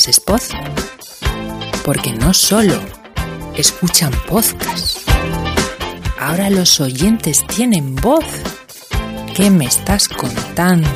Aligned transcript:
Asespod? 0.00 0.40
Porque 1.84 2.14
no 2.14 2.32
solo 2.32 2.80
escuchan 3.54 4.10
podcast, 4.26 5.06
ahora 6.18 6.48
los 6.48 6.80
oyentes 6.80 7.46
tienen 7.46 7.96
voz. 7.96 8.24
¿Qué 9.36 9.50
me 9.50 9.66
estás 9.66 10.08
contando? 10.08 10.88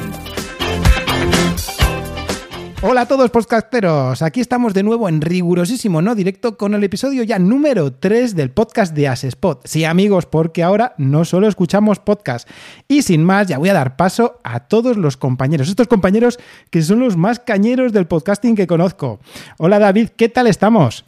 Hola 2.86 3.00
a 3.00 3.08
todos 3.08 3.30
podcasteros, 3.30 4.20
aquí 4.20 4.42
estamos 4.42 4.74
de 4.74 4.82
nuevo 4.82 5.08
en 5.08 5.22
rigurosísimo 5.22 6.02
no 6.02 6.14
directo 6.14 6.58
con 6.58 6.74
el 6.74 6.84
episodio 6.84 7.22
ya 7.22 7.38
número 7.38 7.94
3 7.94 8.36
del 8.36 8.50
podcast 8.50 8.94
de 8.94 9.08
Asespot. 9.08 9.66
Sí 9.66 9.86
amigos, 9.86 10.26
porque 10.26 10.62
ahora 10.62 10.94
no 10.98 11.24
solo 11.24 11.48
escuchamos 11.48 11.98
podcast. 11.98 12.46
Y 12.86 13.00
sin 13.00 13.24
más, 13.24 13.48
ya 13.48 13.56
voy 13.56 13.70
a 13.70 13.72
dar 13.72 13.96
paso 13.96 14.38
a 14.44 14.60
todos 14.60 14.98
los 14.98 15.16
compañeros, 15.16 15.70
estos 15.70 15.88
compañeros 15.88 16.38
que 16.68 16.82
son 16.82 17.00
los 17.00 17.16
más 17.16 17.38
cañeros 17.38 17.94
del 17.94 18.06
podcasting 18.06 18.54
que 18.54 18.66
conozco. 18.66 19.18
Hola 19.56 19.78
David, 19.78 20.10
¿qué 20.14 20.28
tal 20.28 20.46
estamos? 20.46 21.06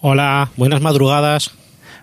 Hola, 0.00 0.50
buenas 0.56 0.80
madrugadas 0.80 1.52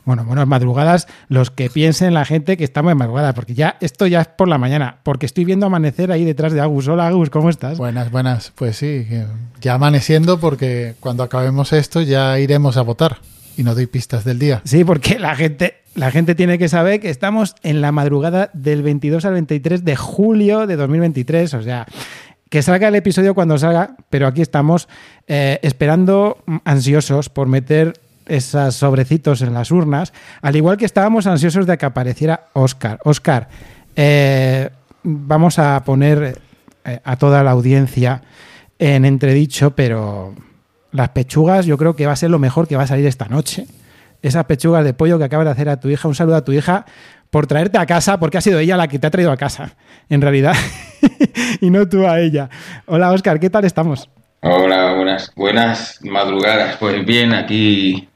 bueno, 0.05 0.25
buenas 0.25 0.48
madrugadas, 0.48 1.07
los 1.30 1.49
que 1.49 1.70
piensen 1.70 2.13
la 2.13 2.25
gente 2.25 2.57
que 2.57 2.63
estamos 2.63 2.91
en 2.91 2.98
madrugada, 2.98 3.34
porque 3.34 3.53
ya 3.53 3.77
esto 3.80 4.05
ya 4.07 4.21
es 4.21 4.27
por 4.27 4.48
la 4.48 4.57
mañana, 4.57 4.98
porque 5.03 5.26
estoy 5.26 5.45
viendo 5.45 5.66
amanecer 5.66 6.12
ahí 6.12 6.26
detrás 6.26 6.53
de 6.53 6.62
Agus. 6.62 6.88
Hola 6.88 7.07
Agus, 7.07 7.29
¿cómo 7.29 7.49
estás? 7.49 7.77
Buenas, 7.77 8.12
buenas. 8.12 8.52
Pues 8.55 8.77
sí, 8.77 9.07
ya 9.62 9.76
amaneciendo 9.76 10.39
porque 10.39 10.95
cuando 10.99 11.23
acabemos 11.23 11.73
esto 11.73 12.02
ya 12.02 12.38
iremos 12.39 12.77
a 12.77 12.81
votar 12.81 13.17
y 13.55 13.63
no 13.63 13.76
doy 13.76 13.88
pistas 13.88 14.26
del 14.26 14.39
día. 14.39 14.62
Sí, 14.66 14.84
porque 14.84 15.20
la 15.20 15.35
gente, 15.35 15.76
la 15.95 16.12
gente 16.12 16.35
tiene 16.35 16.57
que 16.57 16.67
saber 16.67 16.99
que 16.99 17.09
estamos 17.09 17.55
en 17.63 17.81
la 17.81 17.91
madrugada 17.91 18.49
del 18.54 18.84
22 18.84 19.23
al 19.26 19.34
23 19.34 19.85
de 19.85 19.95
julio 19.95 20.67
de 20.67 20.76
2023, 20.76 21.54
o 21.54 21.62
sea, 21.62 21.85
que 22.49 22.62
salga 22.62 22.88
el 22.88 22.95
episodio 22.95 23.34
cuando 23.34 23.57
salga, 23.57 23.95
pero 24.10 24.27
aquí 24.27 24.41
estamos 24.41 24.88
eh, 25.27 25.60
esperando 25.63 26.43
ansiosos 26.65 27.29
por 27.29 27.48
meter 27.48 27.93
esos 28.26 28.76
sobrecitos 28.76 29.41
en 29.41 29.54
las 29.54 29.71
urnas, 29.71 30.13
al 30.41 30.55
igual 30.55 30.77
que 30.77 30.85
estábamos 30.85 31.27
ansiosos 31.27 31.66
de 31.66 31.77
que 31.77 31.85
apareciera 31.85 32.48
Oscar. 32.54 32.99
Oscar, 33.04 33.48
eh, 33.96 34.70
vamos 35.04 35.60
a 35.60 35.84
poner 35.84 36.40
eh, 36.85 36.99
a 37.04 37.16
toda 37.18 37.44
la 37.44 37.51
audiencia 37.51 38.21
en 38.79 39.05
entredicho, 39.05 39.71
pero 39.76 40.34
las 40.91 41.10
pechugas 41.10 41.66
yo 41.66 41.77
creo 41.77 41.96
que 41.96 42.05
va 42.05 42.13
a 42.13 42.18
ser 42.18 42.29
lo 42.29 42.40
mejor 42.40 42.68
que 42.68 42.76
va 42.76 42.84
a 42.84 42.88
salir 42.88 43.05
esta 43.05 43.26
noche. 43.26 43.66
Esas 44.21 44.46
pechugas 44.46 44.85
de 44.85 44.94
pollo 44.94 45.18
que 45.18 45.26
acabas 45.26 45.46
de 45.46 45.51
hacer 45.51 45.70
a 45.70 45.79
tu 45.79 45.90
hija, 45.90 46.07
un 46.07 46.16
saludo 46.16 46.38
a 46.38 46.46
tu 46.46 46.54
hija 46.54 46.85
por 47.29 47.48
traerte 47.48 47.77
a 47.77 47.85
casa, 47.85 48.20
porque 48.20 48.38
ha 48.38 48.41
sido 48.41 48.60
ella 48.60 48.77
la 48.77 48.88
que 48.88 48.99
te 48.99 49.07
ha 49.07 49.12
traído 49.12 49.32
a 49.32 49.38
casa, 49.38 49.76
en 50.07 50.21
realidad, 50.21 50.54
y 51.62 51.70
no 51.70 51.90
tú 51.90 52.07
a 52.07 52.20
ella. 52.20 52.49
Hola 52.85 53.12
Oscar, 53.12 53.40
¿qué 53.40 53.49
tal 53.49 53.66
estamos? 53.66 54.10
Hola, 54.41 54.94
buenas, 54.94 55.32
buenas 55.35 55.99
madrugadas. 56.04 56.77
Pues 56.77 57.05
bien, 57.05 57.34
aquí 57.34 58.07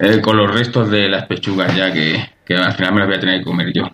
eh, 0.00 0.20
con 0.20 0.36
los 0.36 0.52
restos 0.52 0.90
de 0.90 1.08
las 1.08 1.26
pechugas 1.26 1.76
ya 1.76 1.92
que, 1.92 2.16
al 2.54 2.72
final 2.72 2.94
me 2.94 3.00
las 3.00 3.08
voy 3.08 3.16
a 3.16 3.20
tener 3.20 3.38
que 3.38 3.44
comer 3.44 3.72
yo. 3.72 3.84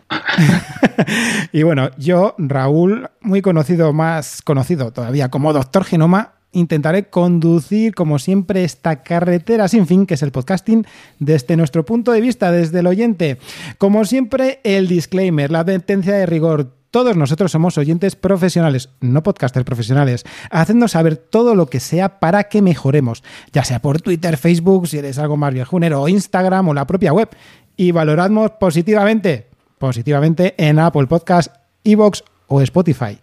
y 1.53 1.63
bueno, 1.63 1.91
yo, 1.99 2.35
Raúl, 2.39 3.11
muy 3.21 3.43
conocido, 3.43 3.93
más 3.93 4.41
conocido 4.41 4.93
todavía 4.93 5.29
como 5.29 5.53
Doctor 5.53 5.85
Genoma, 5.85 6.37
intentaré 6.53 7.11
conducir, 7.11 7.95
como 7.95 8.19
siempre, 8.19 8.65
esta 8.65 9.03
carretera 9.03 9.69
sin 9.69 9.87
fin, 9.87 10.07
que 10.07 10.15
es 10.15 10.23
el 10.23 10.33
podcasting, 10.33 10.87
desde 11.19 11.57
nuestro 11.57 11.85
punto 11.85 12.13
de 12.13 12.21
vista, 12.21 12.51
desde 12.51 12.81
el 12.81 12.87
oyente. 12.87 13.39
Como 13.77 14.05
siempre, 14.05 14.61
el 14.65 14.89
disclaimer, 14.89 15.51
la 15.51 15.61
advertencia 15.61 16.15
de 16.15 16.25
rigor 16.25 16.73
todos 16.97 17.15
nosotros 17.15 17.53
somos 17.53 17.77
oyentes 17.77 18.17
profesionales, 18.17 18.89
no 19.03 19.23
podcasters 19.23 19.67
profesionales. 19.67 20.25
Hacednos 20.51 20.93
saber 20.93 21.19
todo 21.19 21.55
lo 21.55 21.67
que 21.67 21.79
sea 21.79 22.21
para 22.21 22.45
que 22.45 22.63
mejoremos, 22.63 23.23
ya 23.53 23.65
sea 23.65 23.83
por 23.83 24.01
Twitter, 24.01 24.39
Facebook, 24.39 24.89
si 24.89 24.97
eres 24.97 25.19
algo 25.19 25.37
más 25.37 25.53
viejunero, 25.53 26.01
o 26.01 26.09
Instagram 26.09 26.71
o 26.71 26.73
la 26.73 26.87
propia 26.87 27.13
web. 27.13 27.29
Y 27.77 27.91
valoradnos 27.91 28.53
positivamente, 28.53 29.47
positivamente 29.77 30.55
en 30.57 30.79
Apple 30.79 31.07
Podcast, 31.07 31.55
Evox 31.85 32.25
o 32.47 32.63
Spotify. 32.63 33.19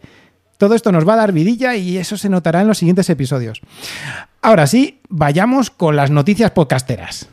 Todo 0.59 0.75
esto 0.75 0.91
nos 0.91 1.09
va 1.09 1.15
a 1.15 1.17
dar 1.17 1.31
vidilla 1.31 1.75
y 1.75 1.97
eso 1.97 2.15
se 2.15 2.29
notará 2.29 2.61
en 2.61 2.67
los 2.67 2.77
siguientes 2.77 3.09
episodios. 3.09 3.59
Ahora 4.43 4.67
sí, 4.67 5.01
vayamos 5.09 5.71
con 5.71 5.95
las 5.95 6.11
noticias 6.11 6.51
podcasteras. 6.51 7.27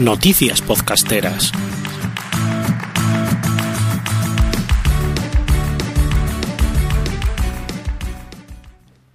Noticias 0.00 0.62
podcasteras. 0.62 1.50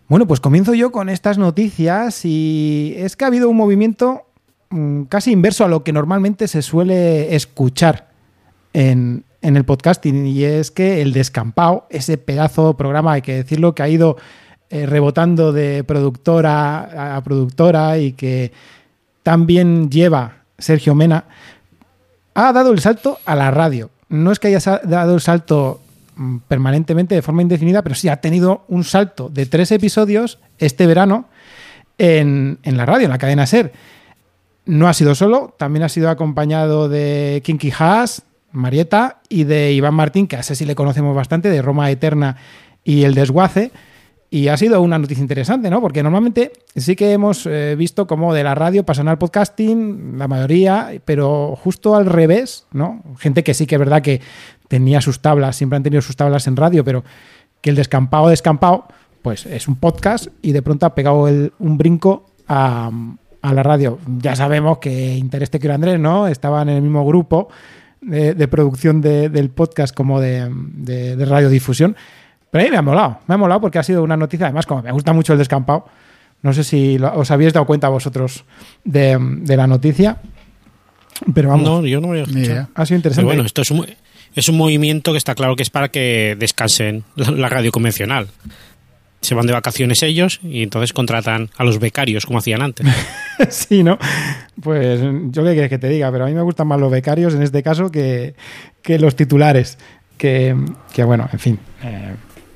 Bueno, 0.10 0.28
pues 0.28 0.42
comienzo 0.42 0.74
yo 0.74 0.92
con 0.92 1.08
estas 1.08 1.38
noticias 1.38 2.26
y 2.26 2.96
es 2.98 3.16
que 3.16 3.24
ha 3.24 3.28
habido 3.28 3.50
un 3.50 3.56
movimiento 3.56 4.24
mm, 4.72 5.04
casi 5.04 5.32
inverso 5.32 5.64
a 5.64 5.70
lo 5.70 5.86
que 5.86 5.94
normalmente 5.94 6.50
se 6.50 6.62
suele 6.62 7.34
escuchar 7.34 8.10
en, 8.74 9.24
el 9.42 9.64
podcasting 9.64 10.28
y 10.28 10.44
es 10.44 10.70
que 10.70 11.02
el 11.02 11.14
descampado, 11.14 11.88
ese 11.92 12.18
pedazo 12.18 12.76
programa, 12.76 13.14
hay 13.14 13.22
que 13.22 13.36
decirlo, 13.36 13.74
que 13.74 13.84
ha 13.84 13.88
ido 13.88 14.18
eh, 14.70 14.86
rebotando 14.86 15.54
de 15.54 15.86
productora 15.86 17.16
a 17.16 17.24
productora 17.24 17.98
y 18.00 18.12
que 18.12 18.52
también 19.24 19.90
lleva 19.90 20.43
Sergio 20.58 20.96
Mena, 20.96 21.25
ha 22.34 22.53
dado 22.53 22.72
el 22.72 22.80
salto 22.80 23.19
a 23.25 23.36
la 23.36 23.52
radio. 23.52 23.90
No 24.09 24.31
es 24.31 24.40
que 24.40 24.47
haya 24.47 24.81
dado 24.84 25.16
el 25.16 25.22
salto 25.22 25.81
mm, 26.16 26.38
permanentemente 26.47 27.16
de 27.16 27.22
forma 27.22 27.41
indefinida, 27.41 27.81
pero 27.81 27.96
sí 27.96 28.09
ha 28.09 28.18
tenido 28.18 28.66
un 28.68 28.84
salto 28.84 29.30
de 29.30 29.46
tres 29.46 29.72
episodios 29.72 30.40
este 30.58 30.88
verano 30.88 31.28
en, 31.97 32.59
la 32.63 32.86
radio, 32.86 33.06
en 33.06 33.12
la 33.12 33.18
cadena 33.18 33.46
Ser. 33.46 33.74
No 34.66 34.88
ha 34.88 34.94
sido 34.94 35.13
solo, 35.16 35.53
también 35.58 35.84
ha 35.84 35.90
sido 35.90 36.09
acompañado 36.09 36.90
de 36.90 37.42
Kinky 37.44 37.72
Haas, 37.78 38.24
Marieta 38.52 39.19
y 39.30 39.44
de 39.44 39.74
Iván 39.74 39.94
Martín, 39.94 40.28
que 40.28 40.38
a 40.38 40.40
ese 40.40 40.56
sí 40.56 40.66
le 40.66 40.75
conocemos 40.75 41.16
bastante, 41.16 41.50
de 41.50 41.62
Roma 41.62 41.90
Eterna 41.92 42.38
y 42.84 43.03
El 43.03 43.16
Desguace. 43.16 43.72
Y 44.34 44.48
ha 44.48 44.58
sido 44.58 44.82
una 44.82 44.98
noticia 44.98 45.22
interesante, 45.22 45.70
¿no? 45.70 45.80
Porque 45.80 46.02
normalmente 46.02 46.54
sí 46.76 46.96
que 46.96 47.12
hemos 47.12 47.46
eh, 47.46 47.76
visto 47.78 48.08
como 48.08 48.34
de 48.34 48.44
la 48.44 48.56
radio 48.56 48.84
pasan 48.84 49.08
al 49.08 49.20
podcasting, 49.20 50.18
la 50.18 50.28
mayoría, 50.28 50.90
pero 51.06 51.56
justo 51.56 51.96
al 51.96 52.08
revés, 52.08 52.66
¿no? 52.72 53.04
Gente 53.20 53.44
que 53.44 53.54
sí 53.54 53.68
que 53.68 53.76
es 53.76 53.80
verdad 53.80 54.02
que 54.02 54.22
tenía 54.68 55.02
sus 55.02 55.20
tablas, 55.20 55.56
siempre 55.56 55.78
han 55.78 55.84
tenido 55.84 56.02
sus 56.02 56.16
tablas 56.16 56.48
en 56.48 56.56
radio, 56.56 56.84
pero 56.84 57.04
que 57.62 57.70
el 57.70 57.76
descampado 57.76 58.30
descampado, 58.30 58.88
pues 59.22 59.46
es 59.46 59.68
un 59.68 59.76
podcast 59.76 60.30
y 60.42 60.52
de 60.52 60.64
pronto 60.64 60.88
ha 60.88 60.96
pegado 60.96 61.30
un 61.60 61.78
brinco 61.78 62.26
a, 62.48 62.90
la 63.44 63.62
radio. 63.62 64.00
Ya 64.20 64.36
sabemos 64.36 64.80
que 64.80 65.16
Interés 65.16 65.52
Te 65.52 65.60
Quiero 65.60 65.76
Andrés, 65.76 66.00
¿no? 66.00 66.28
Estaban 66.28 66.70
en 66.70 66.78
el 66.78 66.82
mismo 66.82 67.06
grupo 67.06 67.50
de, 68.02 68.48
producción 68.48 69.00
del 69.00 69.52
podcast 69.52 69.94
como 69.94 70.20
de, 70.20 70.50
de 70.50 71.24
radiodifusión 71.24 71.96
pero 72.53 72.62
a 72.62 72.66
mí 72.66 72.69
me 72.69 72.78
ha 72.78 72.84
molado, 72.84 73.18
me 73.25 73.34
ha 73.34 73.38
molado 73.40 73.62
porque 73.62 73.80
ha 73.80 73.84
sido 73.84 74.03
una 74.03 74.16
noticia, 74.16 74.46
además 74.46 74.68
como 74.68 74.84
me 74.84 74.91
gusta 74.91 75.12
mucho 75.12 75.34
el 75.34 75.40
descampado, 75.40 75.88
no 76.44 76.53
sé 76.53 76.64
si 76.64 77.00
os 77.02 77.31
habéis 77.31 77.52
dado 77.52 77.66
cuenta 77.66 77.90
vosotros 77.90 78.46
de, 78.84 79.18
la 79.58 79.66
noticia, 79.66 80.18
pero 81.34 81.50
vamos. 81.50 81.68
No, 81.68 81.84
yo 81.84 82.00
no 82.00 82.09
me 82.09 82.22
había 82.22 82.69
Ha 82.75 82.86
sido 82.86 82.97
interesante. 82.97 83.25
bueno, 83.25 83.42
esto 83.42 83.63
es 83.63 83.72
un, 83.72 83.88
es 84.36 84.50
un 84.50 84.57
movimiento 84.57 85.13
que 85.13 85.18
está 85.18 85.33
claro 85.33 85.56
que 85.56 85.63
es 85.63 85.72
para 85.72 85.89
que 85.89 86.36
descansen 86.38 87.06
la, 87.16 87.50
radio 87.50 87.72
convencional. 87.72 88.28
Se 89.22 89.33
van 89.33 89.48
de 89.48 89.54
vacaciones 89.54 90.04
ellos 90.04 90.39
y 90.44 90.62
entonces 90.62 90.94
contratan 90.94 91.50
a 91.57 91.63
los 91.63 91.80
becarios 91.80 92.28
como 92.28 92.38
hacían 92.38 92.62
antes. 92.62 92.86
sí, 93.50 93.81
¿no? 93.81 93.98
Pues 94.62 95.01
yo 95.01 95.44
qué 95.44 95.54
quieres 95.54 95.69
que 95.72 95.80
te 95.80 95.89
diga, 95.89 96.12
pero 96.12 96.25
a 96.25 96.28
mí 96.28 96.36
me 96.36 96.44
gustan 96.44 96.68
más 96.68 96.80
los 96.80 96.92
becarios 96.92 97.33
en 97.33 97.42
este 97.42 97.63
caso 97.63 97.89
que, 97.89 98.36
los 98.86 99.16
titulares. 99.16 99.80
Que, 100.19 100.56
bueno, 101.04 101.28
en 101.33 101.39
fin. 101.39 101.60
Eh, 101.81 102.13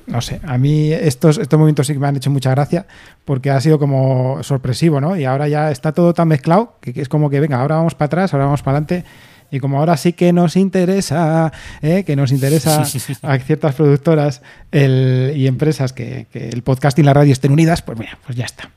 no 0.08 0.20
sé, 0.20 0.40
a 0.44 0.58
mí 0.58 0.92
estos, 0.92 1.38
estos 1.38 1.58
momentos 1.58 1.86
sí 1.86 1.92
que 1.92 1.98
me 1.98 2.08
han 2.08 2.16
hecho 2.16 2.30
mucha 2.30 2.50
gracia 2.50 2.86
porque 3.24 3.50
ha 3.50 3.60
sido 3.60 3.78
como 3.78 4.42
sorpresivo, 4.42 5.00
¿no? 5.00 5.16
Y 5.16 5.24
ahora 5.24 5.48
ya 5.48 5.70
está 5.70 5.92
todo 5.92 6.14
tan 6.14 6.28
mezclado 6.28 6.76
que, 6.80 6.98
es 7.00 7.08
como 7.08 7.30
que, 7.30 7.40
venga, 7.40 7.60
ahora 7.60 7.76
vamos 7.76 7.94
para 7.94 8.06
atrás, 8.06 8.32
ahora 8.32 8.46
vamos 8.46 8.62
para 8.62 8.78
adelante. 8.78 9.04
Y 9.50 9.60
como 9.60 9.78
ahora 9.78 9.96
sí 9.96 10.12
que 10.12 10.32
nos 10.32 10.56
interesa, 10.56 11.52
¿eh? 11.80 12.04
que 12.04 12.16
nos 12.16 12.32
interesa 12.32 12.82
a 13.22 13.38
ciertas 13.38 13.74
productoras 13.74 14.42
y 14.72 15.46
empresas 15.46 15.92
que, 15.92 16.26
que, 16.30 16.48
el 16.48 16.62
podcast 16.62 16.98
y 16.98 17.02
la 17.02 17.14
radio 17.14 17.32
estén 17.32 17.52
unidas, 17.52 17.82
pues 17.82 17.98
mira, 17.98 18.18
pues 18.24 18.36
ya 18.36 18.44
está. 18.44 18.70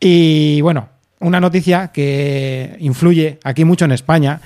Y 0.00 0.60
bueno, 0.60 0.88
una 1.20 1.40
noticia 1.40 1.88
que 1.88 2.76
influye 2.80 3.38
aquí 3.44 3.64
mucho 3.64 3.84
en 3.84 3.92
España 3.92 4.40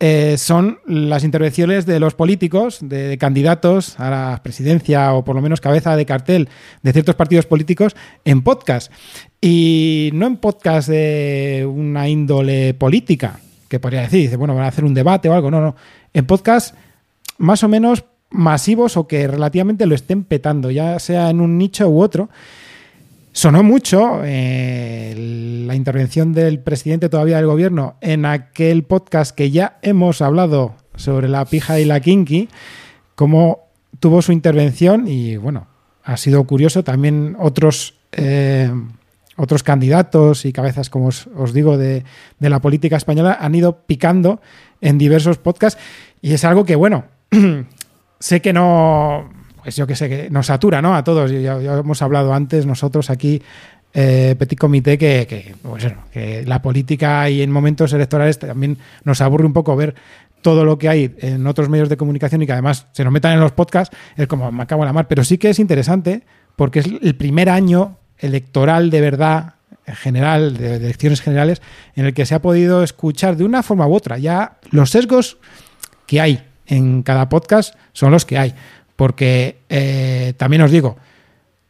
eh, 0.00 0.36
son 0.38 0.78
las 0.86 1.24
intervenciones 1.24 1.84
de 1.84 1.98
los 1.98 2.14
políticos, 2.14 2.78
de, 2.80 3.08
de 3.08 3.18
candidatos 3.18 3.98
a 3.98 4.10
la 4.10 4.40
presidencia 4.42 5.12
o 5.12 5.24
por 5.24 5.34
lo 5.34 5.42
menos 5.42 5.60
cabeza 5.60 5.96
de 5.96 6.06
cartel 6.06 6.48
de 6.82 6.92
ciertos 6.92 7.16
partidos 7.16 7.46
políticos 7.46 7.96
en 8.24 8.42
podcast. 8.42 8.92
Y 9.40 10.10
no 10.14 10.26
en 10.26 10.36
podcast 10.36 10.88
de 10.88 11.68
una 11.68 12.08
índole 12.08 12.74
política, 12.74 13.40
que 13.68 13.80
podría 13.80 14.02
decir, 14.02 14.22
dice, 14.22 14.36
bueno, 14.36 14.54
van 14.54 14.64
a 14.64 14.68
hacer 14.68 14.84
un 14.84 14.94
debate 14.94 15.28
o 15.28 15.34
algo. 15.34 15.50
No, 15.50 15.60
no. 15.60 15.76
En 16.12 16.26
podcast 16.26 16.74
más 17.38 17.62
o 17.62 17.68
menos 17.68 18.04
masivos 18.30 18.96
o 18.96 19.06
que 19.06 19.26
relativamente 19.26 19.86
lo 19.86 19.94
estén 19.94 20.24
petando, 20.24 20.70
ya 20.70 20.98
sea 20.98 21.30
en 21.30 21.40
un 21.40 21.58
nicho 21.58 21.88
u 21.88 22.00
otro. 22.00 22.28
Sonó 23.38 23.62
mucho 23.62 24.22
eh, 24.24 25.14
la 25.64 25.76
intervención 25.76 26.32
del 26.32 26.58
presidente 26.58 27.08
todavía 27.08 27.36
del 27.36 27.46
gobierno 27.46 27.94
en 28.00 28.24
aquel 28.24 28.82
podcast 28.82 29.32
que 29.32 29.52
ya 29.52 29.78
hemos 29.82 30.22
hablado 30.22 30.74
sobre 30.96 31.28
la 31.28 31.44
pija 31.44 31.78
y 31.78 31.84
la 31.84 32.00
kinky, 32.00 32.48
cómo 33.14 33.68
tuvo 34.00 34.22
su 34.22 34.32
intervención 34.32 35.06
y 35.06 35.36
bueno, 35.36 35.68
ha 36.02 36.16
sido 36.16 36.42
curioso 36.48 36.82
también 36.82 37.36
otros... 37.38 37.94
eh, 38.10 38.72
otros 39.36 39.62
candidatos 39.62 40.44
y 40.44 40.52
cabezas, 40.52 40.90
como 40.90 41.06
os, 41.06 41.28
os 41.28 41.52
digo, 41.52 41.78
de, 41.78 42.02
de 42.40 42.50
la 42.50 42.58
política 42.58 42.96
española 42.96 43.38
han 43.40 43.54
ido 43.54 43.82
picando 43.86 44.40
en 44.80 44.98
diversos 44.98 45.38
podcasts. 45.38 45.80
Y 46.20 46.32
es 46.32 46.44
algo 46.44 46.64
que, 46.64 46.74
bueno, 46.74 47.04
sé 48.18 48.42
que 48.42 48.52
no, 48.52 49.30
yo 49.76 49.86
que 49.86 49.96
sé, 49.96 50.08
que 50.08 50.30
nos 50.30 50.46
satura, 50.46 50.82
¿no? 50.82 50.94
A 50.94 51.04
todos. 51.04 51.30
Ya, 51.30 51.56
hemos 51.56 52.02
hablado 52.02 52.34
antes 52.34 52.66
nosotros 52.66 53.10
aquí, 53.10 53.42
eh, 53.94 54.36
Petit 54.38 54.58
Comité, 54.58 54.98
pues 55.62 55.86
que 56.12 56.44
la 56.46 56.62
política 56.62 57.28
y 57.30 57.42
en 57.42 57.50
momentos 57.50 57.92
electorales 57.92 58.38
también 58.38 58.78
nos 59.04 59.20
aburre 59.20 59.46
un 59.46 59.52
poco 59.52 59.76
ver 59.76 59.94
todo 60.42 60.64
lo 60.64 60.78
que 60.78 60.88
hay 60.88 61.14
en 61.18 61.46
otros 61.46 61.68
medios 61.68 61.88
de 61.88 61.96
comunicación 61.96 62.42
y 62.42 62.46
que 62.46 62.52
además 62.52 62.86
se 62.92 63.02
nos 63.04 63.12
metan 63.12 63.32
en 63.32 63.40
los 63.40 63.52
podcasts, 63.52 63.96
es 64.16 64.26
como 64.26 64.52
me 64.52 64.62
acabo 64.62 64.84
la 64.84 64.92
mar. 64.92 65.08
Pero 65.08 65.24
sí 65.24 65.38
que 65.38 65.50
es 65.50 65.58
interesante 65.58 66.22
porque 66.56 66.80
es 66.80 66.86
el 66.86 67.16
primer 67.16 67.48
año 67.48 67.98
electoral 68.18 68.90
de 68.90 69.00
verdad 69.00 69.54
en 69.86 69.96
general, 69.96 70.56
de 70.56 70.76
elecciones 70.76 71.22
generales, 71.22 71.62
en 71.96 72.04
el 72.04 72.14
que 72.14 72.26
se 72.26 72.34
ha 72.34 72.42
podido 72.42 72.82
escuchar 72.82 73.36
de 73.36 73.44
una 73.44 73.62
forma 73.62 73.86
u 73.86 73.94
otra. 73.94 74.18
Ya 74.18 74.58
los 74.70 74.90
sesgos 74.90 75.38
que 76.06 76.20
hay 76.20 76.44
en 76.66 77.02
cada 77.02 77.28
podcast 77.28 77.74
son 77.92 78.12
los 78.12 78.26
que 78.26 78.36
hay. 78.36 78.54
Porque 78.98 79.58
eh, 79.68 80.32
también 80.38 80.60
os 80.62 80.72
digo, 80.72 80.96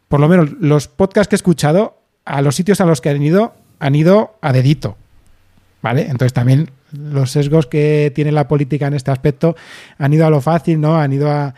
por 0.09 0.19
lo 0.19 0.29
menos 0.29 0.53
los 0.61 0.89
podcasts 0.89 1.29
que 1.29 1.35
he 1.35 1.37
escuchado, 1.37 1.99
a 2.25 2.41
los 2.41 2.57
sitios 2.57 2.81
a 2.81 2.87
los 2.87 3.03
que 3.03 3.11
han 3.11 3.23
ido, 3.23 3.53
han 3.81 3.95
ido 3.95 4.39
a 4.41 4.51
dedito. 4.51 4.97
¿Vale? 5.83 6.07
Entonces 6.09 6.33
también 6.33 6.71
los 6.91 7.33
sesgos 7.33 7.67
que 7.67 8.11
tiene 8.15 8.33
la 8.33 8.49
política 8.49 8.87
en 8.87 8.95
este 8.95 9.11
aspecto 9.11 9.57
han 9.99 10.15
ido 10.15 10.27
a 10.27 10.31
lo 10.31 10.41
fácil, 10.41 10.81
¿no? 10.81 10.97
Han 10.97 11.13
ido 11.13 11.31
a, 11.31 11.53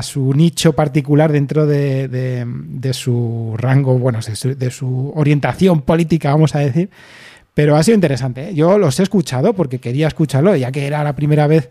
su 0.00 0.32
nicho 0.32 0.72
particular 0.72 1.30
dentro 1.30 1.66
de, 1.66 2.90
su 2.94 3.54
rango, 3.58 3.98
bueno, 3.98 4.20
de 4.26 4.36
su, 4.36 4.56
de 4.56 4.70
su, 4.70 5.12
orientación 5.14 5.82
política, 5.82 6.30
vamos 6.30 6.54
a 6.54 6.60
decir. 6.60 6.88
Pero 7.52 7.76
ha 7.76 7.82
sido 7.82 7.96
interesante. 7.96 8.48
¿eh? 8.48 8.54
Yo 8.54 8.78
los 8.78 8.98
he 9.00 9.02
escuchado 9.02 9.52
porque 9.52 9.80
quería 9.80 10.06
escucharlo, 10.06 10.56
ya 10.56 10.72
que 10.72 10.86
era 10.86 11.04
la 11.04 11.14
primera 11.14 11.46
vez 11.46 11.68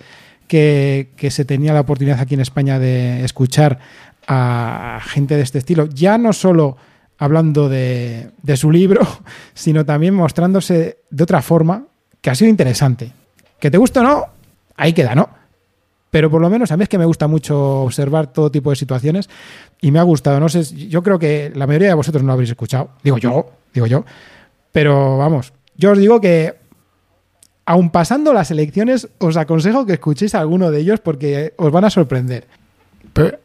que, 0.49 1.29
se 1.29 1.45
tenía 1.45 1.73
la 1.73 1.81
oportunidad 1.81 2.19
aquí 2.19 2.33
en 2.33 2.41
España 2.41 2.77
de 2.77 3.23
escuchar 3.23 3.79
a 4.27 4.99
gente 5.05 5.37
de 5.37 5.43
este 5.43 5.59
estilo. 5.59 5.85
Ya 5.85 6.17
no 6.17 6.33
solo 6.33 6.75
hablando 7.17 7.69
de, 7.69 8.31
de 8.43 8.57
su 8.57 8.71
libro, 8.71 9.07
sino 9.53 9.85
también 9.85 10.13
mostrándose 10.13 10.97
de 11.09 11.23
otra 11.23 11.41
forma, 11.41 11.85
que 12.19 12.29
ha 12.29 12.35
sido 12.35 12.49
interesante. 12.49 13.13
Que 13.59 13.71
te 13.71 13.77
gusta 13.77 14.01
o 14.01 14.03
no, 14.03 14.25
ahí 14.75 14.91
queda, 14.91 15.15
¿no? 15.15 15.39
pero 16.11 16.29
por 16.29 16.41
lo 16.41 16.49
menos 16.49 16.71
a 16.71 16.77
mí 16.77 16.83
es 16.83 16.89
que 16.89 16.97
me 16.97 17.05
gusta 17.05 17.27
mucho 17.27 17.81
observar 17.83 18.27
todo 18.27 18.49
tipo 18.49 18.69
de 18.69 18.75
situaciones 18.75 19.29
y 19.81 19.91
me 19.91 19.99
ha 19.99 20.03
gustado. 20.03 20.39
No 20.39 20.49
sé, 20.49 20.63
yo 20.87 21.03
creo 21.03 21.19
que 21.19 21.51
la 21.53 21.67
mayoría 21.67 21.89
de 21.89 21.93
vosotros 21.93 22.23
no 22.23 22.27
lo 22.27 22.33
habréis 22.33 22.49
escuchado. 22.49 22.91
Digo 23.03 23.17
yo, 23.17 23.51
digo 23.73 23.85
yo. 23.85 24.05
Pero 24.71 25.17
vamos, 25.17 25.53
yo 25.77 25.91
os 25.91 25.97
digo 25.97 26.19
que 26.19 26.55
aun 27.69 27.91
pasando 27.91 28.33
las 28.33 28.49
elecciones, 28.49 29.09
os 29.19 29.37
aconsejo 29.37 29.85
que 29.85 29.93
escuchéis 29.93 30.33
a 30.33 30.39
alguno 30.39 30.71
de 30.71 30.79
ellos 30.79 30.99
porque 31.01 31.53
os 31.55 31.71
van 31.71 31.85
a 31.85 31.91
sorprender. 31.91 32.47
Pero, 33.13 33.37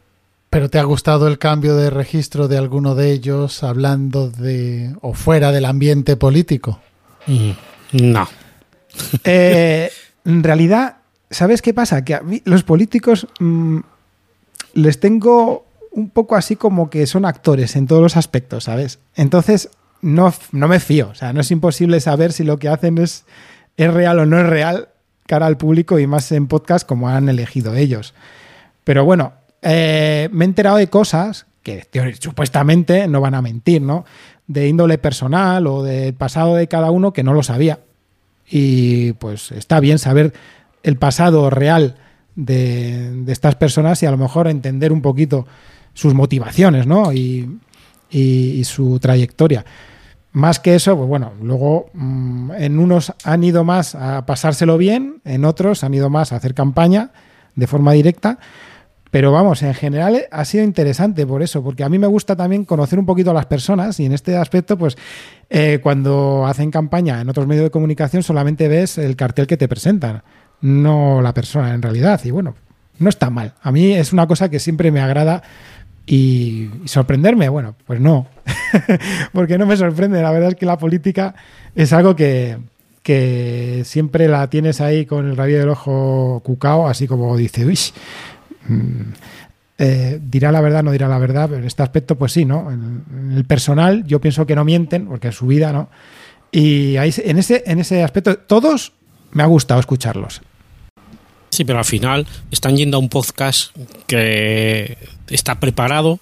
pero 0.48 0.70
¿te 0.70 0.78
ha 0.78 0.84
gustado 0.84 1.28
el 1.28 1.38
cambio 1.38 1.76
de 1.76 1.90
registro 1.90 2.48
de 2.48 2.56
alguno 2.56 2.94
de 2.94 3.12
ellos 3.12 3.62
hablando 3.62 4.30
de 4.30 4.94
o 5.02 5.12
fuera 5.12 5.52
del 5.52 5.66
ambiente 5.66 6.16
político? 6.16 6.80
Mm, 7.26 7.50
no. 8.00 8.26
eh, 9.24 9.90
en 10.24 10.42
realidad 10.42 10.96
¿sabes 11.30 11.60
qué 11.60 11.74
pasa? 11.74 12.02
Que 12.02 12.14
a 12.14 12.20
mí 12.20 12.40
los 12.46 12.62
políticos 12.62 13.26
mmm, 13.40 13.80
les 14.72 15.00
tengo 15.00 15.66
un 15.90 16.08
poco 16.08 16.34
así 16.34 16.56
como 16.56 16.88
que 16.88 17.06
son 17.06 17.26
actores 17.26 17.76
en 17.76 17.86
todos 17.86 18.00
los 18.00 18.16
aspectos, 18.16 18.64
¿sabes? 18.64 19.00
Entonces, 19.16 19.68
no, 20.00 20.32
no 20.52 20.66
me 20.66 20.80
fío. 20.80 21.10
O 21.10 21.14
sea, 21.14 21.34
no 21.34 21.42
es 21.42 21.50
imposible 21.50 22.00
saber 22.00 22.32
si 22.32 22.42
lo 22.42 22.58
que 22.58 22.68
hacen 22.68 22.98
es, 22.98 23.24
es 23.76 23.92
real 23.92 24.18
o 24.18 24.26
no 24.26 24.38
es 24.38 24.46
real 24.46 24.88
cara 25.26 25.46
al 25.46 25.56
público 25.56 25.98
y 25.98 26.06
más 26.06 26.30
en 26.32 26.46
podcast 26.46 26.86
como 26.86 27.08
han 27.08 27.28
elegido 27.28 27.74
ellos. 27.74 28.14
Pero 28.84 29.04
bueno, 29.04 29.32
eh, 29.62 30.28
me 30.32 30.44
he 30.44 30.48
enterado 30.48 30.76
de 30.76 30.88
cosas 30.88 31.46
que 31.62 31.86
supuestamente 32.20 33.08
no 33.08 33.20
van 33.20 33.34
a 33.34 33.42
mentir, 33.42 33.80
¿no? 33.80 34.04
De 34.46 34.68
índole 34.68 34.98
personal 34.98 35.66
o 35.66 35.82
del 35.82 36.12
pasado 36.12 36.54
de 36.54 36.68
cada 36.68 36.90
uno 36.90 37.12
que 37.12 37.22
no 37.22 37.32
lo 37.32 37.42
sabía. 37.42 37.80
Y 38.46 39.14
pues 39.14 39.50
está 39.52 39.80
bien 39.80 39.98
saber 39.98 40.34
el 40.82 40.96
pasado 40.96 41.48
real 41.48 41.96
de, 42.36 43.24
estas 43.28 43.54
personas 43.54 44.02
y 44.02 44.06
a 44.06 44.10
lo 44.10 44.18
mejor 44.18 44.48
entender 44.48 44.92
un 44.92 45.00
poquito 45.00 45.46
sus 45.94 46.14
motivaciones 46.14 46.86
¿no? 46.86 47.12
y, 47.12 47.58
su 48.64 48.98
trayectoria. 49.00 49.64
Más 50.34 50.60
que 50.60 50.74
eso, 50.74 50.96
pues 50.96 51.08
bueno, 51.08 51.32
luego 51.40 51.86
mmm, 51.94 52.50
en 52.58 52.78
unos 52.78 53.14
han 53.24 53.42
ido 53.42 53.64
más 53.64 53.94
a 53.94 54.26
pasárselo 54.26 54.76
bien, 54.76 55.22
en 55.24 55.44
otros 55.44 55.82
han 55.84 55.94
ido 55.94 56.10
más 56.10 56.32
a 56.32 56.36
hacer 56.36 56.54
campaña 56.54 57.12
de 57.54 57.66
forma 57.66 57.92
directa, 57.92 58.38
pero 59.10 59.30
vamos, 59.30 59.62
en 59.62 59.74
general 59.74 60.24
ha 60.30 60.44
sido 60.44 60.64
interesante 60.64 61.24
por 61.24 61.42
eso, 61.42 61.62
porque 61.62 61.84
a 61.84 61.88
mí 61.88 61.98
me 61.98 62.08
gusta 62.08 62.34
también 62.34 62.64
conocer 62.64 62.98
un 62.98 63.06
poquito 63.06 63.30
a 63.30 63.34
las 63.34 63.46
personas 63.46 63.98
y 64.00 64.06
en 64.06 64.12
este 64.12 64.36
aspecto, 64.36 64.76
pues 64.76 64.98
eh, 65.48 65.78
cuando 65.82 66.44
hacen 66.46 66.70
campaña 66.70 67.20
en 67.20 67.28
otros 67.28 67.46
medios 67.46 67.64
de 67.64 67.70
comunicación 67.70 68.22
solamente 68.22 68.68
ves 68.68 68.98
el 68.98 69.16
cartel 69.16 69.46
que 69.46 69.56
te 69.56 69.68
presentan 69.68 70.22
no 70.60 71.20
la 71.22 71.34
persona 71.34 71.74
en 71.74 71.82
realidad. 71.82 72.20
Y 72.24 72.30
bueno, 72.30 72.54
no 72.98 73.08
está 73.08 73.30
mal. 73.30 73.54
A 73.62 73.70
mí 73.70 73.92
es 73.92 74.12
una 74.12 74.26
cosa 74.26 74.48
que 74.48 74.58
siempre 74.58 74.90
me 74.90 75.00
agrada 75.00 75.42
y, 76.06 76.68
sorprenderme, 76.84 77.48
bueno, 77.48 77.74
pues 77.86 78.00
no, 78.00 78.26
porque 79.32 79.58
no 79.58 79.66
me 79.66 79.76
sorprende. 79.76 80.22
La 80.22 80.30
verdad 80.30 80.50
es 80.50 80.56
que 80.56 80.66
la 80.66 80.78
política 80.78 81.34
es 81.74 81.92
algo 81.92 82.14
que, 82.14 82.58
que 83.02 83.82
siempre 83.84 84.28
la 84.28 84.48
tienes 84.48 84.80
ahí 84.80 85.06
con 85.06 85.28
el 85.28 85.36
rabillo 85.36 85.60
del 85.60 85.68
ojo 85.70 86.42
cucao, 86.44 86.88
así 86.88 87.06
como 87.06 87.36
dice, 87.36 87.64
uy, 87.64 87.78
mmm, 88.68 89.12
eh, 89.76 90.20
dirá 90.22 90.52
la 90.52 90.60
verdad, 90.60 90.82
no 90.82 90.92
dirá 90.92 91.08
la 91.08 91.18
verdad, 91.18 91.48
pero 91.48 91.60
en 91.60 91.66
este 91.66 91.82
aspecto, 91.82 92.16
pues 92.16 92.32
sí, 92.32 92.44
¿no? 92.44 92.70
En 92.70 93.32
el 93.34 93.44
personal, 93.44 94.04
yo 94.06 94.20
pienso 94.20 94.46
que 94.46 94.54
no 94.54 94.64
mienten, 94.64 95.06
porque 95.06 95.28
es 95.28 95.34
su 95.34 95.46
vida, 95.46 95.72
¿no? 95.72 95.88
Y 96.52 96.96
ahí, 96.96 97.12
en, 97.24 97.38
ese, 97.38 97.64
en 97.66 97.80
ese 97.80 98.04
aspecto, 98.04 98.38
todos 98.38 98.92
me 99.32 99.42
ha 99.42 99.46
gustado 99.46 99.80
escucharlos. 99.80 100.42
Sí, 101.54 101.64
pero 101.64 101.78
al 101.78 101.84
final 101.84 102.26
están 102.50 102.76
yendo 102.76 102.96
a 102.96 103.00
un 103.00 103.08
podcast 103.08 103.70
que 104.08 104.98
está 105.28 105.60
preparado 105.60 106.18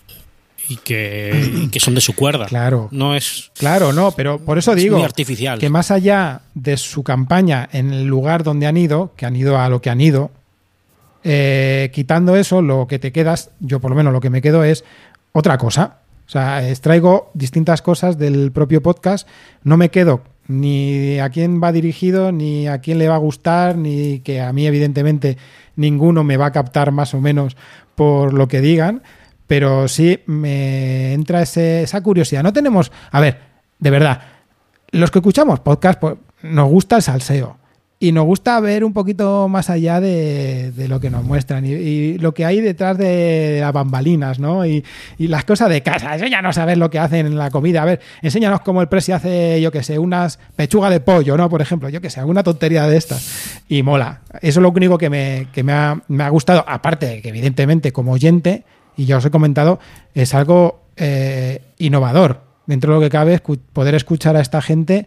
y 0.69 0.77
que, 0.77 1.51
y 1.65 1.69
que 1.69 1.81
son 1.81 1.95
de 1.95 2.03
su 2.03 2.15
cuerda. 2.15 2.45
Claro. 2.45 2.89
No 2.91 3.15
es. 3.15 3.51
Claro, 3.57 3.95
no, 3.95 4.13
pero 4.13 4.39
por 4.39 4.59
eso 4.59 4.75
digo 4.75 4.99
muy 4.99 5.07
artificial. 5.07 5.59
que 5.59 5.71
más 5.71 5.91
allá 5.91 6.43
de 6.53 6.77
su 6.77 7.03
campaña 7.03 7.67
en 7.73 7.95
el 7.95 8.05
lugar 8.05 8.45
donde 8.45 8.67
han 8.67 8.77
ido, 8.77 9.15
que 9.17 9.25
han 9.25 9.35
ido 9.35 9.59
a 9.59 9.71
lo 9.71 9.81
que 9.81 9.89
han 9.89 10.03
ido, 10.03 10.31
eh, 11.25 11.91
quitando 11.95 12.37
eso, 12.37 12.61
lo 12.61 12.87
que 12.87 12.99
te 12.99 13.11
quedas, 13.11 13.53
yo 13.59 13.81
por 13.81 13.91
lo 13.91 13.97
menos 13.97 14.13
lo 14.13 14.21
que 14.21 14.29
me 14.29 14.43
quedo 14.43 14.65
es 14.65 14.85
otra 15.33 15.57
cosa. 15.57 16.01
O 16.27 16.31
sea, 16.31 16.69
extraigo 16.69 17.31
distintas 17.33 17.81
cosas 17.81 18.19
del 18.19 18.53
propio 18.53 18.83
podcast, 18.83 19.27
no 19.65 19.79
me 19.79 19.89
quedo 19.91 20.25
ni 20.53 21.19
a 21.19 21.31
quién 21.31 21.63
va 21.63 21.73
dirigido, 21.73 22.33
ni 22.33 22.69
a 22.69 22.79
quién 22.79 22.99
le 22.99 23.09
va 23.09 23.17
a 23.17 23.19
gustar, 23.19 23.77
ni 23.77 24.21
que 24.21 24.41
a 24.41 24.53
mí 24.53 24.67
evidentemente 24.67 25.39
ninguno 25.77 26.25
me 26.25 26.37
va 26.37 26.47
a 26.47 26.53
captar 26.53 26.93
más 26.93 27.15
o 27.15 27.21
menos 27.21 27.57
por 27.95 28.35
lo 28.35 28.49
que 28.49 28.61
digan, 28.61 29.03
pero 29.47 29.89
sí 29.89 30.21
me 30.27 31.13
entra 31.13 31.43
ese, 31.43 31.83
esa 31.83 32.03
curiosidad. 32.03 32.43
No 32.43 32.53
tenemos, 32.53 32.93
a 33.11 33.21
ver, 33.21 33.41
de 33.79 33.91
verdad, 33.91 34.23
los 34.91 35.11
que 35.11 35.19
escuchamos 35.19 35.61
podcast, 35.61 35.99
pues 35.99 36.17
nos 36.43 36.69
gusta 36.69 36.97
el 36.97 37.03
salseo 37.03 37.62
y 38.03 38.11
nos 38.11 38.25
gusta 38.25 38.59
ver 38.59 38.83
un 38.83 38.93
poquito 38.93 39.47
más 39.47 39.71
allá 39.71 40.01
de, 40.01 40.73
de 40.73 40.89
lo 40.89 40.99
que 40.99 41.09
nos 41.09 41.23
muestran 41.23 41.65
y, 41.65 42.19
lo 42.19 42.35
que 42.35 42.45
hay 42.45 42.61
detrás 42.61 42.99
de 42.99 43.59
las 43.61 43.73
bambalinas, 43.73 44.41
¿no? 44.41 44.67
Y, 44.67 44.85
y 45.19 45.29
las 45.29 45.45
cosas 45.45 45.69
de 45.69 45.85
casa. 45.85 46.13
Enséñanos 46.15 46.59
a 46.59 46.65
ver 46.65 46.79
lo 46.79 46.91
que 46.91 46.99
hacen 46.99 47.27
en 47.27 47.39
la 47.39 47.51
comida. 47.51 47.81
A 47.83 47.85
ver, 47.85 48.01
enséñanos 48.21 48.63
cómo 48.63 48.81
el 48.81 48.89
presi 48.89 49.13
hace, 49.13 49.61
yo 49.61 49.71
que 49.71 49.85
sé, 49.85 50.01
unas 50.01 50.41
pechugas 50.57 50.91
de 50.91 50.99
pollo, 50.99 51.37
¿no? 51.37 51.49
Por 51.49 51.63
ejemplo, 51.63 51.89
yo 51.91 52.01
que 52.01 52.11
sé, 52.11 52.19
alguna 52.19 52.43
tontería 52.43 52.89
de 52.89 52.97
estas. 52.97 53.63
Y 53.69 53.85
mola. 53.85 54.23
Eso 54.41 54.59
es 54.59 54.63
lo 54.63 54.71
único 54.71 54.99
que 54.99 55.09
me, 55.09 55.47
que 55.53 55.63
me, 55.63 55.73
ha, 55.73 56.03
me 56.09 56.25
ha 56.25 56.29
gustado. 56.29 56.65
Aparte 56.67 57.23
que, 57.23 57.29
evidentemente, 57.29 57.93
como 57.93 58.11
oyente, 58.11 58.65
y 58.97 59.05
ya 59.05 59.19
os 59.19 59.25
he 59.25 59.31
comentado, 59.31 59.79
es 60.13 60.35
algo 60.35 60.83
eh, 60.97 61.61
innovador. 61.79 62.51
Dentro 62.67 62.95
de 62.95 62.99
lo 63.01 63.05
que 63.05 63.11
cabe, 63.11 63.41
escu- 63.41 63.61
poder 63.73 63.95
escuchar 63.95 64.37
a 64.37 64.41
esta 64.41 64.61
gente 64.61 65.07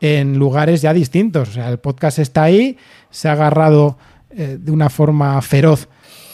en 0.00 0.38
lugares 0.38 0.82
ya 0.82 0.92
distintos. 0.92 1.50
O 1.50 1.52
sea, 1.52 1.68
el 1.68 1.78
podcast 1.78 2.18
está 2.18 2.44
ahí, 2.44 2.76
se 3.10 3.28
ha 3.28 3.32
agarrado 3.32 3.98
eh, 4.30 4.58
de 4.60 4.70
una 4.70 4.90
forma 4.90 5.40
feroz 5.42 5.88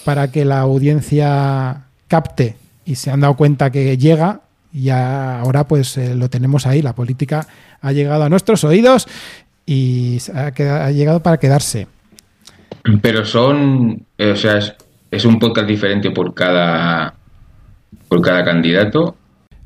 para 0.04 0.30
que 0.30 0.44
la 0.44 0.60
audiencia 0.60 1.84
capte 2.08 2.56
y 2.84 2.96
se 2.96 3.10
han 3.10 3.20
dado 3.20 3.34
cuenta 3.36 3.70
que 3.70 3.96
llega 3.96 4.40
y 4.72 4.88
ahora 4.88 5.64
pues 5.64 5.96
eh, 5.96 6.14
lo 6.14 6.28
tenemos 6.28 6.66
ahí. 6.66 6.82
La 6.82 6.94
política 6.94 7.46
ha 7.80 7.92
llegado 7.92 8.24
a 8.24 8.28
nuestros 8.28 8.64
oídos 8.64 9.06
y 9.66 10.18
ha 10.34 10.90
llegado 10.90 11.20
para 11.20 11.36
quedarse. 11.36 11.86
Pero 13.00 13.24
son, 13.24 14.04
eh, 14.18 14.32
o 14.32 14.36
sea, 14.36 14.58
es, 14.58 14.74
es 15.10 15.24
un 15.24 15.38
podcast 15.38 15.68
diferente 15.68 16.10
por 16.10 16.34
cada 16.34 17.14
por 18.08 18.20
cada 18.20 18.44
candidato. 18.44 19.16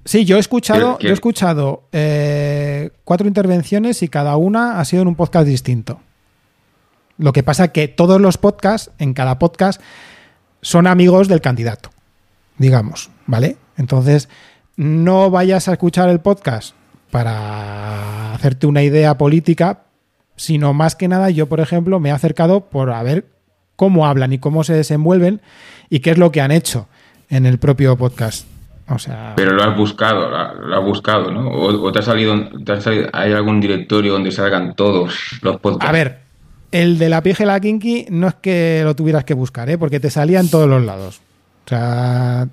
Sí, 0.06 0.24
yo 0.24 0.36
he 0.36 0.40
escuchado, 0.40 0.98
yo 1.00 1.10
he 1.10 1.12
escuchado 1.12 1.82
eh, 1.90 2.90
cuatro 3.02 3.26
intervenciones 3.26 4.04
y 4.04 4.08
cada 4.08 4.36
una 4.36 4.78
ha 4.78 4.84
sido 4.84 5.02
en 5.02 5.08
un 5.08 5.16
podcast 5.16 5.48
distinto. 5.48 6.00
Lo 7.18 7.32
que 7.32 7.42
pasa 7.42 7.72
que 7.72 7.88
todos 7.88 8.20
los 8.20 8.38
podcasts, 8.38 8.92
en 8.98 9.14
cada 9.14 9.40
podcast, 9.40 9.80
son 10.62 10.86
amigos 10.86 11.26
del 11.26 11.40
candidato, 11.40 11.90
digamos, 12.56 13.10
¿vale? 13.26 13.56
Entonces, 13.76 14.28
no 14.76 15.28
vayas 15.28 15.66
a 15.66 15.72
escuchar 15.72 16.08
el 16.08 16.20
podcast 16.20 16.76
para 17.10 18.32
hacerte 18.32 18.68
una 18.68 18.84
idea 18.84 19.18
política, 19.18 19.86
sino 20.36 20.72
más 20.72 20.94
que 20.94 21.08
nada 21.08 21.30
yo, 21.30 21.48
por 21.48 21.58
ejemplo, 21.58 21.98
me 21.98 22.10
he 22.10 22.12
acercado 22.12 22.66
por 22.66 22.90
a 22.90 23.02
ver 23.02 23.26
cómo 23.74 24.06
hablan 24.06 24.32
y 24.32 24.38
cómo 24.38 24.62
se 24.62 24.74
desenvuelven 24.74 25.42
y 25.90 25.98
qué 25.98 26.12
es 26.12 26.18
lo 26.18 26.30
que 26.30 26.42
han 26.42 26.52
hecho 26.52 26.86
en 27.28 27.44
el 27.44 27.58
propio 27.58 27.96
podcast. 27.96 28.46
O 28.88 28.98
sea, 28.98 29.32
Pero 29.36 29.52
lo 29.52 29.62
has 29.64 29.76
buscado, 29.76 30.28
lo, 30.30 30.76
has 30.76 30.84
buscado, 30.84 31.30
¿no? 31.32 31.48
O, 31.50 31.86
o 31.88 31.92
te 31.92 31.98
ha 31.98 32.02
salido, 32.02 32.48
te 32.64 32.72
ha 32.72 32.80
salido- 32.80 33.08
hay 33.12 33.32
algún 33.32 33.60
directorio 33.60 34.12
donde 34.12 34.30
salgan 34.30 34.74
todos 34.76 35.12
los 35.42 35.56
podcasts. 35.60 35.88
A 35.88 35.92
ver, 35.92 36.20
el 36.70 36.96
de 36.98 37.08
la 37.08 37.20
pija 37.22 37.42
y 37.42 37.46
la 37.46 37.58
kinky 37.58 38.06
no 38.10 38.28
es 38.28 38.34
que 38.34 38.82
lo 38.84 38.94
tuvieras 38.94 39.24
que 39.24 39.34
buscar, 39.34 39.68
¿eh? 39.70 39.76
porque 39.78 39.98
te 39.98 40.08
salía 40.10 40.38
en 40.40 40.48
todos 40.50 40.68
los 40.68 40.84
lados. 40.84 41.20
O 41.64 41.68
sea, 41.68 42.46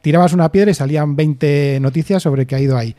tirabas 0.00 0.32
una 0.32 0.50
piedra 0.50 0.70
y 0.70 0.74
salían 0.74 1.16
20 1.16 1.78
noticias 1.82 2.22
sobre 2.22 2.46
qué 2.46 2.54
ha 2.54 2.60
ido 2.60 2.78
ahí. 2.78 2.96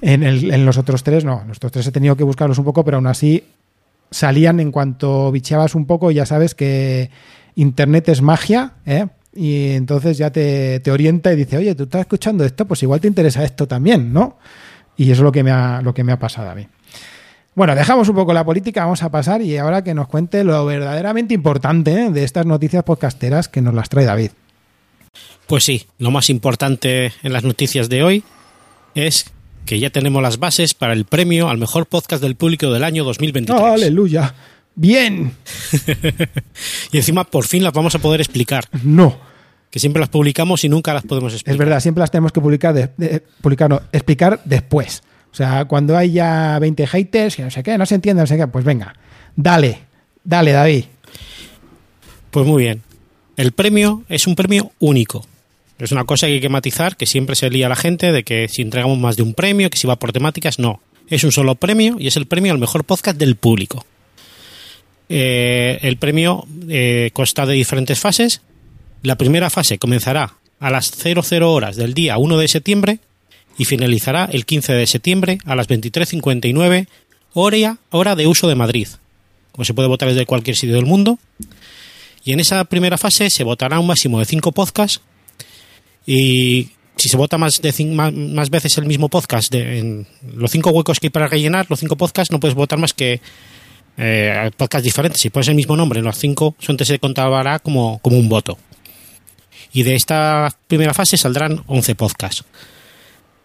En, 0.00 0.22
el- 0.22 0.52
en 0.52 0.64
los 0.64 0.78
otros 0.78 1.02
tres 1.02 1.24
no, 1.24 1.40
en 1.42 1.48
los 1.48 1.56
otros 1.56 1.72
tres 1.72 1.86
he 1.88 1.92
tenido 1.92 2.14
que 2.16 2.22
buscarlos 2.24 2.58
un 2.58 2.64
poco, 2.64 2.84
pero 2.84 2.98
aún 2.98 3.06
así 3.08 3.42
salían 4.12 4.60
en 4.60 4.70
cuanto 4.70 5.30
bicheabas 5.32 5.74
un 5.74 5.86
poco, 5.86 6.10
ya 6.12 6.24
sabes 6.24 6.54
que 6.54 7.10
Internet 7.56 8.08
es 8.08 8.22
magia, 8.22 8.74
¿eh? 8.86 9.06
Y 9.34 9.70
entonces 9.70 10.18
ya 10.18 10.30
te, 10.30 10.80
te 10.80 10.90
orienta 10.90 11.32
y 11.32 11.36
dice, 11.36 11.56
oye, 11.56 11.74
tú 11.74 11.84
estás 11.84 12.02
escuchando 12.02 12.44
esto, 12.44 12.66
pues 12.66 12.82
igual 12.82 13.00
te 13.00 13.08
interesa 13.08 13.44
esto 13.44 13.66
también, 13.66 14.12
¿no? 14.12 14.38
Y 14.96 15.04
eso 15.04 15.20
es 15.20 15.24
lo 15.24 15.32
que 15.32 15.42
me 15.42 15.50
ha, 15.50 15.80
lo 15.82 15.94
que 15.94 16.04
me 16.04 16.12
ha 16.12 16.18
pasado 16.18 16.50
a 16.50 16.54
mí. 16.54 16.66
Bueno, 17.54 17.74
dejamos 17.74 18.08
un 18.08 18.14
poco 18.14 18.32
la 18.32 18.44
política, 18.44 18.84
vamos 18.84 19.02
a 19.02 19.10
pasar 19.10 19.42
y 19.42 19.56
ahora 19.56 19.82
que 19.82 19.94
nos 19.94 20.08
cuente 20.08 20.44
lo 20.44 20.64
verdaderamente 20.64 21.34
importante 21.34 21.92
¿eh? 21.92 22.10
de 22.10 22.24
estas 22.24 22.46
noticias 22.46 22.84
podcasteras 22.84 23.48
que 23.48 23.60
nos 23.60 23.74
las 23.74 23.88
trae 23.88 24.04
David. 24.04 24.30
Pues 25.46 25.64
sí, 25.64 25.86
lo 25.98 26.10
más 26.10 26.30
importante 26.30 27.12
en 27.22 27.32
las 27.32 27.42
noticias 27.42 27.88
de 27.88 28.02
hoy 28.04 28.24
es 28.94 29.26
que 29.66 29.78
ya 29.80 29.90
tenemos 29.90 30.22
las 30.22 30.38
bases 30.38 30.74
para 30.74 30.92
el 30.92 31.04
premio 31.04 31.48
al 31.48 31.58
mejor 31.58 31.86
podcast 31.86 32.22
del 32.22 32.36
público 32.36 32.70
del 32.72 32.84
año 32.84 33.04
2023. 33.04 33.60
¡Aleluya! 33.60 34.34
¡Bien! 34.80 35.32
Y 36.92 36.96
encima 36.96 37.24
por 37.24 37.44
fin 37.44 37.62
las 37.62 37.72
vamos 37.74 37.94
a 37.94 37.98
poder 37.98 38.20
explicar, 38.20 38.64
No, 38.82 39.18
que 39.70 39.78
siempre 39.78 40.00
las 40.00 40.08
publicamos 40.08 40.64
y 40.64 40.68
nunca 40.70 40.94
las 40.94 41.02
podemos 41.04 41.32
explicar. 41.34 41.54
es 41.54 41.58
verdad, 41.58 41.80
siempre 41.80 42.00
las 42.00 42.10
tenemos 42.10 42.32
que 42.32 42.40
publicar, 42.40 42.72
de, 42.74 42.88
de- 42.96 43.20
publicar 43.42 43.68
no, 43.68 43.82
explicar 43.92 44.40
después. 44.44 45.02
O 45.32 45.34
sea, 45.34 45.66
cuando 45.66 45.96
hay 45.98 46.12
ya 46.12 46.58
20 46.58 46.86
haters 46.86 47.38
y 47.38 47.42
no 47.42 47.50
sé 47.50 47.62
qué, 47.62 47.76
no 47.78 47.84
se 47.86 47.94
entiende, 47.94 48.22
no 48.22 48.26
sé 48.26 48.36
qué, 48.38 48.46
pues 48.48 48.64
venga, 48.64 48.94
dale, 49.36 49.80
dale, 50.24 50.52
David. 50.52 50.84
Pues 52.30 52.46
muy 52.46 52.62
bien. 52.62 52.82
El 53.36 53.52
premio 53.52 54.02
es 54.08 54.26
un 54.26 54.34
premio 54.34 54.72
único. 54.78 55.26
Es 55.78 55.92
una 55.92 56.04
cosa 56.04 56.26
que 56.26 56.34
hay 56.34 56.40
que 56.40 56.48
matizar, 56.48 56.96
que 56.96 57.06
siempre 57.06 57.36
se 57.36 57.48
lía 57.50 57.68
la 57.68 57.76
gente 57.76 58.12
de 58.12 58.22
que 58.24 58.48
si 58.48 58.62
entregamos 58.62 58.98
más 58.98 59.16
de 59.16 59.22
un 59.22 59.34
premio, 59.34 59.68
que 59.70 59.78
si 59.78 59.86
va 59.86 59.98
por 59.98 60.12
temáticas, 60.12 60.58
no. 60.58 60.80
Es 61.08 61.22
un 61.24 61.32
solo 61.32 61.54
premio 61.54 61.96
y 61.98 62.06
es 62.06 62.16
el 62.16 62.26
premio 62.26 62.52
al 62.52 62.58
mejor 62.58 62.84
podcast 62.84 63.18
del 63.18 63.36
público. 63.36 63.84
Eh, 65.12 65.80
el 65.82 65.96
premio 65.96 66.46
eh, 66.68 67.10
consta 67.12 67.44
de 67.44 67.54
diferentes 67.54 67.98
fases. 67.98 68.42
La 69.02 69.16
primera 69.16 69.50
fase 69.50 69.76
comenzará 69.76 70.34
a 70.60 70.70
las 70.70 70.92
00 70.92 71.52
horas 71.52 71.74
del 71.74 71.94
día 71.94 72.16
1 72.16 72.38
de 72.38 72.46
septiembre 72.46 73.00
y 73.58 73.64
finalizará 73.64 74.28
el 74.30 74.46
15 74.46 74.72
de 74.72 74.86
septiembre 74.86 75.38
a 75.44 75.56
las 75.56 75.68
23.59 75.68 76.86
hora, 77.34 77.78
hora 77.90 78.14
de 78.14 78.28
uso 78.28 78.46
de 78.46 78.54
Madrid. 78.54 78.86
Como 79.50 79.64
se 79.64 79.74
puede 79.74 79.88
votar 79.88 80.08
desde 80.08 80.26
cualquier 80.26 80.56
sitio 80.56 80.76
del 80.76 80.86
mundo. 80.86 81.18
Y 82.24 82.32
en 82.32 82.38
esa 82.38 82.64
primera 82.64 82.96
fase 82.96 83.30
se 83.30 83.42
votará 83.42 83.80
un 83.80 83.88
máximo 83.88 84.20
de 84.20 84.26
5 84.26 84.52
podcasts. 84.52 85.00
Y 86.06 86.68
si 86.96 87.08
se 87.08 87.16
vota 87.16 87.36
más, 87.36 87.60
de 87.60 87.84
más, 87.86 88.12
más 88.12 88.50
veces 88.50 88.78
el 88.78 88.86
mismo 88.86 89.08
podcast, 89.08 89.50
de, 89.50 89.78
en 89.78 90.06
los 90.36 90.52
5 90.52 90.70
huecos 90.70 91.00
que 91.00 91.08
hay 91.08 91.10
para 91.10 91.26
rellenar, 91.26 91.66
los 91.68 91.80
5 91.80 91.96
podcasts, 91.96 92.30
no 92.30 92.38
puedes 92.38 92.54
votar 92.54 92.78
más 92.78 92.94
que 92.94 93.20
eh, 94.02 94.50
diferentes. 94.82 95.20
Si 95.20 95.28
pones 95.28 95.48
el 95.48 95.54
mismo 95.54 95.76
nombre 95.76 95.98
en 95.98 96.06
los 96.06 96.16
5, 96.16 96.56
entonces 96.60 96.88
se 96.88 96.98
contará 96.98 97.58
como, 97.58 97.98
como 97.98 98.18
un 98.18 98.28
voto. 98.28 98.58
Y 99.72 99.82
de 99.82 99.94
esta 99.94 100.48
primera 100.66 100.94
fase 100.94 101.16
saldrán 101.16 101.62
11 101.66 101.94
podcasts. 101.94 102.44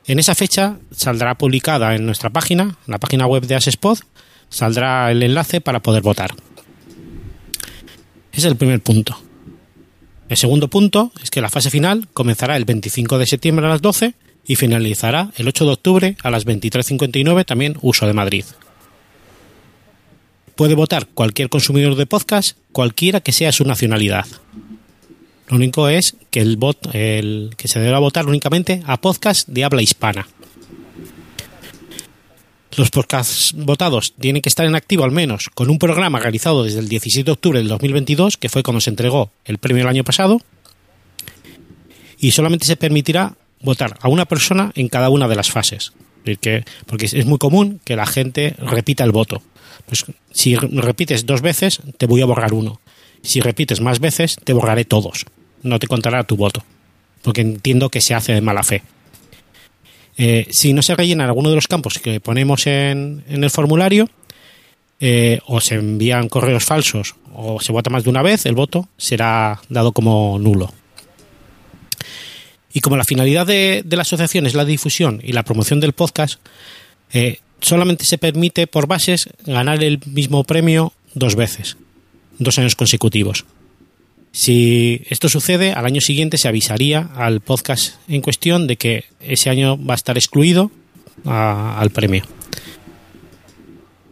En 0.07 0.17
esa 0.19 0.33
fecha 0.33 0.77
saldrá 0.91 1.35
publicada 1.35 1.95
en 1.95 2.05
nuestra 2.05 2.29
página, 2.29 2.63
en 2.63 2.91
la 2.91 2.99
página 2.99 3.27
web 3.27 3.45
de 3.45 3.55
Asespod, 3.55 3.99
saldrá 4.49 5.11
el 5.11 5.23
enlace 5.23 5.61
para 5.61 5.81
poder 5.81 6.03
votar. 6.03 6.33
Ese 8.31 8.39
es 8.39 8.45
el 8.45 8.55
primer 8.55 8.81
punto. 8.81 9.19
El 10.29 10.37
segundo 10.37 10.69
punto 10.69 11.11
es 11.21 11.29
que 11.31 11.41
la 11.41 11.49
fase 11.49 11.69
final 11.69 12.07
comenzará 12.13 12.55
el 12.55 12.65
25 12.65 13.17
de 13.17 13.27
septiembre 13.27 13.65
a 13.65 13.69
las 13.69 13.81
12 13.81 14.13
y 14.45 14.55
finalizará 14.55 15.31
el 15.37 15.47
8 15.47 15.65
de 15.65 15.71
octubre 15.71 16.17
a 16.23 16.31
las 16.31 16.45
23.59 16.45 17.45
también 17.45 17.77
uso 17.81 18.07
de 18.07 18.13
Madrid. 18.13 18.45
Puede 20.55 20.75
votar 20.75 21.07
cualquier 21.07 21.49
consumidor 21.49 21.95
de 21.95 22.05
podcast, 22.05 22.57
cualquiera 22.71 23.19
que 23.19 23.33
sea 23.33 23.51
su 23.51 23.65
nacionalidad. 23.65 24.25
Lo 25.49 25.57
único 25.57 25.89
es 25.89 26.15
que 26.31 26.39
el, 26.39 26.57
que 27.57 27.67
se 27.67 27.79
deberá 27.79 27.99
votar 27.99 28.25
únicamente 28.25 28.81
a 28.85 29.01
podcast 29.01 29.49
de 29.49 29.65
habla 29.65 29.81
hispana. 29.81 30.27
Los 32.77 32.89
podcasts 32.89 33.53
votados 33.53 34.13
tienen 34.19 34.41
que 34.41 34.49
estar 34.49 34.65
en 34.65 34.75
activo 34.75 35.03
al 35.03 35.11
menos 35.11 35.49
con 35.53 35.69
un 35.69 35.77
programa 35.77 36.19
realizado 36.19 36.63
desde 36.63 36.79
el 36.79 36.87
17 36.87 37.25
de 37.25 37.31
octubre 37.31 37.59
del 37.59 37.67
2022, 37.67 38.37
que 38.37 38.49
fue 38.49 38.63
cuando 38.63 38.81
se 38.81 38.89
entregó 38.89 39.31
el 39.43 39.57
premio 39.57 39.83
el 39.83 39.89
año 39.89 40.03
pasado, 40.03 40.41
y 42.17 42.31
solamente 42.31 42.65
se 42.65 42.77
permitirá 42.77 43.35
votar 43.61 43.97
a 44.01 44.07
una 44.07 44.25
persona 44.25 44.71
en 44.75 44.87
cada 44.87 45.09
una 45.09 45.27
de 45.27 45.35
las 45.35 45.51
fases. 45.51 45.93
Que- 46.41 46.65
porque 46.87 47.05
es 47.05 47.25
muy 47.25 47.37
común 47.37 47.79
que 47.85 47.95
la 47.95 48.05
gente 48.05 48.55
repita 48.57 49.03
el 49.03 49.11
voto. 49.11 49.41
Pues 49.85 50.05
si 50.31 50.55
re- 50.55 50.67
repites 50.81 51.25
dos 51.25 51.41
veces, 51.41 51.79
te 51.97 52.07
voy 52.07 52.21
a 52.21 52.25
borrar 52.25 52.53
uno. 52.53 52.81
Si 53.21 53.39
repites 53.41 53.81
más 53.81 53.99
veces, 53.99 54.35
te 54.43 54.53
borraré 54.53 54.85
todos. 54.85 55.25
No 55.63 55.79
te 55.79 55.87
contará 55.87 56.23
tu 56.23 56.35
voto. 56.35 56.63
Porque 57.21 57.41
entiendo 57.41 57.89
que 57.89 58.01
se 58.01 58.13
hace 58.15 58.33
de 58.33 58.41
mala 58.41 58.63
fe. 58.63 58.83
Eh, 60.17 60.47
si 60.49 60.73
no 60.73 60.81
se 60.81 60.95
rellena 60.95 61.25
alguno 61.25 61.49
de 61.49 61.55
los 61.55 61.67
campos 61.67 61.99
que 61.99 62.19
ponemos 62.19 62.67
en, 62.67 63.23
en 63.27 63.43
el 63.43 63.49
formulario, 63.49 64.09
eh, 65.01 65.39
o 65.45 65.59
se 65.59 65.75
envían 65.75 66.29
correos 66.29 66.63
falsos 66.63 67.15
o 67.33 67.59
se 67.59 67.73
vota 67.73 67.89
más 67.89 68.03
de 68.05 68.09
una 68.09 68.21
vez, 68.21 68.45
el 68.45 68.55
voto 68.55 68.87
será 68.97 69.59
dado 69.69 69.91
como 69.91 70.39
nulo. 70.39 70.71
Y 72.75 72.81
como 72.81 72.97
la 72.97 73.05
finalidad 73.05 73.47
de, 73.47 73.85
la 73.89 74.01
asociación 74.01 74.45
es 74.45 74.53
la 74.53 74.65
difusión 74.65 75.21
y 75.23 75.31
la 75.31 75.43
promoción 75.43 75.79
del 75.79 75.93
podcast, 75.93 76.41
eh, 77.13 77.39
solamente 77.61 78.03
se 78.03 78.17
permite 78.17 78.67
por 78.67 78.85
bases 78.85 79.29
ganar 79.45 79.81
el 79.81 80.01
mismo 80.05 80.43
premio 80.43 80.91
dos 81.13 81.37
veces, 81.37 81.77
dos 82.37 82.59
años 82.59 82.75
consecutivos. 82.75 83.45
Si 84.33 85.01
esto 85.09 85.29
sucede, 85.29 85.71
al 85.71 85.85
año 85.85 86.01
siguiente 86.01 86.37
se 86.37 86.49
avisaría 86.49 87.09
al 87.15 87.39
podcast 87.39 87.95
en 88.09 88.19
cuestión 88.19 88.67
de 88.67 88.75
que 88.75 89.05
ese 89.21 89.49
año 89.49 89.77
va 89.81 89.93
a 89.93 89.95
estar 89.95 90.17
excluido 90.17 90.69
al 91.23 91.91
premio. 91.91 92.25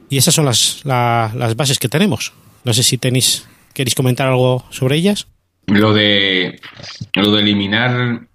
Y 0.09 0.15
esas 0.15 0.33
son 0.33 0.45
las, 0.45 0.79
la- 0.85 1.33
las 1.35 1.57
bases 1.57 1.79
que 1.79 1.89
tenemos. 1.89 2.31
No 2.63 2.73
sé 2.73 2.81
si 2.83 2.97
tenéis 2.97 3.45
queréis 3.73 3.95
comentar 3.95 4.29
algo 4.29 4.63
sobre 4.69 4.95
ellas. 4.95 5.27
Lo 5.67 5.93
de 5.93 6.61
lo 7.15 7.31
de 7.33 7.41
eliminar 7.41 8.27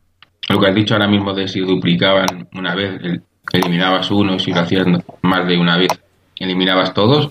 lo 0.49 0.59
que 0.61 0.67
has 0.69 0.75
dicho 0.75 0.95
ahora 0.95 1.09
mismo 1.09 1.35
de 1.35 1.49
si 1.49 1.61
duplicaban 1.61 2.49
una 2.55 2.75
vez, 2.75 3.00
el- 3.02 3.23
eliminabas 3.52 4.11
uno 4.11 4.35
y 4.35 4.40
si 4.40 4.52
lo 4.52 4.61
hacías 4.61 4.87
más 5.23 5.47
de 5.47 5.57
una 5.59 5.76
vez, 5.76 5.88
eliminabas 6.37 6.93
todos. 6.95 7.31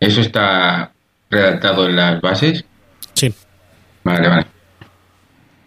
Eso 0.00 0.20
está 0.20 0.92
redactado 1.30 1.86
en 1.86 1.96
las 1.96 2.20
bases. 2.20 2.64
Sí. 3.14 3.32
Vale, 4.04 4.28
vale. 4.28 4.46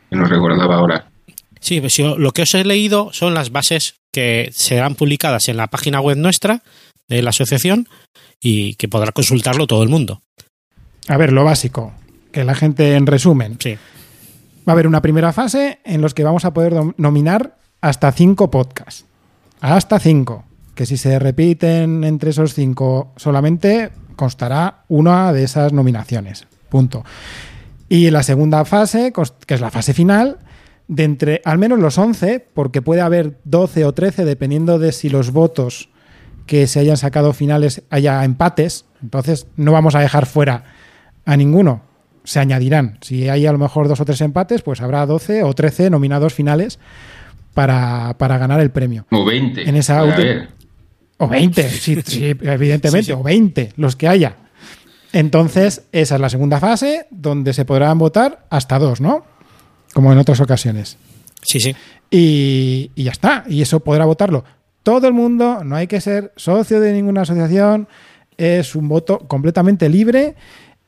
Que 0.10 0.16
no 0.18 0.26
recordaba 0.26 0.76
ahora. 0.76 1.08
Sí, 1.60 1.80
pues 1.80 1.96
yo- 1.98 2.18
lo 2.18 2.32
que 2.32 2.44
os 2.44 2.54
he 2.54 2.64
leído 2.64 3.12
son 3.14 3.34
las 3.34 3.52
bases 3.52 3.96
que 4.12 4.50
serán 4.54 4.96
publicadas 4.96 5.50
en 5.50 5.58
la 5.58 5.68
página 5.68 6.00
web 6.02 6.18
nuestra 6.18 6.62
de 7.08 7.22
la 7.22 7.30
asociación 7.32 7.88
y 8.42 8.76
que 8.76 8.88
podrá 8.88 9.12
consultarlo 9.12 9.68
todo 9.68 9.84
el 9.84 9.90
mundo. 9.90 10.22
A 11.08 11.18
ver, 11.18 11.32
lo 11.32 11.44
básico, 11.44 11.94
que 12.32 12.44
la 12.44 12.56
gente 12.56 12.96
en 12.96 13.08
resumen. 13.08 13.58
Sí, 13.60 13.78
Va 14.68 14.72
a 14.72 14.74
haber 14.74 14.88
una 14.88 15.02
primera 15.02 15.34
fase 15.34 15.80
en 15.84 16.02
los 16.02 16.14
que 16.14 16.24
vamos 16.24 16.46
a 16.46 16.54
poder 16.54 16.74
nominar 16.98 17.58
hasta 17.82 18.12
cinco 18.12 18.50
podcasts. 18.50 19.06
Hasta 19.62 20.00
cinco. 20.00 20.46
Que 20.74 20.86
si 20.86 20.98
se 20.98 21.20
repiten 21.20 22.04
entre 22.04 22.32
esos 22.32 22.54
cinco 22.54 23.14
solamente 23.16 23.92
constará 24.16 24.84
una 24.88 25.32
de 25.34 25.44
esas 25.44 25.72
nominaciones. 25.74 26.48
Punto. 26.70 27.04
Y 27.88 28.10
la 28.10 28.24
segunda 28.24 28.66
fase, 28.66 29.14
que 29.46 29.54
es 29.54 29.62
la 29.62 29.72
fase 29.72 29.94
final, 29.94 30.40
de 30.88 31.04
entre 31.04 31.42
al 31.46 31.58
menos 31.58 31.80
los 31.80 31.98
11, 31.98 32.48
porque 32.54 32.82
puede 32.82 33.02
haber 33.02 33.38
12 33.44 33.86
o 33.86 33.94
13 33.94 34.26
dependiendo 34.26 34.80
de 34.80 34.92
si 34.92 35.10
los 35.10 35.32
votos 35.32 35.90
que 36.46 36.68
se 36.68 36.80
hayan 36.80 36.98
sacado 36.98 37.34
finales 37.34 37.84
haya 37.90 38.24
empates. 38.24 38.86
Entonces 39.02 39.48
no 39.56 39.72
vamos 39.72 39.96
a 39.96 40.00
dejar 40.00 40.26
fuera 40.26 40.64
a 41.26 41.38
ninguno. 41.38 41.82
Se 42.26 42.40
añadirán. 42.40 42.98
Si 43.02 43.30
hay 43.30 43.46
a 43.46 43.52
lo 43.54 43.58
mejor 43.58 43.88
dos 43.88 44.00
o 44.02 44.06
tres 44.06 44.20
empates, 44.22 44.62
pues 44.62 44.82
habrá 44.82 45.06
12 45.06 45.44
o 45.44 45.54
13 45.54 45.90
nominados 45.90 46.34
finales 46.34 46.80
para, 47.54 48.16
para 48.18 48.38
ganar 48.38 48.60
el 48.60 48.72
premio. 48.72 49.06
O 49.12 49.24
20. 49.24 49.70
En 49.70 49.76
esa. 49.76 50.04
O 51.18 51.28
20, 51.30 51.70
sí, 51.70 52.02
sí, 52.06 52.26
evidentemente, 52.42 53.06
Sí, 53.06 53.12
sí. 53.12 53.12
o 53.14 53.24
20, 53.24 53.74
los 53.78 53.96
que 53.96 54.08
haya. 54.10 54.36
Entonces, 55.14 55.84
esa 55.94 56.16
es 56.16 56.22
la 56.22 56.30
segunda 56.30 56.60
fase, 56.60 57.08
donde 57.10 57.54
se 57.54 57.64
podrán 57.64 57.98
votar 57.98 58.46
hasta 58.50 58.78
dos, 58.80 59.00
¿no? 59.00 59.24
Como 59.94 60.12
en 60.12 60.18
otras 60.18 60.42
ocasiones. 60.42 60.98
sí, 61.42 61.60
sí. 61.62 61.74
Y, 62.12 62.92
y 62.96 63.04
ya 63.06 63.12
está. 63.12 63.46
Y 63.48 63.62
eso 63.62 63.80
podrá 63.80 64.06
votarlo 64.06 64.44
todo 64.84 65.08
el 65.08 65.14
mundo, 65.14 65.64
no 65.64 65.76
hay 65.76 65.88
que 65.88 66.00
ser 66.00 66.32
socio 66.36 66.80
de 66.80 66.94
ninguna 66.94 67.22
asociación, 67.22 67.88
es 68.38 68.76
un 68.76 68.88
voto 68.88 69.18
completamente 69.28 69.90
libre, 69.90 70.36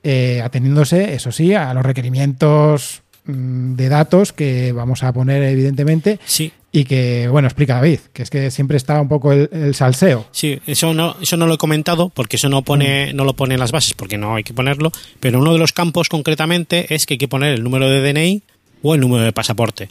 eh, 0.09 0.41
ateniéndose, 0.41 1.15
eso 1.15 1.33
sí, 1.33 1.53
a 1.53 1.73
los 1.73 1.85
requerimientos 1.85 3.01
mm, 3.25 3.75
de 3.75 3.89
datos 3.89 4.31
que 4.31 4.71
vamos 4.71 5.03
a 5.03 5.11
poner 5.11 5.43
evidentemente 5.43 6.17
Sí, 6.23 6.53
y 6.71 6.85
que, 6.85 7.27
bueno, 7.27 7.49
explica 7.49 7.75
David, 7.75 7.99
que 8.13 8.23
es 8.23 8.29
que 8.29 8.49
siempre 8.49 8.77
está 8.77 9.01
un 9.01 9.09
poco 9.09 9.33
el, 9.33 9.49
el 9.51 9.75
salseo. 9.75 10.25
Sí, 10.31 10.61
eso 10.65 10.93
no, 10.93 11.17
eso 11.21 11.35
no 11.35 11.45
lo 11.45 11.55
he 11.55 11.57
comentado 11.57 12.07
porque 12.07 12.37
eso 12.37 12.47
no 12.47 12.61
pone, 12.61 13.11
no 13.11 13.25
lo 13.25 13.33
pone 13.33 13.55
en 13.55 13.59
las 13.59 13.73
bases 13.73 13.95
porque 13.95 14.17
no 14.17 14.35
hay 14.35 14.45
que 14.45 14.53
ponerlo, 14.53 14.93
pero 15.19 15.39
uno 15.39 15.51
de 15.51 15.59
los 15.59 15.73
campos 15.73 16.07
concretamente 16.07 16.93
es 16.95 17.05
que 17.05 17.15
hay 17.15 17.17
que 17.17 17.27
poner 17.27 17.53
el 17.55 17.63
número 17.63 17.89
de 17.89 18.01
DNI 18.01 18.43
o 18.83 18.95
el 18.95 19.01
número 19.01 19.25
de 19.25 19.33
pasaporte. 19.33 19.89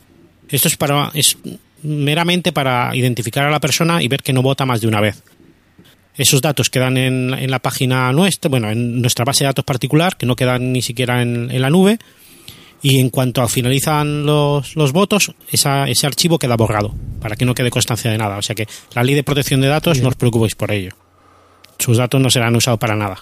Esto 0.48 0.68
es 0.68 0.78
para, 0.78 1.10
es 1.12 1.36
meramente 1.82 2.52
para 2.52 2.96
identificar 2.96 3.44
a 3.44 3.50
la 3.50 3.60
persona 3.60 4.02
y 4.02 4.08
ver 4.08 4.22
que 4.22 4.32
no 4.32 4.40
vota 4.40 4.64
más 4.64 4.80
de 4.80 4.88
una 4.88 5.02
vez. 5.02 5.22
Esos 6.16 6.40
datos 6.42 6.70
quedan 6.70 6.96
en, 6.96 7.34
en 7.34 7.50
la 7.50 7.58
página 7.58 8.10
nuestra, 8.12 8.48
bueno, 8.48 8.70
en 8.70 9.00
nuestra 9.02 9.24
base 9.24 9.44
de 9.44 9.48
datos 9.48 9.64
particular, 9.64 10.16
que 10.16 10.26
no 10.26 10.34
quedan 10.36 10.72
ni 10.72 10.82
siquiera 10.82 11.20
en, 11.22 11.50
en 11.50 11.60
la 11.62 11.70
nube. 11.70 11.98
Y 12.82 13.00
en 13.00 13.08
cuanto 13.10 13.42
a 13.42 13.48
finalizan 13.48 14.26
los, 14.26 14.76
los 14.76 14.92
votos, 14.92 15.32
esa- 15.50 15.88
ese 15.88 16.06
archivo 16.06 16.38
queda 16.38 16.56
borrado, 16.56 16.94
para 17.20 17.34
que 17.34 17.44
no 17.44 17.54
quede 17.54 17.70
constancia 17.70 18.10
de 18.10 18.18
nada. 18.18 18.36
O 18.36 18.42
sea 18.42 18.54
que 18.54 18.68
la 18.94 19.02
ley 19.02 19.14
de 19.14 19.24
protección 19.24 19.60
de 19.60 19.68
datos, 19.68 19.94
Bien. 19.94 20.04
no 20.04 20.08
os 20.10 20.14
preocupéis 20.16 20.54
por 20.54 20.70
ello. 20.70 20.92
Sus 21.78 21.96
datos 21.96 22.20
no 22.20 22.30
serán 22.30 22.54
usados 22.54 22.78
para 22.78 22.94
nada. 22.94 23.16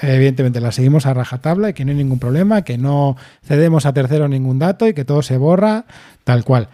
Evidentemente 0.00 0.60
la 0.60 0.70
seguimos 0.72 1.06
a 1.06 1.14
rajatabla 1.14 1.70
y 1.70 1.74
que 1.74 1.84
no 1.84 1.90
hay 1.90 1.96
ningún 1.96 2.18
problema, 2.18 2.62
que 2.62 2.78
no 2.78 3.16
cedemos 3.46 3.84
a 3.84 3.92
terceros 3.92 4.30
ningún 4.30 4.58
dato 4.58 4.86
y 4.86 4.94
que 4.94 5.04
todo 5.04 5.22
se 5.22 5.36
borra 5.36 5.84
tal 6.24 6.44
cual. 6.44 6.68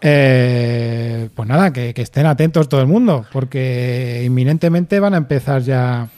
Eh, 0.00 1.28
pues 1.34 1.48
nada, 1.48 1.72
que, 1.72 1.92
que 1.94 2.02
estén 2.02 2.26
atentos 2.26 2.68
todo 2.68 2.80
el 2.80 2.86
mundo, 2.86 3.26
porque 3.32 4.22
inminentemente 4.24 5.00
van 5.00 5.14
a 5.14 5.18
empezar 5.18 5.62
ya 5.62 6.08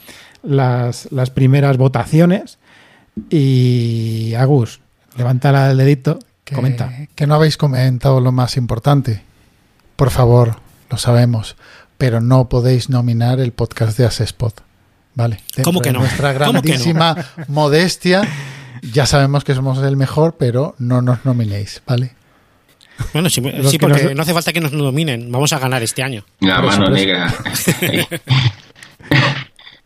las, 0.43 1.09
las 1.11 1.31
primeras 1.31 1.77
votaciones. 1.77 2.59
Y 3.31 4.35
Agus, 4.39 4.81
levanta 5.17 5.53
la- 5.53 5.71
el 5.71 5.77
dedito, 5.77 6.19
Que, 6.45 6.55
comenta. 6.55 6.91
que 7.15 7.27
no 7.27 7.35
habéis 7.35 7.57
comentado 7.57 8.21
lo 8.21 8.33
más 8.33 8.57
importante. 8.57 9.23
Por 9.97 10.11
favor, 10.11 10.57
lo 10.91 10.97
sabemos, 10.97 11.57
pero 11.99 12.21
no 12.21 12.49
podéis 12.49 12.89
nominar 12.89 13.41
el 13.41 13.53
podcast 13.53 13.99
de 13.99 14.07
Asespot. 14.07 14.63
¿Vale? 15.15 15.37
Dentro 15.57 15.65
¿Cómo 15.65 15.81
que 15.81 15.89
de 15.89 15.95
no? 15.95 15.99
Nuestra 16.01 16.33
grandísima 16.33 17.17
modestia. 17.49 18.23
Ya 18.93 19.05
sabemos 19.07 19.45
que 19.45 19.55
somos 19.55 19.79
el 19.83 19.97
mejor, 19.97 20.37
pero 20.39 20.75
no 20.79 21.03
nos 21.03 21.25
nominéis, 21.25 21.83
¿vale? 21.87 22.13
Bueno, 23.13 23.29
sí, 23.31 23.41
sí, 23.71 23.79
que 23.79 23.87
porque 23.87 24.05
nos- 24.05 24.15
no 24.15 24.23
hace 24.23 24.35
falta 24.35 24.53
que 24.53 24.61
nos 24.61 24.73
dominen. 24.73 25.31
Vamos 25.33 25.53
a 25.53 25.59
ganar 25.59 25.83
este 25.83 26.03
año. 26.03 26.25
La 26.41 26.61
mano 26.79 26.91
negra. 26.91 27.29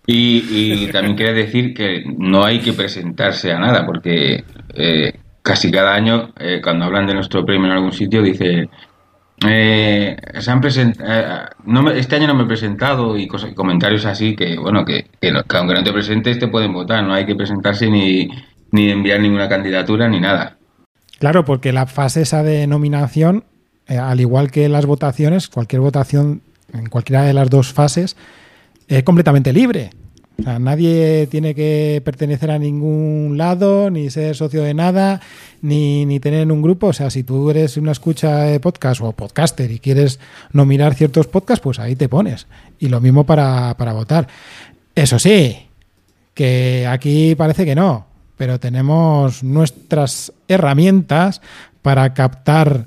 y, 0.07 0.85
y 0.85 0.87
también 0.92 1.16
quería 1.16 1.33
decir 1.33 1.72
que 1.74 2.05
no 2.18 2.44
hay 2.44 2.61
que 2.61 2.72
presentarse 2.74 3.53
a 3.53 3.59
nada, 3.59 3.87
porque 3.87 4.44
eh, 4.74 5.12
casi 5.42 5.70
cada 5.70 5.94
año, 5.94 6.33
eh, 6.38 6.61
cuando 6.62 6.85
hablan 6.85 7.07
de 7.07 7.14
nuestro 7.14 7.44
premio 7.44 7.66
en 7.66 7.72
algún 7.72 7.92
sitio, 7.92 8.22
dice. 8.22 8.68
Eh, 9.46 10.16
se 10.38 10.50
han 10.50 10.61
present- 10.62 10.96
eh, 11.07 11.50
no 11.66 11.83
me- 11.83 11.98
este 11.98 12.16
año 12.16 12.29
no 12.29 12.35
me 12.35 12.44
he 12.44 12.46
presentado 12.46 13.18
y 13.18 13.27
cosas- 13.27 13.53
comentarios 13.53 14.07
así 14.07 14.37
que 14.37 14.57
bueno 14.57 14.85
que, 14.85 15.07
que 15.20 15.33
no- 15.33 15.42
que 15.42 15.57
aunque 15.57 15.74
no 15.74 15.83
te 15.83 15.92
presentes 15.92 16.38
te 16.38 16.46
pueden 16.48 16.72
votar 16.72 17.03
no 17.05 17.12
hay 17.12 17.27
que 17.27 17.35
presentarse 17.35 17.90
ni, 17.90 18.29
ni 18.70 18.90
enviar 18.90 19.20
ninguna 19.20 19.48
candidatura 19.48 20.09
ni 20.09 20.20
nada 20.20 20.57
Claro, 21.18 21.44
porque 21.44 21.72
la 21.72 21.87
fase 21.87 22.22
esa 22.22 22.42
de 22.42 22.66
nominación, 22.66 23.44
eh, 23.87 23.98
al 23.98 24.20
igual 24.20 24.50
que 24.50 24.68
las 24.68 24.87
votaciones, 24.87 25.48
cualquier 25.48 25.81
votación 25.81 26.42
en 26.72 26.87
cualquiera 26.87 27.24
de 27.24 27.33
las 27.33 27.50
dos 27.50 27.72
fases 27.72 28.16
es 28.88 29.03
completamente 29.03 29.53
libre. 29.53 29.90
O 30.40 30.42
sea, 30.42 30.59
nadie 30.59 31.29
tiene 31.31 31.55
que 31.55 32.03
pertenecer 32.05 32.50
a 32.50 32.59
ningún 32.59 33.37
lado, 33.38 33.88
ni 33.90 34.11
ser 34.11 34.35
socio 34.35 34.64
de 34.64 34.74
nada, 34.74 35.20
ni, 35.62 36.05
ni 36.07 36.18
tener 36.18 36.50
un 36.50 36.61
grupo. 36.61 36.88
O 36.88 36.92
sea, 36.92 37.09
si 37.11 37.22
tú 37.22 37.50
eres 37.50 37.77
una 37.77 37.92
escucha 37.92 38.40
de 38.40 38.59
podcast 38.59 39.00
o 39.00 39.12
podcaster 39.12 39.70
y 39.70 39.79
quieres 39.79 40.18
nominar 40.53 40.94
ciertos 40.94 41.29
podcasts, 41.29 41.62
pues 41.62 41.79
ahí 41.79 41.94
te 41.94 42.09
pones. 42.09 42.48
Y 42.81 42.88
lo 42.88 43.00
mismo 43.00 43.24
para, 43.24 43.77
para 43.77 43.92
votar. 43.92 44.27
Eso 44.96 45.20
sí, 45.20 45.57
que 46.35 46.87
aquí 46.88 47.37
parece 47.37 47.64
que 47.64 47.77
no, 47.77 48.07
pero 48.37 48.59
tenemos 48.61 49.42
nuestras 49.42 50.33
herramientas 50.49 51.40
para 51.83 52.14
captar 52.14 52.87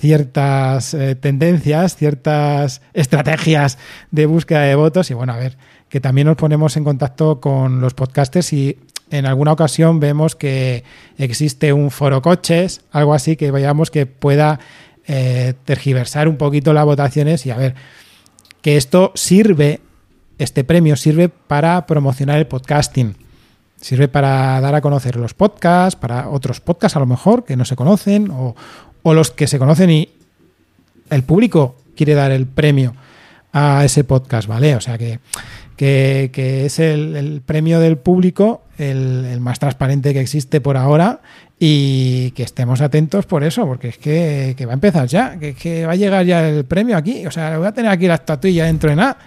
ciertas 0.00 0.94
eh, 0.94 1.14
tendencias, 1.16 1.96
ciertas 1.96 2.82
estrategias 2.92 3.78
de 4.10 4.26
búsqueda 4.26 4.60
de 4.60 4.74
votos 4.74 5.10
y 5.10 5.14
bueno, 5.14 5.32
a 5.32 5.36
ver, 5.36 5.56
que 5.88 6.00
también 6.00 6.26
nos 6.26 6.36
ponemos 6.36 6.76
en 6.76 6.84
contacto 6.84 7.40
con 7.40 7.80
los 7.80 7.94
podcasters 7.94 8.52
y 8.52 8.78
en 9.10 9.26
alguna 9.26 9.52
ocasión 9.52 10.00
vemos 10.00 10.36
que 10.36 10.84
existe 11.16 11.72
un 11.72 11.90
foro 11.90 12.22
coches, 12.22 12.82
algo 12.92 13.14
así 13.14 13.36
que 13.36 13.50
veamos 13.50 13.90
que 13.90 14.06
pueda 14.06 14.60
eh, 15.06 15.54
tergiversar 15.64 16.28
un 16.28 16.36
poquito 16.36 16.72
las 16.72 16.84
votaciones 16.84 17.46
y 17.46 17.50
a 17.50 17.56
ver, 17.56 17.74
que 18.60 18.76
esto 18.76 19.12
sirve, 19.14 19.80
este 20.38 20.62
premio 20.62 20.96
sirve 20.96 21.28
para 21.28 21.86
promocionar 21.86 22.38
el 22.38 22.46
podcasting. 22.46 23.16
Sirve 23.80 24.08
para 24.08 24.60
dar 24.60 24.74
a 24.74 24.80
conocer 24.80 25.16
los 25.16 25.34
podcasts, 25.34 25.98
para 25.98 26.28
otros 26.28 26.60
podcasts 26.60 26.96
a 26.96 27.00
lo 27.00 27.06
mejor 27.06 27.44
que 27.44 27.56
no 27.56 27.64
se 27.64 27.76
conocen, 27.76 28.30
o, 28.30 28.56
o 29.02 29.14
los 29.14 29.30
que 29.30 29.46
se 29.46 29.58
conocen 29.58 29.90
y 29.90 30.08
el 31.10 31.22
público 31.22 31.76
quiere 31.96 32.14
dar 32.14 32.30
el 32.30 32.46
premio 32.46 32.94
a 33.52 33.84
ese 33.84 34.04
podcast, 34.04 34.48
¿vale? 34.48 34.76
O 34.76 34.80
sea 34.80 34.98
que, 34.98 35.20
que, 35.76 36.66
es 36.66 36.78
el, 36.78 37.42
premio 37.44 37.80
del 37.80 37.98
público, 37.98 38.62
el, 38.78 39.40
más 39.40 39.58
transparente 39.58 40.12
que 40.12 40.20
existe 40.20 40.60
por 40.60 40.76
ahora, 40.76 41.20
y 41.58 42.30
que 42.32 42.44
estemos 42.44 42.80
atentos 42.80 43.26
por 43.26 43.42
eso, 43.42 43.66
porque 43.66 43.88
es 43.88 43.98
que, 43.98 44.54
que 44.56 44.66
va 44.66 44.72
a 44.72 44.74
empezar 44.74 45.06
ya, 45.08 45.38
que, 45.38 45.54
que 45.54 45.86
va 45.86 45.92
a 45.92 45.96
llegar 45.96 46.24
ya 46.24 46.48
el 46.48 46.64
premio 46.64 46.96
aquí, 46.96 47.26
o 47.26 47.30
sea, 47.30 47.58
voy 47.58 47.66
a 47.66 47.72
tener 47.72 47.90
aquí 47.90 48.06
la 48.06 48.14
estatuilla 48.14 48.66
dentro 48.66 48.90
de 48.90 48.96
nada. 48.96 49.18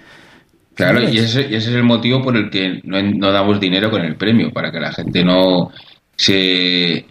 Claro, 0.90 1.10
y 1.10 1.18
ese, 1.18 1.42
y 1.42 1.56
ese 1.56 1.70
es 1.70 1.76
el 1.76 1.84
motivo 1.84 2.22
por 2.22 2.36
el 2.36 2.50
que 2.50 2.80
no, 2.84 3.02
no 3.02 3.32
damos 3.32 3.60
dinero 3.60 3.90
con 3.90 4.02
el 4.02 4.16
premio, 4.16 4.52
para 4.52 4.72
que 4.72 4.80
la 4.80 4.92
gente 4.92 5.24
no 5.24 5.70
se, 6.16 7.06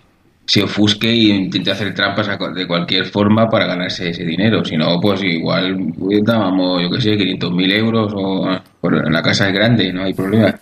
se 0.51 0.65
ofusque 0.65 1.15
y 1.15 1.31
intente 1.31 1.71
hacer 1.71 1.95
trampas 1.95 2.29
de 2.55 2.67
cualquier 2.67 3.07
forma 3.07 3.47
para 3.49 3.67
ganarse 3.67 4.11
ese 4.11 4.25
dinero. 4.25 4.65
Si 4.65 4.77
no, 4.77 4.99
pues 5.01 5.23
igual 5.23 5.77
dábamos, 6.25 6.83
yo 6.83 6.91
qué 6.91 7.01
sé, 7.01 7.11
500.000 7.13 7.73
euros 7.79 8.13
o 8.17 8.49
en 8.83 9.13
la 9.13 9.23
casa 9.23 9.47
es 9.47 9.55
grande, 9.55 9.93
no 9.93 10.03
hay 10.03 10.13
problema. 10.13 10.59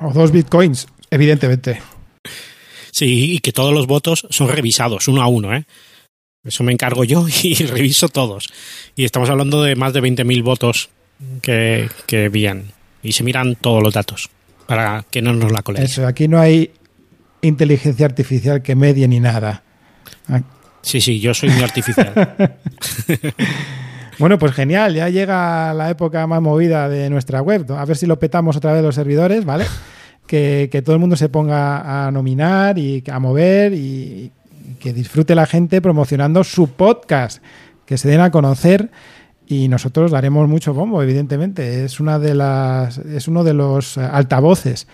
O 0.00 0.12
dos 0.12 0.30
bitcoins, 0.30 0.86
evidentemente. 1.10 1.82
Sí, 2.92 3.34
y 3.34 3.38
que 3.40 3.50
todos 3.50 3.74
los 3.74 3.88
votos 3.88 4.28
son 4.30 4.48
revisados 4.48 5.08
uno 5.08 5.22
a 5.22 5.26
uno, 5.26 5.52
¿eh? 5.54 5.64
Eso 6.44 6.62
me 6.62 6.72
encargo 6.72 7.02
yo 7.02 7.26
y 7.42 7.54
reviso 7.66 8.08
todos. 8.08 8.48
Y 8.94 9.04
estamos 9.04 9.28
hablando 9.28 9.62
de 9.62 9.74
más 9.74 9.92
de 9.92 10.02
20.000 10.02 10.42
votos 10.44 10.90
que, 11.40 11.88
que 12.06 12.26
envían. 12.26 12.64
Y 13.02 13.12
se 13.12 13.24
miran 13.24 13.56
todos 13.56 13.82
los 13.82 13.94
datos 13.94 14.30
para 14.66 15.04
que 15.10 15.22
no 15.22 15.32
nos 15.32 15.52
la 15.52 15.62
colen. 15.62 15.82
Eso, 15.82 16.06
aquí 16.06 16.28
no 16.28 16.40
hay 16.40 16.72
inteligencia 17.42 18.06
artificial 18.06 18.62
que 18.62 18.74
medie 18.74 19.06
ni 19.08 19.20
nada. 19.20 19.62
Sí, 20.82 21.00
sí, 21.00 21.20
yo 21.20 21.34
soy 21.34 21.50
muy 21.50 21.62
artificial. 21.62 22.12
bueno, 24.18 24.38
pues 24.38 24.52
genial, 24.52 24.94
ya 24.94 25.08
llega 25.08 25.72
la 25.74 25.90
época 25.90 26.26
más 26.26 26.40
movida 26.40 26.88
de 26.88 27.10
nuestra 27.10 27.40
web. 27.40 27.70
A 27.72 27.84
ver 27.84 27.96
si 27.96 28.06
lo 28.06 28.18
petamos 28.18 28.56
otra 28.56 28.72
vez 28.72 28.82
los 28.82 28.94
servidores, 28.94 29.44
¿vale? 29.44 29.66
Que, 30.24 30.70
que 30.72 30.80
todo 30.80 30.94
el 30.94 31.00
mundo 31.00 31.16
se 31.16 31.28
ponga 31.28 32.06
a 32.06 32.10
nominar 32.10 32.78
y 32.78 33.02
a 33.10 33.18
mover 33.18 33.74
y 33.74 34.30
que 34.80 34.94
disfrute 34.94 35.34
la 35.34 35.46
gente 35.46 35.82
promocionando 35.82 36.42
su 36.42 36.68
podcast, 36.68 37.42
que 37.84 37.98
se 37.98 38.08
den 38.08 38.20
a 38.20 38.30
conocer 38.30 38.88
y 39.46 39.68
nosotros 39.68 40.10
daremos 40.10 40.48
mucho 40.48 40.74
bombo, 40.74 41.02
evidentemente. 41.02 41.84
Es 41.84 42.00
una 42.00 42.18
de 42.18 42.34
las 42.34 42.98
es 42.98 43.28
uno 43.28 43.44
de 43.44 43.54
los 43.54 43.98
altavoces 43.98 44.86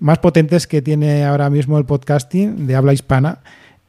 más 0.00 0.18
potentes 0.18 0.66
que 0.66 0.82
tiene 0.82 1.24
ahora 1.24 1.50
mismo 1.50 1.78
el 1.78 1.84
podcasting 1.84 2.66
de 2.66 2.76
habla 2.76 2.92
hispana 2.92 3.40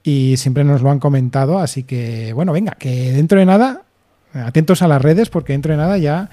y 0.04 0.38
siempre 0.38 0.64
nos 0.64 0.82
lo 0.82 0.90
han 0.90 1.00
comentado, 1.00 1.60
así 1.60 1.84
que 1.84 2.34
bueno, 2.34 2.52
venga, 2.54 2.72
que 2.72 3.12
dentro 3.12 3.40
de 3.40 3.46
nada, 3.46 3.84
atentos 4.34 4.82
a 4.82 4.88
las 4.88 5.02
redes 5.02 5.30
porque 5.30 5.54
dentro 5.54 5.72
de 5.72 5.78
nada 5.78 5.98
ya 5.98 6.30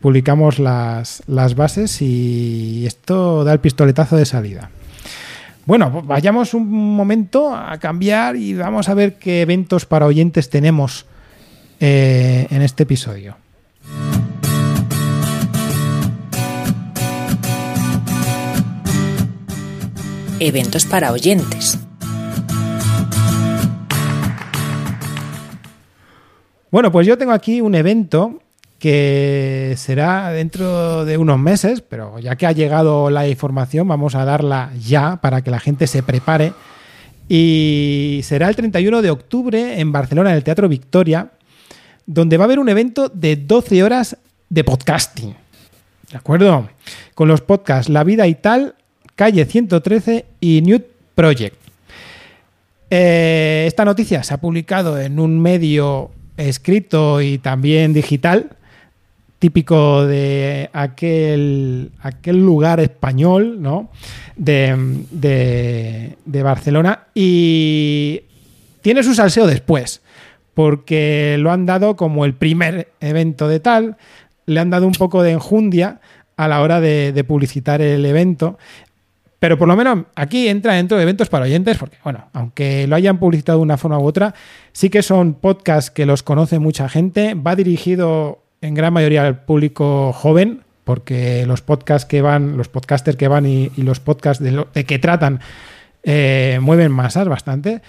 publicamos 0.00 0.58
las, 0.58 1.22
las 1.26 1.54
bases 1.54 2.00
y 2.02 2.84
esto 2.86 3.44
da 3.44 3.52
el 3.52 3.60
pistoletazo 3.60 4.16
de 4.16 4.24
salida. 4.24 4.70
Bueno, 5.66 6.02
vayamos 6.02 6.54
un 6.54 6.68
momento 6.68 7.54
a 7.54 7.78
cambiar 7.78 8.34
y 8.34 8.54
vamos 8.54 8.88
a 8.88 8.94
ver 8.94 9.18
qué 9.18 9.42
eventos 9.42 9.84
para 9.84 10.06
oyentes 10.06 10.48
tenemos 10.50 11.06
eh, 11.80 12.46
en 12.50 12.62
este 12.62 12.84
episodio. 12.84 13.36
eventos 20.40 20.86
para 20.86 21.12
oyentes. 21.12 21.78
Bueno, 26.70 26.90
pues 26.90 27.06
yo 27.06 27.18
tengo 27.18 27.32
aquí 27.32 27.60
un 27.60 27.74
evento 27.74 28.40
que 28.78 29.74
será 29.76 30.30
dentro 30.30 31.04
de 31.04 31.18
unos 31.18 31.38
meses, 31.38 31.82
pero 31.82 32.18
ya 32.18 32.36
que 32.36 32.46
ha 32.46 32.52
llegado 32.52 33.10
la 33.10 33.28
información, 33.28 33.86
vamos 33.86 34.14
a 34.14 34.24
darla 34.24 34.72
ya 34.80 35.20
para 35.20 35.42
que 35.42 35.50
la 35.50 35.60
gente 35.60 35.86
se 35.86 36.02
prepare. 36.02 36.54
Y 37.28 38.20
será 38.24 38.48
el 38.48 38.56
31 38.56 39.02
de 39.02 39.10
octubre 39.10 39.78
en 39.80 39.92
Barcelona, 39.92 40.30
en 40.30 40.36
el 40.36 40.44
Teatro 40.44 40.68
Victoria, 40.68 41.32
donde 42.12 42.36
va 42.36 42.44
a 42.44 42.46
haber 42.46 42.58
un 42.58 42.68
evento 42.68 43.08
de 43.08 43.36
12 43.36 43.84
horas 43.84 44.16
de 44.48 44.64
podcasting. 44.64 45.32
¿De 46.10 46.18
acuerdo? 46.18 46.68
Con 47.14 47.28
los 47.28 47.40
podcasts 47.40 47.88
La 47.88 48.02
Vida 48.02 48.26
y 48.26 48.34
Tal, 48.34 48.74
Calle 49.14 49.44
113 49.44 50.26
y 50.40 50.60
New 50.62 50.82
Project. 51.14 51.54
Eh, 52.90 53.62
esta 53.68 53.84
noticia 53.84 54.24
se 54.24 54.34
ha 54.34 54.40
publicado 54.40 54.98
en 55.00 55.20
un 55.20 55.40
medio 55.40 56.10
escrito 56.36 57.20
y 57.20 57.38
también 57.38 57.92
digital, 57.92 58.56
típico 59.38 60.04
de 60.04 60.68
aquel, 60.72 61.92
aquel 62.00 62.44
lugar 62.44 62.80
español, 62.80 63.62
¿no? 63.62 63.88
De, 64.34 65.06
de, 65.12 66.42
Barcelona. 66.42 67.04
Y 67.14 68.22
tiene 68.82 69.04
su 69.04 69.14
salseo 69.14 69.46
después, 69.46 70.02
porque 70.54 71.36
lo 71.38 71.52
han 71.52 71.66
dado 71.66 71.96
como 71.96 72.24
el 72.24 72.34
primer 72.34 72.88
evento 73.00 73.48
de 73.48 73.60
tal, 73.60 73.96
le 74.46 74.60
han 74.60 74.70
dado 74.70 74.86
un 74.86 74.92
poco 74.92 75.22
de 75.22 75.32
enjundia 75.32 76.00
a 76.36 76.48
la 76.48 76.60
hora 76.60 76.80
de, 76.80 77.12
de 77.12 77.24
publicitar 77.24 77.82
el 77.82 78.04
evento. 78.04 78.58
Pero 79.40 79.56
por 79.56 79.68
lo 79.68 79.74
menos 79.74 80.04
aquí 80.14 80.48
entra 80.48 80.74
dentro 80.74 80.98
de 80.98 81.02
eventos 81.02 81.30
para 81.30 81.46
oyentes, 81.46 81.78
porque, 81.78 81.96
bueno, 82.04 82.26
aunque 82.34 82.86
lo 82.86 82.94
hayan 82.94 83.18
publicitado 83.18 83.58
de 83.58 83.62
una 83.62 83.78
forma 83.78 83.98
u 83.98 84.04
otra, 84.04 84.34
sí 84.72 84.90
que 84.90 85.02
son 85.02 85.32
podcasts 85.32 85.90
que 85.90 86.04
los 86.04 86.22
conoce 86.22 86.58
mucha 86.58 86.90
gente. 86.90 87.34
Va 87.34 87.56
dirigido 87.56 88.42
en 88.60 88.74
gran 88.74 88.92
mayoría 88.92 89.26
al 89.26 89.44
público 89.44 90.12
joven, 90.12 90.60
porque 90.84 91.46
los 91.46 91.62
podcasts 91.62 92.06
que 92.06 92.20
van, 92.20 92.58
los 92.58 92.68
podcasters 92.68 93.16
que 93.16 93.28
van 93.28 93.46
y, 93.46 93.70
los 93.76 93.98
podcasts 93.98 94.44
de, 94.44 94.84
que 94.84 94.98
tratan 94.98 95.40
eh, 96.02 96.58
mueven 96.60 96.92
masas 96.92 97.26
bastante. 97.26 97.80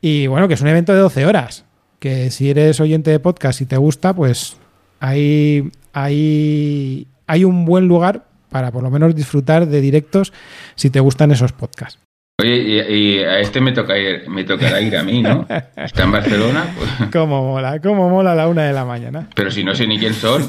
Y 0.00 0.28
bueno, 0.28 0.46
que 0.46 0.54
es 0.54 0.60
un 0.60 0.68
evento 0.68 0.94
de 0.94 1.00
12 1.00 1.26
horas. 1.26 1.64
Que 2.00 2.30
si 2.30 2.50
eres 2.50 2.80
oyente 2.80 3.10
de 3.10 3.20
podcast 3.20 3.60
y 3.60 3.66
te 3.66 3.76
gusta, 3.76 4.12
pues 4.12 4.56
ahí, 4.98 5.70
ahí 5.92 7.06
hay 7.26 7.44
un 7.44 7.64
buen 7.64 7.86
lugar 7.86 8.24
para 8.48 8.72
por 8.72 8.82
lo 8.82 8.90
menos 8.90 9.14
disfrutar 9.14 9.66
de 9.66 9.80
directos 9.80 10.32
si 10.74 10.90
te 10.90 10.98
gustan 10.98 11.30
esos 11.30 11.52
podcasts. 11.52 12.00
Oye, 12.40 12.56
y, 12.90 13.18
a 13.18 13.38
este 13.38 13.60
me, 13.60 13.72
toca 13.72 13.98
ir, 13.98 14.28
me 14.28 14.44
tocará 14.44 14.80
ir 14.80 14.96
a 14.96 15.02
mí, 15.02 15.20
¿no? 15.22 15.46
Está 15.76 16.04
en 16.04 16.12
Barcelona. 16.12 16.74
Pues... 16.76 17.10
Cómo 17.12 17.44
mola, 17.44 17.80
cómo 17.80 18.08
mola 18.08 18.32
a 18.32 18.34
la 18.34 18.48
una 18.48 18.64
de 18.64 18.72
la 18.72 18.86
mañana. 18.86 19.28
Pero 19.34 19.50
si 19.50 19.62
no 19.62 19.74
sé 19.74 19.86
ni 19.86 19.98
quién 19.98 20.14
son. 20.14 20.48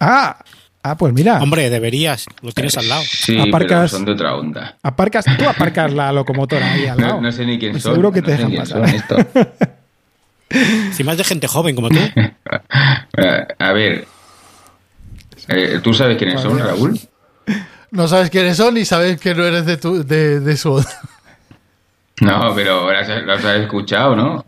ah, 0.00 0.44
Ah, 0.84 0.96
pues 0.96 1.12
mira. 1.12 1.42
Hombre, 1.42 1.70
deberías, 1.70 2.26
lo 2.42 2.52
tienes 2.52 2.76
al 2.76 2.88
lado. 2.88 3.02
Sí, 3.04 3.38
pero 3.50 3.88
son 3.88 4.04
de 4.04 4.12
otra 4.12 4.36
onda. 4.36 4.76
Aparcas, 4.82 5.24
tú 5.36 5.48
aparcas 5.48 5.92
la 5.92 6.12
locomotora 6.12 6.72
ahí 6.72 6.86
al 6.86 6.98
lado. 6.98 7.20
No, 7.20 7.32
sé 7.32 7.46
ni 7.46 7.58
quién 7.58 7.72
pues 7.72 7.82
son. 7.82 7.92
Seguro 7.92 8.12
que 8.12 8.22
te 8.22 8.32
dejan 8.32 8.54
pasar. 8.54 8.84
Si 10.92 11.02
más 11.02 11.16
de 11.16 11.24
gente 11.24 11.48
joven 11.48 11.74
como 11.74 11.88
tú. 11.88 11.98
a 13.58 13.72
ver, 13.72 14.06
eh, 15.48 15.80
¿Tú 15.82 15.92
sabes 15.92 16.16
quiénes 16.16 16.40
son, 16.40 16.58
Raúl? 16.58 16.98
No 17.90 18.08
sabes 18.08 18.30
quiénes 18.30 18.56
son 18.56 18.76
y 18.76 18.84
sabes 18.84 19.20
que 19.20 19.34
no 19.34 19.44
eres 19.44 19.66
de, 19.66 19.76
tu, 19.76 20.04
de, 20.04 20.40
de 20.40 20.56
su... 20.56 20.84
No, 22.20 22.54
pero 22.54 22.90
los 22.92 23.44
has 23.44 23.56
escuchado, 23.56 24.14
¿no? 24.14 24.46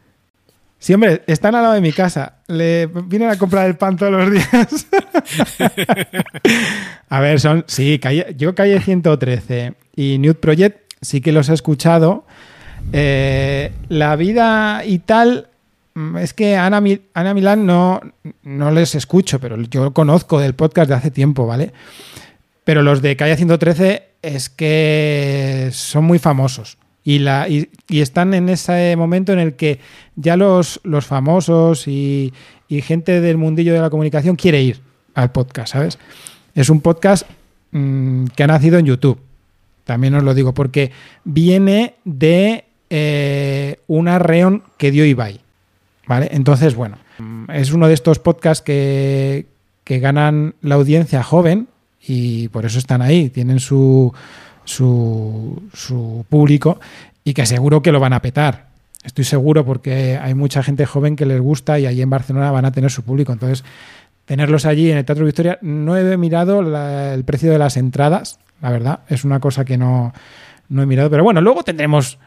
Sí, 0.78 0.94
hombre, 0.94 1.22
están 1.26 1.54
al 1.54 1.62
lado 1.62 1.74
de 1.74 1.80
mi 1.80 1.92
casa. 1.92 2.34
Le 2.48 2.86
vienen 2.86 3.30
a 3.30 3.38
comprar 3.38 3.66
el 3.66 3.76
pan 3.76 3.96
todos 3.96 4.12
los 4.12 4.30
días. 4.30 4.86
a 7.08 7.20
ver, 7.20 7.40
son. 7.40 7.64
Sí, 7.66 8.00
yo 8.36 8.54
calle 8.54 8.80
113 8.80 9.74
y 9.96 10.18
New 10.18 10.34
Project 10.34 10.92
sí 11.00 11.20
que 11.20 11.32
los 11.32 11.48
he 11.48 11.54
escuchado. 11.54 12.26
Eh, 12.92 13.72
la 13.88 14.14
vida 14.16 14.84
y 14.84 15.00
tal 15.00 15.48
Mm, 15.96 16.18
es 16.18 16.34
que 16.34 16.56
Ana, 16.56 16.82
Ana 17.14 17.34
Milán 17.34 17.64
no, 17.64 18.02
no 18.42 18.70
les 18.70 18.94
escucho, 18.94 19.40
pero 19.40 19.56
yo 19.62 19.94
conozco 19.94 20.38
del 20.38 20.54
podcast 20.54 20.90
de 20.90 20.94
hace 20.94 21.10
tiempo, 21.10 21.46
¿vale? 21.46 21.72
Pero 22.64 22.82
los 22.82 23.00
de 23.00 23.16
Calle 23.16 23.34
113 23.34 24.02
es 24.20 24.50
que 24.50 25.70
son 25.72 26.04
muy 26.04 26.18
famosos. 26.18 26.76
Y, 27.06 27.20
la, 27.20 27.48
y, 27.48 27.68
están 27.88 28.34
en 28.34 28.48
ese 28.48 28.96
momento 28.96 29.32
en 29.32 29.38
el 29.38 29.54
que 29.54 29.78
ya 30.16 30.36
los, 30.36 30.80
los 30.82 31.06
famosos 31.06 31.86
y, 31.86 32.32
gente 32.68 33.20
del 33.20 33.36
mundillo 33.36 33.72
de 33.72 33.80
la 33.80 33.90
comunicación 33.90 34.34
quiere 34.34 34.60
ir 34.60 34.80
al 35.14 35.30
podcast, 35.30 35.74
¿sabes? 35.74 36.00
Es 36.56 36.68
un 36.68 36.80
podcast 36.80 37.24
mm, 37.70 38.24
que 38.34 38.42
ha 38.42 38.48
nacido 38.48 38.78
en 38.78 38.86
YouTube. 38.86 39.20
También 39.84 40.16
os 40.16 40.24
lo 40.24 40.34
digo, 40.34 40.52
porque 40.52 40.90
viene 41.22 41.94
de 42.04 42.64
eh, 42.90 43.76
una 43.86 44.18
reón 44.18 44.64
que 44.76 44.90
dio 44.90 45.04
Ibai. 45.04 45.38
¿Vale? 46.08 46.28
Entonces, 46.32 46.74
bueno, 46.74 46.98
es 47.52 47.70
uno 47.70 47.86
de 47.86 47.94
estos 47.94 48.18
podcasts 48.18 48.64
que, 48.64 49.46
ganan 49.84 50.56
la 50.60 50.74
audiencia 50.74 51.22
joven 51.22 51.68
y 52.04 52.48
por 52.48 52.66
eso 52.66 52.80
están 52.80 53.00
ahí, 53.00 53.30
tienen 53.30 53.60
su, 53.60 54.12
su, 54.66 56.24
público 56.28 56.78
y 57.24 57.32
que 57.32 57.46
seguro 57.46 57.80
que 57.80 57.92
lo 57.92 58.00
van 58.00 58.12
a 58.12 58.20
petar. 58.20 58.66
Estoy 59.02 59.24
seguro 59.24 59.64
porque 59.64 60.18
hay 60.20 60.34
mucha 60.34 60.62
gente 60.62 60.84
joven 60.84 61.16
que 61.16 61.24
les 61.24 61.40
gusta 61.40 61.78
y 61.78 61.86
allí 61.86 62.02
en 62.02 62.10
Barcelona 62.10 62.50
van 62.50 62.66
a 62.66 62.72
tener 62.72 62.90
su 62.90 63.02
público. 63.02 63.32
Entonces, 63.32 63.64
tenerlos 64.26 64.66
allí 64.66 64.90
en 64.90 64.98
el 64.98 65.04
Teatro 65.04 65.24
Victoria, 65.24 65.58
no 65.62 65.96
he 65.96 66.16
mirado 66.16 66.60
el 66.60 67.24
precio 67.24 67.50
de 67.50 67.58
las 67.58 67.76
entradas, 67.76 68.38
la 68.60 68.70
verdad, 68.70 69.00
es 69.08 69.24
una 69.24 69.40
cosa 69.40 69.64
que 69.64 69.78
no, 69.78 70.12
no 70.68 70.82
he 70.82 70.86
mirado, 70.86 71.08
pero 71.10 71.24
bueno, 71.24 71.40
luego 71.40 71.62
tendremos 71.62 72.18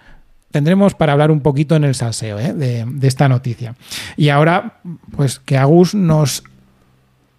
tendremos 0.52 0.96
para 0.96 1.14
hablar 1.14 1.32
un 1.32 1.42
poquito 1.42 1.76
en 1.76 1.84
el 1.84 1.96
salseo 1.96 2.40
¿eh? 2.40 2.54
de, 2.54 3.08
esta 3.08 3.30
noticia. 3.30 3.76
Y 4.18 4.30
ahora, 4.30 4.80
pues 5.16 5.40
que 5.40 5.58
Agus 5.58 5.94
nos 5.94 6.44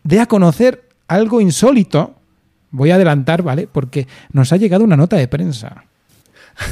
dé 0.04 0.20
a 0.20 0.26
conocer 0.26 0.88
algo 1.08 1.40
insólito. 1.40 2.14
Voy 2.70 2.90
a 2.90 2.96
adelantar, 2.96 3.42
¿vale? 3.42 3.68
Porque 3.70 4.06
nos 4.32 4.52
ha 4.52 4.56
llegado 4.56 4.84
una 4.84 4.96
nota 4.96 5.16
de 5.16 5.28
prensa. 5.28 5.84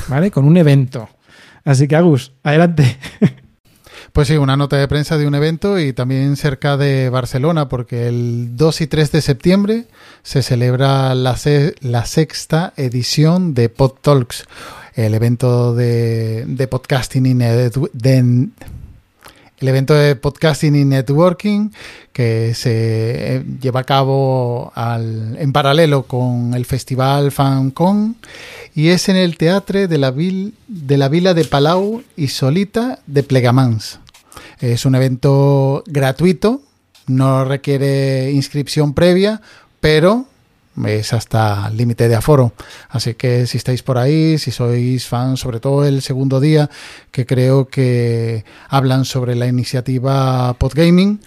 ¿vale? 0.09 0.31
Con 0.31 0.45
un 0.45 0.57
evento. 0.57 1.09
Así 1.65 1.89
que, 1.89 1.97
Agus, 1.97 2.33
adelante. 2.43 2.99
Pues 4.13 4.27
sí, 4.29 4.37
una 4.37 4.57
nota 4.57 4.77
de 4.79 4.89
prensa 4.89 5.19
de 5.19 5.27
un 5.27 5.35
evento 5.35 5.79
y 5.79 5.93
también 5.93 6.37
cerca 6.37 6.77
de 6.79 7.11
Barcelona, 7.11 7.69
porque 7.69 8.09
el 8.09 8.57
2 8.57 8.81
y 8.81 8.87
3 8.87 9.13
de 9.13 9.21
septiembre 9.21 9.85
se 10.23 10.43
celebra 10.43 11.15
la, 11.15 11.37
la 11.83 12.07
sexta 12.07 12.73
edición 12.77 13.53
de 13.55 13.69
Pod 13.69 13.93
Talks, 14.01 14.47
el 14.95 15.15
evento 15.15 15.75
de, 15.75 16.47
de 16.49 16.67
podcasting 16.67 17.27
y 17.27 17.35
de- 17.35 18.49
el 19.61 19.69
evento 19.69 19.95
de 19.95 20.15
podcasting 20.17 20.77
y 20.77 20.85
networking 20.85 21.71
que 22.13 22.55
se 22.55 23.37
eh, 23.37 23.45
lleva 23.61 23.81
a 23.81 23.85
cabo 23.85 24.73
en 24.77 25.53
paralelo 25.53 26.05
con 26.05 26.55
el 26.55 26.65
festival 26.65 27.33
FanCon 27.33 28.17
y 28.75 28.89
es 28.89 29.09
en 29.09 29.17
el 29.17 29.37
Teatre 29.37 29.89
de 29.89 29.99
la, 29.99 30.13
de 30.13 30.97
la 30.97 31.09
Vila 31.09 31.35
de 31.35 31.45
Palau 31.45 32.03
y 32.17 32.29
Solita 32.29 33.01
de 33.07 33.23
Plegamans. 33.23 33.99
Es 34.61 34.85
un 34.85 34.95
evento 34.95 35.83
gratuito, 35.87 36.63
no 37.07 37.45
requiere 37.45 38.31
inscripción 38.31 38.95
previa, 38.95 39.41
pero 39.81 40.27
es 40.87 41.13
hasta 41.13 41.69
límite 41.71 42.09
de 42.09 42.15
aforo. 42.15 42.53
Así 42.89 43.15
que 43.15 43.47
si 43.47 43.57
estáis 43.59 43.83
por 43.83 43.99
ahí, 43.99 44.39
si 44.39 44.51
sois 44.51 45.07
fans, 45.07 45.41
sobre 45.41 45.61
todo 45.61 45.85
el 45.87 46.03
segundo 46.03 46.41
día, 46.41 46.69
que 47.11 47.27
creo 47.27 47.69
que 47.69 48.45
hablan 48.69 49.05
sobre 49.05 49.35
la 49.35 49.47
iniciativa 49.47 50.55
Podgaming, 50.55 51.21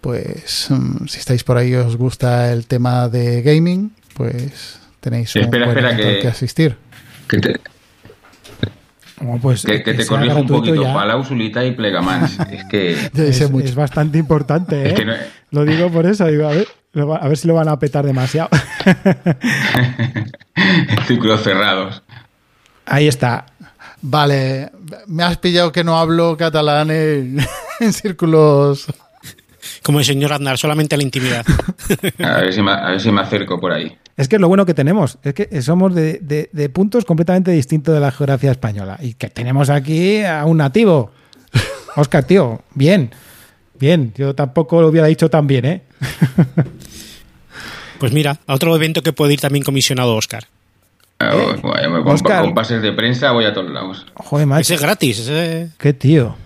pues 0.00 0.66
mm, 0.70 1.06
si 1.06 1.18
estáis 1.18 1.42
por 1.44 1.56
ahí 1.56 1.70
y 1.70 1.74
os 1.74 1.96
gusta 1.96 2.52
el 2.52 2.66
tema 2.66 3.08
de 3.08 3.42
gaming, 3.42 3.92
pues 4.14 4.78
tenéis 5.00 5.34
un 5.36 5.42
Espera, 5.42 5.66
buen 5.66 5.78
espera, 5.78 5.96
que- 5.96 6.18
que 6.20 6.28
asistir. 6.28 6.76
Que 7.28 7.38
te, 7.38 7.60
Bueno, 9.20 9.40
pues, 9.42 9.64
que, 9.64 9.82
que 9.82 9.94
te 9.94 10.04
sea 10.04 10.16
corrijo 10.16 10.38
un 10.38 10.46
poquito. 10.46 10.80
ya 10.82 10.94
Palau, 10.94 11.24
Sulita 11.24 11.64
y 11.64 11.72
Plegamans. 11.72 12.38
Es 12.52 12.64
que. 12.66 13.10
Es, 13.64 13.74
bastante 13.74 14.16
importante, 14.18 14.80
¿eh? 14.82 14.88
Es 14.88 14.94
que 14.94 15.04
no- 15.04 15.14
Lo 15.50 15.64
digo 15.64 15.90
por 15.90 16.06
eso, 16.06 16.26
digo, 16.26 16.46
a 16.46 16.50
ver, 16.52 16.68
a 16.94 17.28
ver 17.28 17.36
si 17.36 17.48
lo 17.48 17.54
van 17.54 17.68
a 17.68 17.78
petar 17.78 18.04
demasiado. 18.04 18.48
Círculos 21.06 21.42
cerrados. 21.42 22.02
Ahí 22.86 23.08
está. 23.08 23.46
Vale, 24.00 24.70
me 25.06 25.22
has 25.24 25.36
pillado 25.38 25.72
que 25.72 25.84
no 25.84 25.98
hablo 25.98 26.36
catalán 26.36 26.90
en, 26.90 27.38
en 27.80 27.92
círculos. 27.92 28.86
Como 29.82 29.98
el 29.98 30.04
señor 30.04 30.32
Aznar, 30.32 30.56
solamente 30.58 30.96
la 30.96 31.02
intimidad. 31.02 31.44
A 32.24 32.40
ver 32.40 32.52
si 32.52 32.62
me, 32.62 32.72
a 32.72 32.90
ver 32.90 33.00
si 33.00 33.10
me 33.10 33.20
acerco 33.20 33.60
por 33.60 33.72
ahí. 33.72 33.96
Es 34.16 34.28
que 34.28 34.36
es 34.36 34.40
lo 34.40 34.48
bueno 34.48 34.66
que 34.66 34.74
tenemos, 34.74 35.18
es 35.22 35.34
que 35.34 35.62
somos 35.62 35.94
de, 35.94 36.18
de- 36.20 36.50
de 36.52 36.68
puntos 36.68 37.04
completamente 37.04 37.50
distintos 37.52 37.94
de 37.94 38.00
la 38.00 38.10
geografía 38.10 38.50
española. 38.50 38.98
Y 39.00 39.14
que 39.14 39.28
tenemos 39.30 39.70
aquí 39.70 40.24
a 40.24 40.44
un 40.44 40.56
nativo. 40.58 41.10
Oscar, 41.96 42.24
tío, 42.24 42.62
bien. 42.74 43.10
Bien, 43.78 44.12
yo 44.16 44.34
tampoco 44.34 44.80
lo 44.80 44.88
hubiera 44.88 45.06
dicho 45.06 45.28
tan 45.30 45.46
bien, 45.46 45.64
¿eh? 45.64 45.82
Pues 47.98 48.12
mira, 48.12 48.38
a 48.46 48.54
otro 48.54 48.74
evento 48.76 49.02
que 49.02 49.12
puede 49.12 49.32
ir 49.34 49.40
también 49.40 49.64
comisionado 49.64 50.14
Oscar. 50.14 50.44
Ah, 51.18 51.32
Eh, 51.34 51.58
bueno, 51.60 52.04
con, 52.04 52.12
Óscar. 52.14 52.42
con 52.44 52.54
pases 52.54 52.80
de 52.80 52.92
prensa 52.92 53.32
voy 53.32 53.44
a 53.44 53.52
todos 53.52 53.70
lados. 53.72 54.06
Joder, 54.14 54.46
macho. 54.46 54.60
Ese 54.60 54.74
es 54.76 54.80
gratis. 54.82 55.18
ese- 55.18 55.70
Qué 55.78 55.92
tío. 55.94 56.36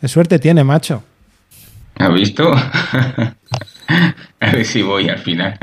Qué 0.00 0.06
suerte 0.06 0.38
tiene, 0.38 0.62
macho. 0.62 1.02
¿Has 1.98 2.12
visto? 2.14 2.52
a 4.40 4.50
ver 4.52 4.64
si 4.64 4.82
voy 4.82 5.08
al 5.08 5.18
final. 5.18 5.58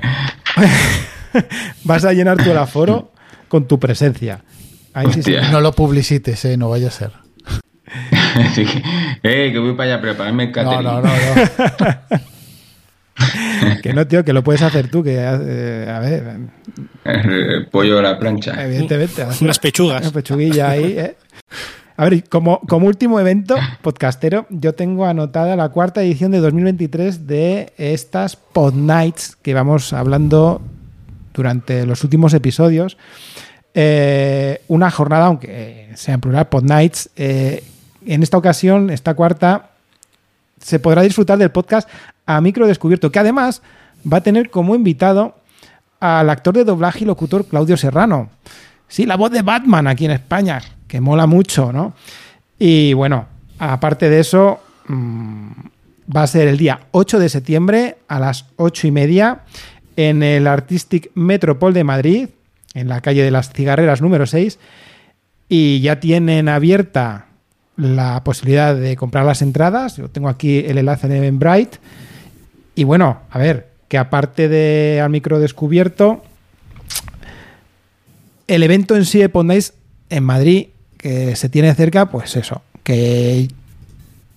Vas 1.85 2.03
a 2.03 2.11
llenar 2.11 2.35
tu 2.43 2.51
el 2.51 2.57
aforo 2.57 3.13
con 3.47 3.67
tu 3.69 3.79
presencia. 3.79 4.43
Ahí 4.93 5.07
sí. 5.23 5.33
No 5.49 5.61
lo 5.61 5.71
publicites, 5.71 6.43
eh, 6.43 6.57
no 6.57 6.69
vaya 6.69 6.89
a 6.89 6.91
ser. 6.91 7.11
Así 8.35 8.65
que, 8.65 8.81
eh, 9.23 9.51
que 9.51 9.59
voy 9.59 9.73
para 9.73 9.83
allá 9.91 9.95
a 9.95 10.01
prepararme 10.01 10.43
el 10.43 10.49
No, 10.49 10.53
catering. 10.55 10.83
no, 10.83 11.01
no, 11.01 11.07
no. 11.07 12.21
Que 13.83 13.93
no, 13.93 14.07
tío, 14.07 14.23
que 14.25 14.33
lo 14.33 14.43
puedes 14.43 14.61
hacer 14.63 14.89
tú, 14.89 15.03
que 15.03 15.15
eh, 15.17 15.87
a 15.89 15.99
ver, 15.99 16.37
El 17.03 17.67
pollo 17.67 17.99
a 17.99 18.01
la 18.01 18.17
plancha. 18.17 18.63
evidentemente. 18.63 19.21
hacer 19.21 19.43
Unas 19.45 19.59
pechugas. 19.59 20.01
Una 20.01 20.11
pechuguilla 20.11 20.69
ahí, 20.71 20.95
¿eh? 20.97 21.15
A 21.97 22.05
ver, 22.09 22.23
como, 22.29 22.61
como 22.61 22.87
último 22.87 23.19
evento 23.19 23.55
podcastero, 23.81 24.47
yo 24.49 24.73
tengo 24.73 25.05
anotada 25.05 25.55
la 25.55 25.69
cuarta 25.69 26.01
edición 26.01 26.31
de 26.31 26.39
2023 26.39 27.27
de 27.27 27.73
estas 27.77 28.35
Pod 28.37 28.73
Nights 28.73 29.35
que 29.41 29.53
vamos 29.53 29.93
hablando 29.93 30.61
durante 31.33 31.85
los 31.85 32.03
últimos 32.03 32.33
episodios. 32.33 32.97
Eh, 33.75 34.61
una 34.67 34.89
jornada, 34.89 35.27
aunque 35.27 35.89
sea 35.95 36.15
en 36.15 36.21
plural, 36.21 36.47
Pod 36.47 36.63
Nights. 36.63 37.09
eh, 37.15 37.63
en 38.05 38.23
esta 38.23 38.37
ocasión, 38.37 38.89
esta 38.89 39.13
cuarta, 39.13 39.71
se 40.59 40.79
podrá 40.79 41.01
disfrutar 41.01 41.37
del 41.37 41.51
podcast 41.51 41.89
a 42.25 42.39
micro 42.41 42.67
descubierto, 42.67 43.11
que 43.11 43.19
además 43.19 43.61
va 44.11 44.17
a 44.17 44.23
tener 44.23 44.49
como 44.49 44.75
invitado 44.75 45.35
al 45.99 46.29
actor 46.29 46.55
de 46.55 46.63
doblaje 46.63 47.03
y 47.03 47.05
locutor 47.05 47.45
Claudio 47.45 47.77
Serrano. 47.77 48.29
Sí, 48.87 49.05
la 49.05 49.15
voz 49.15 49.31
de 49.31 49.41
Batman 49.41 49.87
aquí 49.87 50.05
en 50.05 50.11
España, 50.11 50.61
que 50.87 50.99
mola 50.99 51.27
mucho, 51.27 51.71
¿no? 51.71 51.93
Y 52.59 52.93
bueno, 52.93 53.27
aparte 53.59 54.09
de 54.09 54.19
eso, 54.19 54.59
mm, 54.87 55.51
va 56.15 56.23
a 56.23 56.27
ser 56.27 56.47
el 56.47 56.57
día 56.57 56.81
8 56.91 57.19
de 57.19 57.29
septiembre 57.29 57.97
a 58.07 58.19
las 58.19 58.45
8 58.57 58.87
y 58.87 58.91
media 58.91 59.41
en 59.95 60.23
el 60.23 60.47
Artistic 60.47 61.11
Metropol 61.15 61.73
de 61.73 61.83
Madrid, 61.83 62.29
en 62.73 62.89
la 62.89 63.01
calle 63.01 63.23
de 63.23 63.31
las 63.31 63.51
Cigarreras 63.51 64.01
número 64.01 64.25
6. 64.25 64.59
Y 65.47 65.81
ya 65.81 65.99
tienen 65.99 66.49
abierta 66.49 67.27
la 67.81 68.23
posibilidad 68.23 68.75
de 68.75 68.95
comprar 68.95 69.25
las 69.25 69.41
entradas. 69.41 69.97
Yo 69.97 70.09
tengo 70.09 70.29
aquí 70.29 70.59
el 70.59 70.77
enlace 70.77 71.07
de 71.07 71.17
Eventbrite. 71.17 71.79
Y 72.75 72.83
bueno, 72.83 73.19
a 73.29 73.39
ver, 73.39 73.71
que 73.87 73.97
aparte 73.97 74.47
de 74.47 75.01
al 75.03 75.09
micro 75.09 75.39
descubierto, 75.39 76.23
el 78.47 78.63
evento 78.63 78.95
en 78.95 79.05
sí 79.05 79.19
de 79.19 79.29
Pondais 79.29 79.73
en 80.09 80.23
Madrid, 80.23 80.67
que 80.97 81.35
se 81.35 81.49
tiene 81.49 81.73
cerca, 81.73 82.09
pues 82.09 82.35
eso, 82.35 82.61
que 82.83 83.47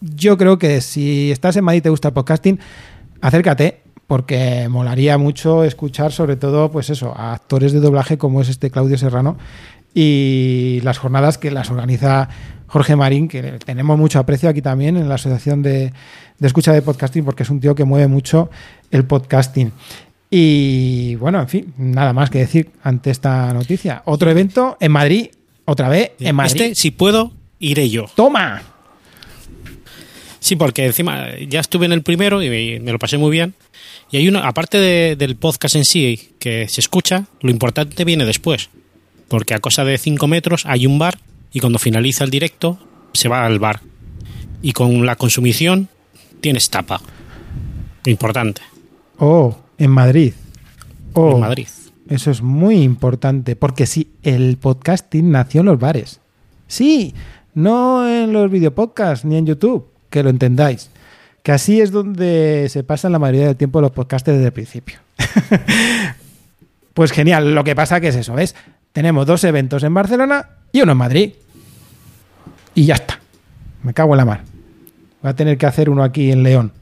yo 0.01 0.39
creo 0.39 0.59
que 0.59 0.81
si 0.81 1.31
estás 1.31 1.57
en 1.57 1.65
Madrid 1.65 1.81
y 1.81 1.83
te 1.83 1.91
gusta 1.91 2.09
el 2.09 2.15
podcasting, 2.15 2.59
acércate, 3.21 3.83
porque 4.07 4.69
molaría 4.69 5.19
mucho 5.19 5.65
escuchar 5.65 6.13
sobre 6.13 6.37
todo, 6.37 6.71
pues 6.71 6.89
eso, 6.91 7.15
a 7.17 7.35
actores 7.35 7.73
de 7.73 7.81
doblaje 7.81 8.17
como 8.17 8.41
es 8.41 8.49
este 8.49 8.71
Claudio 8.71 8.97
Serrano 8.97 9.37
y 9.95 10.81
las 10.83 10.99
jornadas 10.99 11.39
que 11.39 11.51
las 11.51 11.71
organiza 11.71 12.29
Jorge 12.75 12.97
Marín, 12.97 13.29
que 13.29 13.41
tenemos 13.65 13.97
mucho 13.97 14.19
aprecio 14.19 14.49
aquí 14.49 14.61
también 14.61 14.97
en 14.97 15.09
la 15.09 15.15
Asociación 15.15 15.63
de, 15.63 15.93
de 16.41 16.47
Escucha 16.49 16.73
de 16.73 16.83
Podcasting, 16.83 17.25
porque 17.25 17.45
es 17.45 17.51
un 17.51 17.61
tío 17.61 17.73
que 17.77 17.85
mueve 17.85 18.09
mucho 18.09 18.51
el 18.91 19.05
podcasting. 19.05 19.71
Y 20.29 21.15
bueno, 21.15 21.39
en 21.41 21.47
fin, 21.49 21.73
nada 21.79 22.13
más 22.13 22.31
que 22.31 22.41
decir 22.41 22.71
ante 22.83 23.13
esta 23.13 23.53
noticia. 23.53 24.03
Otro 24.07 24.29
evento 24.29 24.77
en 24.81 24.91
Madrid, 24.91 25.29
otra 25.67 25.89
vez 25.89 26.11
en 26.19 26.35
Madrid. 26.35 26.61
Este, 26.63 26.75
si 26.75 26.91
puedo, 26.91 27.31
iré 27.61 27.89
yo. 27.91 28.07
¡Toma! 28.17 28.61
Sí, 30.41 30.57
porque 30.57 30.87
encima 30.87 31.27
ya 31.49 31.61
estuve 31.61 31.87
en 31.87 31.93
el 31.93 32.03
primero 32.03 32.43
y 32.43 32.51
me, 32.51 32.81
me 32.81 32.91
lo 32.91 32.99
pasé 32.99 33.19
muy 33.19 33.31
bien. 33.31 33.55
Y 34.11 34.17
hay 34.17 34.27
una, 34.27 34.49
aparte 34.49 34.79
de- 34.79 35.15
del 35.15 35.37
podcast 35.37 35.77
en 35.77 35.85
sí 35.85 36.33
que 36.41 36.69
se 36.69 36.81
escucha, 36.81 37.27
lo 37.41 37.53
importante 37.53 38.05
viene 38.05 38.25
después. 38.25 38.69
Porque 39.29 39.55
a 39.55 39.61
cosa 39.61 39.85
de 39.85 39.97
5 39.97 40.27
metros 40.27 40.67
hay 40.67 40.87
un 40.89 40.99
bar 40.99 41.19
y 41.55 41.61
cuando 41.61 41.79
finaliza 41.79 42.25
el 42.25 42.31
directo 42.31 42.79
se 43.15 43.29
va 43.29 43.47
al 43.47 43.61
bar. 43.61 43.81
Y 44.61 44.73
con 44.73 45.07
la 45.07 45.17
consumición 45.17 45.89
tienes 46.41 46.69
tapa. 46.69 47.01
Importante. 48.05 48.61
Oh, 49.19 49.57
en 49.79 49.91
Madrid. 49.91 50.35
Oh, 51.15 51.37
En 51.37 51.41
Madrid. 51.41 51.69
Eso 52.11 52.31
es 52.31 52.43
muy 52.43 52.83
importante, 52.83 53.57
porque 53.57 53.87
sí, 53.87 54.11
el 54.23 54.59
podcasting 54.59 55.31
nació 55.31 55.61
en 55.61 55.67
los 55.67 55.79
bares. 55.79 56.21
Sí, 56.67 57.15
no 57.55 58.07
en 58.07 58.33
los 58.33 58.51
videopodcasts 58.51 59.25
ni 59.25 59.37
en 59.37 59.47
YouTube, 59.47 59.87
que 60.11 60.23
lo 60.23 60.29
entendáis. 60.29 60.91
Que 61.43 61.53
así 61.53 61.81
es 61.81 61.93
donde 61.93 62.67
se 62.69 62.83
pasan 62.83 63.13
la 63.13 63.19
mayoría 63.19 63.47
del 63.47 63.57
tiempo 63.57 63.81
los 63.81 63.93
podcasters 63.93 64.37
desde 64.37 64.49
el 64.49 64.53
principio. 64.53 64.99
pues 66.95 67.13
genial, 67.13 67.55
lo 67.55 67.65
que 67.65 67.75
pasa 67.75 68.01
que 68.01 68.09
es 68.09 68.17
eso, 68.17 68.35
¿ves? 68.35 68.55
Tenemos 68.93 69.25
dos 69.27 69.45
eventos 69.45 69.83
en 69.83 69.95
Barcelona 69.95 70.49
y 70.73 70.83
uno 70.83 70.93
en 70.93 70.99
Madrid. 70.99 71.33
Y 72.75 72.87
ya 72.87 72.95
está. 72.95 73.21
Me 73.83 73.95
cago 73.95 74.15
en 74.15 74.19
la 74.19 74.25
mar. 74.25 74.43
Voy 75.23 75.31
a 75.31 75.35
tener 75.35 75.57
que 75.57 75.67
hacer 75.67 75.89
uno 75.91 76.03
aquí 76.03 76.33
en 76.33 76.43
León. 76.43 76.73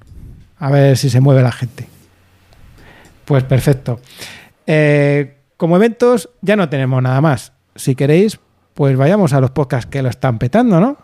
A 0.59 0.70
ver 0.70 0.96
si 0.96 1.11
se 1.11 1.20
mueve 1.20 1.42
la 1.42 1.52
gente. 1.52 1.87
Pues 3.24 3.44
perfecto. 3.44 4.00
Eh, 4.66 5.38
como 5.57 5.76
eventos 5.76 6.31
ya 6.40 6.57
no 6.57 6.68
tenemos 6.68 7.02
nada 7.02 7.20
más. 7.20 7.52
Si 7.76 7.94
queréis, 7.94 8.38
pues 8.74 8.96
vayamos 8.96 9.33
a 9.33 9.40
los 9.40 9.50
podcasts 9.50 9.90
que 9.90 10.02
lo 10.02 10.09
están 10.09 10.38
petando, 10.38 10.81
¿no? 10.81 10.96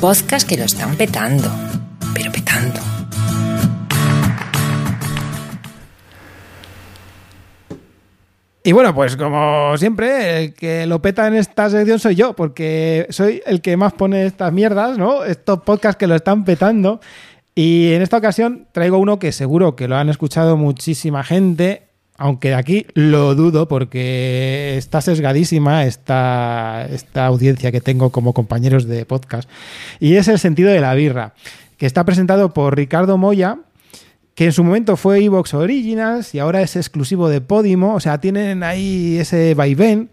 Podcast 0.00 0.48
que 0.48 0.56
lo 0.56 0.64
están 0.64 0.94
petando, 0.96 1.50
pero 2.14 2.30
petando. 2.30 2.97
Y 8.68 8.72
bueno, 8.72 8.94
pues 8.94 9.16
como 9.16 9.78
siempre, 9.78 10.44
el 10.44 10.52
que 10.52 10.86
lo 10.86 11.00
peta 11.00 11.26
en 11.26 11.32
esta 11.32 11.70
sección 11.70 11.98
soy 11.98 12.16
yo, 12.16 12.36
porque 12.36 13.06
soy 13.08 13.40
el 13.46 13.62
que 13.62 13.78
más 13.78 13.94
pone 13.94 14.26
estas 14.26 14.52
mierdas, 14.52 14.98
¿no? 14.98 15.24
Estos 15.24 15.62
podcasts 15.62 15.98
que 15.98 16.06
lo 16.06 16.14
están 16.14 16.44
petando. 16.44 17.00
Y 17.54 17.94
en 17.94 18.02
esta 18.02 18.18
ocasión 18.18 18.66
traigo 18.72 18.98
uno 18.98 19.18
que 19.18 19.32
seguro 19.32 19.74
que 19.74 19.88
lo 19.88 19.96
han 19.96 20.10
escuchado 20.10 20.58
muchísima 20.58 21.24
gente, 21.24 21.84
aunque 22.18 22.48
de 22.48 22.56
aquí 22.56 22.86
lo 22.92 23.34
dudo 23.34 23.68
porque 23.68 24.74
está 24.76 25.00
sesgadísima 25.00 25.86
esta, 25.86 26.86
esta 26.90 27.24
audiencia 27.24 27.72
que 27.72 27.80
tengo 27.80 28.10
como 28.10 28.34
compañeros 28.34 28.86
de 28.86 29.06
podcast. 29.06 29.48
Y 29.98 30.16
es 30.16 30.28
el 30.28 30.38
sentido 30.38 30.70
de 30.70 30.82
la 30.82 30.92
birra, 30.92 31.32
que 31.78 31.86
está 31.86 32.04
presentado 32.04 32.52
por 32.52 32.76
Ricardo 32.76 33.16
Moya, 33.16 33.60
que 34.38 34.44
en 34.44 34.52
su 34.52 34.62
momento 34.62 34.96
fue 34.96 35.24
Evox 35.24 35.52
Originals 35.52 36.32
y 36.32 36.38
ahora 36.38 36.62
es 36.62 36.76
exclusivo 36.76 37.28
de 37.28 37.40
Podimo, 37.40 37.96
o 37.96 37.98
sea, 37.98 38.20
tienen 38.20 38.62
ahí 38.62 39.18
ese 39.18 39.52
vaivén. 39.54 40.10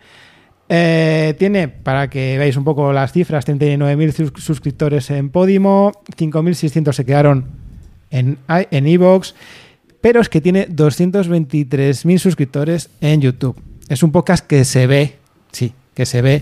Eh, 0.68 1.36
tiene, 1.38 1.68
para 1.68 2.10
que 2.10 2.36
veáis 2.40 2.58
un 2.58 2.64
poco 2.64 2.92
las 2.92 3.12
cifras, 3.12 3.46
39.000 3.46 4.36
suscriptores 4.40 5.12
en 5.12 5.30
Podimo, 5.30 5.92
5.600 6.18 6.94
se 6.94 7.06
quedaron 7.06 7.46
en 8.10 8.40
Evox, 8.72 9.36
pero 10.02 10.22
es 10.22 10.28
que 10.28 10.42
tiene 10.42 10.70
223.000 10.70 12.18
suscriptores 12.18 12.90
en 13.02 13.22
YouTube. 13.22 13.62
Es 13.90 14.02
un 14.02 14.12
podcast 14.12 14.44
que 14.44 14.66
se 14.66 14.88
ve, 14.88 15.18
sí, 15.52 15.74
que 15.94 16.08
se 16.08 16.24
ve, 16.24 16.42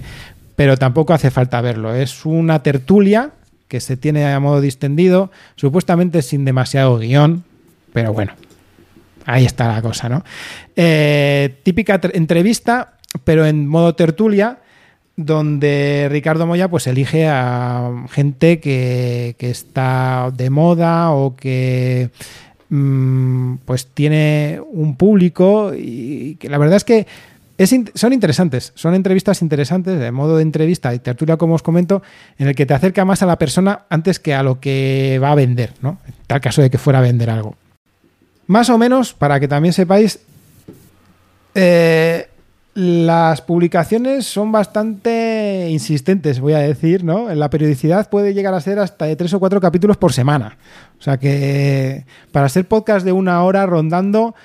pero 0.56 0.78
tampoco 0.78 1.14
hace 1.14 1.32
falta 1.32 1.60
verlo. 1.60 1.94
Es 1.94 2.26
una 2.26 2.64
tertulia 2.64 3.32
que 3.68 3.82
se 3.82 3.98
tiene 3.98 4.32
a 4.32 4.40
modo 4.40 4.62
distendido, 4.62 5.32
supuestamente 5.58 6.22
sin 6.22 6.46
demasiado 6.46 6.98
guion, 6.98 7.44
pero 7.94 8.12
bueno, 8.12 8.34
ahí 9.26 9.46
está 9.46 9.72
la 9.72 9.82
cosa, 9.82 10.10
¿no? 10.10 10.24
Eh, 10.76 11.60
típica 11.64 12.02
entrevista, 12.14 12.94
pero 13.24 13.46
en 13.46 13.68
modo 13.68 13.96
tertulia, 13.96 14.60
donde 15.16 16.08
Ricardo 16.10 16.48
Moya 16.48 16.68
pues 16.68 16.88
elige 16.88 17.28
a 17.28 18.06
gente 18.10 18.60
que, 18.60 19.36
está 19.40 20.32
de 20.36 20.50
moda 20.50 21.12
o 21.12 21.36
que 21.36 22.10
mm, 22.70 23.56
pues 23.66 23.88
tiene 23.88 24.60
un 24.72 24.98
público 24.98 25.72
y 25.76 26.36
que 26.36 26.50
la 26.50 26.58
verdad 26.58 26.78
es 26.78 26.84
que 26.84 27.06
son 27.94 28.14
interesantes, 28.14 28.74
son 28.76 28.96
entrevistas 28.96 29.42
interesantes, 29.42 30.00
de 30.00 30.12
modo 30.12 30.38
de 30.38 30.42
entrevista 30.42 30.94
y 30.94 31.00
tertulia, 31.00 31.38
como 31.38 31.54
os 31.54 31.62
comento, 31.62 32.02
en 32.38 32.48
el 32.48 32.56
que 32.56 32.66
te 32.66 32.74
acerca 32.74 33.06
más 33.06 33.22
a 33.22 33.26
la 33.26 33.38
persona 33.38 33.86
antes 33.90 34.20
que 34.20 34.34
a 34.34 34.44
lo 34.44 34.60
que 34.60 35.20
va 35.22 35.32
a 35.32 35.36
vender, 35.36 35.74
¿no? 35.82 36.00
En 36.08 36.14
tal 36.28 36.42
caso 36.42 36.62
de 36.62 36.70
que 36.70 36.78
fuera 36.78 37.00
a 37.00 37.04
vender 37.04 37.30
algo. 37.30 37.56
Más 38.54 38.70
o 38.70 38.78
menos, 38.78 39.16
para 39.16 39.40
que 39.40 39.48
también 39.48 39.74
sepáis, 39.74 40.20
eh, 41.56 42.28
las 42.76 43.42
publicaciones 43.42 44.28
son 44.28 44.52
bastante 44.52 45.70
insistentes, 45.72 46.40
voy 46.40 46.54
a 46.54 46.60
decir, 46.60 47.04
¿no? 47.04 47.32
En 47.32 47.40
la 47.40 47.50
periodicidad 47.50 48.12
puede 48.12 48.36
llegar 48.36 48.54
a 48.54 48.62
ser 48.62 48.78
hasta 48.78 49.06
de 49.06 49.16
tres 49.16 49.34
o 49.34 49.40
cuatro 49.40 49.60
capítulos 49.60 49.98
por 49.98 50.14
semana. 50.14 50.60
O 51.00 51.02
sea 51.02 51.18
que 51.18 52.06
para 52.32 52.48
ser 52.48 52.68
podcast 52.68 53.04
de 53.04 53.12
una 53.12 53.42
hora 53.42 53.66
rondando, 53.66 54.36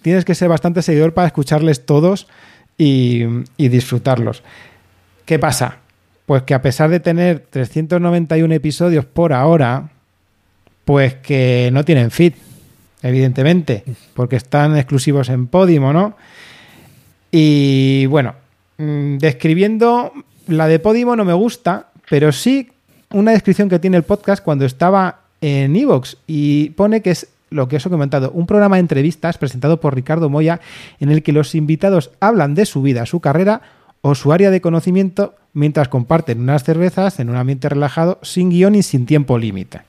tienes 0.00 0.24
que 0.24 0.36
ser 0.36 0.48
bastante 0.48 0.80
seguidor 0.80 1.12
para 1.12 1.26
escucharles 1.26 1.84
todos 1.84 2.28
y, 2.78 3.24
y 3.56 3.66
disfrutarlos. 3.66 4.44
¿Qué 5.24 5.40
pasa? 5.40 5.78
Pues 6.24 6.44
que 6.44 6.54
a 6.54 6.62
pesar 6.62 6.88
de 6.88 7.00
tener 7.00 7.40
391 7.50 8.54
episodios 8.54 9.06
por 9.06 9.32
ahora, 9.32 9.88
pues 10.84 11.14
que 11.14 11.70
no 11.72 11.84
tienen 11.84 12.12
feed 12.12 12.34
evidentemente, 13.08 13.84
porque 14.14 14.36
están 14.36 14.76
exclusivos 14.76 15.28
en 15.28 15.46
Podimo, 15.46 15.92
¿no? 15.92 16.16
Y 17.30 18.06
bueno, 18.06 18.34
mm, 18.78 19.18
describiendo, 19.18 20.12
la 20.46 20.68
de 20.68 20.78
Podimo 20.78 21.16
no 21.16 21.24
me 21.24 21.32
gusta, 21.32 21.88
pero 22.08 22.32
sí 22.32 22.70
una 23.10 23.32
descripción 23.32 23.68
que 23.68 23.78
tiene 23.78 23.96
el 23.96 24.02
podcast 24.02 24.42
cuando 24.42 24.64
estaba 24.64 25.20
en 25.40 25.76
Evox 25.76 26.16
y 26.26 26.70
pone 26.70 27.02
que 27.02 27.10
es 27.10 27.28
lo 27.50 27.68
que 27.68 27.76
os 27.76 27.86
he 27.86 27.90
comentado, 27.90 28.30
un 28.32 28.46
programa 28.46 28.76
de 28.76 28.80
entrevistas 28.80 29.38
presentado 29.38 29.80
por 29.80 29.94
Ricardo 29.94 30.28
Moya 30.28 30.60
en 30.98 31.10
el 31.10 31.22
que 31.22 31.32
los 31.32 31.54
invitados 31.54 32.10
hablan 32.20 32.54
de 32.54 32.66
su 32.66 32.82
vida, 32.82 33.06
su 33.06 33.20
carrera 33.20 33.62
o 34.00 34.14
su 34.14 34.32
área 34.32 34.50
de 34.50 34.60
conocimiento 34.60 35.34
mientras 35.52 35.88
comparten 35.88 36.40
unas 36.40 36.64
cervezas 36.64 37.18
en 37.20 37.30
un 37.30 37.36
ambiente 37.36 37.68
relajado, 37.68 38.18
sin 38.22 38.50
guion 38.50 38.74
y 38.74 38.82
sin 38.82 39.06
tiempo 39.06 39.38
límite. 39.38 39.80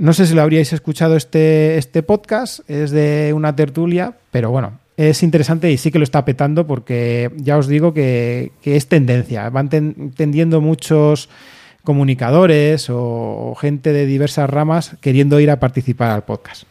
No 0.00 0.14
sé 0.14 0.26
si 0.26 0.32
lo 0.32 0.40
habríais 0.40 0.72
escuchado 0.72 1.14
este, 1.14 1.76
este 1.76 2.02
podcast, 2.02 2.60
es 2.70 2.90
de 2.90 3.34
una 3.34 3.54
tertulia, 3.54 4.14
pero 4.30 4.50
bueno, 4.50 4.78
es 4.96 5.22
interesante 5.22 5.70
y 5.70 5.76
sí 5.76 5.90
que 5.90 5.98
lo 5.98 6.04
está 6.04 6.24
petando 6.24 6.66
porque 6.66 7.30
ya 7.36 7.58
os 7.58 7.68
digo 7.68 7.92
que, 7.92 8.50
es 8.64 8.86
tendencia. 8.86 9.50
Van 9.50 9.68
tendiendo 9.68 10.62
muchos 10.62 11.28
comunicadores 11.84 12.86
o 12.88 13.54
gente 13.60 13.92
de 13.92 14.06
diversas 14.06 14.48
ramas 14.48 14.96
queriendo 15.02 15.38
ir 15.38 15.50
a 15.50 15.60
participar 15.60 16.12
al 16.12 16.24
podcast. 16.24 16.62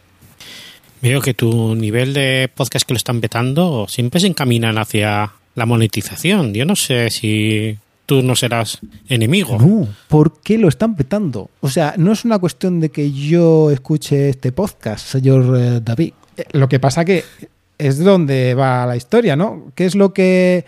Veo 1.00 1.22
que 1.22 1.36
tu 1.36 1.76
nivel 1.76 2.16
de 2.16 2.50
podcast 2.52 2.88
que 2.88 2.96
lo 2.96 2.98
están 2.98 3.22
petando 3.22 3.86
siempre 3.88 4.22
se 4.22 4.26
encaminan 4.26 4.80
hacia 4.80 5.34
la 5.54 5.66
monetización. 5.68 6.56
Yo 6.56 6.66
no 6.66 6.76
sé 6.76 7.12
si 7.12 7.78
tú 8.10 8.24
no 8.24 8.36
serás 8.36 8.80
enemigo. 9.08 9.60
No, 9.60 9.88
¿por 10.08 10.42
qué 10.42 10.58
lo 10.58 10.68
están 10.68 10.96
petando? 10.96 11.52
O 11.62 11.70
sea, 11.70 11.94
no 11.96 12.12
es 12.12 12.26
una 12.26 12.40
cuestión 12.40 12.80
de 12.80 12.90
que 12.90 13.12
yo 13.12 13.70
escuche 13.70 14.30
este 14.30 14.52
podcast, 14.52 15.06
señor 15.06 15.56
eh, 15.56 15.80
David. 15.80 16.14
Eh, 16.36 16.46
lo 16.54 16.68
que 16.68 16.80
pasa 16.80 17.06
que 17.06 17.24
es 17.78 18.00
donde 18.00 18.56
va 18.56 18.88
la 18.88 18.96
historia, 18.96 19.36
¿no? 19.36 19.72
¿Qué 19.76 19.86
es 19.86 19.94
lo 19.94 20.12
que 20.12 20.66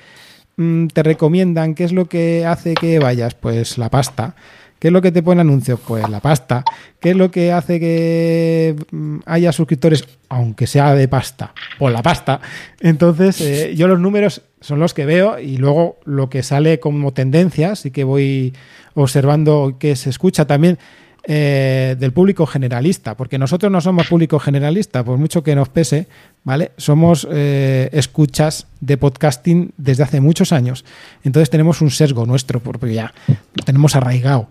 mm, 0.58 0.88
te 0.94 1.02
recomiendan? 1.02 1.74
¿Qué 1.74 1.84
es 1.84 1.94
lo 1.94 2.06
que 2.06 2.46
hace 2.46 2.76
que 2.76 3.00
vayas? 3.00 3.34
Pues 3.34 3.80
la 3.80 3.90
pasta. 3.90 4.36
¿Qué 4.82 4.88
es 4.88 4.92
lo 4.92 5.04
que 5.04 5.12
te 5.12 5.22
pone 5.22 5.42
anuncios? 5.42 5.80
Pues 5.88 6.10
la 6.10 6.22
pasta. 6.22 6.64
¿Qué 7.00 7.12
es 7.12 7.16
lo 7.16 7.30
que 7.30 7.52
hace 7.52 7.80
que 7.80 8.76
mm, 8.90 9.20
haya 9.28 9.52
suscriptores, 9.52 10.08
aunque 10.28 10.66
sea 10.66 10.96
de 10.96 11.08
pasta? 11.08 11.54
Pues 11.78 11.94
la 11.94 12.02
pasta. 12.02 12.42
Entonces, 12.80 13.40
eh, 13.42 13.76
yo 13.76 13.88
los 13.88 14.00
números 14.00 14.42
son 14.60 14.80
los 14.80 14.96
que 14.96 15.06
veo 15.06 15.38
y 15.38 15.58
luego 15.58 16.00
lo 16.04 16.32
que 16.32 16.42
sale 16.42 16.80
como 16.80 17.14
tendencia, 17.14 17.76
sí 17.76 17.92
que 17.92 18.04
voy 18.04 18.56
observando 18.96 19.76
que 19.78 19.96
se 19.96 20.10
escucha 20.10 20.48
también 20.48 20.80
eh, 21.24 21.96
del 22.00 22.14
público 22.14 22.48
generalista, 22.48 23.16
porque 23.16 23.38
nosotros 23.38 23.72
no 23.72 23.80
somos 23.80 24.08
público 24.08 24.40
generalista, 24.40 25.04
por 25.04 25.20
mucho 25.20 25.44
que 25.44 25.56
nos 25.56 25.70
pese, 25.70 26.08
¿vale? 26.44 26.72
Somos 26.78 27.28
eh, 27.32 27.90
escuchas 27.92 28.66
de 28.80 28.98
podcasting 28.98 29.72
desde 29.78 30.02
hace 30.02 30.20
muchos 30.20 30.52
años. 30.52 30.84
Entonces 31.24 31.52
tenemos 31.52 31.82
un 31.82 31.92
sesgo 31.92 32.26
nuestro, 32.26 32.60
porque 32.60 32.94
ya 32.94 33.14
lo 33.28 33.64
tenemos 33.64 33.96
arraigado. 33.96 34.48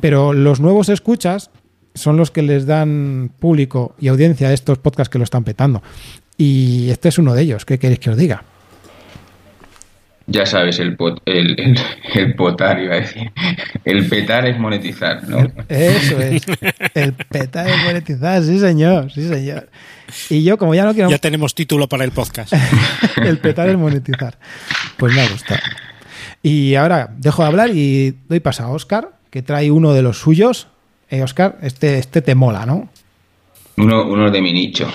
Pero 0.00 0.34
los 0.34 0.60
nuevos 0.60 0.90
escuchas 0.90 1.50
son 1.94 2.18
los 2.18 2.30
que 2.30 2.42
les 2.42 2.66
dan 2.66 3.30
público 3.38 3.94
y 3.98 4.08
audiencia 4.08 4.48
a 4.48 4.52
estos 4.52 4.78
podcasts 4.78 5.10
que 5.10 5.18
lo 5.18 5.24
están 5.24 5.44
petando. 5.44 5.82
Y 6.36 6.90
este 6.90 7.08
es 7.08 7.18
uno 7.18 7.34
de 7.34 7.42
ellos. 7.42 7.64
¿Qué 7.64 7.78
queréis 7.78 8.00
que 8.00 8.10
os 8.10 8.16
diga? 8.16 8.44
Ya 10.32 10.46
sabes, 10.46 10.78
el, 10.78 10.96
el, 11.26 11.78
el, 12.14 12.34
potar, 12.34 12.80
iba 12.80 12.94
a 12.94 13.00
decir. 13.00 13.30
El 13.84 14.08
petar 14.08 14.46
es 14.46 14.58
monetizar, 14.58 15.28
¿no? 15.28 15.52
Eso 15.68 16.18
es. 16.20 16.42
El 16.94 17.12
petar 17.12 17.68
es 17.68 17.76
monetizar, 17.84 18.42
sí, 18.42 18.58
señor, 18.58 19.12
sí, 19.12 19.28
señor. 19.28 19.68
Y 20.30 20.42
yo, 20.42 20.56
como 20.56 20.74
ya 20.74 20.84
no 20.84 20.94
quiero. 20.94 21.10
Ya 21.10 21.18
tenemos 21.18 21.54
título 21.54 21.86
para 21.86 22.04
el 22.04 22.12
podcast. 22.12 22.54
el 23.22 23.38
petar 23.38 23.68
es 23.68 23.76
monetizar. 23.76 24.38
Pues 24.96 25.14
me 25.14 25.20
ha 25.20 25.28
gustado. 25.28 25.60
Y 26.42 26.76
ahora 26.76 27.10
dejo 27.18 27.42
de 27.42 27.48
hablar 27.48 27.70
y 27.74 28.14
doy 28.26 28.40
paso 28.40 28.62
a 28.62 28.70
Oscar, 28.70 29.10
que 29.30 29.42
trae 29.42 29.70
uno 29.70 29.92
de 29.92 30.00
los 30.00 30.18
suyos. 30.18 30.68
Eh, 31.10 31.22
Oscar, 31.22 31.58
este, 31.60 31.98
este 31.98 32.22
te 32.22 32.34
mola, 32.34 32.64
¿no? 32.64 32.88
Uno, 33.76 34.06
uno 34.06 34.30
de 34.30 34.40
mi 34.40 34.54
nicho. 34.54 34.90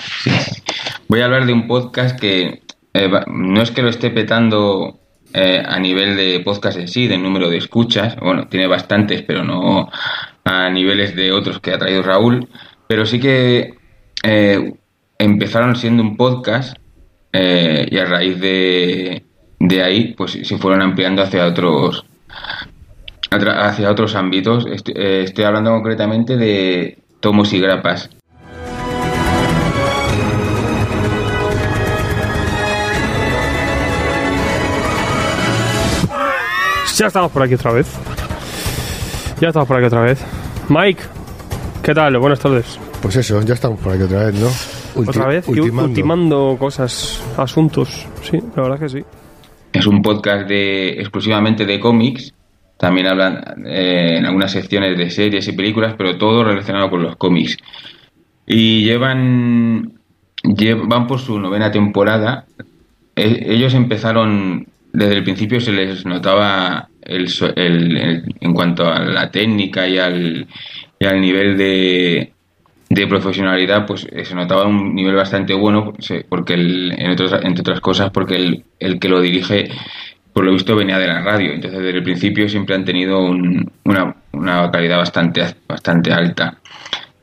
Voy 1.07 1.21
a 1.21 1.25
hablar 1.25 1.45
de 1.45 1.53
un 1.53 1.67
podcast 1.67 2.19
que 2.19 2.63
eh, 2.95 3.09
no 3.27 3.61
es 3.61 3.69
que 3.69 3.83
lo 3.83 3.89
esté 3.89 4.09
petando 4.09 4.99
eh, 5.33 5.63
a 5.65 5.79
nivel 5.79 6.15
de 6.15 6.39
podcast 6.41 6.77
en 6.77 6.87
sí, 6.87 7.07
de 7.07 7.17
número 7.17 7.49
de 7.49 7.57
escuchas. 7.57 8.15
Bueno, 8.17 8.47
tiene 8.47 8.67
bastantes, 8.67 9.21
pero 9.23 9.43
no 9.43 9.89
a 10.43 10.69
niveles 10.69 11.15
de 11.15 11.31
otros 11.31 11.59
que 11.59 11.71
ha 11.71 11.77
traído 11.77 12.03
Raúl. 12.03 12.47
Pero 12.87 13.05
sí 13.05 13.19
que 13.19 13.75
eh, 14.23 14.73
empezaron 15.17 15.75
siendo 15.75 16.03
un 16.03 16.17
podcast 16.17 16.77
y 17.33 17.97
a 17.99 18.05
raíz 18.05 18.39
de, 18.39 19.23
de 19.59 19.83
ahí, 19.83 20.15
pues 20.17 20.39
se 20.41 20.57
fueron 20.57 20.81
ampliando 20.81 21.21
hacia 21.21 21.45
otros 21.45 22.03
hacia 23.29 23.91
otros 23.91 24.15
ámbitos. 24.15 24.65
Estoy, 24.65 25.43
hablando 25.43 25.71
concretamente 25.71 26.37
de 26.37 26.97
tomos 27.19 27.53
y 27.53 27.59
grapas. 27.59 28.09
Ya 36.97 37.07
estamos 37.07 37.31
por 37.31 37.43
aquí 37.43 37.53
otra 37.55 37.71
vez. 37.73 37.87
Ya 39.39 39.49
estamos 39.49 39.67
por 39.67 39.77
aquí 39.77 39.85
otra 39.85 40.01
vez. 40.01 40.23
Mike, 40.69 41.01
¿qué 41.83 41.93
tal? 41.93 42.17
Buenas 42.17 42.39
tardes. 42.39 42.79
Pues 43.01 43.15
eso, 43.17 43.41
ya 43.43 43.53
estamos 43.53 43.79
por 43.79 43.93
aquí 43.93 44.03
otra 44.03 44.25
vez, 44.25 44.35
¿no? 44.35 44.47
Ulti- 45.01 45.09
Otra 45.09 45.27
vez, 45.27 45.47
ultimando. 45.47 45.83
ultimando 45.89 46.55
cosas, 46.59 47.21
asuntos. 47.37 48.07
Sí, 48.23 48.39
la 48.55 48.63
verdad 48.63 48.79
que 48.79 48.89
sí. 48.89 49.03
Es 49.73 49.85
un 49.85 50.01
podcast 50.01 50.47
de 50.47 50.89
exclusivamente 50.99 51.65
de 51.65 51.79
cómics. 51.79 52.33
También 52.77 53.07
hablan 53.07 53.43
eh, 53.67 54.15
en 54.17 54.25
algunas 54.25 54.51
secciones 54.51 54.97
de 54.97 55.09
series 55.11 55.47
y 55.47 55.51
películas, 55.53 55.93
pero 55.97 56.17
todo 56.17 56.43
relacionado 56.43 56.89
con 56.89 57.03
los 57.03 57.15
cómics. 57.15 57.57
Y 58.47 58.83
llevan, 58.85 59.93
lle- 60.43 60.87
van 60.87 61.05
por 61.05 61.19
su 61.19 61.39
novena 61.39 61.71
temporada. 61.71 62.45
E- 63.15 63.45
ellos 63.53 63.73
empezaron 63.75 64.67
desde 64.93 65.13
el 65.15 65.23
principio 65.23 65.59
se 65.59 65.71
les 65.71 66.05
notaba 66.05 66.89
el, 67.01 67.27
el- 67.55 67.97
el- 67.97 68.23
en 68.39 68.53
cuanto 68.53 68.91
a 68.91 68.99
la 68.99 69.29
técnica 69.31 69.87
y 69.87 69.97
al, 69.97 70.47
y 70.99 71.05
al 71.05 71.21
nivel 71.21 71.57
de, 71.57 72.31
de 72.89 73.07
profesionalidad, 73.07 73.85
pues 73.85 74.07
eh, 74.11 74.25
se 74.25 74.35
notaba 74.35 74.65
un 74.65 74.95
nivel 74.95 75.15
bastante 75.15 75.53
bueno, 75.53 75.93
porque 76.29 76.53
el- 76.55 76.93
en 76.97 77.11
otros- 77.11 77.39
entre 77.43 77.61
otras 77.61 77.79
cosas, 77.81 78.09
porque 78.11 78.35
el, 78.35 78.63
el 78.79 78.99
que 78.99 79.09
lo 79.09 79.21
dirige, 79.21 79.69
por 80.33 80.45
lo 80.45 80.51
visto, 80.53 80.75
venía 80.75 80.97
de 80.99 81.07
la 81.07 81.21
radio. 81.21 81.51
Entonces, 81.53 81.79
desde 81.81 81.97
el 81.97 82.03
principio 82.03 82.47
siempre 82.49 82.75
han 82.75 82.85
tenido 82.85 83.19
un- 83.21 83.71
una, 83.85 84.15
una 84.33 84.69
calidad 84.71 84.97
bastante, 84.97 85.43
bastante 85.67 86.11
alta. 86.13 86.57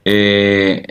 Eh, 0.05 0.83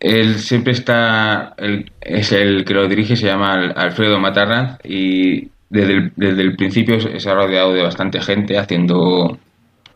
él 0.00 0.36
siempre 0.38 0.72
está, 0.72 1.54
el- 1.58 1.90
es 2.00 2.32
el 2.32 2.64
que 2.64 2.74
lo 2.74 2.86
dirige, 2.88 3.16
se 3.16 3.26
llama 3.26 3.52
Al- 3.54 3.74
Alfredo 3.76 4.18
Matarranz 4.20 4.78
y 4.84 5.48
desde 5.70 5.92
el, 5.92 6.12
desde 6.16 6.42
el 6.42 6.56
principio 6.56 6.98
se 7.00 7.30
ha 7.30 7.34
rodeado 7.34 7.72
de 7.72 7.82
bastante 7.82 8.20
gente 8.20 8.58
haciendo, 8.58 9.38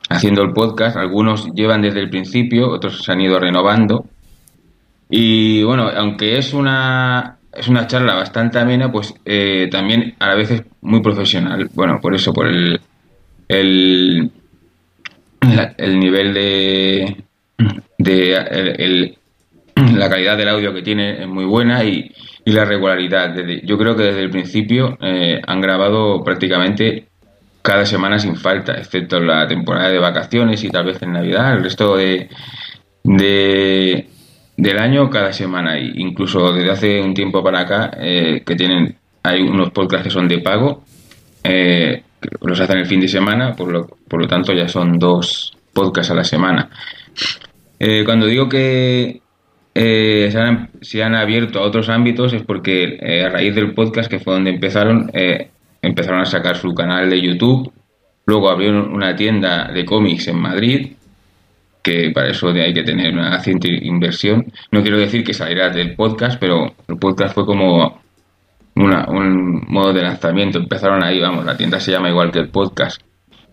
haciendo 0.09 0.43
el 0.43 0.53
podcast. 0.53 0.97
Algunos 0.97 1.49
llevan 1.55 1.83
desde 1.83 2.01
el 2.01 2.11
principio, 2.11 2.69
otros 2.71 3.03
se 3.03 3.13
han 3.13 3.21
ido 3.21 3.39
renovando. 3.39 4.07
Y 5.09 5.63
bueno, 5.65 5.89
aunque 5.89 6.39
es 6.39 6.53
una, 6.55 7.37
es 7.53 7.69
una 7.69 7.87
charla 7.87 8.15
bastante 8.15 8.59
amena, 8.59 8.93
pues 8.93 9.15
eh, 9.25 9.69
también 9.71 10.15
a 10.19 10.29
la 10.29 10.35
vez 10.35 10.51
es 10.53 10.63
muy 10.83 11.01
profesional. 11.01 11.69
Bueno, 11.75 11.99
por 12.01 12.15
eso, 12.15 12.33
por 12.33 12.47
el, 12.47 12.81
el, 13.49 14.31
el 15.77 15.99
nivel 15.99 16.35
de, 16.35 17.17
de 17.99 18.35
el- 18.79 19.17
la 19.97 20.11
calidad 20.11 20.37
del 20.37 20.49
audio 20.51 20.75
que 20.75 20.83
tiene 20.83 21.23
es 21.23 21.27
muy 21.27 21.45
buena 21.47 21.83
y, 21.85 22.13
y 22.45 22.53
la 22.53 22.65
regularidad. 22.65 23.35
Yo 23.65 23.77
creo 23.79 23.97
que 23.97 24.05
desde 24.05 24.23
el 24.23 24.31
principio 24.31 24.97
eh, 25.01 25.41
han 25.47 25.61
grabado 25.61 26.23
prácticamente 26.25 27.07
cada 27.63 27.85
semana 27.85 28.19
sin 28.19 28.37
falta, 28.37 28.73
excepto 28.75 29.21
la 29.21 29.47
temporada 29.47 29.91
de 29.91 29.99
vacaciones 29.99 30.65
y 30.65 30.71
tal 30.71 30.87
vez 30.87 31.03
en 31.03 31.13
Navidad. 31.13 31.55
El 31.55 31.63
resto 31.65 31.97
de, 31.97 32.29
de 33.05 34.07
del 34.57 34.79
año 34.79 35.09
cada 35.09 35.33
semana 35.33 35.79
y 35.79 35.93
incluso 35.97 36.53
desde 36.53 36.71
hace 36.71 37.01
un 37.01 37.15
tiempo 37.15 37.43
para 37.43 37.61
acá 37.61 37.91
eh, 37.99 38.43
que 38.45 38.55
tienen 38.55 38.95
hay 39.23 39.41
unos 39.43 39.71
podcasts 39.71 40.05
que 40.05 40.11
son 40.11 40.29
de 40.29 40.39
pago 40.41 40.85
eh, 41.43 42.03
los 42.43 42.61
hacen 42.61 42.79
el 42.79 42.87
fin 42.87 43.01
de 43.01 43.09
semana 43.09 43.55
por 43.55 43.73
lo, 43.73 43.87
por 43.87 44.21
lo 44.21 44.29
tanto 44.29 44.53
ya 44.53 44.69
son 44.69 44.99
dos 44.99 45.57
podcasts 45.73 46.11
a 46.11 46.15
la 46.15 46.25
semana 46.25 46.69
Eh, 47.83 48.05
cuando 48.05 48.27
digo 48.27 48.47
que 48.47 49.23
eh, 49.75 50.29
se, 50.33 50.39
han, 50.39 50.71
se 50.81 51.03
han 51.03 51.15
abierto 51.15 51.59
a 51.61 51.63
otros 51.63 51.89
ámbitos 51.89 52.33
es 52.33 52.43
porque 52.43 52.99
eh, 53.01 53.25
a 53.25 53.29
raíz 53.31 53.55
del 53.55 53.73
podcast 53.75 54.11
que 54.11 54.19
fue 54.19 54.35
donde 54.35 54.51
empezaron 54.51 55.11
eh, 55.15 55.49
empezaron 55.83 56.21
a 56.21 56.27
sacar 56.27 56.57
su 56.57 56.75
canal 56.75 57.09
de 57.09 57.21
YouTube 57.21 57.73
luego 58.27 58.51
abrieron 58.51 58.93
una 58.93 59.15
tienda 59.17 59.71
de 59.73 59.85
cómics 59.85 60.29
en 60.29 60.39
Madrid 60.39 60.93
que 61.83 62.11
para 62.11 62.29
eso 62.29 62.49
hay 62.49 62.75
que 62.75 62.83
tener 62.83 63.15
una 63.15 63.41
cierta 63.41 63.67
inversión. 63.69 64.45
No 64.71 64.83
quiero 64.83 64.99
decir 64.99 65.25
que 65.25 65.33
saliera 65.33 65.71
del 65.71 65.95
podcast, 65.95 66.39
pero 66.39 66.75
el 66.87 66.99
podcast 66.99 67.35
fue 67.35 67.47
como 67.47 68.03
una- 68.77 69.07
un 69.09 69.65
modo 69.67 69.95
de 69.95 70.03
lanzamiento. 70.03 70.59
Empezaron 70.59 71.03
ahí, 71.03 71.19
vamos, 71.21 71.47
la 71.47 71.57
tienda 71.57 71.81
se 71.81 71.91
llama 71.91 72.11
igual 72.11 72.31
que 72.31 72.41
el 72.41 72.51
podcast. 72.51 73.01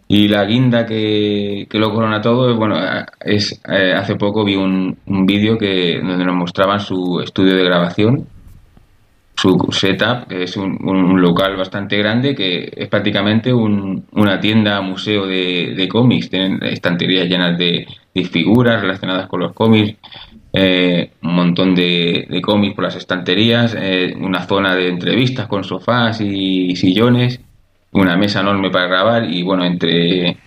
Y 0.09 0.29
la 0.29 0.45
guinda 0.45 0.85
que, 0.85 1.67
que 1.69 1.79
lo 1.79 1.91
corona 1.93 2.21
todo, 2.21 2.55
bueno, 2.55 2.77
es 3.19 3.61
eh, 3.69 3.93
hace 3.93 4.15
poco 4.15 4.45
vi 4.45 4.55
un, 4.55 4.97
un 5.05 5.25
vídeo 5.25 5.57
que 5.57 5.99
donde 6.01 6.23
nos 6.23 6.35
mostraban 6.35 6.79
su 6.79 7.19
estudio 7.21 7.55
de 7.55 7.65
grabación, 7.65 8.25
su 9.35 9.55
setup, 9.71 10.27
que 10.29 10.43
es 10.43 10.57
un, 10.57 10.77
un 10.81 11.21
local 11.21 11.57
bastante 11.57 11.97
grande, 11.97 12.33
que 12.33 12.71
es 12.75 12.87
prácticamente 12.87 13.53
un- 13.53 14.05
una 14.13 14.39
tienda, 14.39 14.81
museo 14.81 15.27
de, 15.27 15.73
de 15.75 15.87
cómics. 15.87 16.29
Tienen 16.29 16.63
estanterías 16.63 17.27
llenas 17.27 17.57
de, 17.57 17.85
de 18.15 18.23
figuras 18.23 18.81
relacionadas 18.81 19.27
con 19.27 19.41
los 19.41 19.53
cómics, 19.53 19.95
eh, 20.53 21.11
un 21.21 21.35
montón 21.35 21.75
de, 21.75 22.25
de 22.29 22.41
cómics 22.41 22.73
por 22.75 22.85
las 22.85 22.95
estanterías, 22.95 23.75
eh, 23.79 24.15
una 24.19 24.41
zona 24.43 24.73
de 24.73 24.87
entrevistas 24.87 25.47
con 25.47 25.63
sofás 25.63 26.19
y 26.21 26.75
sillones, 26.75 27.41
una 27.91 28.17
mesa 28.17 28.41
enorme 28.41 28.69
para 28.69 28.87
grabar 28.87 29.31
y 29.31 29.43
bueno, 29.43 29.65
entre 29.65 30.37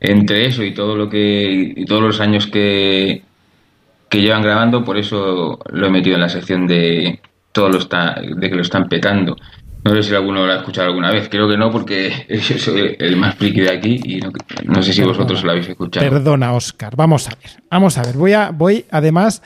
entre 0.00 0.46
eso 0.46 0.62
y 0.62 0.74
todo 0.74 0.96
lo 0.96 1.08
que 1.08 1.72
y 1.76 1.84
todos 1.84 2.02
los 2.02 2.20
años 2.20 2.46
que 2.46 3.22
que 4.08 4.20
llevan 4.20 4.42
grabando, 4.42 4.84
por 4.84 4.98
eso 4.98 5.58
lo 5.70 5.86
he 5.86 5.90
metido 5.90 6.16
en 6.16 6.22
la 6.22 6.28
sección 6.28 6.66
de 6.66 7.20
todo 7.52 7.68
lo 7.70 7.78
está 7.78 8.20
de 8.20 8.48
que 8.48 8.54
lo 8.54 8.62
están 8.62 8.88
petando. 8.88 9.36
No 9.84 9.94
sé 9.94 10.02
si 10.02 10.14
alguno 10.14 10.44
lo 10.44 10.52
ha 10.52 10.56
escuchado 10.56 10.88
alguna 10.88 11.12
vez, 11.12 11.28
creo 11.28 11.48
que 11.48 11.56
no 11.56 11.70
porque 11.70 12.26
yo 12.28 12.58
soy 12.58 12.96
el 12.98 13.16
más 13.16 13.36
friki 13.36 13.60
de 13.60 13.70
aquí 13.70 14.00
y 14.04 14.16
no, 14.18 14.30
no 14.64 14.82
sé 14.82 14.92
si 14.92 15.02
vosotros 15.02 15.42
lo 15.44 15.52
habéis 15.52 15.68
escuchado. 15.68 16.08
Perdona, 16.08 16.52
Oscar. 16.52 16.94
Vamos 16.96 17.28
a 17.28 17.30
ver. 17.30 17.62
Vamos 17.70 17.96
a 17.96 18.02
ver. 18.02 18.16
Voy, 18.16 18.32
a, 18.32 18.50
voy 18.50 18.84
además 18.90 19.42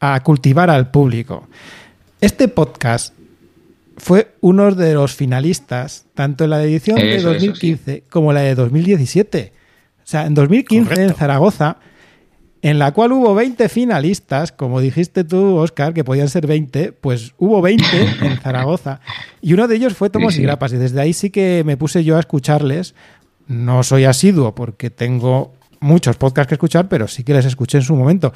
a 0.00 0.20
cultivar 0.22 0.70
al 0.70 0.90
público. 0.90 1.48
Este 2.20 2.48
podcast 2.48 3.14
fue 4.00 4.34
uno 4.40 4.74
de 4.74 4.94
los 4.94 5.14
finalistas, 5.14 6.06
tanto 6.14 6.44
en 6.44 6.50
la 6.50 6.62
edición 6.62 6.96
de 6.96 7.16
Eso, 7.16 7.32
eso, 7.32 7.34
2015 7.34 8.04
como 8.08 8.32
la 8.32 8.40
de 8.40 8.54
2017. 8.54 9.52
O 9.98 10.02
sea, 10.04 10.26
en 10.26 10.34
2015 10.34 11.02
en. 11.02 11.14
Zaragoza, 11.14 11.76
en 12.62 12.78
la 12.78 12.92
cual 12.92 13.12
hubo 13.12 13.34
20 13.34 13.68
finalistas, 13.68 14.52
como 14.52 14.80
dijiste 14.80 15.22
tú, 15.24 15.56
Oscar, 15.56 15.92
que 15.92 16.02
podían 16.02 16.28
ser 16.28 16.46
20, 16.46 16.92
pues 16.92 17.34
hubo 17.38 17.60
20 17.60 17.84
en 18.22 18.38
Zaragoza. 18.38 19.00
Y 19.42 19.52
uno 19.52 19.68
de 19.68 19.76
ellos 19.76 19.94
fue 19.94 20.08
Tomos 20.08 20.32
Sí, 20.32 20.40
y 20.40 20.42
sí. 20.42 20.46
Grapas. 20.46 20.72
Y 20.72 20.76
desde 20.76 21.00
ahí 21.00 21.12
sí 21.12 21.30
que 21.30 21.62
me 21.66 21.76
puse 21.76 22.02
yo 22.02 22.16
a 22.16 22.20
escucharles. 22.20 22.94
No 23.46 23.82
soy 23.82 24.04
asiduo 24.04 24.54
porque 24.54 24.90
tengo 24.90 25.52
muchos 25.80 26.16
podcasts 26.16 26.48
que 26.48 26.54
escuchar, 26.54 26.88
pero 26.88 27.06
sí 27.06 27.22
que 27.22 27.34
les 27.34 27.44
escuché 27.44 27.78
en 27.78 27.84
su 27.84 27.94
momento. 27.96 28.32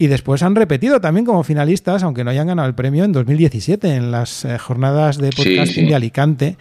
Y 0.00 0.06
después 0.06 0.42
han 0.42 0.56
repetido 0.56 0.98
también 0.98 1.26
como 1.26 1.44
finalistas, 1.44 2.02
aunque 2.02 2.24
no 2.24 2.30
hayan 2.30 2.46
ganado 2.46 2.66
el 2.66 2.74
premio 2.74 3.04
en 3.04 3.12
2017, 3.12 3.96
en 3.96 4.10
las 4.10 4.46
eh, 4.46 4.56
jornadas 4.56 5.18
de 5.18 5.28
podcasting 5.28 5.84
sí. 5.84 5.86
de 5.86 5.94
Alicante, 5.94 6.56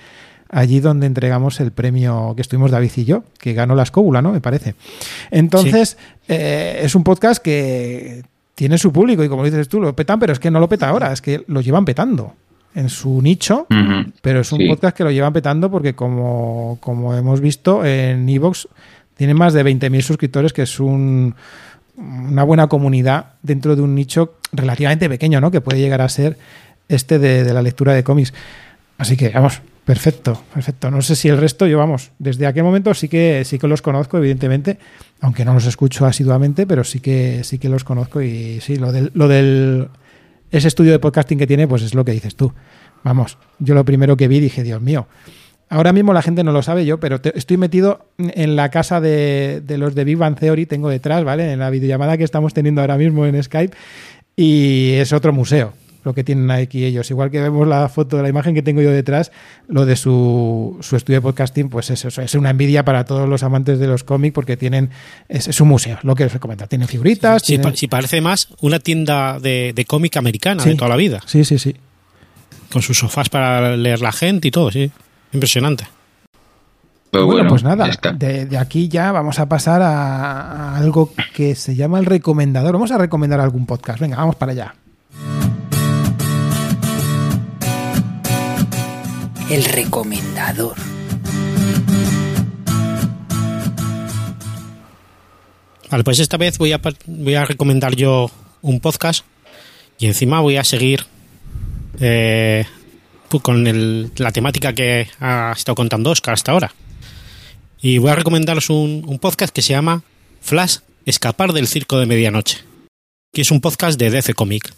allí 0.50 0.82
donde 0.82 1.08
entregamos 1.08 1.62
el 1.62 1.72
premio 1.72 2.34
que 2.36 2.42
estuvimos 2.42 2.70
David 2.70 2.92
y 2.98 3.06
yo, 3.06 3.24
que 3.38 3.54
ganó 3.54 3.76
la 3.76 3.84
escóbula, 3.84 4.22
¿no? 4.22 4.34
Me 4.34 4.42
parece. 4.42 4.76
Entonces, 5.32 5.98
eh, 6.28 6.82
es 6.84 6.96
un 6.96 7.06
podcast 7.06 7.42
que 7.42 8.24
tiene 8.56 8.78
su 8.78 8.92
público 8.92 9.24
y 9.24 9.30
como 9.30 9.46
dices 9.46 9.70
tú, 9.70 9.80
lo 9.80 9.96
petan, 9.96 10.20
pero 10.20 10.34
es 10.34 10.40
que 10.40 10.52
no 10.52 10.60
lo 10.60 10.68
peta 10.68 10.90
ahora, 10.90 11.14
es 11.14 11.22
que 11.22 11.46
lo 11.48 11.62
llevan 11.62 11.86
petando 11.86 12.34
en 12.76 12.90
su 12.90 13.22
nicho. 13.22 13.68
Pero 14.22 14.42
es 14.42 14.52
un 14.52 14.60
Sí. 14.60 14.68
podcast 14.68 14.98
que 14.98 15.06
lo 15.06 15.12
llevan 15.12 15.32
petando 15.32 15.72
porque, 15.72 15.96
como, 15.96 16.78
como 16.82 17.16
hemos 17.16 17.40
visto, 17.40 17.86
en 17.86 18.28
Evox 18.28 18.68
tiene 19.16 19.34
más 19.34 19.54
de 19.54 19.64
20.000 19.64 20.02
suscriptores, 20.02 20.52
que 20.52 20.64
es 20.64 20.80
un, 20.80 21.36
una 22.00 22.44
buena 22.44 22.68
comunidad 22.68 23.34
dentro 23.44 23.76
de 23.76 23.82
un 23.82 23.94
nicho 23.94 24.36
relativamente 24.52 25.10
pequeño, 25.10 25.42
¿no? 25.42 25.52
Que 25.52 25.62
puede 25.62 25.80
llegar 25.80 26.02
a 26.02 26.10
ser 26.10 26.38
este 26.88 27.20
de, 27.20 27.54
la 27.54 27.62
lectura 27.62 27.94
de 27.94 28.04
cómics. 28.04 28.34
Así 28.98 29.18
que, 29.18 29.30
vamos, 29.30 29.62
perfecto, 29.86 30.42
perfecto. 30.54 30.90
No 30.92 31.02
sé 31.02 31.16
si 31.16 31.30
el 31.30 31.38
resto, 31.38 31.68
yo, 31.68 31.78
vamos, 31.78 32.12
desde 32.20 32.48
aquel 32.48 32.64
momento 32.64 32.94
sí 32.94 33.08
que 33.08 33.44
sí 33.46 33.60
que 33.60 33.68
los 33.68 33.82
conozco, 33.82 34.18
evidentemente, 34.18 34.78
aunque 35.22 35.46
no 35.46 35.54
los 35.54 35.66
escucho 35.66 36.06
asiduamente, 36.06 36.66
pero 36.66 36.84
sí 36.84 37.00
que 37.00 37.44
sí 37.44 37.60
que 37.60 37.70
los 37.70 37.84
conozco 37.84 38.22
y 38.22 38.60
sí, 38.62 38.78
lo 38.78 38.92
del, 38.92 39.12
lo 39.14 39.28
del 39.28 39.90
ese 40.52 40.68
estudio 40.68 40.92
de 40.92 41.00
podcasting 41.00 41.38
que 41.38 41.48
tiene, 41.48 41.68
pues 41.68 41.84
es 41.84 41.94
lo 41.94 42.04
que 42.06 42.12
dices 42.12 42.36
tú. 42.36 42.54
Vamos, 43.04 43.38
yo 43.60 43.76
lo 43.76 43.86
primero 43.86 44.18
que 44.18 44.28
vi 44.28 44.40
dije, 44.40 44.64
Dios 44.64 44.82
mío. 44.82 45.08
Ahora 45.70 45.94
mismo 45.94 46.14
la 46.14 46.22
gente 46.24 46.44
no 46.44 46.52
lo 46.52 46.64
sabe 46.64 46.84
yo, 46.86 47.00
pero 47.00 47.22
te- 47.22 47.38
estoy 47.38 47.58
metido 47.58 48.08
en 48.18 48.56
la 48.56 48.70
casa 48.70 49.00
de, 49.00 49.62
de 49.64 49.78
los 49.78 49.94
de 49.94 50.04
Big 50.04 50.18
Bang 50.18 50.36
Theory, 50.38 50.66
tengo 50.66 50.90
detrás, 50.90 51.24
¿vale? 51.24 51.52
En 51.52 51.60
la 51.60 51.70
videollamada 51.70 52.18
que 52.18 52.24
estamos 52.24 52.54
teniendo 52.56 52.82
ahora 52.82 52.98
mismo 52.98 53.26
en 53.26 53.42
Skype, 53.42 53.76
y 54.36 54.94
es 54.94 55.14
otro 55.14 55.32
museo 55.34 55.74
lo 56.06 56.14
que 56.16 56.24
tienen 56.24 56.50
aquí 56.50 56.86
ellos. 56.86 57.12
Igual 57.12 57.30
que 57.30 57.42
vemos 57.42 57.68
la 57.68 57.88
foto 57.90 58.16
de 58.18 58.24
la 58.24 58.30
imagen 58.30 58.56
que 58.56 58.62
tengo 58.62 58.82
yo 58.82 58.90
detrás, 58.90 59.32
lo 59.68 59.86
de 59.86 59.98
su, 59.98 60.78
su 60.80 60.96
estudio 60.96 61.18
de 61.18 61.22
podcasting, 61.24 61.70
pues 61.70 61.90
es 61.92 62.06
eso, 62.06 62.22
es 62.22 62.34
una 62.36 62.50
envidia 62.52 62.86
para 62.86 63.04
todos 63.04 63.28
los 63.28 63.44
amantes 63.44 63.80
de 63.80 63.88
los 63.88 64.06
cómics 64.06 64.34
porque 64.34 64.56
tienen, 64.56 64.90
es, 65.28 65.50
es 65.50 65.60
un 65.60 65.68
museo, 65.68 66.00
lo 66.04 66.16
que 66.16 66.24
os 66.24 66.34
he 66.34 66.40
comentado. 66.40 66.70
Tienen 66.70 66.88
figuritas, 66.88 67.44
tienen- 67.44 67.70
pa- 67.72 67.76
si 67.76 67.88
parece 67.88 68.22
más 68.22 68.48
una 68.62 68.80
tienda 68.80 69.40
de, 69.42 69.74
de 69.76 69.86
cómic 69.86 70.16
americana 70.16 70.64
Sí. 70.64 70.70
de 70.70 70.76
toda 70.78 70.90
la 70.90 70.96
vida, 70.96 71.20
Sí, 71.26 71.44
sí, 71.44 71.60
sí. 71.60 71.76
con 72.72 72.82
sus 72.82 72.98
sofás 72.98 73.28
para 73.30 73.76
leer 73.76 74.00
la 74.00 74.14
gente 74.14 74.48
y 74.48 74.52
todo, 74.52 74.72
sí. 74.72 74.90
Impresionante. 75.34 75.88
Pero 77.12 77.26
bueno, 77.26 77.38
bueno, 77.40 77.50
pues 77.50 77.64
nada, 77.64 77.90
de, 78.14 78.46
de 78.46 78.58
aquí 78.58 78.88
ya 78.88 79.12
vamos 79.12 79.40
a 79.40 79.50
pasar 79.50 79.82
a, 79.82 80.74
a 80.74 80.78
algo 80.78 81.12
que 81.34 81.56
se 81.56 81.76
llama 81.76 81.98
el 82.00 82.06
recomendador. 82.06 82.74
Vamos 82.74 82.92
a 82.92 82.98
recomendar 83.00 83.40
algún 83.40 83.66
podcast. 83.66 84.00
Venga, 84.00 84.18
vamos 84.18 84.36
para 84.36 84.52
allá. 84.52 84.76
El 89.50 89.64
recomendador. 89.64 90.76
Vale, 95.90 96.04
pues 96.04 96.20
esta 96.20 96.38
vez 96.38 96.58
voy 96.60 96.72
a, 96.72 96.82
par- 96.82 96.96
voy 97.08 97.34
a 97.36 97.46
recomendar 97.46 97.96
yo 97.96 98.30
un 98.62 98.80
podcast 98.80 99.26
y 99.98 100.06
encima 100.06 100.40
voy 100.40 100.58
a 100.58 100.64
seguir 100.64 101.06
eh, 102.00 102.66
con 103.40 103.68
el- 103.68 104.12
la 104.18 104.32
temática 104.32 104.74
que 104.74 105.08
ha 105.20 105.54
estado 105.56 105.76
contando 105.76 106.10
Oscar 106.10 106.34
hasta 106.34 106.52
ahora. 106.52 106.74
Y 107.82 108.00
voy 108.00 108.10
a 108.10 108.16
recomendaros 108.16 108.70
un, 108.72 109.04
un 109.06 109.20
podcast 109.20 109.54
que 109.54 109.62
se 109.62 109.74
llama 109.74 110.02
Flash 110.42 110.78
Escapar 111.06 111.54
del 111.54 111.68
Circo 111.68 112.00
de 112.00 112.08
Medianoche, 112.08 112.58
que 113.32 113.42
es 113.44 113.52
un 113.52 113.62
podcast 113.62 114.00
de 114.00 114.10
DC 114.10 114.34
Comic. 114.34 114.74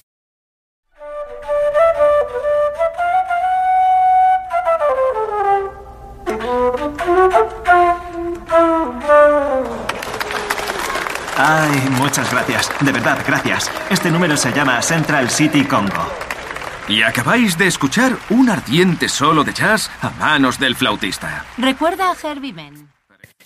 Ay, 11.38 11.90
muchas 11.92 12.30
gracias. 12.32 12.70
De 12.82 12.92
verdad, 12.92 13.18
gracias. 13.26 13.72
Este 13.90 14.12
número 14.12 14.38
se 14.38 14.52
llama 14.52 14.82
Central 14.82 15.30
City 15.30 15.64
Congo. 15.64 16.08
Y 16.92 17.04
acabáis 17.04 17.58
de 17.58 17.68
escuchar 17.68 18.20
un 18.32 18.50
ardiente 18.50 19.08
solo 19.08 19.46
de 19.46 19.54
jazz 19.54 19.90
a 20.02 20.10
manos 20.10 20.60
del 20.60 20.76
flautista. 20.76 21.46
Recuerda 21.58 22.12
a 22.12 22.16
Herbie 22.22 22.52
Mann. 22.52 22.92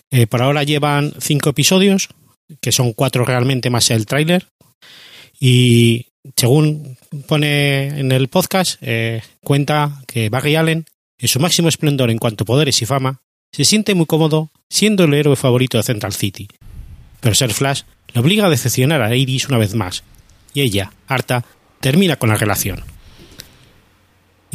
Eh, 0.10 0.26
por 0.26 0.42
ahora 0.42 0.64
llevan 0.64 1.14
cinco 1.20 1.52
episodios, 1.52 2.10
que 2.60 2.72
son 2.72 2.94
cuatro 2.94 3.24
realmente 3.24 3.70
más 3.70 3.92
el 3.92 4.08
tráiler. 4.08 4.48
Y 5.40 6.08
según 6.36 6.98
pone 7.28 8.00
en 8.00 8.12
el 8.12 8.30
podcast, 8.30 8.78
eh, 8.82 9.22
cuenta 9.44 10.02
que 10.08 10.30
Barry 10.30 10.56
Allen, 10.56 10.86
en 11.20 11.28
su 11.28 11.40
máximo 11.40 11.70
esplendor 11.70 12.10
en 12.10 12.18
cuanto 12.18 12.46
a 12.46 12.48
poderes 12.48 12.82
y 12.82 12.88
fama, 12.88 13.22
se 13.52 13.64
siente 13.64 13.94
muy 13.94 14.08
cómodo 14.08 14.50
siendo 14.72 15.04
el 15.04 15.14
héroe 15.14 15.36
favorito 15.36 15.78
de 15.78 15.84
Central 15.84 16.14
City. 16.14 16.48
Pero 17.20 17.36
ser 17.36 17.54
Flash 17.54 17.84
le 18.12 18.22
obliga 18.22 18.48
a 18.48 18.50
decepcionar 18.50 19.04
a 19.04 19.16
Iris 19.16 19.50
una 19.50 19.60
vez 19.60 19.76
más, 19.76 20.04
y 20.56 20.62
ella, 20.62 20.92
harta, 21.08 21.46
termina 21.80 22.16
con 22.16 22.30
la 22.30 22.38
relación. 22.38 22.95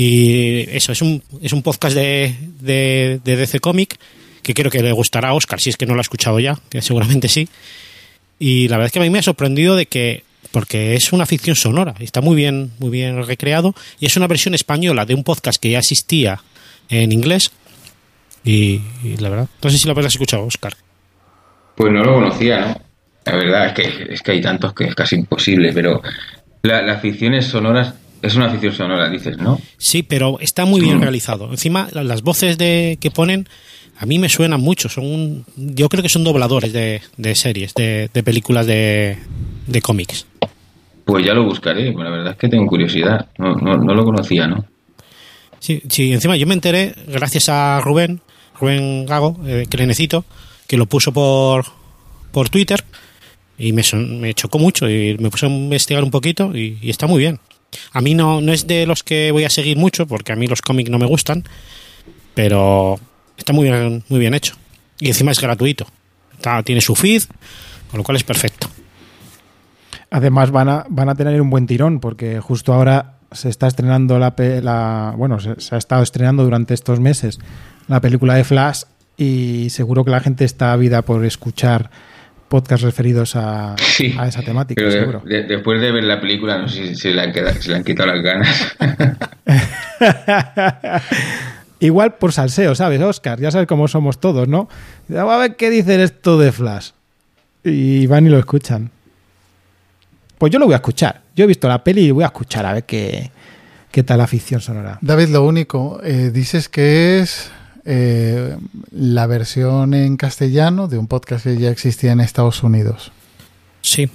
Y 0.03 0.61
eso, 0.75 0.93
es 0.93 1.03
un, 1.03 1.23
es 1.43 1.53
un 1.53 1.61
podcast 1.63 1.95
de, 1.95 2.35
de, 2.59 3.21
DC 3.23 3.61
Comic 3.61 3.99
que 4.43 4.55
creo 4.55 4.71
que 4.71 4.83
le 4.83 4.93
gustará 4.93 5.29
a 5.29 5.35
Oscar, 5.35 5.61
si 5.61 5.69
es 5.69 5.77
que 5.77 5.85
no 5.85 5.93
lo 5.93 6.01
ha 6.01 6.09
escuchado 6.09 6.41
ya, 6.41 6.59
que 6.71 6.81
seguramente 6.81 7.29
sí. 7.29 7.51
Y 8.39 8.69
la 8.69 8.79
verdad 8.79 8.87
es 8.87 8.93
que 8.93 8.99
a 8.99 9.03
mí 9.03 9.11
me 9.11 9.19
ha 9.19 9.23
sorprendido 9.23 9.77
de 9.77 9.85
que, 9.85 10.25
porque 10.53 10.95
es 10.95 11.13
una 11.13 11.27
ficción 11.27 11.55
sonora, 11.55 11.95
está 12.01 12.23
muy 12.23 12.35
bien, 12.35 12.71
muy 12.79 12.89
bien 12.89 13.23
recreado, 13.27 13.75
y 13.99 14.07
es 14.07 14.17
una 14.17 14.27
versión 14.27 14.55
española 14.55 15.05
de 15.05 15.13
un 15.13 15.23
podcast 15.23 15.61
que 15.61 15.73
ya 15.73 15.81
existía 15.81 16.41
en 16.89 17.13
inglés. 17.13 17.53
Y, 18.43 18.81
y 19.05 19.19
la 19.19 19.29
verdad, 19.29 19.49
no 19.63 19.69
sé 19.69 19.77
si 19.77 19.85
lo 19.85 19.91
habrás 19.91 20.15
escuchado, 20.15 20.47
Oscar. 20.47 20.73
Pues 21.77 21.93
no 21.93 22.03
lo 22.03 22.15
conocía, 22.15 22.61
¿no? 22.61 22.81
La 23.27 23.37
verdad 23.37 23.67
es 23.67 23.73
que, 23.75 24.15
es 24.15 24.23
que 24.23 24.33
hay 24.33 24.41
tantos 24.41 24.73
que 24.73 24.85
es 24.85 24.95
casi 24.95 25.17
imposible, 25.17 25.75
pero 25.75 26.01
la, 26.63 26.81
las 26.81 27.03
ficciones 27.03 27.45
sonoras, 27.45 27.97
es 28.23 28.35
una 28.37 28.51
ficción 28.51 28.73
sonora, 28.75 29.09
dices, 29.09 29.37
¿no? 29.39 29.59
Sí, 29.79 30.03
pero 30.03 30.39
está 30.41 30.65
muy 30.65 30.81
bien 30.81 30.99
Mm. 30.99 31.03
realizado. 31.03 31.51
Encima, 31.51 31.89
la- 31.93 32.05
las 32.05 32.23
voces 32.23 32.59
de, 32.59 32.99
que 33.01 33.11
ponen 33.11 33.49
a 33.99 34.07
mí 34.07 34.19
me 34.19 34.29
suenan 34.31 34.61
mucho. 34.61 34.89
Son 34.89 35.05
un- 35.05 35.45
yo 35.57 35.89
creo 35.89 36.03
que 36.03 36.09
son 36.09 36.25
dobladores 36.25 36.73
de, 36.73 37.03
de 37.19 37.35
series, 37.35 37.75
de, 37.75 38.09
de 38.13 38.23
películas 38.23 38.67
de, 38.67 39.19
de 39.67 39.83
cómics. 39.83 40.27
Pues 41.05 41.25
ya 41.27 41.35
lo 41.35 41.45
buscaré, 41.45 41.93
la 41.93 42.09
verdad 42.11 42.33
es 42.33 42.39
que 42.39 42.49
tengo 42.49 42.67
curiosidad, 42.67 43.27
no, 43.39 43.55
no, 43.57 43.77
no 43.77 43.95
lo 43.95 44.05
conocía, 44.05 44.47
¿no? 44.47 44.65
Sí, 45.59 45.83
sí, 45.89 46.13
encima 46.13 46.37
yo 46.37 46.47
me 46.47 46.55
enteré 46.55 46.95
gracias 47.09 47.49
a 47.51 47.81
Rubén, 47.83 48.21
Rubén 48.59 49.05
Gago, 49.07 49.39
eh, 49.47 49.67
que 50.67 50.77
lo 50.77 50.87
puso 50.87 51.13
por, 51.13 51.67
por 52.33 52.49
Twitter 52.49 52.85
y 53.59 53.73
me, 53.73 53.83
son- 53.83 54.21
me 54.21 54.33
chocó 54.35 54.59
mucho 54.59 54.89
y 54.89 55.19
me 55.19 55.29
puse 55.31 55.47
a 55.47 55.49
investigar 55.51 56.03
un 56.05 56.11
poquito 56.11 56.57
y, 56.57 56.79
y 56.81 56.89
está 56.91 57.07
muy 57.07 57.19
bien. 57.19 57.39
A 57.93 58.01
mí 58.01 58.15
no, 58.15 58.41
no 58.41 58.53
es 58.53 58.67
de 58.67 58.87
los 58.87 59.03
que 59.03 59.33
voy 59.33 59.45
a 59.45 59.51
seguir 59.51 59.77
mucho 59.77 60.07
porque 60.07 60.33
a 60.33 60.37
mí 60.37 60.47
los 60.47 60.63
cómics 60.63 60.91
no 60.91 60.99
me 60.99 61.07
gustan, 61.07 61.45
pero 62.35 62.99
está 63.37 63.53
muy 63.53 63.65
bien, 63.69 64.05
muy 64.09 64.21
bien 64.21 64.35
hecho. 64.35 64.55
Y 65.01 65.09
encima 65.09 65.33
es 65.33 65.41
gratuito. 65.41 65.87
Está- 66.37 66.63
tiene 66.63 66.81
su 66.81 66.95
feed, 66.95 67.23
con 67.91 67.99
lo 67.99 68.05
cual 68.05 68.17
es 68.17 68.25
perfecto. 68.25 68.69
Además 70.11 70.51
van 70.51 70.69
a, 70.69 70.87
van 70.89 71.09
a 71.09 71.15
tener 71.15 71.41
un 71.41 71.51
buen 71.51 71.67
tirón 71.67 72.01
porque 72.01 72.41
justo 72.41 72.73
ahora 72.73 73.19
se 73.33 73.49
está 73.49 73.69
estrenando 73.69 74.19
la, 74.19 74.35
la 74.63 75.15
bueno, 75.17 75.39
se, 75.39 75.61
se 75.61 75.75
ha 75.75 75.79
estado 75.79 76.03
estrenando 76.03 76.43
durante 76.43 76.75
estos 76.75 76.99
meses 76.99 77.39
la 77.87 78.01
película 78.01 78.35
de 78.35 78.43
Flash 78.45 78.83
y 79.17 79.69
seguro 79.71 80.05
que 80.05 80.11
la 80.11 80.21
gente 80.21 80.45
está 80.45 80.73
ávida 80.73 81.03
por 81.03 81.25
escuchar 81.25 81.91
podcasts 82.51 82.85
referidos 82.85 83.35
a, 83.37 83.75
Sí, 83.79 84.15
a 84.19 84.27
esa 84.29 84.43
temática, 84.43 84.79
Pero 84.83 84.91
seguro. 84.93 85.23
de- 85.25 85.45
después 85.45 85.81
de 85.81 85.91
ver 85.93 86.05
la 86.05 86.21
película, 86.21 86.59
no 86.59 86.69
sé 86.69 86.89
si 86.89 86.95
se 86.97 87.15
le 87.15 87.23
han, 87.23 87.33
quedado- 87.33 87.59
se 87.63 87.71
le 87.71 87.77
han 87.77 87.85
quitado 87.85 88.13
las 88.13 88.23
ganas. 88.23 88.77
Igual 91.81 92.15
por 92.17 92.33
salseo, 92.33 92.75
¿sabes, 92.75 93.01
Oscar? 93.01 93.41
Ya 93.41 93.51
sabes 93.51 93.67
cómo 93.67 93.89
somos 93.89 94.21
todos, 94.21 94.47
¿no? 94.49 94.69
Vamos 95.09 95.33
a 95.33 95.39
ver 95.39 95.57
qué 95.57 95.71
dicen 95.71 96.01
esto 96.01 96.39
de 96.39 96.53
Flash. 96.53 96.91
Y 97.65 98.07
van 98.07 98.27
y 98.27 98.29
lo 98.29 98.39
escuchan. 98.39 98.91
Pues 100.37 100.53
yo 100.53 100.59
lo 100.59 100.67
voy 100.67 100.75
a 100.75 100.79
escuchar. 100.79 101.23
Yo 101.35 101.45
he 101.45 101.47
visto 101.47 101.69
la 101.69 101.83
peli 101.83 102.03
y 102.07 102.11
voy 102.11 102.25
a 102.25 102.29
escuchar 102.29 102.67
a 102.67 102.75
ver 102.75 102.85
qué, 102.85 103.31
qué 103.91 104.03
tal 104.03 104.19
la 104.19 104.27
ficción 104.27 104.61
sonora. 104.61 104.99
David, 105.01 105.29
lo 105.29 105.45
único, 105.45 106.01
eh, 106.05 106.31
dices 106.33 106.69
que 106.69 107.21
es 107.21 107.51
eh, 107.85 108.57
la 108.93 109.27
versión 109.27 109.95
en 109.95 110.17
castellano 110.17 110.89
de 110.89 110.99
un 110.99 111.07
podcast 111.07 111.45
que 111.45 111.57
ya 111.57 111.71
existía 111.71 112.13
en 112.13 112.21
Estados 112.21 112.63
Unidos. 112.63 113.13
Sí, 113.83 114.09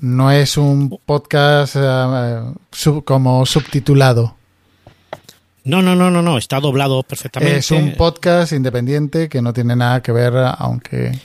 No 0.00 0.30
es 0.30 0.56
un 0.56 0.98
podcast 1.04 1.74
eh, 1.76 2.40
sub- 2.70 3.04
como 3.04 3.44
subtitulado. 3.46 4.36
no, 5.64 5.82
no, 5.82 5.94
no, 5.96 6.10
no, 6.10 6.22
no, 6.22 6.38
está 6.38 6.60
doblado 6.60 7.02
perfectamente. 7.02 7.58
Es 7.58 7.70
un 7.72 7.94
podcast 7.94 8.52
independiente 8.52 9.28
que 9.28 9.42
no 9.42 9.52
tiene 9.52 9.74
nada 9.76 10.00
que 10.02 10.12
ver, 10.12 10.32
aunque. 10.58 11.18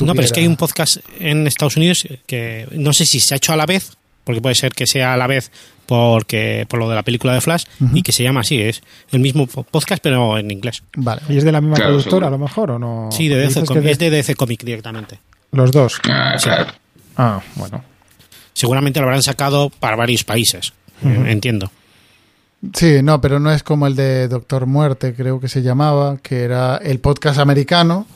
No, 0.00 0.14
pero 0.14 0.22
es 0.22 0.32
que 0.32 0.40
hay 0.40 0.46
tuviera- 0.46 0.50
un 0.50 0.56
podcast 0.56 0.96
en 1.20 1.46
Estados 1.46 1.76
Unidos 1.76 2.08
que 2.26 2.66
no 2.72 2.92
sé 2.94 3.04
si 3.06 3.20
se 3.20 3.34
ha 3.34 3.36
hecho 3.36 3.52
a 3.52 3.56
la 3.56 3.66
vez, 3.66 3.92
porque 4.24 4.40
puede 4.40 4.54
ser 4.54 4.72
que 4.72 4.86
sea 4.86 5.12
a 5.12 5.16
la 5.16 5.26
vez 5.26 5.50
porque 5.92 6.66
por 6.68 6.78
lo 6.80 6.88
de 6.88 6.94
la 6.94 7.02
película 7.02 7.34
de 7.34 7.40
Flash 7.40 7.64
y 7.94 8.02
que 8.02 8.12
se 8.12 8.22
llama 8.22 8.40
así, 8.40 8.60
es 8.60 8.82
el 9.10 9.20
mismo 9.20 9.46
po- 9.46 9.62
podcast 9.64 10.02
pero 10.02 10.38
en 10.38 10.50
inglés. 10.50 10.82
Vale. 10.96 11.22
¿Y 11.28 11.36
es 11.36 11.44
de 11.44 11.52
la 11.52 11.60
misma 11.60 11.76
Claro, 11.76 11.90
productora, 11.92 12.10
seguro. 12.10 12.26
a 12.26 12.30
lo 12.30 12.38
mejor, 12.38 12.70
o 12.72 12.78
no? 12.78 13.08
Sí, 13.12 13.28
de 13.28 13.36
DC, 13.36 13.60
que 13.60 13.66
Comic- 13.66 13.82
de- 13.82 13.90
es 13.92 13.98
de 13.98 14.10
DC 14.10 14.34
Comic 14.34 14.64
directamente. 14.64 15.18
Los 15.52 15.70
dos. 15.72 16.00
Ah, 16.08 16.36
claro. 16.42 16.72
Ah, 17.16 17.40
bueno. 17.56 17.84
Seguramente 18.54 19.00
lo 19.00 19.06
habrán 19.06 19.22
sacado 19.22 19.70
para 19.70 19.96
varios 19.96 20.24
países, 20.24 20.72
eh, 21.04 21.24
entiendo. 21.28 21.70
Sí, 22.74 23.02
no, 23.02 23.20
pero 23.20 23.40
no 23.40 23.50
es 23.52 23.62
como 23.62 23.86
el 23.86 23.96
de 23.96 24.28
Doctor 24.28 24.66
Muerte, 24.66 25.14
creo 25.14 25.40
que 25.40 25.48
se 25.48 25.62
llamaba, 25.62 26.18
que 26.22 26.42
era 26.42 26.76
el 26.76 27.00
podcast 27.00 27.38
americano. 27.40 28.06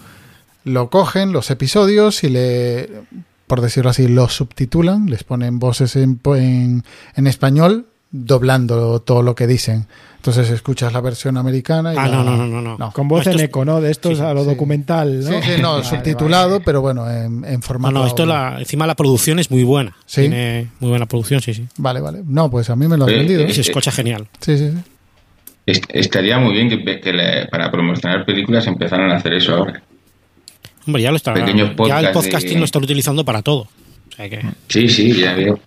Lo 0.65 0.89
cogen, 0.89 1.33
los 1.33 1.51
episodios, 1.51 2.23
y 2.25 2.29
le, 2.29 2.91
por 3.47 3.61
decirlo 3.61 3.91
así, 3.91 4.09
los 4.09 4.35
subtitulan, 4.35 5.07
les 5.07 5.25
ponen 5.25 5.59
voces 5.59 5.97
en, 5.97 6.21
en, 6.25 6.83
en 7.15 7.27
español, 7.27 7.87
doblando 8.11 9.01
todo 9.01 9.23
lo 9.23 9.35
que 9.35 9.47
dicen. 9.47 9.87
Entonces 10.17 10.51
escuchas 10.51 10.93
la 10.93 11.01
versión 11.01 11.37
americana 11.37 11.95
y 11.95 11.97
Ah, 11.97 12.09
la- 12.09 12.17
no, 12.17 12.25
no, 12.25 12.37
no, 12.37 12.47
no, 12.49 12.61
no. 12.61 12.77
no. 12.79 12.91
Con 12.93 13.07
voz 13.07 13.21
Esto 13.21 13.31
en 13.31 13.37
es- 13.37 13.43
eco, 13.45 13.65
¿no? 13.65 13.81
De 13.81 13.93
estos 13.93 14.19
Sí, 14.19 14.25
a 14.25 14.35
lo 14.35 14.43
sí. 14.43 14.47
documental, 14.49 15.21
¿no? 15.21 15.27
Sí, 15.31 15.35
sí, 15.55 15.63
no, 15.63 15.75
Vale, 15.75 15.85
subtitulado, 15.85 16.51
vale. 16.53 16.63
pero 16.65 16.81
bueno, 16.81 17.09
en, 17.09 17.45
en 17.45 17.55
No, 17.55 17.61
formato. 17.63 17.93
no, 17.95 18.07
esto 18.07 18.23
audio. 18.25 18.35
la, 18.35 18.59
encima 18.59 18.87
la 18.89 18.97
producción 18.97 19.39
es 19.39 19.51
muy 19.53 19.63
buena. 19.63 19.95
¿Sí? 20.05 20.23
Tiene 20.23 20.69
muy 20.81 20.91
buena 20.91 21.07
producción, 21.07 21.41
sí, 21.43 21.55
sí. 21.55 21.67
Vale, 21.77 22.01
vale. 22.01 22.23
No, 22.27 22.51
pues 22.51 22.69
a 22.71 22.75
mí 22.77 22.89
me 22.89 22.97
lo 22.97 23.05
has 23.05 23.13
Eh, 23.13 23.17
vendido. 23.19 23.43
eh, 23.43 23.47
Y 23.51 23.53
se 23.53 23.61
escucha 23.61 23.93
genial. 23.93 24.27
Sí, 24.41 24.59
sí, 24.59 24.71
sí. 24.73 24.79
Est- 25.67 25.85
Estaría 25.91 26.39
muy 26.39 26.55
bien 26.55 26.69
que, 26.71 27.01
que 27.01 27.13
le- 27.13 27.47
para 27.47 27.71
promocionar 27.71 28.25
películas 28.25 28.67
empezaran 28.67 29.11
a 29.13 29.17
hacer 29.17 29.35
eso 29.35 29.55
ahora. 29.55 29.81
Hombre, 30.87 31.03
ya 31.03 31.11
lo 31.11 31.17
está. 31.17 31.35
Ya 31.35 31.45
el 31.45 31.75
podcast 31.75 32.13
podcasting 32.13 32.55
de- 32.55 32.59
lo 32.61 32.65
están 32.65 32.85
utilizando 32.85 33.25
para 33.25 33.43
todo. 33.43 33.63
O 33.63 34.17
sea 34.17 34.29
que, 34.31 34.41
Sí, 34.69 34.89
sí, 34.89 35.13
ya 35.21 35.35
veo. 35.35 35.59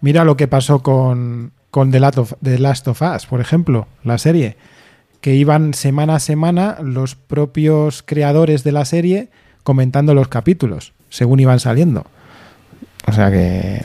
Mira 0.00 0.24
lo 0.24 0.36
que 0.36 0.46
pasó 0.46 0.80
con, 0.82 1.52
con 1.70 1.90
The, 1.90 2.00
Last 2.00 2.18
of, 2.18 2.32
The 2.42 2.58
Last 2.58 2.86
of 2.88 3.02
Us, 3.02 3.26
por 3.26 3.40
ejemplo, 3.40 3.88
la 4.04 4.18
serie. 4.18 4.56
Que 5.20 5.34
iban 5.34 5.74
semana 5.74 6.16
a 6.16 6.20
semana 6.20 6.76
los 6.80 7.16
propios 7.16 8.02
creadores 8.04 8.62
de 8.62 8.70
la 8.72 8.84
serie 8.84 9.30
comentando 9.64 10.14
los 10.14 10.28
capítulos, 10.28 10.92
según 11.10 11.40
iban 11.40 11.58
saliendo. 11.58 12.06
O 13.06 13.12
sea 13.12 13.30
que. 13.30 13.82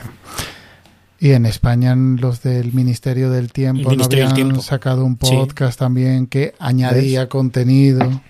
Y 1.18 1.30
en 1.32 1.46
España 1.46 1.96
los 1.96 2.42
del 2.42 2.72
Ministerio 2.74 3.30
del 3.30 3.50
Tiempo 3.50 3.88
Ministerio 3.90 4.24
no 4.26 4.28
del 4.30 4.32
habían 4.32 4.48
Tiempo. 4.50 4.62
sacado 4.62 5.04
un 5.04 5.18
Sí. 5.20 5.34
podcast 5.34 5.78
también 5.78 6.26
que 6.26 6.54
añadía 6.58 7.28
contenido. 7.28 8.20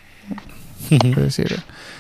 Es 0.91 1.17
decir, 1.17 1.57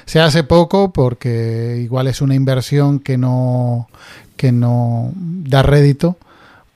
se 0.07 0.21
hace 0.21 0.45
poco 0.45 0.93
porque 0.93 1.81
igual 1.83 2.07
es 2.09 2.21
una 2.21 2.35
inversión 2.35 2.99
que 3.01 3.17
no, 3.19 3.89
que 4.37 4.53
no 4.53 5.13
da 5.15 5.63
rédito, 5.63 6.17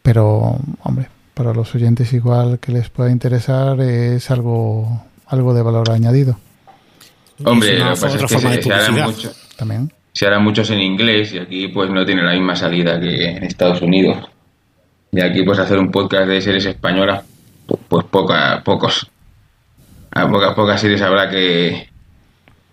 pero, 0.03 0.59
hombre, 0.83 1.09
para 1.35 1.53
los 1.55 1.75
oyentes 1.75 2.13
igual 2.13 2.59
que 2.59 2.73
les 2.73 2.89
pueda 2.91 3.11
interesar 3.11 3.81
es 3.81 4.31
algo, 4.31 5.03
algo 5.27 5.55
de 5.55 5.63
valor 5.63 5.91
añadido. 5.91 6.39
Hombre, 7.45 7.77
una 7.77 7.91
lo 7.91 7.95
que 7.95 8.01
pasa 8.01 8.15
otra 8.15 8.27
es 8.27 8.33
que 8.33 8.35
forma 8.39 8.51
se, 8.51 8.57
de 8.57 8.63
se 8.63 8.73
harán 8.73 8.95
mucho- 9.05 9.33
También. 9.57 9.93
se 10.13 10.27
harán 10.27 10.43
muchos 10.43 10.71
en 10.71 10.81
inglés 10.81 11.33
y 11.35 11.39
aquí 11.39 11.69
pues 11.69 11.91
no 11.91 12.05
tiene 12.05 12.23
la 12.23 12.33
misma 12.33 12.57
salida 12.57 12.99
que 12.99 13.29
en 13.37 13.45
Estados 13.45 13.81
Unidos. 13.83 14.25
Y 15.13 15.21
aquí 15.21 15.43
pues 15.43 15.59
hacer 15.59 15.79
un 15.79 15.91
podcast 15.91 16.27
de 16.29 16.41
series 16.43 16.67
españolas, 16.67 17.25
pu- 17.67 17.79
pues 17.89 18.05
poca, 18.07 18.63
pocos. 18.65 19.09
A 20.11 20.29
pocas, 20.29 20.55
pocas 20.55 20.81
series 20.81 21.01
habrá 21.03 21.31
que, 21.31 21.89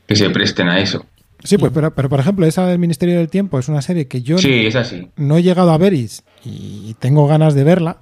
que 0.07 0.15
se 0.15 0.29
presten 0.29 0.67
a 0.69 0.79
eso. 0.79 1.05
Sí, 1.43 1.57
pues, 1.57 1.71
pero, 1.73 1.93
pero 1.93 2.09
por 2.09 2.19
ejemplo, 2.19 2.45
esa 2.45 2.65
del 2.65 2.79
Ministerio 2.79 3.17
del 3.17 3.29
Tiempo 3.29 3.59
es 3.59 3.67
una 3.69 3.81
serie 3.81 4.07
que 4.07 4.21
yo 4.21 4.37
Sí, 4.37 4.65
es 4.65 4.75
así. 4.75 5.09
no 5.15 5.37
he 5.37 5.43
llegado 5.43 5.71
a 5.71 5.77
ver 5.77 5.93
y, 5.93 6.09
y 6.43 6.95
tengo 6.99 7.27
ganas 7.27 7.53
de 7.53 7.63
verla 7.63 7.97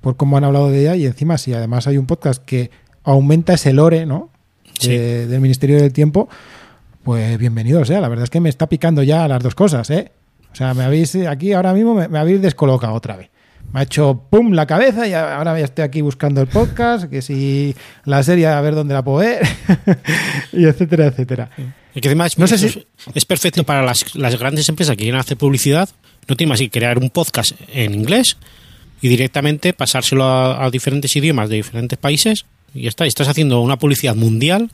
por 0.00 0.16
cómo 0.16 0.36
han 0.36 0.44
hablado 0.44 0.70
de 0.70 0.82
ella 0.82 0.94
y 0.96 1.06
encima 1.06 1.36
si 1.38 1.52
además 1.52 1.86
hay 1.88 1.98
un 1.98 2.06
podcast 2.06 2.44
que 2.44 2.70
aumenta 3.02 3.54
ese 3.54 3.72
lore, 3.72 4.06
¿no? 4.06 4.30
Sí. 4.78 4.90
De- 4.90 5.26
del 5.26 5.40
Ministerio 5.40 5.78
del 5.78 5.92
Tiempo, 5.92 6.28
pues 7.02 7.38
bienvenido 7.38 7.84
sea. 7.84 8.00
La 8.00 8.08
verdad 8.08 8.24
es 8.24 8.30
que 8.30 8.40
me 8.40 8.48
está 8.48 8.68
picando 8.68 9.02
ya 9.02 9.26
las 9.26 9.42
dos 9.42 9.54
cosas, 9.54 9.90
¿eh? 9.90 10.12
O 10.52 10.54
sea, 10.54 10.72
me 10.74 10.84
habéis 10.84 11.14
aquí 11.16 11.52
ahora 11.54 11.72
mismo 11.72 11.94
me, 11.94 12.08
me 12.08 12.18
habéis 12.18 12.40
descolocado 12.40 12.94
otra 12.94 13.16
vez. 13.16 13.30
Me 13.72 13.80
ha 13.80 13.82
hecho 13.82 14.26
pum 14.30 14.52
la 14.52 14.66
cabeza 14.66 15.06
y 15.06 15.12
ahora 15.12 15.58
ya 15.58 15.64
estoy 15.66 15.84
aquí 15.84 16.00
buscando 16.00 16.40
el 16.40 16.46
podcast, 16.46 17.10
que 17.10 17.20
si 17.20 17.74
la 18.04 18.22
serie 18.22 18.46
a 18.46 18.60
ver 18.60 18.74
dónde 18.74 18.94
la 18.94 19.02
puedo 19.04 19.18
ver, 19.18 19.46
y 20.52 20.64
etcétera, 20.64 21.06
etcétera. 21.06 21.50
Y 21.94 22.00
que 22.00 22.08
además 22.08 22.38
No 22.38 22.46
sé 22.46 22.54
es, 22.54 22.60
si- 22.72 22.86
es 23.14 23.24
perfecto 23.24 23.64
para 23.64 23.82
las, 23.82 24.14
las 24.14 24.38
grandes 24.38 24.68
empresas 24.68 24.96
que 24.96 25.02
quieren 25.04 25.20
hacer 25.20 25.36
publicidad. 25.36 25.88
No 26.28 26.36
tiene 26.36 26.50
más 26.50 26.58
que 26.60 26.70
crear 26.70 26.98
un 26.98 27.10
podcast 27.10 27.52
en 27.72 27.94
inglés 27.94 28.36
y 29.00 29.08
directamente 29.08 29.72
pasárselo 29.72 30.24
a, 30.24 30.64
a 30.64 30.70
diferentes 30.70 31.14
idiomas 31.16 31.48
de 31.48 31.56
diferentes 31.56 31.98
países 31.98 32.46
y 32.74 32.82
ya 32.82 32.88
está. 32.88 33.04
Y 33.04 33.08
estás 33.08 33.28
haciendo 33.28 33.60
una 33.60 33.78
publicidad 33.78 34.14
mundial 34.14 34.70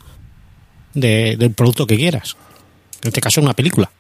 de- 0.94 1.36
del 1.38 1.52
producto 1.52 1.86
que 1.86 1.96
quieras. 1.96 2.36
En 3.02 3.08
este 3.08 3.20
caso, 3.20 3.40
una 3.40 3.54
película. 3.54 3.90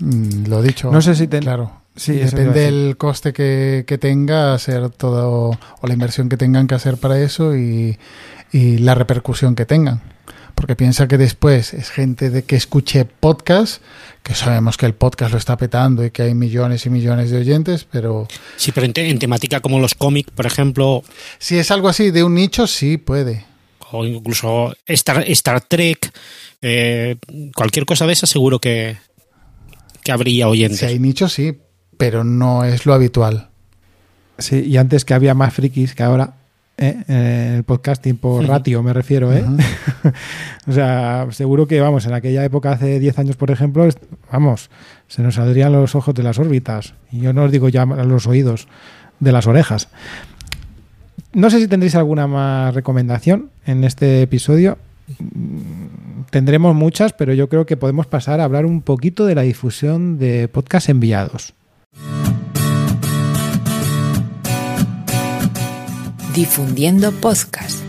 Mm, 0.00 0.46
Lo 0.48 0.62
dicho. 0.62 0.90
No 0.90 1.00
sé 1.02 1.14
si 1.14 1.28
ten- 1.28 1.42
Claro. 1.42 1.81
Sí, 1.94 2.12
Depende 2.14 2.60
del 2.60 2.96
coste 2.96 3.32
que, 3.32 3.84
que 3.86 3.98
tenga 3.98 4.54
hacer 4.54 4.88
todo, 4.90 5.50
o 5.80 5.86
la 5.86 5.92
inversión 5.92 6.28
que 6.28 6.36
tengan 6.38 6.66
que 6.66 6.74
hacer 6.74 6.96
para 6.96 7.20
eso 7.20 7.54
y, 7.56 7.98
y 8.52 8.78
la 8.78 8.94
repercusión 8.94 9.54
que 9.54 9.66
tengan. 9.66 10.00
Porque 10.54 10.76
piensa 10.76 11.08
que 11.08 11.18
después 11.18 11.72
es 11.74 11.90
gente 11.90 12.30
de 12.30 12.44
que 12.44 12.56
escuche 12.56 13.04
podcast, 13.04 13.82
que 14.22 14.34
sabemos 14.34 14.76
que 14.76 14.86
el 14.86 14.94
podcast 14.94 15.32
lo 15.32 15.38
está 15.38 15.56
petando 15.56 16.04
y 16.04 16.10
que 16.10 16.22
hay 16.22 16.34
millones 16.34 16.84
y 16.86 16.90
millones 16.90 17.30
de 17.30 17.38
oyentes, 17.38 17.84
pero 17.90 18.28
Sí, 18.56 18.70
pero 18.72 18.86
en, 18.86 18.92
te- 18.92 19.08
en 19.10 19.18
temática 19.18 19.60
como 19.60 19.78
los 19.80 19.94
cómics, 19.94 20.30
por 20.30 20.46
ejemplo, 20.46 21.02
si 21.38 21.58
es 21.58 21.70
algo 21.70 21.88
así 21.88 22.10
de 22.10 22.22
un 22.24 22.34
nicho, 22.34 22.66
sí 22.66 22.96
puede. 22.98 23.44
o 23.90 24.04
incluso 24.04 24.74
Star, 24.86 25.24
Star 25.28 25.60
Trek, 25.62 26.10
eh, 26.62 27.16
cualquier 27.54 27.84
cosa 27.86 28.06
de 28.06 28.12
esa, 28.12 28.26
seguro 28.26 28.58
que, 28.60 28.96
que 30.04 30.12
habría 30.12 30.48
oyentes. 30.48 30.80
Si 30.80 30.84
hay 30.86 30.98
nichos, 30.98 31.32
sí, 31.32 31.58
pero 32.02 32.24
no 32.24 32.64
es 32.64 32.84
lo 32.84 32.94
habitual. 32.94 33.46
Sí, 34.36 34.58
y 34.58 34.76
antes 34.76 35.04
que 35.04 35.14
había 35.14 35.34
más 35.34 35.54
frikis 35.54 35.94
que 35.94 36.02
ahora, 36.02 36.34
¿eh? 36.76 36.96
en 37.06 37.16
el 37.54 37.62
podcasting 37.62 38.16
por 38.16 38.44
ratio 38.44 38.82
me 38.82 38.92
refiero, 38.92 39.32
¿eh? 39.32 39.44
o 40.66 40.72
sea, 40.72 41.28
seguro 41.30 41.68
que, 41.68 41.80
vamos, 41.80 42.04
en 42.06 42.14
aquella 42.14 42.44
época, 42.44 42.72
hace 42.72 42.98
10 42.98 43.20
años, 43.20 43.36
por 43.36 43.52
ejemplo, 43.52 43.88
vamos, 44.32 44.68
se 45.06 45.22
nos 45.22 45.36
saldrían 45.36 45.70
los 45.70 45.94
ojos 45.94 46.12
de 46.12 46.24
las 46.24 46.40
órbitas. 46.40 46.94
Y 47.12 47.20
yo 47.20 47.32
no 47.32 47.44
os 47.44 47.52
digo 47.52 47.68
ya 47.68 47.86
los 47.86 48.26
oídos, 48.26 48.66
de 49.20 49.30
las 49.30 49.46
orejas. 49.46 49.86
No 51.32 51.50
sé 51.50 51.60
si 51.60 51.68
tendréis 51.68 51.94
alguna 51.94 52.26
más 52.26 52.74
recomendación 52.74 53.50
en 53.64 53.84
este 53.84 54.22
episodio. 54.22 54.76
Tendremos 56.30 56.74
muchas, 56.74 57.12
pero 57.12 57.32
yo 57.32 57.48
creo 57.48 57.64
que 57.64 57.76
podemos 57.76 58.08
pasar 58.08 58.40
a 58.40 58.44
hablar 58.44 58.66
un 58.66 58.82
poquito 58.82 59.24
de 59.24 59.36
la 59.36 59.42
difusión 59.42 60.18
de 60.18 60.48
podcast 60.48 60.88
enviados. 60.88 61.54
Difundiendo 66.34 67.12
podcast. 67.12 67.82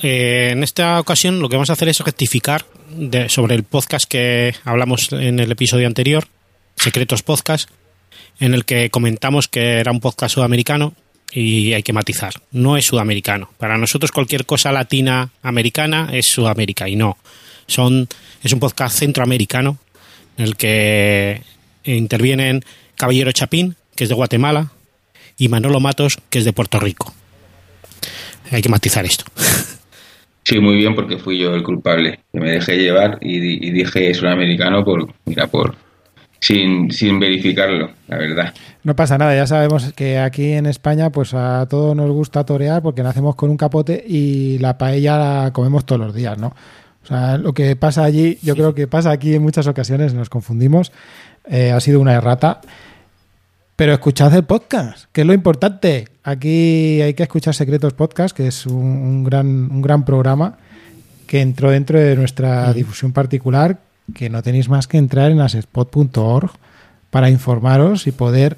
Eh, 0.00 0.50
en 0.52 0.62
esta 0.62 1.00
ocasión 1.00 1.40
lo 1.40 1.48
que 1.48 1.56
vamos 1.56 1.70
a 1.70 1.72
hacer 1.72 1.88
es 1.88 1.98
rectificar 1.98 2.64
sobre 3.28 3.56
el 3.56 3.64
podcast 3.64 4.08
que 4.08 4.54
hablamos 4.64 5.12
en 5.12 5.40
el 5.40 5.50
episodio 5.50 5.88
anterior, 5.88 6.28
Secretos 6.76 7.24
Podcast, 7.24 7.68
en 8.38 8.54
el 8.54 8.64
que 8.64 8.90
comentamos 8.90 9.48
que 9.48 9.78
era 9.78 9.90
un 9.90 9.98
podcast 9.98 10.34
sudamericano 10.34 10.94
y 11.32 11.72
hay 11.72 11.82
que 11.82 11.92
matizar. 11.92 12.34
No 12.52 12.76
es 12.76 12.86
sudamericano. 12.86 13.50
Para 13.58 13.76
nosotros 13.76 14.12
cualquier 14.12 14.46
cosa 14.46 14.70
latina 14.70 15.30
americana 15.42 16.10
es 16.12 16.26
Sudamérica 16.26 16.88
y 16.88 16.94
no. 16.94 17.18
Son, 17.66 18.08
es 18.42 18.52
un 18.52 18.60
podcast 18.60 18.96
centroamericano 18.98 19.78
en 20.36 20.44
el 20.44 20.56
que 20.56 21.42
intervienen 21.82 22.64
Caballero 22.96 23.32
Chapín, 23.32 23.76
que 23.96 24.04
es 24.04 24.08
de 24.10 24.14
Guatemala, 24.14 24.68
y 25.36 25.48
Manolo 25.48 25.80
Matos, 25.80 26.18
que 26.30 26.38
es 26.38 26.44
de 26.44 26.52
Puerto 26.52 26.78
Rico. 26.80 27.12
Hay 28.52 28.62
que 28.62 28.68
matizar 28.68 29.04
esto. 29.04 29.24
Sí, 30.46 30.58
muy 30.60 30.76
bien, 30.76 30.94
porque 30.94 31.16
fui 31.16 31.38
yo 31.38 31.54
el 31.54 31.62
culpable. 31.62 32.20
Que 32.30 32.38
me 32.38 32.50
dejé 32.50 32.76
llevar 32.76 33.16
y, 33.22 33.40
di- 33.40 33.58
y 33.66 33.70
dije 33.70 34.12
sudamericano 34.12 34.84
por, 34.84 35.08
mira, 35.24 35.46
por 35.46 35.74
sin, 36.38 36.90
sin 36.90 37.18
verificarlo, 37.18 37.92
la 38.08 38.18
verdad. 38.18 38.54
No 38.82 38.94
pasa 38.94 39.16
nada, 39.16 39.34
ya 39.34 39.46
sabemos 39.46 39.94
que 39.94 40.18
aquí 40.18 40.52
en 40.52 40.66
España 40.66 41.08
pues 41.08 41.32
a 41.32 41.64
todos 41.70 41.96
nos 41.96 42.10
gusta 42.10 42.44
torear 42.44 42.82
porque 42.82 43.02
nacemos 43.02 43.36
con 43.36 43.48
un 43.48 43.56
capote 43.56 44.04
y 44.06 44.58
la 44.58 44.76
paella 44.76 45.16
la 45.16 45.50
comemos 45.54 45.86
todos 45.86 46.02
los 46.02 46.14
días, 46.14 46.36
¿no? 46.36 46.48
O 47.04 47.06
sea, 47.06 47.38
lo 47.38 47.54
que 47.54 47.74
pasa 47.74 48.04
allí, 48.04 48.38
yo 48.42 48.54
creo 48.54 48.74
que 48.74 48.86
pasa 48.86 49.12
aquí 49.12 49.34
en 49.34 49.42
muchas 49.42 49.66
ocasiones, 49.66 50.12
nos 50.12 50.28
confundimos, 50.28 50.92
eh, 51.48 51.70
ha 51.72 51.80
sido 51.80 52.00
una 52.00 52.12
errata. 52.12 52.60
Pero 53.76 53.92
escuchad 53.92 54.32
el 54.34 54.44
podcast, 54.44 55.06
que 55.12 55.22
es 55.22 55.26
lo 55.26 55.34
importante. 55.34 56.08
Aquí 56.22 57.00
hay 57.02 57.14
que 57.14 57.24
escuchar 57.24 57.54
Secretos 57.54 57.92
Podcast, 57.92 58.36
que 58.36 58.46
es 58.46 58.66
un, 58.66 58.76
un 58.76 59.24
gran, 59.24 59.46
un 59.46 59.82
gran 59.82 60.04
programa 60.04 60.58
que 61.26 61.40
entró 61.40 61.70
dentro 61.70 61.98
de 61.98 62.14
nuestra 62.14 62.72
difusión 62.72 63.12
particular, 63.12 63.78
que 64.14 64.30
no 64.30 64.42
tenéis 64.42 64.68
más 64.68 64.86
que 64.86 64.98
entrar 64.98 65.30
en 65.32 65.40
asespot.org 65.40 66.50
para 67.10 67.30
informaros 67.30 68.06
y 68.06 68.12
poder 68.12 68.56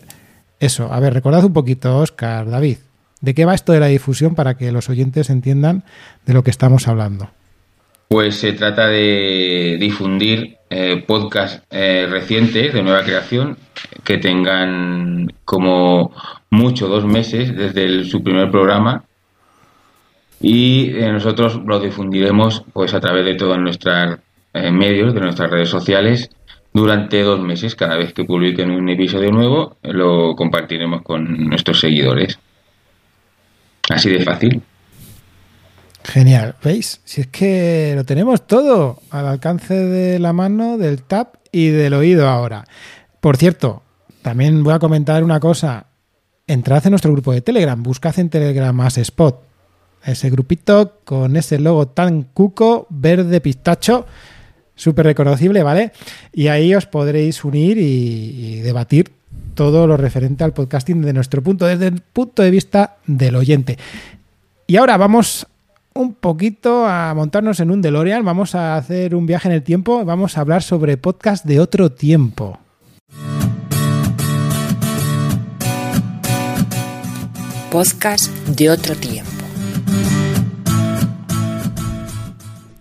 eso. 0.60 0.92
A 0.92 1.00
ver, 1.00 1.14
recordad 1.14 1.44
un 1.44 1.52
poquito, 1.52 1.98
Oscar, 1.98 2.50
David, 2.50 2.78
¿de 3.20 3.34
qué 3.34 3.44
va 3.44 3.54
esto 3.54 3.72
de 3.72 3.80
la 3.80 3.86
difusión 3.86 4.34
para 4.34 4.56
que 4.56 4.72
los 4.72 4.88
oyentes 4.88 5.30
entiendan 5.30 5.84
de 6.26 6.34
lo 6.34 6.42
que 6.42 6.50
estamos 6.50 6.88
hablando? 6.88 7.30
Pues 8.08 8.36
se 8.36 8.52
trata 8.52 8.86
de 8.86 9.76
difundir 9.80 10.55
eh, 10.70 11.04
podcasts 11.06 11.62
eh, 11.70 12.06
recientes 12.10 12.72
de 12.72 12.82
nueva 12.82 13.04
creación 13.04 13.56
que 14.04 14.18
tengan 14.18 15.32
como 15.44 16.12
mucho 16.50 16.88
dos 16.88 17.04
meses 17.04 17.56
desde 17.56 18.04
su 18.04 18.22
primer 18.22 18.50
programa 18.50 19.04
y 20.40 20.90
eh, 20.90 21.10
nosotros 21.12 21.60
lo 21.64 21.80
difundiremos 21.80 22.64
pues 22.72 22.94
a 22.94 23.00
través 23.00 23.24
de 23.24 23.34
todos 23.34 23.58
nuestros 23.58 24.18
eh, 24.52 24.70
medios, 24.70 25.14
de 25.14 25.20
nuestras 25.20 25.50
redes 25.50 25.68
sociales 25.68 26.30
durante 26.72 27.22
dos 27.22 27.40
meses. 27.40 27.74
Cada 27.74 27.96
vez 27.96 28.12
que 28.12 28.24
publiquen 28.24 28.70
un 28.70 28.88
episodio 28.88 29.30
nuevo 29.30 29.76
lo 29.82 30.34
compartiremos 30.36 31.02
con 31.02 31.48
nuestros 31.48 31.80
seguidores. 31.80 32.38
Así 33.88 34.10
de 34.10 34.24
fácil. 34.24 34.62
Genial, 36.06 36.54
¿veis? 36.62 37.00
Si 37.04 37.22
es 37.22 37.26
que 37.26 37.92
lo 37.96 38.04
tenemos 38.04 38.46
todo 38.46 39.00
al 39.10 39.26
alcance 39.26 39.74
de 39.74 40.20
la 40.20 40.32
mano, 40.32 40.78
del 40.78 41.02
tap 41.02 41.34
y 41.50 41.68
del 41.68 41.94
oído 41.94 42.28
ahora. 42.28 42.64
Por 43.20 43.36
cierto, 43.36 43.82
también 44.22 44.62
voy 44.62 44.72
a 44.72 44.78
comentar 44.78 45.24
una 45.24 45.40
cosa. 45.40 45.86
Entrad 46.46 46.86
en 46.86 46.90
nuestro 46.90 47.10
grupo 47.10 47.32
de 47.32 47.40
Telegram, 47.40 47.82
buscad 47.82 48.16
en 48.20 48.30
Telegram 48.30 48.74
más 48.74 48.98
Spot. 48.98 49.42
Ese 50.04 50.30
grupito 50.30 51.00
con 51.04 51.36
ese 51.36 51.58
logo 51.58 51.88
tan 51.88 52.22
cuco, 52.22 52.86
verde 52.88 53.40
pistacho, 53.40 54.06
súper 54.76 55.06
reconocible, 55.06 55.64
¿vale? 55.64 55.90
Y 56.32 56.46
ahí 56.46 56.72
os 56.72 56.86
podréis 56.86 57.42
unir 57.44 57.78
y, 57.78 58.60
debatir 58.60 59.10
todo 59.54 59.88
lo 59.88 59.96
referente 59.96 60.44
al 60.44 60.52
podcasting 60.52 61.02
de 61.02 61.12
nuestro 61.12 61.42
punto, 61.42 61.66
desde 61.66 61.88
el 61.88 62.00
punto 62.00 62.42
de 62.42 62.52
vista 62.52 62.98
del 63.08 63.34
oyente. 63.34 63.76
Y 64.68 64.76
ahora 64.76 64.96
vamos 64.96 65.48
un 65.96 66.14
poquito 66.14 66.86
a 66.86 67.14
montarnos 67.14 67.60
en 67.60 67.70
un 67.70 67.80
DeLorean, 67.80 68.24
vamos 68.24 68.54
a 68.54 68.76
hacer 68.76 69.14
un 69.14 69.26
viaje 69.26 69.48
en 69.48 69.54
el 69.54 69.62
tiempo, 69.62 70.04
vamos 70.04 70.36
a 70.36 70.42
hablar 70.42 70.62
sobre 70.62 70.96
podcast 70.96 71.44
de 71.44 71.58
otro 71.58 71.90
tiempo. 71.90 72.58
Podcast 77.70 78.30
de 78.46 78.70
otro 78.70 78.94
tiempo. 78.94 79.30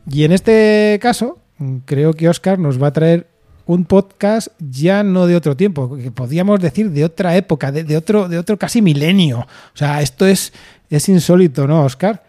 Y 0.09 0.23
en 0.23 0.31
este 0.31 0.99
caso, 1.01 1.39
creo 1.85 2.13
que 2.13 2.29
Oscar 2.29 2.59
nos 2.59 2.81
va 2.81 2.87
a 2.87 2.93
traer 2.93 3.27
un 3.65 3.85
podcast 3.85 4.49
ya 4.59 5.03
no 5.03 5.25
de 5.25 5.35
otro 5.35 5.57
tiempo, 5.57 5.97
que 5.97 6.11
podríamos 6.11 6.59
decir 6.59 6.91
de 6.91 7.03
otra 7.03 7.35
época, 7.35 7.71
de, 7.71 7.83
de 7.83 7.97
otro, 7.97 8.29
de 8.29 8.37
otro 8.37 8.57
casi 8.57 8.81
milenio. 8.81 9.39
O 9.39 9.77
sea, 9.77 10.01
esto 10.01 10.27
es, 10.27 10.53
es 10.89 11.09
insólito, 11.09 11.67
¿no, 11.67 11.83
Oscar? 11.83 12.24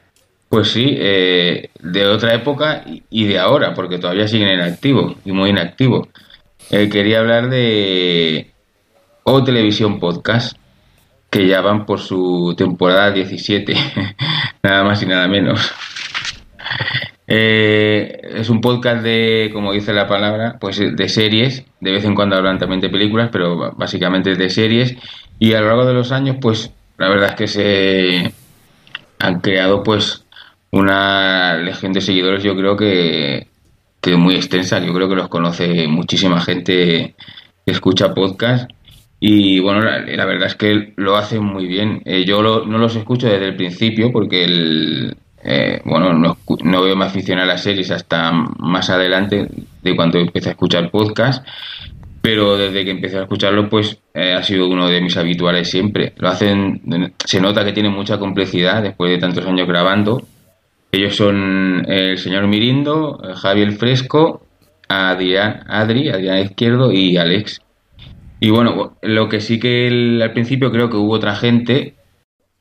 Pues 0.49 0.69
sí, 0.69 0.95
eh, 0.99 1.71
de 1.81 2.07
otra 2.07 2.35
época 2.35 2.85
y- 3.11 3.27
de 3.27 3.39
ahora, 3.39 3.75
porque 3.75 3.99
todavía 3.99 4.29
siguen 4.29 4.49
en 4.49 4.61
activo 4.61 5.17
y 5.25 5.33
muy 5.33 5.51
inactivo. 5.51 6.09
Eh, 6.71 6.89
quería 6.89 7.21
hablar 7.21 7.49
de 7.51 8.51
O 9.25 9.43
Televisión 9.45 9.99
Podcast, 9.99 10.57
que 11.31 11.47
ya 11.49 11.61
van 11.63 11.85
por 11.85 12.01
su 12.01 12.55
temporada 12.57 13.11
17, 13.11 13.75
nada 14.63 14.85
más 14.85 15.03
y 15.03 15.07
nada 15.07 15.27
menos. 15.29 15.73
Eh, 17.29 18.21
es 18.37 18.49
un 18.51 18.61
podcast 18.61 19.03
de, 19.03 19.51
como 19.53 19.73
dice 19.73 19.93
la 19.93 20.07
palabra, 20.07 20.59
pues 20.61 20.79
de 20.79 21.09
series. 21.09 21.65
De 21.81 21.91
vez 21.91 22.05
en 22.05 22.15
cuando 22.15 22.37
hablan 22.37 22.59
también 22.59 22.81
de 22.81 22.89
películas, 22.89 23.31
pero 23.33 23.73
básicamente 23.77 24.35
de 24.37 24.51
series. 24.51 24.97
Y 25.39 25.55
a 25.55 25.61
lo 25.61 25.67
largo 25.69 25.87
de 25.87 25.95
los 25.95 26.13
años, 26.13 26.37
pues 26.41 26.71
la 26.99 27.09
verdad 27.09 27.31
es 27.31 27.35
que 27.35 27.47
se 27.49 28.33
han 29.19 29.41
creado 29.41 29.83
pues 29.83 30.25
una 30.77 31.57
legión 31.57 31.93
de 31.93 32.01
seguidores, 32.01 32.43
yo 32.43 32.57
creo 32.57 32.77
que, 32.77 33.47
que 34.01 34.16
muy 34.16 34.35
extensa. 34.35 34.79
Yo 34.79 34.93
creo 34.95 35.09
que 35.09 35.16
los 35.16 35.29
conoce 35.29 35.87
muchísima 35.89 36.41
gente 36.41 37.14
que 37.64 37.72
escucha 37.72 38.14
podcast. 38.14 38.70
Y 39.18 39.61
bueno, 39.61 39.81
la, 39.81 40.27
verdad 40.27 40.47
es 40.47 40.55
que 40.57 40.93
lo 40.97 41.16
hacen 41.16 41.43
muy 41.43 41.66
bien. 41.66 42.03
Eh, 42.05 42.24
yo 42.27 42.43
lo- 42.43 42.66
no 42.66 42.79
los 42.79 42.95
escucho 42.97 43.27
desde 43.29 43.47
el 43.47 43.57
principio 43.57 44.12
porque 44.12 44.45
el, 44.45 45.16
eh, 45.43 45.81
bueno, 45.85 46.12
no, 46.12 46.37
no 46.62 46.83
veo 46.83 46.95
me 46.97 47.07
aficioné 47.07 47.43
a 47.43 47.47
las 47.47 47.62
series 47.62 47.91
hasta 47.91 48.31
más 48.33 48.91
adelante 48.91 49.49
de 49.83 49.97
cuando 49.97 50.18
empecé 50.18 50.51
a 50.51 50.53
escuchar 50.53 50.91
podcast. 50.91 51.47
Pero 52.20 52.57
desde 52.57 52.85
que 52.85 52.91
empecé 52.91 53.18
a 53.18 53.22
escucharlo, 53.22 53.68
pues 53.70 53.99
eh, 54.12 54.35
ha 54.35 54.43
sido 54.43 54.68
uno 54.68 54.89
de 54.89 55.01
mis 55.01 55.16
habituales 55.16 55.70
siempre. 55.70 56.12
Lo 56.16 56.29
hacen, 56.29 56.83
se 57.24 57.41
nota 57.41 57.64
que 57.64 57.72
tiene 57.72 57.89
mucha 57.89 58.18
complejidad 58.18 58.83
después 58.83 59.11
de 59.12 59.18
tantos 59.18 59.47
años 59.47 59.68
grabando. 59.68 60.22
Ellos 60.97 61.15
son 61.15 61.85
el 61.91 62.17
señor 62.17 62.47
Mirindo, 62.47 63.21
eh, 63.23 63.35
Javier 63.35 63.73
Fresco, 63.73 64.47
Adrián, 64.89 65.61
Adri, 65.69 66.09
Adrián 66.09 66.39
Izquierdo 66.39 66.91
y 66.91 67.19
Alex. 67.19 67.61
Y 68.41 68.49
bueno, 68.49 68.97
lo 69.03 69.29
que 69.29 69.43
sí 69.43 69.59
que 69.59 69.89
al 70.23 70.33
principio 70.33 70.73
creo 70.73 70.89
que 70.89 70.97
hubo 70.97 71.13
otra 71.13 71.37
gente. 71.37 71.97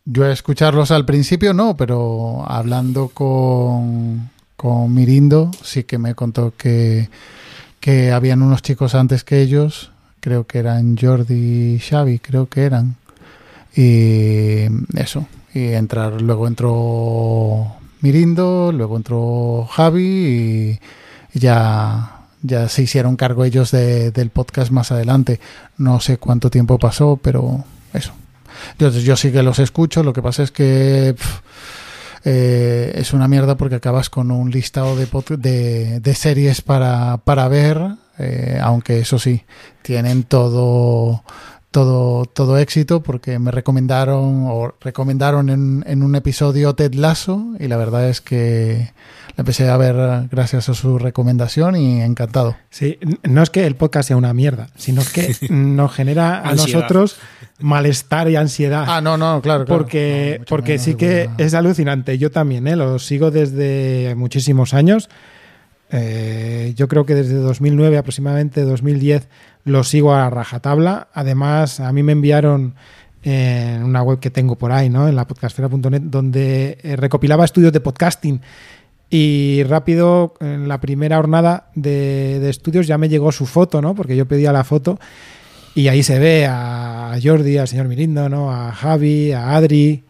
Yo 0.04 0.26
a 0.26 0.34
escucharlos 0.34 0.92
al 0.92 1.06
principio 1.06 1.54
no, 1.54 1.78
pero 1.78 2.44
hablando 2.46 3.08
con, 3.08 4.32
con 4.58 4.94
Mirindo 4.94 5.52
sí 5.64 5.86
que 5.86 5.98
me 5.98 6.14
contó 6.14 6.54
que, 6.58 7.08
que 7.80 8.12
habían 8.12 8.42
unos 8.42 8.62
chicos 8.62 8.96
antes 8.96 9.24
que 9.24 9.42
ellos, 9.42 9.92
creo 10.20 10.46
que 10.46 10.60
eran 10.60 10.98
Jordi 10.98 11.76
y 11.76 11.80
Xavi, 11.80 12.20
creo 12.20 12.50
que 12.50 12.64
eran. 12.64 12.98
Y 13.78 14.66
eso, 14.98 15.26
y 15.54 15.68
entrar, 15.72 16.22
luego 16.22 16.48
entró 16.48 17.78
Mirindo, 18.06 18.72
luego 18.72 18.97
entró 18.97 19.66
Javi 19.72 20.80
y 21.34 21.39
ya 21.39 22.12
ya 22.43 22.70
se 22.70 22.84
hicieron 22.84 23.16
cargo 23.16 23.43
ellos 23.45 23.72
de- 23.72 24.12
del 24.12 24.30
podcast 24.30 24.70
más 24.72 24.91
adelante. 24.91 25.39
No 25.80 25.99
sé 25.99 26.18
cuánto 26.20 26.51
tiempo 26.51 26.78
pasó, 26.78 27.18
pero 27.20 27.64
eso. 27.93 28.14
Yo, 28.78 28.89
yo 28.91 29.16
sí 29.16 29.32
que 29.32 29.41
los 29.41 29.58
escucho, 29.58 30.03
lo 30.03 30.14
que 30.14 30.22
pasa 30.22 30.43
es 30.43 30.51
que 30.51 31.16
eh, 32.24 32.91
es 32.95 33.14
una 33.14 33.28
mierda 33.28 33.58
porque 33.58 33.76
acabas 33.76 34.12
con 34.12 34.30
un 34.30 34.51
listado 34.51 34.95
de 35.99 36.14
series 36.14 36.62
para, 36.62 37.18
para 37.18 37.47
ver, 37.47 37.82
eh, 38.20 38.60
aunque 38.62 38.99
eso 38.99 39.18
sí, 39.18 39.41
tienen 39.82 40.22
todo 40.24 41.24
todo, 41.76 42.23
todo 42.23 42.57
éxito 42.57 43.03
porque 43.03 43.38
me 43.38 43.51
recomendaron 43.51 44.45
o 44.47 44.73
recomendaron 44.80 45.49
en, 45.49 45.84
en 45.86 46.03
un 46.03 46.15
episodio 46.15 46.73
Ted 46.73 46.93
Lasso 46.93 47.47
y 47.59 47.67
la 47.67 47.76
verdad 47.76 48.07
es 48.07 48.21
que 48.21 48.93
la 49.36 49.41
empecé 49.41 49.67
a 49.67 49.76
ver 49.76 50.30
gracias 50.32 50.69
a 50.69 50.73
su 50.73 50.97
recomendación 50.97 51.76
y 51.76 52.01
encantado. 52.01 52.55
Sí, 52.69 52.97
no 53.23 53.43
es 53.43 53.49
que 53.49 53.65
el 53.65 53.76
podcast 53.76 54.07
sea 54.07 54.15
una 54.15 54.34
mierda, 54.34 54.69
sino 54.78 55.01
que 55.13 55.36
nos 55.49 55.93
genera 55.93 56.47
a 56.47 56.55
nosotros 56.55 57.17
malestar 57.59 58.30
y 58.30 58.38
ansiedad. 58.38 58.86
Ah, 58.88 59.01
no, 59.01 59.17
no, 59.17 59.41
claro, 59.41 59.65
claro. 59.65 59.78
porque 59.78 60.38
No, 60.39 60.45
porque 60.45 60.73
menos 60.73 60.86
sí 60.86 60.95
que 60.95 61.30
es 61.38 61.53
alucinante. 61.55 62.17
Yo 62.17 62.32
también, 62.32 62.69
¿eh? 62.69 62.78
lo 62.78 62.99
sigo 62.99 63.32
desde 63.32 64.15
muchísimos 64.15 64.73
años. 64.73 65.09
Eh, 65.98 66.74
yo 66.76 66.88
creo 66.88 67.06
que 67.06 67.16
desde 67.16 67.36
2009 67.36 67.98
aproximadamente 67.98 68.62
2010 68.62 69.30
lo 69.64 69.84
sigo 69.84 70.14
a 70.14 70.30
rajatabla. 70.30 71.08
Además, 71.14 71.80
a 71.80 71.91
mí 71.93 72.04
me 72.04 72.12
enviaron 72.12 72.76
en 73.24 73.84
una 73.84 74.04
web 74.04 74.20
que 74.20 74.30
tengo 74.30 74.58
por 74.58 74.72
ahí, 74.72 74.89
¿no? 74.89 75.08
En 75.08 75.16
la 75.16 75.26
podcastfera.net, 75.26 76.02
donde 76.02 76.78
eh, 76.84 76.96
recopilaba 76.96 77.46
estudios 77.46 77.72
de 77.72 77.80
podcasting. 77.80 78.41
Y 79.10 79.64
rápido, 79.64 80.34
en 80.41 80.68
la 80.68 80.82
primera 80.82 81.16
jornada 81.16 81.70
de, 81.76 82.50
estudios 82.50 82.88
ya 82.88 82.98
me 82.98 83.08
llegó 83.08 83.32
su 83.32 83.46
foto, 83.46 83.82
¿no? 83.82 83.96
Porque 83.96 84.16
yo 84.16 84.28
pedía 84.28 84.52
la 84.52 84.64
foto 84.64 85.00
y 85.76 85.88
ahí 85.88 86.04
se 86.04 86.20
ve 86.20 86.46
a 86.46 87.18
Jordi, 87.24 87.58
al 87.58 87.68
señor 87.68 87.88
Mirindo, 87.88 88.28
¿no? 88.30 88.52
A 88.52 88.72
Javi, 88.72 89.32
a 89.32 89.56
Adri 89.56 90.04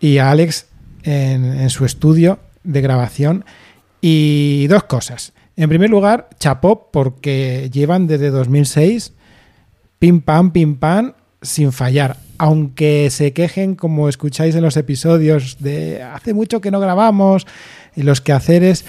y 0.00 0.18
a 0.18 0.30
Alex 0.30 0.66
en 1.02 1.68
su 1.68 1.84
estudio 1.84 2.38
de 2.64 2.80
grabación. 2.80 3.44
Y 4.02 4.66
dos 4.66 4.84
cosas. 4.84 5.32
En 5.56 5.70
primer 5.70 5.88
lugar, 5.88 6.28
chapó 6.38 6.90
porque 6.92 7.70
llevan 7.72 8.06
desde 8.06 8.30
2006 8.30 9.14
pim 10.02 10.20
pam, 10.20 10.50
pim 10.50 10.74
pam, 10.74 11.12
sin 11.40 11.70
fallar. 11.70 12.16
Aunque 12.36 13.08
se 13.10 13.32
quejen, 13.32 13.76
como 13.76 14.08
escucháis 14.08 14.56
en 14.56 14.62
los 14.62 14.76
episodios, 14.76 15.58
de 15.60 16.02
hace 16.02 16.34
mucho 16.34 16.60
que 16.60 16.72
no 16.72 16.80
grabamos, 16.80 17.46
y 17.94 18.02
los 18.02 18.20
quehaceres 18.20 18.84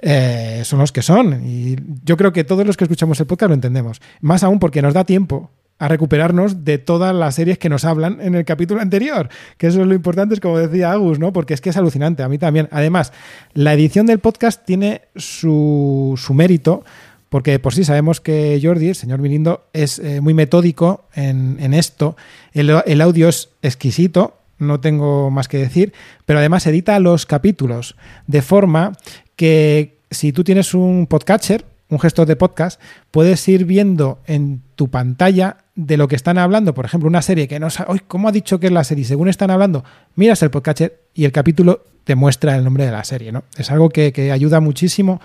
eh, 0.00 0.62
son 0.64 0.80
los 0.80 0.90
que 0.90 1.02
son. 1.02 1.46
Y 1.46 1.76
yo 2.04 2.16
creo 2.16 2.32
que 2.32 2.42
todos 2.42 2.66
los 2.66 2.76
que 2.76 2.82
escuchamos 2.82 3.20
el 3.20 3.26
podcast 3.26 3.50
lo 3.50 3.54
entendemos. 3.54 4.00
Más 4.20 4.42
aún 4.42 4.58
porque 4.58 4.82
nos 4.82 4.92
da 4.92 5.04
tiempo 5.04 5.52
a 5.78 5.88
recuperarnos 5.88 6.64
de 6.64 6.78
todas 6.78 7.14
las 7.14 7.34
series 7.34 7.58
que 7.58 7.68
nos 7.68 7.84
hablan 7.84 8.18
en 8.20 8.34
el 8.34 8.44
capítulo 8.44 8.80
anterior. 8.80 9.28
Que 9.58 9.66
eso 9.66 9.82
es 9.82 9.86
lo 9.86 9.94
importante, 9.94 10.34
es 10.34 10.40
como 10.40 10.58
decía 10.58 10.92
Agus, 10.92 11.18
¿no? 11.18 11.32
Porque 11.32 11.54
es 11.54 11.60
que 11.60 11.70
es 11.70 11.76
alucinante, 11.76 12.22
a 12.22 12.28
mí 12.28 12.38
también. 12.38 12.68
Además, 12.70 13.12
la 13.52 13.74
edición 13.74 14.06
del 14.06 14.18
podcast 14.18 14.64
tiene 14.64 15.02
su, 15.16 16.14
su 16.16 16.34
mérito, 16.34 16.84
porque 17.28 17.58
por 17.58 17.74
sí 17.74 17.84
sabemos 17.84 18.20
que 18.20 18.58
Jordi, 18.62 18.88
el 18.88 18.94
señor 18.94 19.20
Mirindo, 19.20 19.66
es 19.72 19.98
eh, 19.98 20.20
muy 20.20 20.32
metódico 20.32 21.04
en, 21.14 21.58
en 21.60 21.74
esto. 21.74 22.16
El, 22.52 22.70
el 22.86 23.00
audio 23.00 23.28
es 23.28 23.50
exquisito, 23.62 24.38
no 24.58 24.80
tengo 24.80 25.30
más 25.30 25.48
que 25.48 25.58
decir, 25.58 25.92
pero 26.24 26.38
además 26.38 26.66
edita 26.66 26.98
los 27.00 27.26
capítulos 27.26 27.96
de 28.26 28.40
forma 28.40 28.92
que 29.34 29.98
si 30.10 30.32
tú 30.32 30.44
tienes 30.44 30.72
un 30.72 31.06
podcatcher, 31.06 31.64
un 31.88 32.00
gestor 32.00 32.26
de 32.26 32.36
podcast, 32.36 32.80
puedes 33.10 33.46
ir 33.48 33.64
viendo 33.64 34.20
en 34.26 34.62
tu 34.74 34.88
pantalla 34.88 35.58
de 35.74 35.96
lo 35.96 36.08
que 36.08 36.16
están 36.16 36.38
hablando. 36.38 36.74
Por 36.74 36.84
ejemplo, 36.84 37.08
una 37.08 37.22
serie 37.22 37.48
que 37.48 37.60
no 37.60 37.70
sabes, 37.70 38.02
¿cómo 38.08 38.28
ha 38.28 38.32
dicho 38.32 38.58
que 38.58 38.66
es 38.66 38.72
la 38.72 38.84
serie? 38.84 39.04
Según 39.04 39.28
están 39.28 39.50
hablando, 39.50 39.84
miras 40.16 40.42
el 40.42 40.50
podcatcher 40.50 41.00
y 41.14 41.24
el 41.24 41.32
capítulo 41.32 41.84
te 42.04 42.14
muestra 42.14 42.56
el 42.56 42.64
nombre 42.64 42.86
de 42.86 42.92
la 42.92 43.04
serie, 43.04 43.32
¿no? 43.32 43.44
Es 43.56 43.70
algo 43.70 43.88
que, 43.88 44.12
que 44.12 44.32
ayuda 44.32 44.60
muchísimo 44.60 45.20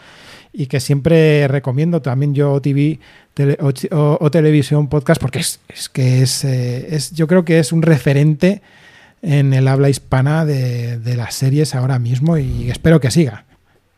y 0.53 0.67
que 0.67 0.79
siempre 0.79 1.47
recomiendo 1.47 2.01
también 2.01 2.33
yo 2.33 2.59
TV 2.61 2.99
tele, 3.33 3.57
o, 3.91 4.31
televisión 4.31 4.87
podcast 4.87 5.21
porque 5.21 5.39
es, 5.39 5.59
es 5.69 5.89
que 5.89 6.21
es, 6.21 6.43
eh, 6.43 6.95
es, 6.95 7.11
yo 7.11 7.27
creo 7.27 7.45
que 7.45 7.59
es 7.59 7.71
un 7.71 7.81
referente 7.81 8.61
en 9.21 9.53
el 9.53 9.67
habla 9.67 9.89
hispana 9.89 10.45
de, 10.45 10.97
de, 10.97 11.15
las 11.15 11.35
series 11.35 11.75
ahora 11.75 11.99
mismo 11.99 12.37
y 12.37 12.69
espero 12.69 12.99
que 12.99 13.11
siga. 13.11 13.45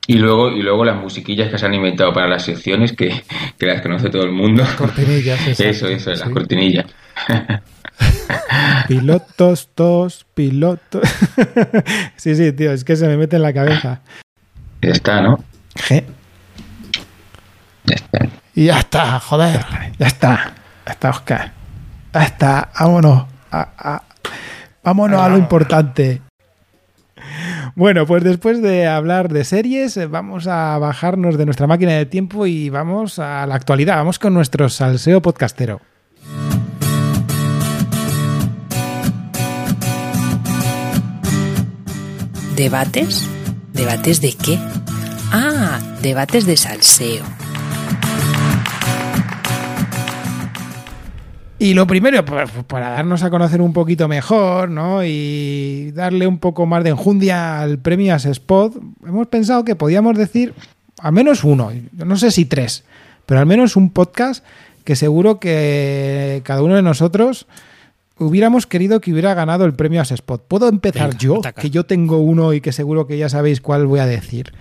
Y 0.06 0.16
luego, 0.16 0.52
y 0.52 0.62
luego 0.62 0.84
las 0.84 0.98
musiquillas 0.98 1.50
que 1.50 1.58
se 1.58 1.66
han 1.66 1.74
inventado 1.74 2.12
para 2.12 2.28
las 2.28 2.44
secciones 2.44 2.92
que, 2.92 3.24
que 3.58 3.66
las 3.66 3.82
conoce 3.82 4.10
todo 4.10 4.24
el 4.24 4.32
mundo. 4.34 4.66
Cortinillas, 4.78 5.40
exacto, 5.48 5.64
Eso, 5.64 5.88
eso, 5.88 6.14
sí. 6.14 6.20
las 6.20 6.30
cortinillas. 6.30 6.86
Pilotos, 8.88 9.70
tos, 9.74 10.26
pilotos. 10.34 11.08
sí, 12.18 12.36
sí, 12.36 12.52
tío, 12.52 12.74
es 12.74 12.84
que 12.84 12.96
se 12.96 13.08
me 13.08 13.18
mete 13.18 13.38
en 13.38 13.44
la 13.44 13.54
cabeza. 13.54 14.02
Ya 14.82 14.92
está, 14.92 15.22
¿no? 15.22 15.44
G. 15.76 16.04
Ya 17.86 17.96
está. 17.96 18.20
Y 18.56 18.66
ya 18.66 18.80
está, 18.80 19.20
joder. 19.20 19.66
Ya 19.98 20.08
está, 20.08 20.54
ya 20.86 20.92
está, 20.92 21.10
Oscar. 21.10 21.54
Ya 22.14 22.24
está, 22.24 22.70
vámonos. 22.78 23.26
A, 23.52 23.70
a, 23.78 24.04
vámonos 24.84 25.22
a 25.22 25.30
lo 25.30 25.38
importante. 25.38 26.22
Bueno, 27.76 28.06
pues 28.06 28.24
después 28.24 28.62
de 28.62 28.88
hablar 28.88 29.32
de 29.32 29.44
series, 29.44 30.00
vamos 30.10 30.48
a 30.48 30.78
bajarnos 30.78 31.38
de 31.38 31.46
nuestra 31.46 31.68
máquina 31.68 31.94
de 31.94 32.06
tiempo 32.06 32.46
y 32.46 32.70
vamos 32.70 33.20
a 33.20 33.46
la 33.48 33.56
actualidad. 33.56 33.96
Vamos 33.96 34.20
con 34.20 34.34
nuestro 34.34 34.70
salseo 34.70 35.22
podcastero. 35.22 35.82
¿Debates? 42.56 43.28
¿Debates 43.74 44.22
de 44.22 44.34
qué? 44.34 44.60
Ah, 45.32 45.80
debates 46.04 46.46
de 46.46 46.56
salseo. 46.56 47.43
Y 51.64 51.74
lo 51.74 51.88
primero, 51.88 52.26
pues, 52.26 52.50
para 52.68 52.90
darnos 52.90 53.24
a 53.24 53.30
conocer 53.30 53.62
un 53.62 53.72
poquito 53.72 54.10
mejor, 54.10 54.70
¿no? 54.70 55.02
Y 55.06 55.92
darle 55.94 56.28
un 56.28 56.38
poco 56.38 56.66
más 56.66 56.84
de 56.84 56.90
enjundia 56.90 57.62
al 57.62 57.80
premio 57.80 58.14
As 58.14 58.26
Spot, 58.26 58.76
hemos 59.08 59.28
pensado 59.28 59.64
que 59.64 59.78
podíamos 59.78 60.18
decir 60.18 60.54
al 61.00 61.14
menos 61.14 61.46
uno, 61.46 61.72
no 61.94 62.18
sé 62.18 62.32
si 62.32 62.44
tres, 62.44 62.84
pero 63.26 63.40
al 63.40 63.46
menos 63.46 63.78
un 63.78 63.92
podcast 63.92 64.44
que 64.84 64.98
seguro 64.98 65.40
que 65.40 66.42
cada 66.44 66.64
uno 66.64 66.76
de 66.76 66.82
nosotros 66.82 67.48
hubiéramos 68.18 68.68
querido 68.68 69.00
que 69.00 69.14
hubiera 69.14 69.34
ganado 69.34 69.64
el 69.64 69.74
premio 69.74 70.02
As 70.02 70.12
Spot. 70.12 70.44
¿Puedo 70.46 70.68
empezar 70.68 71.12
Venga, 71.12 71.18
yo? 71.18 71.40
ataca. 71.40 71.62
Que 71.62 71.70
yo 71.70 71.86
tengo 71.86 72.18
uno 72.18 72.52
y 72.52 72.60
que 72.60 72.74
seguro 72.74 73.08
que 73.08 73.18
ya 73.18 73.30
sabéis 73.30 73.62
cuál 73.62 73.86
voy 73.88 74.02
a 74.02 74.06
decir. 74.06 74.52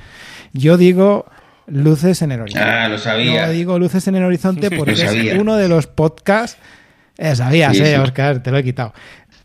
Yo 0.52 0.76
digo 0.76 1.26
Luces 1.66 2.22
en 2.22 2.30
el 2.30 2.42
Horizonte. 2.42 2.64
Ah, 2.64 2.88
lo 2.88 2.98
sabía. 2.98 3.46
Yo 3.46 3.52
digo 3.54 3.80
Luces 3.80 4.06
en 4.06 4.14
el 4.14 4.22
Horizonte 4.22 4.70
porque 4.76 4.92
es 4.92 5.36
uno 5.36 5.56
de 5.56 5.68
los 5.68 5.88
podcasts. 5.88 6.58
Eh, 7.18 7.36
sabías, 7.36 7.76
Sí, 7.76 7.82
eh, 7.82 7.94
sí. 7.94 8.00
Oscar, 8.00 8.42
te 8.42 8.50
lo 8.50 8.58
he 8.58 8.64
quitado. 8.64 8.92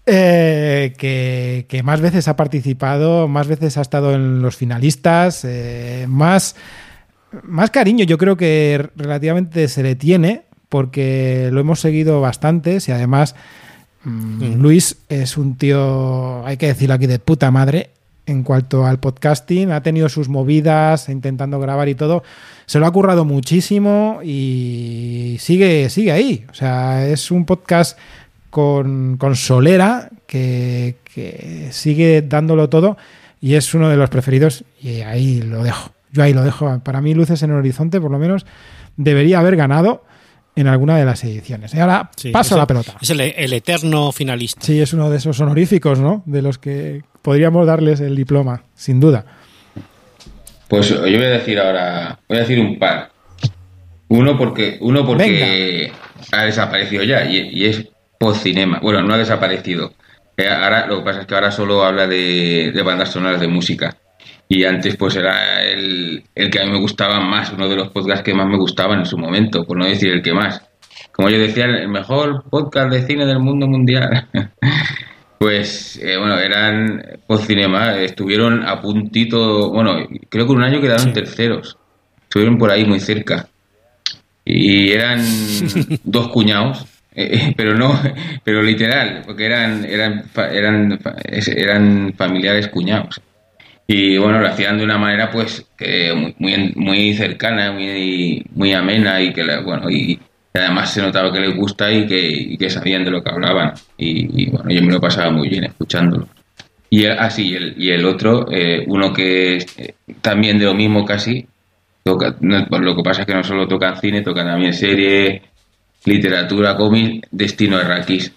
Eh, 0.09 0.93
que, 0.97 1.65
que 1.67 1.83
más 1.83 1.99
veces 1.99 2.29
ha 2.29 2.37
participado, 2.37 3.27
más 3.27 3.47
veces 3.47 3.77
ha 3.77 3.81
estado 3.81 4.15
en 4.15 4.41
los 4.41 4.55
finalistas, 4.55 5.43
eh, 5.43 6.05
más, 6.07 6.55
más 7.43 7.71
cariño 7.71 8.05
yo 8.05 8.17
creo 8.17 8.37
que 8.37 8.89
relativamente 8.95 9.67
se 9.67 9.83
le 9.83 9.95
tiene 9.95 10.43
porque 10.69 11.49
lo 11.51 11.59
hemos 11.59 11.81
seguido 11.81 12.21
bastantes 12.21 12.87
y 12.87 12.93
además 12.93 13.35
mm, 14.05 14.61
Luis 14.61 14.97
es 15.09 15.37
un 15.37 15.57
tío, 15.57 16.45
hay 16.45 16.55
que 16.55 16.67
decirlo 16.67 16.95
aquí, 16.95 17.07
de 17.07 17.19
puta 17.19 17.51
madre 17.51 17.89
en 18.27 18.43
cuanto 18.43 18.85
al 18.85 18.99
podcasting, 18.99 19.71
ha 19.71 19.81
tenido 19.81 20.09
sus 20.09 20.27
movidas 20.29 21.09
intentando 21.09 21.59
grabar 21.59 21.87
y 21.89 21.95
todo, 21.95 22.23
se 22.65 22.77
lo 22.77 22.85
ha 22.85 22.91
currado 22.91 23.25
muchísimo 23.25 24.19
y 24.23 25.37
sigue, 25.39 25.89
sigue 25.89 26.11
ahí. 26.11 26.45
O 26.51 26.53
sea, 26.53 27.07
es 27.07 27.31
un 27.31 27.45
podcast 27.45 27.97
con, 28.49 29.17
con 29.17 29.35
solera 29.35 30.09
que, 30.27 30.97
que 31.13 31.69
sigue 31.71 32.21
dándolo 32.21 32.69
todo 32.69 32.97
y 33.39 33.55
es 33.55 33.73
uno 33.73 33.89
de 33.89 33.95
los 33.95 34.09
preferidos 34.09 34.65
y 34.81 35.01
ahí 35.01 35.41
lo 35.41 35.63
dejo. 35.63 35.91
Yo 36.11 36.23
ahí 36.23 36.33
lo 36.33 36.43
dejo. 36.43 36.79
Para 36.79 37.01
mí, 37.01 37.13
Luces 37.13 37.41
en 37.43 37.51
el 37.51 37.57
Horizonte, 37.57 38.01
por 38.01 38.11
lo 38.11 38.19
menos, 38.19 38.45
debería 38.97 39.39
haber 39.39 39.55
ganado 39.55 40.03
en 40.57 40.67
alguna 40.67 40.97
de 40.97 41.05
las 41.05 41.23
ediciones. 41.23 41.73
Y 41.73 41.79
ahora 41.79 42.09
Sí, 42.15 42.31
paso 42.31 42.55
la 42.55 42.63
el- 42.63 42.67
pelota. 42.67 42.95
Es 43.01 43.09
el, 43.11 43.21
el 43.21 43.53
eterno 43.53 44.11
finalista. 44.11 44.61
Sí, 44.65 44.81
es 44.81 44.91
uno 44.93 45.09
de 45.09 45.17
esos 45.17 45.39
honoríficos, 45.39 45.99
¿no? 45.99 46.23
De 46.25 46.41
los 46.41 46.57
que 46.57 47.03
podríamos 47.21 47.65
darles 47.65 47.99
el 48.01 48.15
diploma, 48.15 48.63
sin 48.75 48.99
duda. 48.99 49.25
Pues 50.67 50.89
yo 50.89 51.01
voy 51.01 51.15
a 51.15 51.29
decir 51.29 51.59
ahora, 51.59 52.19
voy 52.27 52.37
a 52.37 52.41
decir 52.41 52.59
un 52.59 52.77
par. 52.77 53.09
Uno 54.09 54.37
porque, 54.37 54.77
uno 54.81 55.05
porque 55.05 55.91
ha 56.31 56.43
desaparecido 56.43 57.03
ya 57.03 57.25
y, 57.25 57.37
y 57.53 57.65
es 57.65 57.87
Podcinema. 58.19 58.79
Bueno, 58.81 59.01
no 59.03 59.13
ha 59.13 59.17
desaparecido. 59.17 59.93
Eh, 60.35 60.47
Ahora 60.49 60.87
lo 60.87 60.97
que 60.99 61.03
pasa 61.05 61.21
es 61.21 61.27
que 61.27 61.35
ahora 61.35 61.51
solo 61.51 61.83
habla 61.83 62.07
de, 62.07 62.71
de 62.73 62.81
bandas 62.83 63.09
sonoras 63.11 63.39
de 63.39 63.47
música. 63.47 63.95
Y 64.49 64.63
antes 64.63 64.95
pues 64.95 65.15
era 65.15 65.63
el, 65.63 66.23
el 66.33 66.49
que 66.49 66.59
a 66.61 66.65
mí 66.65 66.71
me 66.71 66.79
gustaba 66.79 67.19
más, 67.19 67.51
uno 67.51 67.67
de 67.67 67.75
los 67.75 67.89
podcasts 67.89 68.23
que 68.23 68.33
más 68.33 68.47
me 68.47 68.57
gustaban 68.57 68.99
en 68.99 69.05
su 69.05 69.17
momento, 69.17 69.65
por 69.65 69.77
no 69.77 69.85
decir 69.85 70.13
el 70.13 70.21
que 70.21 70.33
más. 70.33 70.61
Como 71.11 71.29
yo 71.29 71.39
decía, 71.39 71.65
el 71.65 71.89
mejor 71.89 72.43
podcast 72.49 72.91
de 72.91 73.05
cine 73.05 73.25
del 73.25 73.39
mundo 73.39 73.67
mundial. 73.67 74.27
Pues 75.39 75.99
eh, 76.01 76.17
bueno, 76.17 76.39
eran 76.39 77.19
Podcinema, 77.27 77.99
estuvieron 77.99 78.67
a 78.67 78.81
puntito, 78.81 79.69
bueno, 79.69 80.07
creo 80.29 80.47
que 80.47 80.51
un 80.51 80.63
año 80.63 80.81
quedaron 80.81 81.13
terceros, 81.13 81.77
estuvieron 82.23 82.57
por 82.57 82.71
ahí 82.71 82.85
muy 82.85 82.99
cerca. 82.99 83.47
Y 84.43 84.91
eran 84.91 85.19
dos 86.03 86.29
cuñados, 86.29 86.87
eh, 87.13 87.53
pero 87.55 87.75
no, 87.75 87.99
pero 88.43 88.63
literal, 88.63 89.21
porque 89.27 89.45
eran, 89.45 89.85
eran, 89.85 90.25
eran, 90.51 90.99
eran 91.55 92.13
familiares 92.17 92.69
cuñados. 92.69 93.21
Y 93.87 94.17
bueno, 94.17 94.39
lo 94.39 94.47
hacían 94.47 94.77
de 94.77 94.83
una 94.83 94.97
manera 94.97 95.31
pues 95.31 95.65
que 95.77 96.13
muy, 96.37 96.73
muy, 96.75 97.13
cercana, 97.13 97.71
muy, 97.71 98.45
muy 98.53 98.73
amena 98.73 99.21
y 99.21 99.31
que 99.31 99.43
bueno, 99.61 99.89
y 99.89 100.19
además 100.53 100.91
se 100.91 101.01
notaba 101.01 101.31
que 101.31 101.39
les 101.39 101.55
gusta 101.55 101.89
y 101.91 102.05
que, 102.05 102.19
y 102.19 102.57
que 102.57 102.69
sabían 102.69 103.05
de 103.05 103.11
lo 103.11 103.23
que 103.23 103.29
hablaban. 103.29 103.73
Y, 103.97 104.43
y, 104.43 104.49
bueno, 104.49 104.69
yo 104.69 104.81
me 104.81 104.91
lo 104.91 104.99
pasaba 104.99 105.31
muy 105.31 105.47
bien 105.47 105.63
escuchándolo. 105.63 106.27
Y 106.89 107.03
el, 107.05 107.17
ah, 107.17 107.29
el, 107.37 107.75
y 107.77 107.89
el 107.91 108.05
otro, 108.05 108.47
eh, 108.51 108.83
uno 108.87 109.13
que 109.13 109.55
es 109.57 109.77
eh, 109.77 109.95
también 110.21 110.57
de 110.57 110.65
lo 110.65 110.73
mismo 110.73 111.05
casi, 111.05 111.45
toca, 112.03 112.35
no, 112.41 112.65
lo 112.69 112.95
que 112.95 113.03
pasa 113.03 113.21
es 113.21 113.27
que 113.27 113.33
no 113.33 113.43
solo 113.43 113.67
tocan 113.67 113.97
cine, 113.97 114.21
tocan 114.21 114.47
también 114.47 114.73
serie, 114.73 115.41
literatura, 116.05 116.75
cómic, 116.75 117.27
Destino 117.31 117.77
Arrakis. 117.77 118.33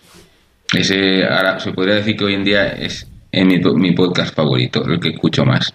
Ese, 0.73 1.25
ahora, 1.25 1.59
se 1.59 1.73
podría 1.73 1.97
decir 1.97 2.17
que 2.17 2.25
hoy 2.25 2.35
en 2.35 2.45
día 2.45 2.69
es, 2.69 3.10
eh, 3.33 3.45
mi, 3.45 3.93
podcast 3.93 4.35
favorito, 4.35 4.85
el 4.87 5.01
que 5.01 5.11
escucho 5.11 5.45
más. 5.45 5.73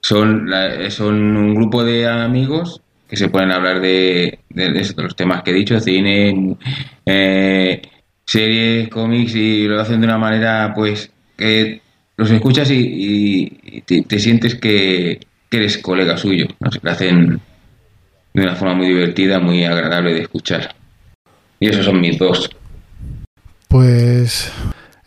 Son, 0.00 0.48
la- 0.48 0.90
son 0.90 1.36
un 1.36 1.54
grupo 1.54 1.84
de 1.84 2.08
amigos 2.08 2.80
que 3.08 3.16
se 3.16 3.28
pueden 3.28 3.52
hablar 3.52 3.80
de, 3.80 4.40
de, 4.50 4.92
los 4.96 5.14
temas 5.14 5.42
que 5.42 5.50
he 5.52 5.54
dicho, 5.54 5.78
cine, 5.78 6.56
eh, 7.04 7.82
series, 8.24 8.88
cómics, 8.88 9.34
y 9.34 9.64
lo 9.66 9.80
hacen 9.80 10.00
de 10.00 10.06
una 10.06 10.18
manera, 10.18 10.72
pues, 10.74 11.10
que 11.36 11.80
los 12.16 12.30
escuchas 12.30 12.68
y, 12.70 13.82
te, 13.86 14.02
te 14.02 14.18
sientes 14.18 14.56
que, 14.56 15.20
eres 15.50 15.78
colega 15.78 16.16
suyo. 16.18 16.46
Lo 16.82 16.90
hacen 16.90 17.40
de 18.34 18.42
una 18.42 18.54
forma 18.56 18.74
muy 18.74 18.88
divertida, 18.88 19.38
muy 19.38 19.64
agradable 19.64 20.12
de 20.12 20.20
escuchar. 20.20 20.74
Y 21.58 21.68
esos 21.68 21.86
son 21.86 22.00
mis 22.00 22.18
dos. 22.18 22.50
Pues 23.68 24.52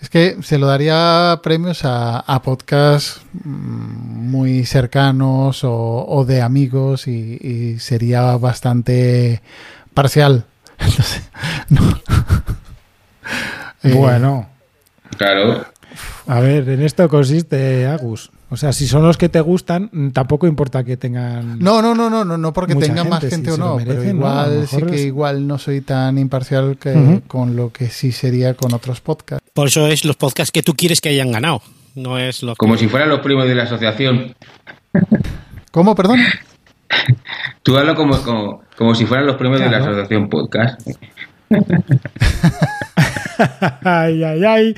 es 0.02 0.10
que 0.10 0.38
se 0.42 0.58
lo 0.58 0.68
daría 0.68 1.40
premios 1.44 1.84
a, 1.84 2.20
a 2.20 2.42
podcasts 2.42 3.22
mm, 3.44 4.30
muy 4.30 4.66
cercanos 4.66 5.64
o, 5.64 6.06
o 6.08 6.26
de 6.26 6.42
amigos 6.42 7.08
y, 7.08 7.38
y 7.42 7.80
sería 7.80 8.38
bastante 8.38 9.42
parcial. 9.94 10.46
Entonces, 10.80 11.30
no. 11.70 12.00
Bueno, 13.84 14.48
Claro, 15.18 15.66
a 16.28 16.40
ver, 16.40 16.70
en 16.70 16.82
esto 16.82 17.10
consiste, 17.10 17.86
Agus. 17.86 18.32
O 18.52 18.58
sea, 18.58 18.74
si 18.74 18.88
son 18.88 19.04
los 19.04 19.16
que 19.18 19.30
te 19.30 19.40
gustan, 19.42 19.90
mm, 19.92 20.10
tampoco 20.10 20.48
importa 20.48 20.84
que 20.84 20.98
tengan... 20.98 21.60
No, 21.60 21.82
no, 21.84 21.94
no, 21.94 22.10
no, 22.10 22.26
no, 22.26 22.36
no 22.38 22.52
porque 22.54 22.74
tengan 22.76 23.08
más 23.08 23.22
gente, 23.22 23.52
si 23.52 23.56
o 23.56 23.58
no, 23.58 23.78
pero 23.78 23.90
merecen, 23.94 24.20
¿no? 24.20 24.26
Igual 24.26 24.68
sí 24.68 24.82
que 24.82 24.96
es- 24.96 25.02
igual 25.06 25.48
no 25.48 25.58
soy 25.60 25.82
tan 25.82 26.18
imparcial 26.18 26.78
que 26.80 27.22
con 27.28 27.56
lo 27.56 27.72
que 27.72 27.90
sí 27.90 28.12
sería 28.12 28.56
con 28.56 28.74
otros 28.74 29.02
podcasts. 29.02 29.48
Por 29.54 29.68
eso 29.68 29.86
es 29.88 30.04
los 30.04 30.16
podcasts 30.16 30.52
que 30.52 30.64
tú 30.64 30.74
quieres 30.74 31.00
que 31.00 31.10
hayan 31.10 31.32
ganado. 31.32 31.62
No 31.96 32.18
es 32.18 32.42
lo 32.42 32.54
que... 32.54 32.58
como 32.58 32.76
si 32.78 32.88
fueran 32.88 33.10
los 33.10 33.20
primos 33.20 33.46
de 33.48 33.54
la 33.56 33.64
asociación. 33.64 34.34
¿Cómo, 35.72 35.94
perdón? 35.96 36.20
Tú 37.64 37.78
hablas 37.78 37.96
como, 37.96 38.20
como, 38.24 38.64
como 38.76 38.96
si 38.96 39.06
fueran 39.06 39.28
los 39.28 39.36
premios 39.36 39.60
de 39.62 39.70
la 39.70 39.78
asociación 39.78 40.28
podcast. 40.28 40.82
ay, 43.84 44.24
ay, 44.24 44.44
ay. 44.46 44.76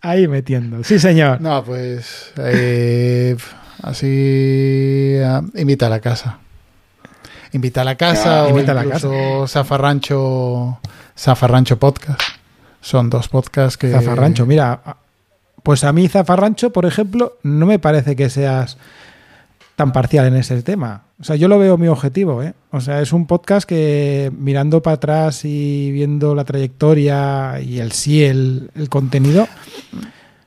Ahí 0.00 0.28
metiendo. 0.28 0.84
Sí, 0.84 0.98
señor. 0.98 1.40
No, 1.40 1.64
pues 1.64 2.32
eh, 2.38 3.36
así 3.82 5.16
ah, 5.24 5.42
invita 5.54 5.86
a 5.86 5.90
la 5.90 6.00
casa. 6.00 6.38
Invita 7.52 7.80
a 7.80 7.84
la 7.84 7.96
casa 7.96 8.40
Ah, 8.40 8.44
o 8.44 8.50
invita 8.50 8.72
a 8.72 8.74
la 8.74 8.84
incluso 8.84 9.46
Zafarrancho, 9.46 10.78
Zafarrancho 11.18 11.78
Podcast. 11.78 12.20
Son 12.80 13.10
dos 13.10 13.28
podcasts 13.28 13.76
que... 13.76 13.90
Zafarrancho, 13.90 14.46
mira. 14.46 14.80
Pues 15.62 15.82
a 15.84 15.92
mí 15.92 16.08
Zafarrancho, 16.08 16.70
por 16.70 16.86
ejemplo, 16.86 17.36
no 17.42 17.66
me 17.66 17.78
parece 17.78 18.16
que 18.16 18.30
seas 18.30 18.78
tan 19.78 19.92
parcial 19.92 20.26
en 20.26 20.34
ese 20.34 20.60
tema. 20.64 21.02
O 21.20 21.24
sea, 21.24 21.36
yo 21.36 21.46
lo 21.46 21.56
veo 21.56 21.78
mi 21.78 21.86
objetivo, 21.86 22.42
¿eh? 22.42 22.52
O 22.72 22.80
sea, 22.80 23.00
es 23.00 23.12
un 23.12 23.28
podcast 23.28 23.66
que 23.66 24.32
mirando 24.36 24.82
para 24.82 24.94
atrás 24.94 25.44
y 25.44 25.92
viendo 25.92 26.34
la 26.34 26.42
trayectoria 26.42 27.60
y 27.60 27.78
el 27.78 27.92
sí, 27.92 28.24
el, 28.24 28.72
el 28.74 28.88
contenido, 28.88 29.46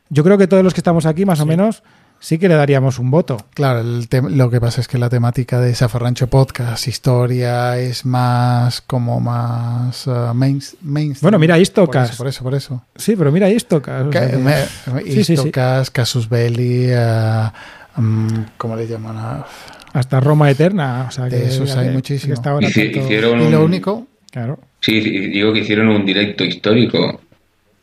yo 0.10 0.26
creo 0.26 0.38
que 0.38 0.48
todos 0.48 0.66
los 0.66 0.74
que 0.74 0.82
estamos 0.82 1.06
aquí, 1.06 1.24
más 1.24 1.40
o 1.40 1.46
menos, 1.46 1.82
sí 2.20 2.38
que 2.40 2.50
le 2.50 2.56
daríamos 2.56 3.00
un 3.00 3.10
voto. 3.10 3.38
Claro, 3.54 3.80
el 3.80 4.08
lo 4.30 4.50
que 4.50 4.62
pasa 4.62 4.80
es 4.82 4.90
que 4.90 4.98
la 4.98 5.10
temática 5.10 5.62
de 5.62 5.76
Zafarrancho 5.76 6.28
Podcast, 6.28 6.88
historia, 6.88 7.78
es 7.78 8.06
más 8.06 8.82
como 8.82 9.22
más 9.22 10.08
uh, 10.08 10.34
main, 10.34 10.62
mainstream. 10.82 11.22
Bueno, 11.22 11.40
mira, 11.40 11.56
por 11.56 11.62
Istocas. 11.62 12.10
eso, 12.10 12.18
por 12.18 12.28
eso, 12.28 12.44
por 12.44 12.56
eso. 12.56 12.86
Sí, 12.96 13.16
pero 13.16 13.32
mira 13.32 13.50
esto. 13.50 13.78
o 13.78 14.12
sea 14.12 14.68
Sí, 15.06 15.24
sí. 15.24 15.34
Istocas, 15.34 15.90
Casus 15.90 16.30
Belli, 16.30 16.92
ah, 16.94 17.54
mm, 17.96 18.28
¿cómo 18.58 18.76
le 18.76 18.88
llaman? 18.88 19.16
Ah, 19.18 19.46
Hasta 19.94 20.20
Roma 20.20 20.50
Eterna. 20.50 21.06
O 21.08 21.12
sea, 21.12 21.26
De 21.26 21.39
que, 21.42 21.48
esos 21.48 21.76
hay 21.76 21.88
que- 21.88 21.94
muchísimo. 21.94 22.36
que 22.36 22.42
tanto- 22.42 22.68
hicieron 22.68 23.42
Y 23.42 23.50
lo 23.52 23.60
un- 23.60 23.66
único, 23.66 24.08
Claro. 24.32 24.60
Sí, 24.80 25.00
digo 25.02 25.52
que 25.54 25.60
hicieron 25.60 25.89
un 25.89 26.06
directo 26.06 26.44
histórico 26.46 27.20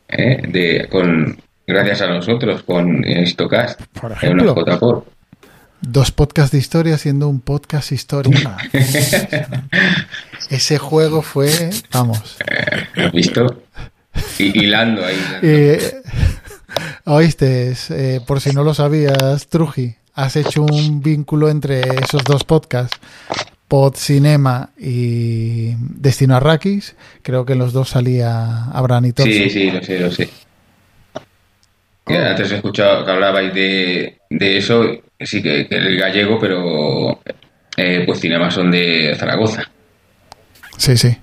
¿eh? 0.07 0.41
de, 0.47 0.87
con 0.89 1.37
gracias 1.67 2.01
a 2.01 2.07
nosotros 2.07 2.63
con 2.63 3.05
Stocast 3.25 3.79
Por 3.99 4.11
ejemplo. 4.11 4.55
Dos 5.81 6.11
podcasts 6.11 6.51
de 6.51 6.57
historia 6.57 6.97
siendo 6.97 7.29
un 7.29 7.39
podcast 7.39 7.91
histórico. 7.91 8.49
Ese 10.49 10.77
juego 10.77 11.21
fue, 11.21 11.69
vamos. 11.93 12.37
¿Has 12.97 13.11
visto? 13.11 13.61
Y 14.39 14.63
hilando 14.65 15.05
ahí. 15.05 15.15
hilando. 15.15 15.39
Eh, 15.47 16.01
Oíste, 17.05 17.73
eh, 17.91 18.19
por 18.25 18.41
si 18.41 18.51
no 18.51 18.63
lo 18.63 18.73
sabías, 18.73 19.47
Truji, 19.47 19.95
has 20.13 20.35
hecho 20.35 20.63
un 20.63 21.01
vínculo 21.01 21.49
entre 21.49 21.81
esos 21.81 22.23
dos 22.23 22.43
podcasts, 22.43 22.97
Pod 23.67 23.95
Cinema 23.95 24.71
y 24.77 25.73
Destino 25.77 26.35
Arrakis. 26.35 26.95
Creo 27.21 27.45
que 27.45 27.53
en 27.53 27.59
los 27.59 27.73
dos 27.73 27.89
salía 27.89 28.65
Abraham 28.65 29.05
y. 29.05 29.13
Sí, 29.23 29.49
sí, 29.49 29.71
lo 29.71 29.83
sé, 29.83 29.99
lo 29.99 30.11
sé. 30.11 30.29
Que 32.05 32.17
Antes 32.17 32.51
he 32.51 32.55
escuchado 32.55 33.05
que 33.05 33.11
hablabais 33.11 33.53
de, 33.53 34.17
de 34.31 34.57
eso, 34.57 34.83
sí 35.19 35.43
que, 35.43 35.67
que 35.67 35.75
el 35.75 35.97
gallego, 35.99 36.39
pero 36.39 37.21
eh, 37.77 38.03
pues 38.05 38.19
Cinema 38.19 38.49
son 38.49 38.71
de 38.71 39.15
Zaragoza. 39.17 39.69
Sí, 40.77 40.97
sí. 40.97 41.15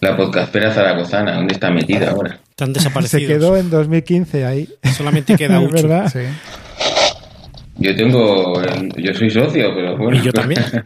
La 0.00 0.16
podcastera 0.16 0.72
zaragozana, 0.74 1.34
¿dónde 1.34 1.54
está 1.54 1.70
metida 1.70 2.10
ahora? 2.10 2.40
Están 2.50 2.68
Se 2.74 2.80
desaparecidos. 2.80 3.28
quedó 3.28 3.56
en 3.56 3.70
2015 3.70 4.44
ahí. 4.44 4.68
Solamente 4.96 5.36
queda 5.36 5.58
Es 5.62 5.66
Uchu. 5.66 5.74
verdad. 5.74 6.12
sí. 6.12 6.18
Yo 7.76 7.96
tengo, 7.96 8.54
yo 8.96 9.14
soy 9.14 9.30
socio, 9.30 9.74
pero 9.74 9.96
bueno. 9.96 10.18
Y 10.18 10.22
yo 10.22 10.32
también. 10.32 10.62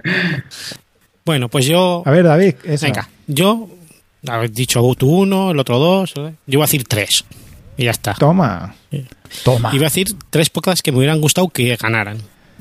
Bueno, 1.27 1.49
pues 1.49 1.67
yo. 1.67 2.05
A 2.07 2.11
ver, 2.13 2.25
David, 2.25 2.55
eso. 2.63 2.87
Venga, 2.87 3.09
yo. 3.27 3.69
Habéis 4.29 4.55
dicho 4.55 4.81
tú 4.97 5.09
uno, 5.11 5.51
el 5.51 5.59
otro 5.59 5.81
dos. 5.81 6.15
¿eh? 6.17 6.35
Yo 6.47 6.61
voy 6.61 6.63
a 6.63 6.67
decir 6.67 6.85
tres. 6.85 7.25
Y 7.77 7.85
ya 7.85 7.91
está. 7.91 8.15
Toma. 8.15 8.77
Toma. 9.45 9.71
Iba 9.75 9.87
a 9.87 9.91
decir 9.91 10.07
tres 10.31 10.51
podcasts 10.51 10.83
que 10.83 10.93
me 10.93 10.99
hubieran 10.99 11.21
gustado 11.21 11.49
que 11.49 11.75
ganaran. 11.75 12.19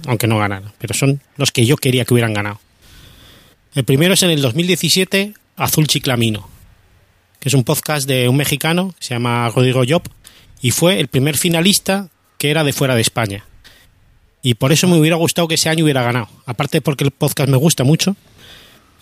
Aunque 0.07 0.25
no 0.25 0.39
ganaran. 0.39 0.71
Pero 0.79 0.95
son 0.95 1.21
los 1.37 1.51
que 1.51 1.67
yo 1.67 1.77
quería 1.77 2.05
que 2.05 2.13
hubieran 2.15 2.33
ganado. 2.33 2.59
El 3.75 3.83
primero 3.83 4.15
es 4.15 4.23
en 4.23 4.31
el 4.31 4.41
2017, 4.41 5.33
Azul 5.57 5.85
Chiclamino. 5.85 6.49
Que 7.39 7.49
es 7.49 7.53
un 7.53 7.63
podcast 7.63 8.07
de 8.07 8.27
un 8.29 8.35
mexicano 8.35 8.95
que 8.97 9.05
se 9.05 9.13
llama 9.13 9.47
Rodrigo 9.49 9.83
Job. 9.87 10.01
Y 10.59 10.71
fue 10.71 10.99
el 10.99 11.07
primer 11.07 11.37
finalista 11.37 12.09
que 12.39 12.49
era 12.49 12.63
de 12.63 12.73
fuera 12.73 12.95
de 12.95 13.01
España. 13.01 13.45
Y 14.45 14.53
por 14.53 14.71
eso 14.71 14.87
me 14.87 14.95
hubiera 14.99 15.15
gustado 15.15 15.47
que 15.47 15.55
ese 15.55 15.69
año 15.69 15.83
hubiera 15.83 16.03
ganado. 16.03 16.29
Aparte 16.45 16.79
porque 16.79 17.03
el 17.03 17.09
podcast 17.09 17.49
me 17.49 17.57
gusta 17.57 17.83
mucho. 17.83 18.15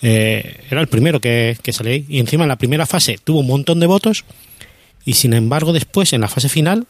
eh, 0.02 0.62
era 0.70 0.80
el 0.80 0.88
primero 0.88 1.20
que, 1.20 1.58
que 1.62 1.74
salió 1.74 1.92
ahí. 1.92 2.06
Y 2.08 2.20
encima 2.20 2.44
en 2.46 2.50
la 2.50 2.56
primera 2.56 2.86
fase 2.86 3.18
tuvo 3.22 3.40
un 3.42 3.48
montón 3.48 3.80
de 3.82 3.86
votos. 3.88 4.24
Y 5.04 5.14
sin 5.16 5.34
embargo 5.34 5.74
después 5.74 6.14
en 6.14 6.22
la 6.22 6.30
fase 6.30 6.48
final 6.48 6.88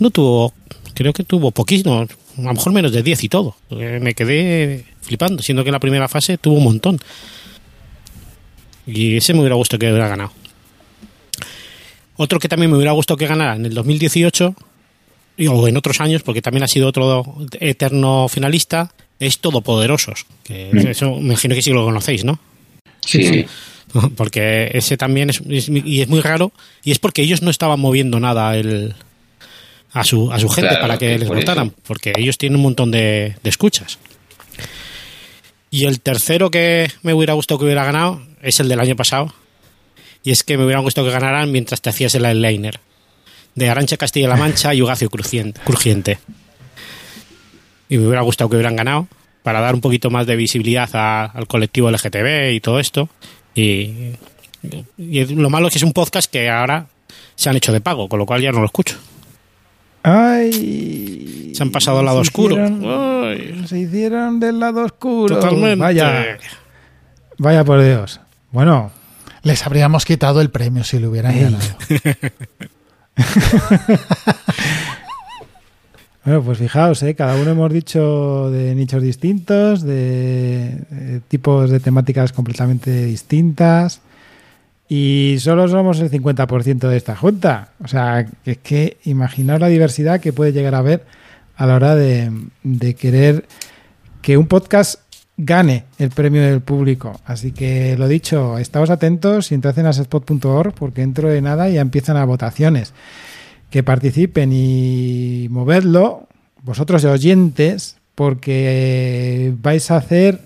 no 0.00 0.10
tuvo, 0.10 0.52
creo 0.94 1.12
que 1.12 1.22
tuvo 1.22 1.52
poquísimo, 1.52 2.00
a 2.00 2.42
lo 2.42 2.52
mejor 2.54 2.72
menos 2.72 2.90
de 2.90 3.04
10 3.04 3.22
y 3.22 3.28
todo. 3.28 3.54
Eh, 3.70 4.00
Me 4.02 4.14
quedé 4.14 4.84
flipando, 5.00 5.40
siendo 5.42 5.62
que 5.62 5.68
en 5.70 5.74
la 5.74 5.80
primera 5.80 6.08
fase 6.08 6.38
tuvo 6.38 6.56
un 6.56 6.64
montón. 6.64 6.98
Y 8.86 9.16
ese 9.18 9.32
me 9.32 9.40
hubiera 9.40 9.54
gustado 9.54 9.78
que 9.78 9.88
hubiera 9.90 10.08
ganado. 10.08 10.32
Otro 12.16 12.38
que 12.40 12.48
también 12.48 12.70
me 12.70 12.76
hubiera 12.76 12.92
gustado 12.92 13.16
que 13.16 13.26
ganara 13.28 13.54
en 13.56 13.64
el 13.66 13.74
2018, 13.74 14.54
y- 14.56 14.73
o 15.48 15.68
en 15.68 15.76
otros 15.76 16.00
años, 16.00 16.22
porque 16.22 16.42
también 16.42 16.62
ha 16.64 16.68
sido 16.68 16.88
otro 16.88 17.24
eterno 17.60 18.28
finalista, 18.28 18.92
es 19.18 19.38
Todopoderosos. 19.38 20.26
Que 20.44 20.70
Mm. 20.72 20.86
eso 20.88 21.10
me 21.16 21.28
imagino 21.32 21.54
que 21.54 21.62
sí 21.62 21.70
lo 21.70 21.84
conocéis, 21.84 22.24
¿no? 22.24 22.38
Sí, 23.04 23.24
sí. 23.24 23.46
porque 24.16 24.70
ese 24.74 24.96
también 24.96 25.30
es, 25.30 25.40
es- 25.48 25.68
y 25.68 26.00
es 26.00 26.08
muy 26.08 26.20
raro 26.20 26.52
y 26.82 26.90
es 26.90 26.98
porque 26.98 27.22
ellos 27.22 27.42
no 27.42 27.50
estaban 27.50 27.78
moviendo 27.78 28.18
nada 28.18 28.56
el, 28.56 28.94
a 29.92 30.02
su 30.04 30.32
a 30.32 30.38
su 30.40 30.48
gente 30.48 30.70
Claro, 30.70 30.82
para 30.82 30.98
que 30.98 31.16
les 31.18 31.28
por 31.28 31.36
votaran 31.36 31.68
eso. 31.68 31.76
porque 31.86 32.12
ellos 32.16 32.36
tienen 32.38 32.56
un 32.56 32.62
montón 32.62 32.90
de, 32.90 33.36
de 33.42 33.50
escuchas 33.50 33.98
y 35.70 35.84
el 35.86 36.00
tercero 36.00 36.50
que 36.50 36.90
me 37.02 37.14
hubiera 37.14 37.34
gustado 37.34 37.58
que 37.58 37.64
hubiera 37.66 37.84
ganado 37.84 38.20
es 38.42 38.58
el 38.60 38.68
del 38.68 38.80
año 38.80 38.96
pasado 38.96 39.32
y 40.24 40.30
es 40.32 40.42
que 40.42 40.56
me 40.56 40.64
hubiera 40.64 40.80
gustado 40.80 41.06
que 41.06 41.12
ganaran 41.12 41.52
mientras 41.52 41.80
te 41.80 41.90
hacías 41.90 42.14
el 42.16 42.24
eyeliner 42.24 42.80
de 43.54 43.70
Arancha 43.70 43.96
Castilla-La 43.96 44.36
Mancha 44.36 44.74
y 44.74 44.82
Ugacio 44.82 45.08
Crujiente, 45.10 45.60
Crujiente 45.64 46.18
y 47.88 47.98
me 47.98 48.06
hubiera 48.06 48.22
gustado 48.22 48.48
que 48.50 48.56
hubieran 48.56 48.76
ganado 48.76 49.06
para 49.42 49.60
dar 49.60 49.74
un 49.74 49.80
poquito 49.80 50.10
más 50.10 50.26
de 50.26 50.36
visibilidad 50.36 50.88
a- 50.94 51.24
al 51.26 51.46
colectivo 51.46 51.90
LGTB 51.90 52.52
y 52.54 52.60
todo 52.60 52.80
esto. 52.80 53.08
Y, 53.54 54.14
y 54.98 55.24
lo 55.34 55.50
malo 55.50 55.66
es 55.68 55.72
que 55.74 55.78
es 55.78 55.82
un 55.84 55.92
podcast 55.92 56.30
que 56.32 56.48
ahora 56.50 56.86
se 57.36 57.50
han 57.50 57.56
hecho 57.56 57.70
de 57.72 57.80
pago, 57.82 58.08
con 58.08 58.18
lo 58.18 58.26
cual 58.26 58.40
ya 58.40 58.50
no 58.52 58.60
lo 58.60 58.66
escucho. 58.66 58.96
Ay. 60.02 61.52
Se 61.54 61.62
han 61.62 61.70
pasado 61.70 61.98
al 62.00 62.04
lado 62.06 62.18
se 62.18 62.28
oscuro. 62.28 62.54
hicieron- 62.56 63.24
Ay, 63.26 63.64
Se 63.68 63.78
hicieron 63.78 64.40
del 64.40 64.58
lado 64.60 64.84
oscuro. 64.84 65.36
totalmente. 65.38 65.76
Vaya, 65.76 66.38
vaya 67.38 67.64
por 67.64 67.82
Dios. 67.82 68.20
Bueno, 68.50 68.90
Les 69.42 69.64
habríamos 69.66 70.06
quitado 70.06 70.40
el 70.40 70.48
premio 70.50 70.84
si 70.84 70.98
lo 70.98 71.10
hubieran 71.10 71.38
ganado. 71.38 71.64
Bueno, 76.24 76.42
pues 76.42 76.56
fijaos, 76.56 77.02
¿eh? 77.02 77.14
cada 77.14 77.36
uno 77.36 77.50
hemos 77.50 77.70
dicho 77.70 78.50
de 78.50 78.74
nichos 78.74 79.02
distintos, 79.02 79.82
de, 79.82 80.78
eh, 80.90 81.20
tipos 81.28 81.68
de 81.68 81.80
temáticas 81.80 82.32
completamente 82.32 83.04
distintas 83.04 84.00
y 84.88 85.36
solo 85.40 85.68
somos 85.68 86.00
el 86.00 86.10
50% 86.10 86.88
de 86.88 86.96
esta 86.96 87.14
junta. 87.14 87.72
O 87.84 87.88
sea, 87.88 88.26
es 88.46 88.56
que 88.56 88.96
imaginaos 89.04 89.60
la 89.60 89.68
diversidad 89.68 90.20
que 90.20 90.32
puede 90.32 90.54
llegar 90.54 90.74
a 90.74 90.78
haber 90.78 91.04
a 91.56 91.66
la 91.66 91.74
hora 91.74 91.94
de 91.94 92.96
querer 92.98 93.44
que 94.22 94.38
un 94.38 94.46
podcast 94.46 95.00
gane 95.36 95.84
el 95.98 96.10
premio 96.10 96.42
del 96.42 96.60
público. 96.60 97.20
Así 97.24 97.52
que 97.52 97.96
lo 97.96 98.08
dicho, 98.08 98.58
estaos 98.58 98.90
atentos 98.90 99.50
y 99.50 99.54
entrad 99.54 99.78
en 99.78 99.86
asespot.org 99.86 100.74
porque 100.74 101.00
dentro 101.00 101.28
de 101.28 101.42
nada 101.42 101.68
ya 101.68 101.80
empiezan 101.80 102.16
las 102.16 102.26
votaciones 102.26 102.92
que 103.70 103.82
participen 103.82 104.52
y 104.52 105.48
movedlo, 105.50 106.28
vosotros 106.62 107.02
de 107.02 107.08
oyentes, 107.08 107.96
porque 108.14 109.52
vais 109.60 109.90
a 109.90 109.96
hacer, 109.96 110.40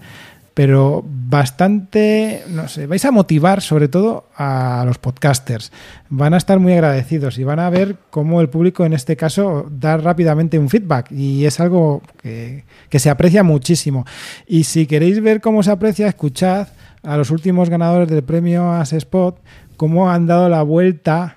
pero 0.58 1.04
bastante, 1.06 2.42
no 2.48 2.66
sé, 2.66 2.88
vais 2.88 3.04
a 3.04 3.12
motivar 3.12 3.62
sobre 3.62 3.86
todo 3.86 4.24
a 4.34 4.82
los 4.84 4.98
podcasters. 4.98 5.70
Van 6.08 6.34
a 6.34 6.36
estar 6.36 6.58
muy 6.58 6.72
agradecidos 6.72 7.38
y 7.38 7.44
van 7.44 7.60
a 7.60 7.70
ver 7.70 7.94
cómo 8.10 8.40
el 8.40 8.48
público 8.48 8.84
en 8.84 8.92
este 8.92 9.16
caso 9.16 9.68
da 9.70 9.98
rápidamente 9.98 10.58
un 10.58 10.68
feedback 10.68 11.12
y 11.12 11.46
es 11.46 11.60
algo 11.60 12.02
que, 12.20 12.64
se 12.90 13.08
aprecia 13.08 13.44
muchísimo. 13.44 14.04
Y 14.48 14.64
si 14.64 14.88
queréis 14.88 15.22
ver 15.22 15.40
cómo 15.40 15.62
se 15.62 15.70
aprecia, 15.70 16.08
escuchad 16.08 16.66
a 17.04 17.16
los 17.16 17.30
últimos 17.30 17.70
ganadores 17.70 18.08
del 18.08 18.24
premio 18.24 18.72
As 18.72 18.92
Spot, 18.92 19.40
cómo 19.76 20.10
han 20.10 20.26
dado 20.26 20.48
la 20.48 20.62
vuelta 20.62 21.36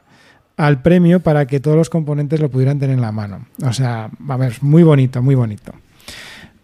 al 0.58 0.82
premio 0.82 1.20
para 1.20 1.46
que 1.46 1.60
todos 1.60 1.78
los 1.78 1.92
componentes 1.92 2.40
lo 2.40 2.50
pudieran 2.50 2.80
tener 2.80 2.96
en 2.96 3.02
la 3.02 3.12
mano. 3.12 3.46
O 3.64 3.72
sea, 3.72 4.10
a 4.30 4.38
ver, 4.38 4.56
muy 4.62 4.82
bonito, 4.82 5.22
muy 5.22 5.36
bonito. 5.36 5.74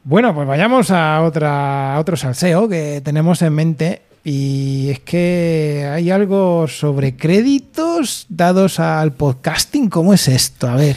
Bueno, 0.09 0.33
pues 0.33 0.47
vayamos 0.47 0.89
a 0.91 1.21
otra 1.21 1.95
a 1.95 1.99
otro 1.99 2.15
salseo 2.15 2.69
que 2.69 3.01
tenemos 3.03 3.41
en 3.41 3.53
mente 3.53 4.03
y 4.23 4.87
es 4.89 4.99
que 5.01 5.85
hay 5.91 6.11
algo 6.11 6.65
sobre 6.69 7.17
créditos 7.17 8.25
dados 8.29 8.79
al 8.79 9.11
podcasting. 9.11 9.89
¿Cómo 9.89 10.13
es 10.13 10.29
esto? 10.29 10.69
A 10.69 10.75
ver, 10.75 10.95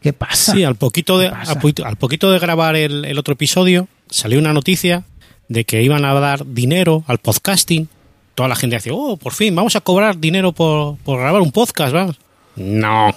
¿qué 0.00 0.12
pasa? 0.12 0.54
Sí, 0.54 0.64
al 0.64 0.74
poquito 0.74 1.18
de, 1.20 1.28
al, 1.28 1.60
poquito- 1.60 1.84
al 1.86 1.94
poquito 1.96 2.32
de 2.32 2.40
grabar 2.40 2.74
el, 2.74 3.04
el 3.04 3.16
otro 3.16 3.34
episodio, 3.34 3.86
salió 4.10 4.40
una 4.40 4.52
noticia 4.52 5.04
de 5.46 5.64
que 5.64 5.80
iban 5.84 6.04
a 6.04 6.12
dar 6.14 6.44
dinero 6.44 7.04
al 7.06 7.18
podcasting. 7.18 7.88
Toda 8.34 8.48
la 8.48 8.56
gente 8.56 8.74
decía, 8.74 8.92
oh, 8.92 9.18
por 9.18 9.34
fin, 9.34 9.54
vamos 9.54 9.76
a 9.76 9.82
cobrar 9.82 10.18
dinero 10.18 10.50
por, 10.50 10.96
por 10.98 11.20
grabar 11.20 11.42
un 11.42 11.52
podcast, 11.52 11.92
vamos. 11.92 12.18
No, 12.56 13.14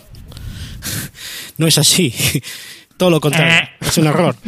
no 1.57 1.65
es 1.65 1.79
así. 1.79 2.13
Todo 2.97 3.09
lo 3.09 3.19
contrario, 3.19 3.69
es 3.81 3.97
un 3.97 4.05
error. 4.05 4.35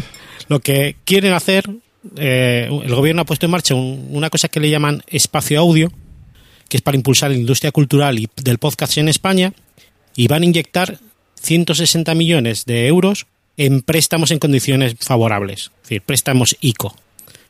Lo 0.50 0.60
que 0.60 0.96
quieren 1.06 1.34
hacer, 1.34 1.70
eh, 2.16 2.68
el 2.84 2.94
gobierno 2.96 3.22
ha 3.22 3.26
puesto 3.26 3.46
en 3.46 3.52
marcha 3.52 3.76
un- 3.76 4.08
una 4.12 4.30
cosa 4.30 4.48
que 4.48 4.60
le 4.60 4.70
llaman 4.70 5.04
espacio 5.08 5.60
audio, 5.60 5.92
que 6.70 6.78
es 6.78 6.82
para 6.82 6.98
impulsar 6.98 7.32
la 7.32 7.38
industria 7.38 7.72
cultural 7.72 8.20
y 8.20 8.28
del 8.36 8.58
podcast 8.58 8.98
en 8.98 9.10
España, 9.10 9.54
y 10.16 10.28
van 10.28 10.44
a 10.44 10.46
inyectar 10.46 11.00
160 11.42 12.14
millones 12.16 12.66
de 12.66 12.88
euros 12.88 13.28
en 13.58 13.82
préstamos 13.82 14.32
en 14.32 14.40
condiciones 14.40 14.96
favorables, 15.00 15.72
es 15.78 15.82
decir, 15.84 16.02
préstamos 16.02 16.56
ICO. 16.62 16.96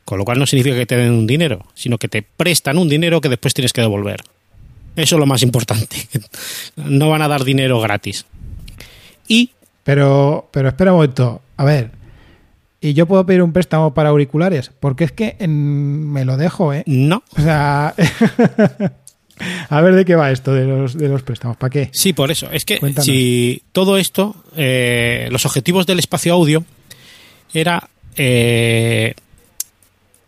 Con 0.04 0.18
lo 0.18 0.24
cual 0.24 0.38
no 0.38 0.46
significa 0.46 0.74
que 0.76 0.86
te 0.86 0.96
den 0.96 1.12
un 1.12 1.26
dinero, 1.26 1.66
sino 1.74 1.98
que 1.98 2.08
te 2.08 2.22
prestan 2.22 2.78
un 2.78 2.88
dinero 2.88 3.20
que 3.20 3.28
después 3.28 3.52
tienes 3.52 3.72
que 3.74 3.82
devolver. 3.82 4.22
Eso 4.96 5.16
es 5.16 5.20
lo 5.20 5.26
más 5.26 5.42
importante. 5.42 5.96
No 6.76 7.10
van 7.10 7.22
a 7.22 7.28
dar 7.28 7.44
dinero 7.44 7.78
gratis. 7.80 8.24
Y 9.28 9.50
Pero, 9.84 10.48
pero 10.52 10.68
espera 10.68 10.92
un 10.92 10.98
momento. 10.98 11.42
A 11.56 11.64
ver, 11.64 11.90
¿y 12.80 12.94
yo 12.94 13.06
puedo 13.06 13.24
pedir 13.26 13.42
un 13.42 13.52
préstamo 13.52 13.94
para 13.94 14.10
auriculares? 14.10 14.70
Porque 14.80 15.04
es 15.04 15.12
que 15.12 15.36
en- 15.38 16.10
me 16.12 16.24
lo 16.24 16.36
dejo, 16.36 16.72
¿eh? 16.72 16.82
no, 16.86 17.22
O 17.36 17.40
sea, 17.42 17.94
a 19.70 19.80
ver 19.80 19.94
de 19.94 20.04
qué 20.04 20.14
va 20.16 20.30
esto 20.30 20.52
de 20.52 20.64
los, 20.64 20.96
de 20.96 21.08
los 21.08 21.22
préstamos. 21.22 21.56
¿Para 21.56 21.70
qué? 21.70 21.90
Sí, 21.92 22.12
por 22.12 22.30
eso. 22.30 22.48
Es 22.52 22.64
que 22.64 22.78
Cuéntanos. 22.78 23.06
si 23.06 23.62
todo 23.72 23.96
esto, 23.98 24.36
eh, 24.56 25.28
los 25.30 25.46
objetivos 25.46 25.86
del 25.86 25.98
espacio 25.98 26.32
audio 26.34 26.64
era 27.54 27.88
eh, 28.16 29.14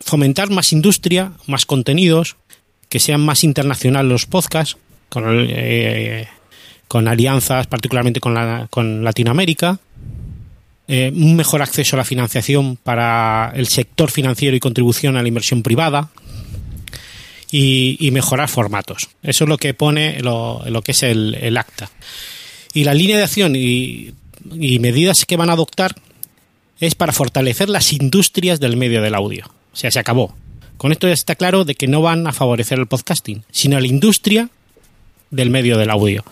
fomentar 0.00 0.50
más 0.50 0.72
industria, 0.72 1.32
más 1.46 1.66
contenidos, 1.66 2.36
que 2.88 2.98
sean 3.00 3.20
más 3.20 3.44
internacionales 3.44 4.10
los 4.10 4.26
podcasts, 4.26 4.76
con, 5.08 5.24
eh, 5.48 6.28
con 6.88 7.08
alianzas 7.08 7.66
particularmente 7.66 8.20
con, 8.20 8.34
la, 8.34 8.66
con 8.70 9.04
Latinoamérica, 9.04 9.78
eh, 10.92 11.12
un 11.14 11.36
mejor 11.36 11.62
acceso 11.62 11.94
a 11.94 11.98
la 11.98 12.04
financiación 12.04 12.74
para 12.74 13.52
el 13.54 13.68
sector 13.68 14.10
financiero 14.10 14.56
y 14.56 14.60
contribución 14.60 15.16
a 15.16 15.22
la 15.22 15.28
inversión 15.28 15.62
privada 15.62 16.10
y, 17.52 18.10
mejorar 18.10 18.48
formatos. 18.48 19.08
Eso 19.22 19.44
es 19.44 19.48
lo 19.48 19.56
que 19.56 19.72
pone 19.72 20.20
lo, 20.20 20.64
lo 20.66 20.82
que 20.82 20.90
es 20.90 21.04
el, 21.04 21.36
el 21.40 21.58
acta. 21.58 21.92
Y 22.74 22.82
la 22.82 22.94
línea 22.94 23.18
de 23.18 23.22
acción 23.22 23.54
y, 23.54 24.14
y 24.52 24.80
medidas 24.80 25.26
que 25.26 25.36
van 25.36 25.48
a 25.50 25.52
adoptar 25.52 25.94
es 26.80 26.96
para 26.96 27.12
fortalecer 27.12 27.68
las 27.68 27.92
industrias 27.92 28.58
del 28.58 28.76
medio 28.76 29.00
del 29.00 29.14
audio. 29.14 29.46
O 29.72 29.76
sea, 29.76 29.92
se 29.92 30.00
acabó. 30.00 30.34
Con 30.76 30.90
esto 30.90 31.06
ya 31.06 31.14
está 31.14 31.36
claro 31.36 31.64
de 31.64 31.76
que 31.76 31.86
no 31.86 32.02
van 32.02 32.26
a 32.26 32.32
favorecer 32.32 32.80
el 32.80 32.88
podcasting, 32.88 33.44
sino 33.52 33.78
la 33.78 33.86
industria 33.86 34.48
del 35.30 35.50
medio 35.50 35.78
del 35.78 35.90
audio. 35.90 36.24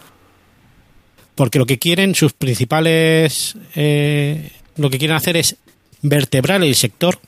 Porque 1.38 1.60
lo 1.60 1.66
que 1.66 1.78
quieren, 1.78 2.16
sus 2.16 2.32
principales. 2.32 3.54
eh, 3.76 4.50
lo 4.76 4.90
que 4.90 4.98
quieren 4.98 5.16
hacer 5.16 5.36
es 5.36 5.54
vertebrar 6.02 6.64
el 6.64 6.74
sector. 6.74 7.20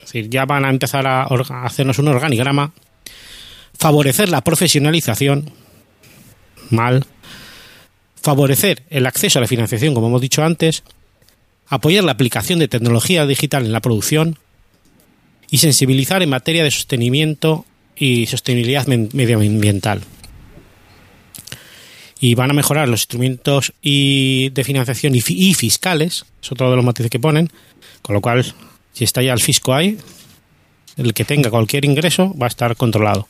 Es 0.00 0.06
decir, 0.06 0.28
ya 0.28 0.44
van 0.46 0.64
a 0.64 0.68
empezar 0.68 1.06
a, 1.06 1.22
a 1.22 1.64
hacernos 1.64 2.00
un 2.00 2.08
organigrama. 2.08 2.72
Favorecer 3.78 4.30
la 4.30 4.42
profesionalización. 4.42 5.52
Mal. 6.70 7.06
Favorecer 8.20 8.82
el 8.90 9.06
acceso 9.06 9.38
a 9.38 9.42
la 9.42 9.48
financiación, 9.48 9.94
como 9.94 10.08
hemos 10.08 10.20
dicho 10.20 10.42
antes. 10.42 10.82
Apoyar 11.68 12.02
la 12.02 12.12
aplicación 12.12 12.58
de 12.58 12.66
tecnología 12.66 13.26
digital 13.26 13.64
en 13.64 13.70
la 13.70 13.80
producción. 13.80 14.40
Y 15.52 15.58
sensibilizar 15.58 16.20
en 16.20 16.30
materia 16.30 16.64
de 16.64 16.72
sostenimiento 16.72 17.64
y 17.94 18.26
sostenibilidad 18.26 18.88
medioambiental 18.88 20.02
y 22.20 22.34
van 22.34 22.50
a 22.50 22.54
mejorar 22.54 22.88
los 22.88 23.00
instrumentos 23.00 23.72
y 23.82 24.48
de 24.50 24.64
financiación 24.64 25.14
y, 25.14 25.20
fi- 25.20 25.36
y 25.50 25.54
fiscales, 25.54 26.24
es 26.42 26.52
otro 26.52 26.70
de 26.70 26.76
los 26.76 26.84
matices 26.84 27.10
que 27.10 27.18
ponen, 27.20 27.50
con 28.02 28.14
lo 28.14 28.20
cual, 28.20 28.44
si 28.92 29.04
está 29.04 29.22
ya 29.22 29.32
el 29.32 29.40
fisco 29.40 29.74
ahí, 29.74 29.98
el 30.96 31.12
que 31.12 31.24
tenga 31.24 31.50
cualquier 31.50 31.84
ingreso 31.84 32.34
va 32.40 32.46
a 32.46 32.48
estar 32.48 32.74
controlado. 32.76 33.28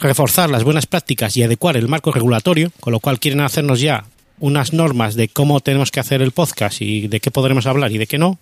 Reforzar 0.00 0.50
las 0.50 0.64
buenas 0.64 0.86
prácticas 0.86 1.36
y 1.36 1.42
adecuar 1.42 1.76
el 1.76 1.86
marco 1.88 2.10
regulatorio, 2.10 2.72
con 2.80 2.92
lo 2.92 3.00
cual 3.00 3.20
quieren 3.20 3.40
hacernos 3.40 3.80
ya 3.80 4.04
unas 4.40 4.72
normas 4.72 5.14
de 5.14 5.28
cómo 5.28 5.60
tenemos 5.60 5.90
que 5.92 6.00
hacer 6.00 6.22
el 6.22 6.32
podcast 6.32 6.82
y 6.82 7.06
de 7.06 7.20
qué 7.20 7.30
podremos 7.30 7.66
hablar 7.66 7.92
y 7.92 7.98
de 7.98 8.06
qué 8.08 8.18
no. 8.18 8.38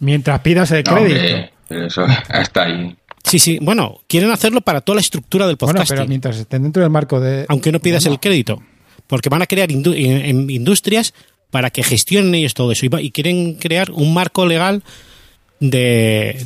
Mientras 0.00 0.40
pidas 0.40 0.72
el 0.72 0.82
No, 0.84 0.96
crédito. 0.96 1.20
hombre, 1.20 1.86
eso 1.86 2.02
hasta 2.28 2.62
ahí. 2.64 2.96
Sí, 3.24 3.38
sí, 3.38 3.58
bueno, 3.60 4.00
quieren 4.06 4.30
hacerlo 4.30 4.60
para 4.60 4.80
toda 4.82 4.96
la 4.96 5.00
estructura 5.00 5.46
del 5.46 5.56
bueno, 5.56 5.72
podcasting. 5.72 5.96
pero 5.96 6.08
mientras 6.08 6.36
estén 6.36 6.62
dentro 6.62 6.82
del 6.82 6.90
marco 6.90 7.20
de. 7.20 7.46
aunque 7.48 7.72
no 7.72 7.80
pidas 7.80 8.04
el 8.06 8.20
crédito, 8.20 8.62
porque 9.06 9.28
van 9.30 9.42
a 9.42 9.46
crear 9.46 9.70
indu- 9.70 9.96
en- 9.96 10.24
en 10.24 10.50
industrias 10.50 11.14
para 11.50 11.70
que 11.70 11.82
gestionen 11.82 12.34
ellos 12.34 12.52
todo 12.54 12.70
eso 12.72 12.84
y, 12.86 12.90
y 13.00 13.10
quieren 13.10 13.54
crear 13.54 13.90
un 13.90 14.12
marco 14.12 14.44
legal 14.46 14.82
de 15.60 16.44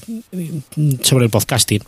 sobre 1.03 1.25
el 1.25 1.31
podcasting. 1.31 1.83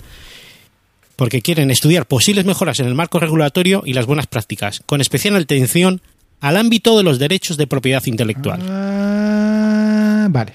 Porque 1.16 1.42
quieren 1.42 1.70
estudiar 1.70 2.06
posibles 2.06 2.46
mejoras 2.46 2.80
en 2.80 2.86
el 2.86 2.94
marco 2.94 3.18
regulatorio 3.20 3.82
y 3.84 3.92
las 3.92 4.06
buenas 4.06 4.26
prácticas, 4.26 4.82
con 4.86 5.00
especial 5.02 5.36
atención 5.36 6.00
al 6.40 6.56
ámbito 6.56 6.96
de 6.96 7.04
los 7.04 7.18
derechos 7.18 7.58
de 7.58 7.66
propiedad 7.66 8.02
intelectual. 8.06 8.60
Ah, 8.66 10.26
vale. 10.30 10.54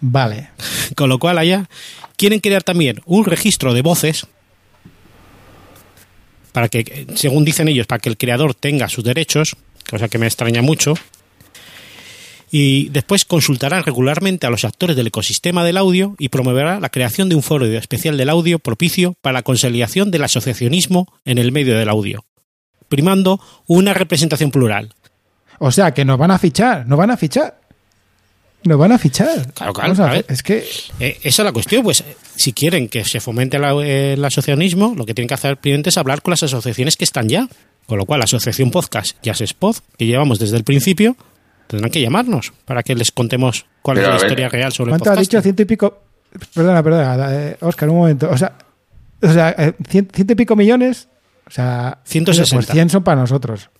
Vale. 0.00 0.50
Con 0.96 1.08
lo 1.08 1.18
cual 1.20 1.38
allá 1.38 1.68
quieren 2.16 2.40
crear 2.40 2.62
también 2.62 3.00
un 3.04 3.24
registro 3.24 3.74
de 3.74 3.82
voces 3.82 4.26
para 6.52 6.68
que, 6.68 7.06
según 7.14 7.44
dicen 7.44 7.68
ellos, 7.68 7.86
para 7.86 7.98
que 7.98 8.08
el 8.08 8.16
creador 8.16 8.54
tenga 8.54 8.88
sus 8.88 9.04
derechos, 9.04 9.56
cosa 9.90 10.08
que 10.08 10.16
me 10.18 10.26
extraña 10.26 10.62
mucho. 10.62 10.94
Y 12.50 12.88
después 12.88 13.26
consultará 13.26 13.82
regularmente 13.82 14.46
a 14.46 14.50
los 14.50 14.64
actores 14.64 14.96
del 14.96 15.08
ecosistema 15.08 15.64
del 15.64 15.76
audio 15.76 16.14
y 16.18 16.30
promoverá 16.30 16.80
la 16.80 16.88
creación 16.88 17.28
de 17.28 17.34
un 17.34 17.42
foro 17.42 17.66
especial 17.66 18.16
del 18.16 18.30
audio 18.30 18.58
propicio 18.58 19.14
para 19.20 19.34
la 19.34 19.42
consolidación 19.42 20.10
del 20.10 20.24
asociacionismo 20.24 21.12
en 21.26 21.36
el 21.36 21.52
medio 21.52 21.76
del 21.76 21.90
audio, 21.90 22.24
primando 22.88 23.38
una 23.66 23.92
representación 23.92 24.50
plural. 24.50 24.94
O 25.58 25.70
sea, 25.72 25.92
que 25.92 26.06
nos 26.06 26.18
van 26.18 26.30
a 26.30 26.38
fichar, 26.38 26.86
nos 26.86 26.98
van 26.98 27.10
a 27.10 27.18
fichar. 27.18 27.60
Nos 28.64 28.78
van 28.78 28.92
a 28.92 28.98
fichar. 28.98 29.52
Claro, 29.54 29.72
claro, 29.72 29.92
Vamos 29.94 30.00
a 30.00 30.08
a 30.08 30.12
ver, 30.12 30.24
ver. 30.24 30.32
Es 30.32 30.42
que 30.42 30.64
Eh, 30.98 31.18
esa 31.22 31.42
es 31.42 31.44
la 31.44 31.52
cuestión, 31.52 31.82
pues 31.84 32.00
eh, 32.00 32.16
si 32.34 32.52
quieren 32.52 32.88
que 32.88 33.04
se 33.04 33.20
fomente 33.20 33.58
la- 33.58 33.70
el 33.84 34.24
asociacionismo, 34.24 34.94
lo 34.96 35.06
que 35.06 35.14
tienen 35.14 35.28
que 35.28 35.34
hacer 35.34 35.56
primero 35.56 35.82
es 35.88 35.96
hablar 35.98 36.22
con 36.22 36.32
las 36.32 36.42
asociaciones 36.42 36.96
que 36.96 37.04
están 37.04 37.28
ya. 37.28 37.48
Con 37.86 37.98
lo 37.98 38.06
cual, 38.06 38.18
la 38.18 38.24
Asociación 38.24 38.72
Podcast 38.72 39.16
y 39.24 39.30
Asespod, 39.30 39.76
que 39.96 40.06
llevamos 40.06 40.40
desde 40.40 40.56
el 40.56 40.64
principio, 40.64 41.16
tendrán 41.68 41.92
que 41.92 42.00
llamarnos 42.00 42.52
para 42.64 42.82
que 42.82 42.96
les 42.96 43.12
contemos 43.12 43.64
cuál 43.82 43.98
Pero, 43.98 44.08
es 44.08 44.14
la 44.14 44.16
ver, 44.16 44.26
historia 44.26 44.48
real 44.48 44.72
sobre 44.72 44.88
el 44.88 44.92
¿cuánto 44.98 45.10
has 45.10 45.16
podcast. 45.18 45.30
dicho? 45.30 45.42
Ciento 45.42 45.62
y 45.62 45.64
pico. 45.66 46.02
Perdona, 46.52 46.82
perdona, 46.82 47.28
eh, 47.32 47.56
Oscar, 47.60 47.88
un 47.88 47.98
momento. 47.98 48.28
O 48.28 48.36
sea, 48.36 48.54
o 49.22 49.32
sea 49.32 49.50
eh, 49.56 49.72
cien- 49.88 50.08
ciento 50.12 50.32
y 50.32 50.36
pico 50.36 50.56
millones. 50.56 51.06
O 51.46 51.50
sea, 51.52 51.98
160. 52.04 52.56
Pues 52.56 52.66
100 52.72 52.90
son 52.90 53.04
para 53.04 53.20
nosotros. 53.20 53.70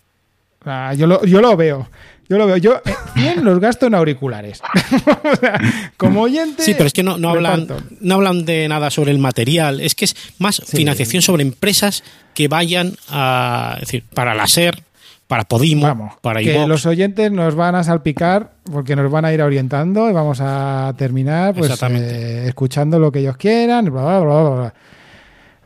O 0.60 0.64
sea, 0.64 0.94
yo, 0.94 1.08
lo, 1.08 1.24
yo 1.24 1.40
lo 1.40 1.56
veo. 1.56 1.90
Yo 2.28 2.38
lo 2.38 2.46
veo. 2.46 2.56
Yo 2.56 2.76
eh, 2.84 2.94
100 3.14 3.44
los 3.44 3.60
gasto 3.60 3.86
en 3.86 3.94
auriculares. 3.94 4.60
o 5.32 5.36
sea, 5.36 5.58
como 5.96 6.22
oyente. 6.22 6.62
Sí, 6.62 6.72
pero 6.74 6.86
es 6.86 6.92
que 6.92 7.02
no, 7.02 7.18
no 7.18 7.30
hablan, 7.30 7.66
no 8.00 8.14
hablan 8.16 8.44
de 8.44 8.68
nada 8.68 8.90
sobre 8.90 9.12
el 9.12 9.18
material. 9.18 9.80
Es 9.80 9.94
que 9.94 10.06
es 10.06 10.16
más 10.38 10.60
financiación 10.64 11.22
sobre 11.22 11.42
empresas 11.42 12.02
que 12.34 12.48
vayan 12.48 12.94
a. 13.08 13.74
Es 13.76 13.80
decir, 13.88 14.04
para 14.12 14.34
la 14.34 14.46
SER, 14.46 14.82
para 15.26 15.44
Podimo, 15.44 15.86
Vamos, 15.86 16.14
para 16.20 16.40
que 16.40 16.66
los 16.66 16.86
oyentes 16.86 17.32
nos 17.32 17.54
van 17.54 17.74
a 17.74 17.82
salpicar 17.84 18.52
porque 18.70 18.94
nos 18.94 19.10
van 19.10 19.24
a 19.24 19.32
ir 19.32 19.42
orientando 19.42 20.08
y 20.08 20.12
vamos 20.12 20.38
a 20.40 20.94
terminar 20.96 21.54
pues 21.54 21.80
eh, 21.82 22.44
escuchando 22.46 22.98
lo 22.98 23.10
que 23.10 23.20
ellos 23.20 23.36
quieran, 23.36 23.86
bla, 23.86 24.02
bla, 24.02 24.20
bla, 24.20 24.42
bla, 24.42 24.50
bla. 24.50 24.74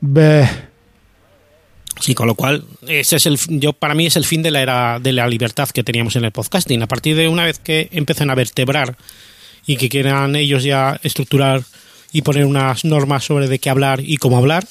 Be- 0.01 0.70
Sí, 2.01 2.15
con 2.15 2.27
lo 2.27 2.35
cual, 2.35 2.65
ese 2.87 3.17
es 3.17 3.27
el, 3.27 3.39
yo 3.61 3.75
para 3.75 3.95
mí 3.95 4.07
es 4.07 4.17
el 4.17 4.25
fin 4.25 4.43
de 4.43 4.51
la 4.51 4.63
era 4.63 4.99
de 5.01 5.13
la 5.13 5.29
libertad 5.29 5.69
que 5.69 5.85
teníamos 5.85 6.17
en 6.17 6.25
el 6.25 6.33
podcasting. 6.33 6.83
A 6.83 6.89
partir 6.89 7.15
de 7.15 7.29
una 7.29 7.45
vez 7.45 7.59
que 7.59 7.89
empiecen 7.93 8.31
a 8.31 8.35
vertebrar 8.35 8.97
y 9.67 9.77
que 9.77 9.91
quieran 9.91 10.35
ellos 10.35 10.65
ya 10.65 10.99
estructurar 11.03 11.63
y 12.11 12.23
poner 12.23 12.47
unas 12.47 12.85
normas 12.85 13.25
sobre 13.25 13.49
de 13.49 13.59
qué 13.59 13.69
hablar 13.69 14.01
y 14.03 14.17
cómo 14.17 14.39
hablar, 14.39 14.67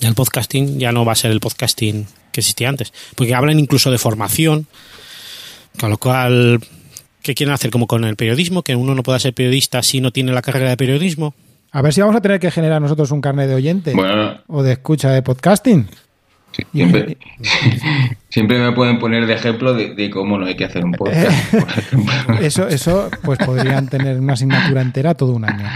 ya 0.00 0.08
el 0.08 0.14
podcasting 0.14 0.78
ya 0.78 0.90
no 0.92 1.04
va 1.04 1.12
a 1.12 1.16
ser 1.16 1.30
el 1.30 1.40
podcasting 1.40 2.06
que 2.32 2.40
existía 2.40 2.68
antes. 2.68 2.92
Porque 3.14 3.34
hablan 3.34 3.58
incluso 3.58 3.90
de 3.90 3.98
formación, 3.98 4.66
con 5.78 5.90
lo 5.90 5.98
cual, 5.98 6.60
¿qué 7.22 7.34
quieren 7.34 7.54
hacer? 7.54 7.70
Como 7.70 7.86
con 7.86 8.04
el 8.04 8.16
periodismo, 8.16 8.62
que 8.62 8.74
uno 8.74 8.94
no 8.96 9.04
pueda 9.04 9.20
ser 9.20 9.34
periodista 9.34 9.84
si 9.84 10.00
no 10.00 10.10
tiene 10.10 10.32
la 10.32 10.42
carrera 10.42 10.70
de 10.70 10.76
periodismo. 10.76 11.34
A 11.70 11.82
ver 11.82 11.92
si 11.92 12.00
vamos 12.00 12.16
a 12.16 12.20
tener 12.20 12.40
que 12.40 12.50
generar 12.50 12.80
nosotros 12.80 13.10
un 13.10 13.20
carnet 13.20 13.46
de 13.46 13.54
oyente 13.54 13.92
Bueno, 13.92 14.40
o 14.46 14.62
de 14.62 14.72
escucha 14.72 15.10
de 15.10 15.22
podcasting. 15.22 15.88
Sí, 16.58 16.66
siempre, 16.72 17.16
siempre 18.28 18.58
me 18.58 18.72
pueden 18.72 18.98
poner 18.98 19.26
de 19.26 19.34
ejemplo 19.34 19.74
de, 19.74 19.94
de 19.94 20.10
cómo 20.10 20.38
no 20.38 20.46
hay 20.46 20.56
que 20.56 20.64
hacer 20.64 20.84
un 20.84 20.92
podcast. 20.92 21.54
por 21.54 21.68
ejemplo. 21.78 22.38
Eso, 22.40 22.68
eso, 22.68 23.10
pues 23.22 23.38
podrían 23.38 23.88
tener 23.88 24.18
una 24.18 24.34
asignatura 24.34 24.82
entera 24.82 25.14
todo 25.14 25.32
un 25.32 25.44
año. 25.44 25.68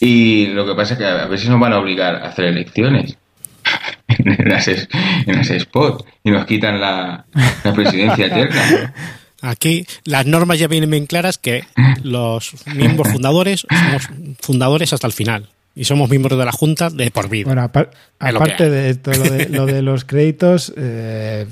Y 0.00 0.46
lo 0.48 0.66
que 0.66 0.74
pasa 0.74 0.94
es 0.94 0.98
que 0.98 1.06
a 1.06 1.36
si 1.38 1.48
nos 1.48 1.58
van 1.58 1.72
a 1.72 1.78
obligar 1.78 2.16
a 2.16 2.28
hacer 2.28 2.46
elecciones 2.46 3.16
en 4.08 4.48
las, 4.48 4.68
en 4.68 4.86
las 5.26 5.50
spot 5.50 6.06
y 6.22 6.30
nos 6.30 6.44
quitan 6.46 6.80
la, 6.80 7.24
la 7.64 7.72
presidencia 7.72 8.26
eterna. 8.26 8.94
Aquí 9.42 9.86
las 10.04 10.26
normas 10.26 10.58
ya 10.58 10.66
vienen 10.66 10.90
bien 10.90 11.06
claras 11.06 11.38
que 11.38 11.64
los 12.02 12.54
miembros 12.74 13.12
fundadores 13.12 13.66
somos 13.68 14.08
fundadores 14.40 14.92
hasta 14.92 15.06
el 15.06 15.12
final 15.12 15.48
y 15.76 15.84
somos 15.84 16.10
miembros 16.10 16.36
de 16.38 16.44
la 16.44 16.50
Junta 16.52 16.90
de 16.90 17.10
por 17.12 17.28
vida. 17.28 17.44
Bueno, 17.46 17.62
apar- 17.62 17.90
aparte 18.18 18.68
de 18.70 18.90
esto, 18.90 19.12
lo 19.12 19.22
de, 19.24 19.48
lo 19.50 19.66
de 19.66 19.82
los 19.82 20.04
créditos, 20.04 20.72
eh, 20.76 21.46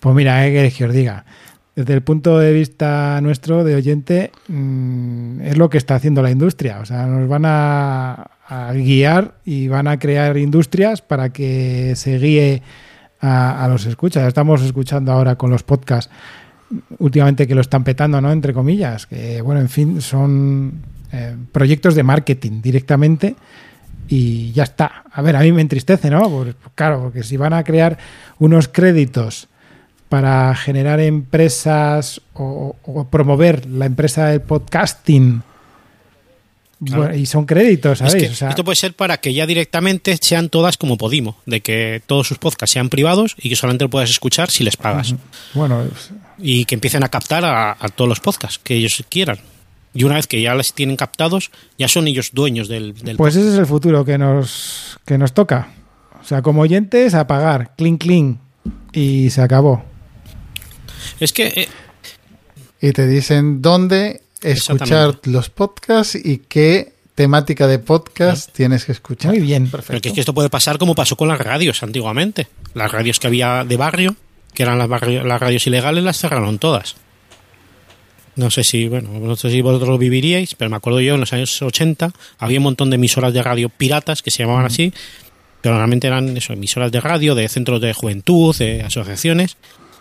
pues 0.00 0.14
mira, 0.14 0.42
¿qué 0.44 0.52
queréis 0.52 0.74
que 0.76 0.84
os 0.84 0.92
diga? 0.92 1.24
Desde 1.74 1.94
el 1.94 2.02
punto 2.02 2.38
de 2.38 2.52
vista 2.52 3.18
nuestro 3.22 3.64
de 3.64 3.74
oyente, 3.76 4.30
mm, 4.48 5.40
es 5.40 5.56
lo 5.56 5.70
que 5.70 5.78
está 5.78 5.94
haciendo 5.94 6.20
la 6.20 6.30
industria. 6.30 6.80
O 6.80 6.84
sea, 6.84 7.06
nos 7.06 7.26
van 7.28 7.44
a, 7.46 8.26
a 8.46 8.72
guiar 8.74 9.36
y 9.46 9.68
van 9.68 9.88
a 9.88 9.98
crear 9.98 10.36
industrias 10.36 11.00
para 11.00 11.30
que 11.32 11.94
se 11.96 12.18
guíe 12.18 12.62
a, 13.20 13.64
a 13.64 13.68
los 13.68 13.86
escuchas. 13.86 14.26
Estamos 14.28 14.60
escuchando 14.62 15.12
ahora 15.12 15.36
con 15.36 15.48
los 15.50 15.62
podcasts 15.62 16.10
últimamente 16.98 17.46
que 17.46 17.54
lo 17.54 17.60
están 17.62 17.84
petando, 17.84 18.20
¿no? 18.20 18.32
Entre 18.32 18.52
comillas, 18.52 19.06
que 19.06 19.40
bueno, 19.40 19.60
en 19.60 19.68
fin, 19.70 20.00
son 20.02 20.82
eh, 21.12 21.36
proyectos 21.52 21.94
de 21.94 22.02
marketing 22.02 22.62
directamente 22.62 23.36
y 24.08 24.52
ya 24.52 24.64
está. 24.64 25.04
A 25.12 25.22
ver, 25.22 25.36
a 25.36 25.40
mí 25.40 25.52
me 25.52 25.60
entristece, 25.62 26.10
¿no? 26.10 26.28
Pues, 26.30 26.54
claro, 26.74 27.00
porque 27.02 27.22
si 27.22 27.36
van 27.36 27.52
a 27.52 27.62
crear 27.64 27.98
unos 28.38 28.68
créditos 28.68 29.48
para 30.08 30.54
generar 30.54 31.00
empresas 31.00 32.20
o, 32.34 32.76
o 32.82 33.04
promover 33.08 33.64
la 33.66 33.86
empresa 33.86 34.26
del 34.26 34.42
podcasting 34.42 35.42
Bueno, 36.80 37.14
y 37.14 37.24
son 37.26 37.46
créditos, 37.46 38.00
Es 38.02 38.10
¿sabéis? 38.12 38.24
que 38.28 38.32
O 38.32 38.34
sea, 38.36 38.48
esto 38.50 38.64
puede 38.64 38.76
ser 38.76 38.92
para 38.94 39.16
que 39.18 39.32
ya 39.32 39.46
directamente 39.46 40.18
sean 40.20 40.48
todas 40.50 40.76
como 40.76 40.98
Podimo, 40.98 41.38
de 41.46 41.60
que 41.62 42.02
todos 42.06 42.26
sus 42.28 42.38
podcasts 42.38 42.72
sean 42.74 42.88
privados 42.90 43.36
y 43.38 43.48
que 43.48 43.56
solamente 43.56 43.84
lo 43.84 43.90
puedas 43.90 44.10
escuchar 44.10 44.50
si 44.50 44.64
les 44.64 44.76
pagas. 44.76 45.14
bueno, 45.54 45.84
Y 46.38 46.64
que 46.66 46.74
empiecen 46.74 47.04
a 47.04 47.08
captar 47.08 47.44
a, 47.44 47.72
a 47.78 47.88
todos 47.88 48.08
los 48.08 48.20
podcasts 48.20 48.58
que 48.62 48.74
ellos 48.74 49.02
quieran. 49.08 49.38
Y 49.94 50.04
una 50.04 50.14
vez 50.16 50.26
que 50.26 50.40
ya 50.40 50.54
les 50.54 50.72
tienen 50.72 50.96
captados, 50.96 51.50
ya 51.78 51.86
son 51.88 52.08
ellos 52.08 52.30
dueños 52.32 52.68
del, 52.68 52.94
del 52.94 53.16
pues 53.16 53.36
ese 53.36 53.48
es 53.50 53.54
el 53.58 53.66
futuro 53.66 54.04
que 54.04 54.16
nos, 54.18 54.98
que 55.04 55.18
nos 55.18 55.32
toca. 55.34 55.68
O 56.20 56.24
sea, 56.24 56.40
como 56.40 56.62
oyentes, 56.62 57.14
a 57.14 57.26
pagar, 57.26 57.74
clean, 57.76 57.98
clean, 57.98 58.38
y 58.92 59.28
se 59.30 59.42
acabó. 59.42 59.84
Es 61.20 61.32
que 61.32 61.46
eh, 61.48 61.68
Y 62.80 62.92
te 62.92 63.06
dicen 63.06 63.60
dónde 63.60 64.22
escuchar 64.40 65.18
los 65.24 65.50
podcasts 65.50 66.14
y 66.16 66.38
qué 66.48 66.94
temática 67.14 67.66
de 67.66 67.78
podcast 67.78 68.50
tienes 68.52 68.84
que 68.86 68.92
escuchar. 68.92 69.30
Muy 69.32 69.40
bien. 69.40 69.68
Pero 69.70 70.00
que 70.00 70.08
es 70.08 70.14
que 70.14 70.20
esto 70.20 70.32
puede 70.32 70.48
pasar 70.48 70.78
como 70.78 70.94
pasó 70.94 71.16
con 71.16 71.28
las 71.28 71.38
radios 71.38 71.82
antiguamente. 71.82 72.48
Las 72.74 72.90
radios 72.90 73.20
que 73.20 73.26
había 73.26 73.64
de 73.64 73.76
barrio, 73.76 74.16
que 74.54 74.62
eran 74.62 74.78
las, 74.78 74.88
barrio- 74.88 75.24
las 75.24 75.38
radios 75.40 75.66
ilegales, 75.66 76.02
las 76.02 76.18
cerraron 76.18 76.58
todas. 76.58 76.96
No 78.34 78.50
sé 78.50 78.64
si, 78.64 78.88
bueno, 78.88 79.10
no 79.20 79.36
sé 79.36 79.50
si 79.50 79.60
vosotros 79.60 79.90
lo 79.90 79.98
viviríais, 79.98 80.54
pero 80.54 80.70
me 80.70 80.76
acuerdo 80.76 81.00
yo 81.00 81.14
en 81.14 81.20
los 81.20 81.32
años 81.32 81.60
80 81.60 82.12
había 82.38 82.58
un 82.58 82.64
montón 82.64 82.88
de 82.90 82.96
emisoras 82.96 83.34
de 83.34 83.42
radio 83.42 83.68
piratas 83.68 84.22
que 84.22 84.30
se 84.30 84.42
llamaban 84.42 84.64
así, 84.64 84.92
pero 85.60 85.76
realmente 85.76 86.06
eran 86.06 86.36
eso, 86.36 86.52
emisoras 86.52 86.90
de 86.90 87.00
radio, 87.00 87.34
de 87.34 87.48
centros 87.48 87.80
de 87.80 87.92
juventud, 87.92 88.56
de 88.56 88.82
asociaciones, 88.82 89.56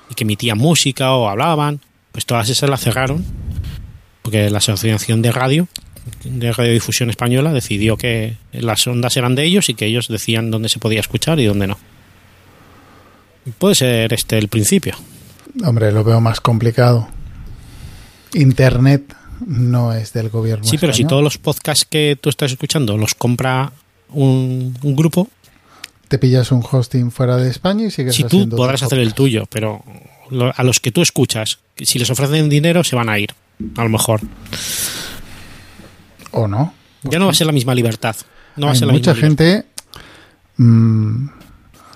y 0.10 0.16
que 0.16 0.24
emitían 0.24 0.58
música 0.58 1.14
o 1.14 1.28
hablaban. 1.30 1.82
Pues 2.12 2.26
todas 2.26 2.50
esas 2.50 2.70
las 2.70 2.82
cerraron, 2.82 3.24
porque 4.22 4.50
la 4.50 4.58
Asociación 4.58 5.22
de 5.22 5.32
Radio, 5.32 5.68
de 6.26 6.52
Radiodifusión 6.52 7.10
Española, 7.10 7.54
decidió 7.54 7.96
que 7.96 8.36
las 8.52 8.86
ondas 8.88 9.16
eran 9.16 9.36
de 9.36 9.44
ellos 9.44 9.70
y 9.70 9.76
que 9.76 9.86
ellos 9.86 10.08
decían 10.08 10.52
dónde 10.52 10.68
se 10.68 10.80
podía 10.80 11.00
escuchar 11.00 11.40
y 11.40 11.46
dónde 11.46 11.68
no. 11.68 11.78
Puede 13.58 13.76
ser 13.76 14.14
este 14.14 14.38
el 14.38 14.50
principio. 14.50 14.96
Hombre, 15.64 15.92
lo 15.92 16.04
veo 16.04 16.20
más 16.22 16.42
complicado. 16.42 17.08
Internet 18.34 19.16
no 19.46 19.94
es 19.94 20.14
del 20.14 20.30
gobierno. 20.30 20.66
Sí, 20.66 20.78
pero 20.78 20.94
si 20.94 21.06
todos 21.06 21.24
los 21.24 21.38
podcasts 21.38 21.86
que 21.90 22.18
tú 22.20 22.30
estás 22.30 22.52
escuchando 22.52 22.98
los 22.98 23.16
compra 23.16 23.72
un, 24.10 24.78
un 24.84 24.96
grupo, 24.96 25.28
Te 26.08 26.18
pillas 26.20 26.52
un 26.52 26.64
hosting 26.70 27.10
fuera 27.12 27.38
de 27.38 27.50
España 27.50 27.86
y 27.86 27.92
sigues 27.92 28.16
si 28.16 28.24
tú 28.26 28.48
podrás 28.50 28.84
hacer 28.84 29.00
el 29.00 29.14
tuyo, 29.14 29.46
pero 29.50 29.84
lo- 30.30 30.54
a 30.56 30.64
los 30.64 30.80
que 30.80 30.92
tú 30.92 31.02
escuchas, 31.02 31.60
si 31.78 31.98
les 32.00 32.10
ofrecen 32.10 32.50
dinero, 32.50 32.84
se 32.84 32.96
van 32.96 33.10
a 33.10 33.18
ir. 33.18 33.34
A 33.78 33.84
lo 33.84 33.90
mejor. 33.90 34.20
¿O 36.32 36.48
no? 36.48 36.74
Ya 37.04 37.20
no 37.20 37.26
va 37.26 37.32
a 37.32 37.36
ser 37.36 37.48
la 37.48 37.54
misma 37.54 37.74
libertad. 37.76 38.16
No 38.56 38.66
va 38.68 38.72
a 38.72 38.74
Hay 38.74 38.80
ser 38.80 38.88
la 38.88 38.94
mucha 38.94 39.14
misma 39.14 39.28
gente... 39.28 39.66
mm, 40.58 41.28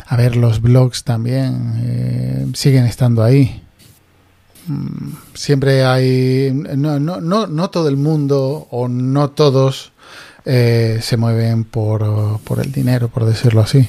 a 0.07 0.15
ver, 0.17 0.35
los 0.35 0.61
blogs 0.61 1.03
también 1.03 1.73
eh, 1.83 2.45
siguen 2.53 2.85
estando 2.85 3.23
ahí. 3.23 3.61
Mm, 4.67 5.13
siempre 5.33 5.85
hay... 5.85 6.51
No, 6.53 6.99
no, 6.99 7.21
no, 7.21 7.47
no 7.47 7.69
todo 7.69 7.87
el 7.89 7.97
mundo 7.97 8.67
o 8.71 8.87
no 8.87 9.29
todos 9.29 9.91
eh, 10.45 10.99
se 11.01 11.17
mueven 11.17 11.63
por, 11.63 12.39
por 12.41 12.59
el 12.59 12.71
dinero, 12.71 13.07
por 13.09 13.25
decirlo 13.25 13.61
así. 13.61 13.87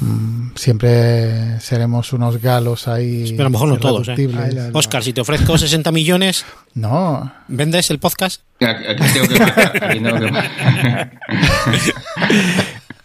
Mm, 0.00 0.50
siempre 0.56 1.60
seremos 1.60 2.12
unos 2.12 2.40
galos 2.40 2.88
ahí. 2.88 3.30
Pero 3.30 3.42
a 3.42 3.44
lo 3.44 3.50
mejor 3.50 3.68
no 3.68 3.78
todos, 3.78 4.08
¿eh? 4.08 4.70
Oscar, 4.72 5.02
si 5.02 5.12
te 5.12 5.20
ofrezco 5.20 5.56
60 5.64 5.92
millones, 5.92 6.44
No, 6.74 7.32
¿vendes 7.48 7.90
el 7.90 7.98
podcast? 7.98 8.42
Aquí 8.60 8.84
tengo 9.12 9.28
que. 9.28 9.42
Aquí 9.42 10.00
tengo 10.00 10.18
que. 10.18 10.32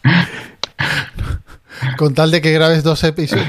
con 1.97 2.14
tal 2.14 2.31
de 2.31 2.41
que 2.41 2.51
grabes 2.51 2.84
dos, 2.84 3.03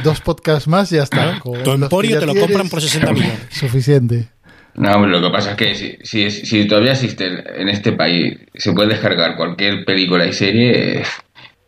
dos 0.04 0.20
podcasts 0.20 0.68
más, 0.68 0.90
ya 0.90 1.02
está. 1.02 1.38
Con 1.40 1.62
Tu 1.62 1.70
emporio 1.72 2.18
te 2.18 2.26
lo 2.26 2.32
tienes, 2.32 2.48
compran 2.48 2.68
por 2.68 2.80
60 2.80 3.12
millones. 3.12 3.38
Suficiente. 3.50 4.28
No, 4.74 4.92
hombre, 4.92 5.10
lo 5.10 5.20
que 5.20 5.30
pasa 5.32 5.50
es 5.52 5.56
que 5.56 5.74
si, 5.74 5.96
si, 6.02 6.22
es- 6.24 6.48
si 6.48 6.66
todavía 6.66 6.92
existe 6.92 7.26
en 7.60 7.68
este 7.68 7.92
país, 7.92 8.38
se 8.54 8.72
puede 8.72 8.90
descargar 8.90 9.36
cualquier 9.36 9.84
película 9.84 10.24
y 10.26 10.32
serie 10.32 11.00
eh, 11.00 11.02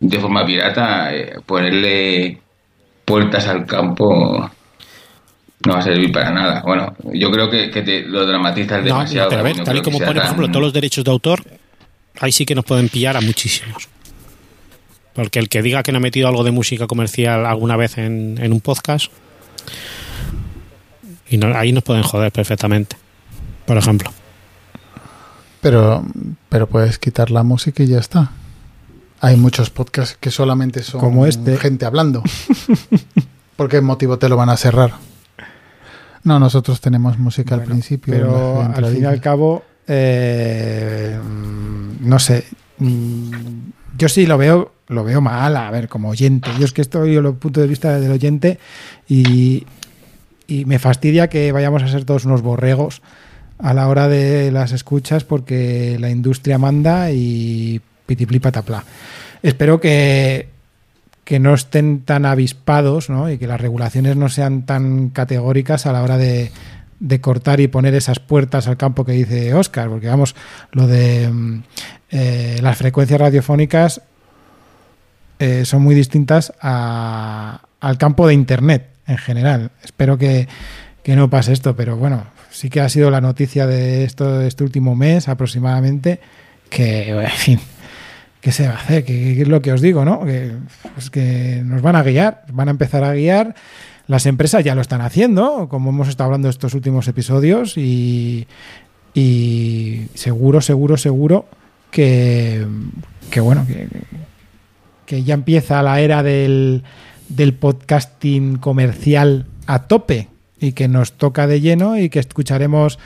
de 0.01 0.19
forma 0.21 0.47
pirata, 0.47 1.15
eh, 1.15 1.33
ponerle 1.45 2.39
puertas 3.05 3.49
al 3.49 3.67
campo 3.67 4.51
no 5.67 5.73
va 5.75 5.79
a 5.79 5.83
servir 5.83 6.11
para 6.13 6.31
nada. 6.31 6.63
Bueno, 6.65 6.95
yo 7.13 7.31
creo 7.31 7.51
que, 7.51 7.71
que 7.71 7.83
te 7.83 8.03
lo 8.03 8.25
dramatizas 8.27 8.79
No, 8.81 8.85
demasiado. 8.87 9.29
pero 9.31 9.41
a 9.41 9.45
ver, 9.45 9.57
no 9.59 9.65
tal 9.65 9.77
y 9.77 9.83
como 9.83 9.99
pone, 9.99 10.13
por 10.15 10.25
ejemplo, 10.25 10.49
todos 10.49 10.63
los 10.63 10.73
derechos 10.73 11.05
de 11.05 11.11
autor, 11.11 11.45
ahí 12.21 12.33
sí 12.33 12.45
que 12.47 12.55
nos 12.55 12.65
pueden 12.65 12.89
pillar 12.89 13.17
a 13.17 13.21
muchísimos. 13.21 13.89
Porque 15.15 15.39
el 15.39 15.49
que 15.49 15.63
diga 15.63 15.83
que 15.83 15.93
no 15.93 15.99
ha 15.99 16.01
metido 16.01 16.29
algo 16.29 16.43
de 16.45 16.51
música 16.53 16.87
comercial 16.87 17.45
alguna 17.47 17.77
vez 17.77 17.99
en, 17.99 18.39
en 18.41 18.53
un 18.53 18.61
podcast, 18.61 19.13
y 21.29 21.37
no- 21.39 21.57
ahí 21.57 21.73
nos 21.73 21.83
pueden 21.83 22.03
joder 22.03 22.33
perfectamente. 22.33 22.97
Por 23.67 23.77
ejemplo. 23.77 24.11
Pero, 25.61 26.05
pero 26.49 26.67
puedes 26.67 26.99
quitar 26.99 27.31
la 27.31 27.43
música 27.43 27.83
y 27.83 27.87
ya 27.87 27.99
está. 28.01 28.33
Hay 29.21 29.37
muchos 29.37 29.71
podcasts 29.71 30.17
que 30.19 30.31
solamente 30.33 30.83
son 30.83 31.01
Como 31.01 31.27
este. 31.27 31.57
gente 31.57 31.85
hablando. 31.87 32.23
¿Por 33.57 33.69
qué 33.69 33.81
motivo 33.81 34.19
te 34.19 34.29
lo 34.29 34.37
van 34.37 34.49
a 34.49 34.57
cerrar? 34.57 34.95
No, 36.25 36.41
nosotros 36.41 36.81
tenemos 36.81 37.19
música 37.19 37.55
al 37.55 37.63
principio. 37.63 38.13
Pero 38.15 38.63
al 38.63 38.87
fin 38.87 39.03
y 39.03 39.07
al 39.07 39.21
cabo, 39.21 39.63
eh, 39.87 41.19
no 42.01 42.19
sé. 42.19 42.45
mm, 42.79 43.31
Yo 43.97 44.09
sí 44.09 44.27
lo 44.27 44.39
veo, 44.39 44.73
lo 44.93 45.05
veo 45.05 45.21
mal, 45.21 45.57
a 45.57 45.71
ver, 45.71 45.89
como 45.89 46.11
oyente. 46.11 46.51
Yo 46.59 46.65
es 46.65 46.73
que 46.73 46.83
estoy 46.83 47.17
en 47.17 47.27
el 47.27 47.35
punto 47.35 47.61
de 47.61 47.67
vista 47.67 47.99
del 47.99 48.13
oyente 48.13 48.59
y, 49.09 49.67
y 50.47 50.65
me 50.65 50.79
fastidia 50.79 51.29
que 51.29 51.53
vayamos 51.53 51.83
a 51.83 51.89
ser 51.89 52.05
todos 52.05 52.25
unos 52.25 52.43
borregos 52.43 53.03
a 53.59 53.75
la 53.75 53.89
hora 53.89 54.09
de 54.09 54.51
las 54.51 54.73
escuchas 54.73 55.25
porque 55.25 55.97
la 56.01 56.11
industria 56.11 56.59
manda 56.59 57.11
y 57.11 57.81
pitipli 58.07 58.41
patapla. 58.41 58.85
Espero 59.43 59.81
que, 59.81 60.49
que 61.25 61.39
no 61.39 61.55
estén 61.55 62.03
tan 62.03 62.27
avispados 62.27 63.09
¿no? 63.09 63.31
y 63.31 63.39
que 63.39 63.47
las 63.47 63.61
regulaciones 63.61 64.17
no 64.17 64.29
sean 64.29 64.67
tan 64.67 65.11
categóricas 65.11 65.87
a 65.87 65.93
la 65.93 66.03
hora 66.03 66.19
de, 66.19 66.51
de 67.03 67.21
cortar 67.21 67.61
y 67.61 67.67
poner 67.69 67.95
esas 67.95 68.21
puertas 68.21 68.69
al 68.69 68.77
campo 68.77 69.05
que 69.05 69.13
dice 69.13 69.55
Oscar, 69.55 69.89
porque 69.89 70.09
vamos, 70.09 70.37
lo 70.71 70.87
de 70.87 71.29
mm, 71.29 71.63
eh, 72.11 72.59
las 72.63 72.79
frecuencias 72.79 73.21
radiofónicas 73.21 74.03
eh, 75.43 75.65
son 75.65 75.83
muy 75.83 75.97
distintas 75.97 76.53
al 76.61 77.99
campo 77.99 78.29
de 78.29 78.35
Internet 78.35 78.91
en 79.09 79.19
general. 79.19 79.73
Espero 79.83 80.17
que, 80.17 80.47
que 81.03 81.17
no 81.17 81.29
pase 81.31 81.53
esto, 81.53 81.75
pero 81.75 81.97
bueno, 81.97 82.27
sí 82.53 82.71
que 82.71 82.81
ha 82.81 82.89
sido 82.89 83.11
la 83.11 83.21
noticia 83.21 83.67
de 83.67 84.05
esto 84.05 84.39
de 84.39 84.47
este 84.47 84.63
último 84.63 84.95
mes 84.95 85.29
aproximadamente, 85.29 86.21
que, 86.71 87.09
en 87.11 87.31
fin, 87.31 87.61
¿qué 88.41 88.53
se 88.53 88.69
va 88.69 88.75
a 88.75 88.77
hacer? 88.77 89.05
¿Qué, 89.05 89.35
qué 89.35 89.43
es 89.43 89.49
lo 89.49 89.61
que 89.61 89.73
os 89.73 89.81
digo, 89.81 90.05
no? 90.05 90.25
Que, 90.25 90.53
pues 90.95 91.11
que 91.11 91.61
nos 91.65 91.83
van 91.83 91.97
a 91.97 92.05
guiar, 92.05 92.45
van 92.53 92.69
a 92.69 92.71
empezar 92.71 93.03
a 93.03 93.13
guiar. 93.13 93.57
Las 94.07 94.27
empresas 94.27 94.63
ya 94.63 94.77
lo 94.77 94.81
están 94.81 95.01
haciendo, 95.01 95.69
como 95.69 95.91
hemos 95.91 96.07
estado 96.07 96.27
hablando 96.27 96.51
estos 96.51 96.73
últimos 96.75 97.09
episodios, 97.09 97.77
y, 97.77 98.47
y 99.13 100.07
seguro, 100.15 100.61
seguro, 100.61 100.97
seguro 100.97 101.47
que, 101.91 102.65
que 103.29 103.41
bueno, 103.41 103.67
que, 103.67 103.89
que 105.13 105.25
ya 105.25 105.35
empieza 105.35 105.83
la 105.83 106.01
era 106.01 106.23
del, 106.23 106.85
del 107.29 107.53
podcasting 107.53 108.57
comercial 108.57 109.45
a 109.67 109.81
tope 109.81 110.29
y 110.59 110.73
que 110.73 110.89
nos 110.89 111.13
toca 111.13 111.47
de 111.47 111.61
lleno 111.61 111.99
y 111.99 112.09
que 112.09 112.19
escucharemos 112.19 112.99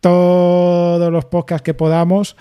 todos 0.00 1.12
los 1.12 1.26
podcasts 1.26 1.62
que 1.62 1.74
podamos 1.74 2.34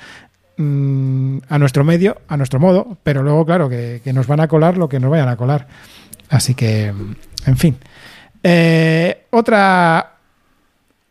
mm, 0.55 1.39
a 1.49 1.59
nuestro 1.59 1.83
medio, 1.83 2.21
a 2.29 2.37
nuestro 2.37 2.61
modo, 2.61 2.95
pero 3.03 3.23
luego, 3.23 3.45
claro, 3.45 3.67
que, 3.67 3.99
nos 4.13 4.25
van 4.25 4.39
a 4.39 4.47
colar 4.47 4.77
lo 4.77 4.87
que 4.87 5.01
nos 5.01 5.11
vayan 5.11 5.27
a 5.27 5.35
colar. 5.35 5.67
Así 6.29 6.55
que, 6.55 6.85
en 7.45 7.57
fin. 7.57 7.75
Eh, 8.41 9.25
otra, 9.31 10.13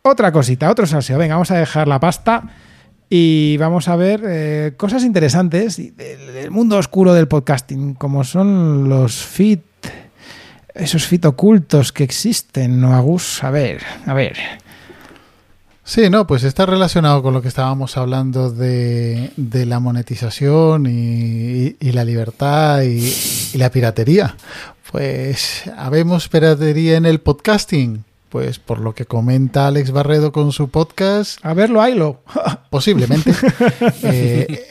otra 0.01 0.31
cosita, 0.31 0.71
otro 0.71 0.87
salseo. 0.87 1.19
Venga, 1.19 1.35
vamos 1.35 1.51
a 1.51 1.59
dejar 1.59 1.87
la 1.87 1.99
pasta 1.99 2.41
y 3.09 3.57
vamos 3.57 3.87
a 3.87 3.95
ver 3.95 4.21
eh, 4.25 4.73
cosas 4.75 5.03
interesantes 5.03 5.77
del, 5.77 6.51
mundo 6.51 6.77
oscuro 6.77 7.13
del 7.13 7.27
podcasting, 7.27 7.93
como 7.93 8.23
son 8.23 8.89
los 8.89 9.15
feed, 9.15 9.59
esos 10.73 11.05
feed 11.05 11.25
ocultos 11.25 11.91
que 11.91 12.03
existen, 12.03 12.81
¿no, 12.81 12.95
Agus? 12.95 13.43
A 13.43 13.51
ver, 13.51 13.81
a 14.05 14.13
ver. 14.13 14.37
Sí, 15.83 16.09
no, 16.09 16.27
pues 16.27 16.43
está 16.43 16.65
relacionado 16.65 17.23
con 17.23 17.33
lo 17.33 17.41
que 17.41 17.47
estábamos 17.47 17.95
hablando 17.95 18.51
de, 18.51 19.31
de 19.37 19.65
la 19.65 19.79
monetización 19.79 20.85
y, 20.85 21.77
y 21.79 21.91
la 21.93 22.03
libertad 22.03 22.81
y, 22.81 23.13
y 23.53 23.57
la 23.57 23.71
piratería. 23.71 24.35
Pues 24.91 25.63
habemos 25.77 26.27
piratería 26.27 26.97
en 26.97 27.05
el 27.05 27.19
podcasting. 27.19 28.03
Pues 28.29 28.59
por 28.59 28.79
lo 28.79 28.93
que 28.93 29.05
comenta 29.05 29.67
Alex 29.67 29.91
Barredo 29.91 30.31
con 30.31 30.51
su 30.51 30.69
podcast, 30.69 31.39
A 31.43 31.53
verlo, 31.53 31.81
haylo. 31.81 32.21
posiblemente. 32.69 33.31
eh, 34.03 34.65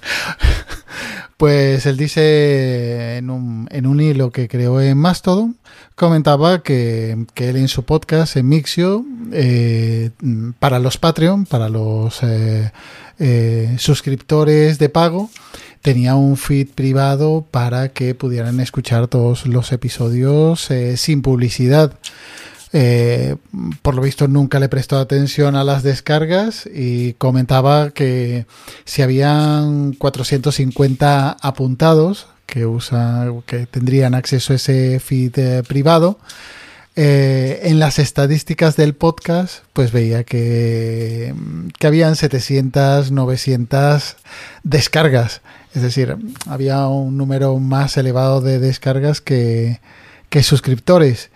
pues 1.36 1.86
él 1.86 1.96
dice 1.96 3.16
en 3.16 3.30
un, 3.30 3.68
en 3.70 3.86
un 3.86 4.00
hilo 4.00 4.30
que 4.30 4.48
creó 4.48 4.80
en 4.80 4.98
Mastodon, 4.98 5.56
comentaba 5.94 6.62
que, 6.62 7.26
que 7.34 7.50
él 7.50 7.56
en 7.56 7.68
su 7.68 7.84
podcast, 7.84 8.36
en 8.36 8.48
Mixio, 8.48 9.04
eh, 9.32 10.10
para 10.58 10.78
los 10.78 10.98
Patreon, 10.98 11.46
para 11.46 11.68
los 11.68 12.22
eh, 12.22 12.72
eh, 13.18 13.76
suscriptores 13.78 14.78
de 14.78 14.88
pago, 14.88 15.30
tenía 15.82 16.14
un 16.14 16.36
feed 16.36 16.68
privado 16.74 17.46
para 17.50 17.90
que 17.90 18.14
pudieran 18.14 18.60
escuchar 18.60 19.08
todos 19.08 19.46
los 19.46 19.72
episodios 19.72 20.70
eh, 20.70 20.96
sin 20.96 21.22
publicidad. 21.22 21.94
Eh, 22.72 23.34
por 23.82 23.96
lo 23.96 24.02
visto 24.02 24.28
nunca 24.28 24.60
le 24.60 24.68
prestó 24.68 24.98
atención 24.98 25.56
a 25.56 25.64
las 25.64 25.82
descargas 25.82 26.68
y 26.72 27.14
comentaba 27.14 27.90
que 27.90 28.46
si 28.84 29.02
habían 29.02 29.92
450 29.94 31.36
apuntados 31.40 32.28
que 32.46 32.68
que 33.46 33.66
tendrían 33.66 34.14
acceso 34.14 34.52
a 34.52 34.56
ese 34.56 35.00
feed 35.00 35.38
eh, 35.38 35.62
privado 35.66 36.18
eh, 36.96 37.60
en 37.64 37.78
las 37.78 37.98
estadísticas 37.98 38.76
del 38.76 38.94
podcast 38.94 39.64
pues 39.72 39.92
veía 39.92 40.24
que, 40.24 41.34
que 41.78 41.86
habían 41.86 42.16
700 42.16 43.12
900 43.12 44.16
descargas. 44.64 45.40
Es 45.74 45.82
decir 45.82 46.16
había 46.46 46.86
un 46.88 47.16
número 47.16 47.56
más 47.58 47.96
elevado 47.96 48.40
de 48.40 48.58
descargas 48.58 49.20
que, 49.20 49.80
que 50.28 50.42
suscriptores. 50.42 51.30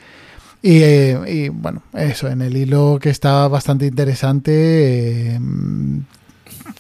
Y, 0.63 0.83
eh, 0.83 1.51
bueno, 1.53 1.83
eso, 1.93 2.27
en 2.29 2.41
el 2.41 2.57
hilo 2.57 2.99
que 2.99 3.11
está 3.11 3.47
bastante 3.49 3.85
interesante, 3.85 5.35
eh, 5.35 5.41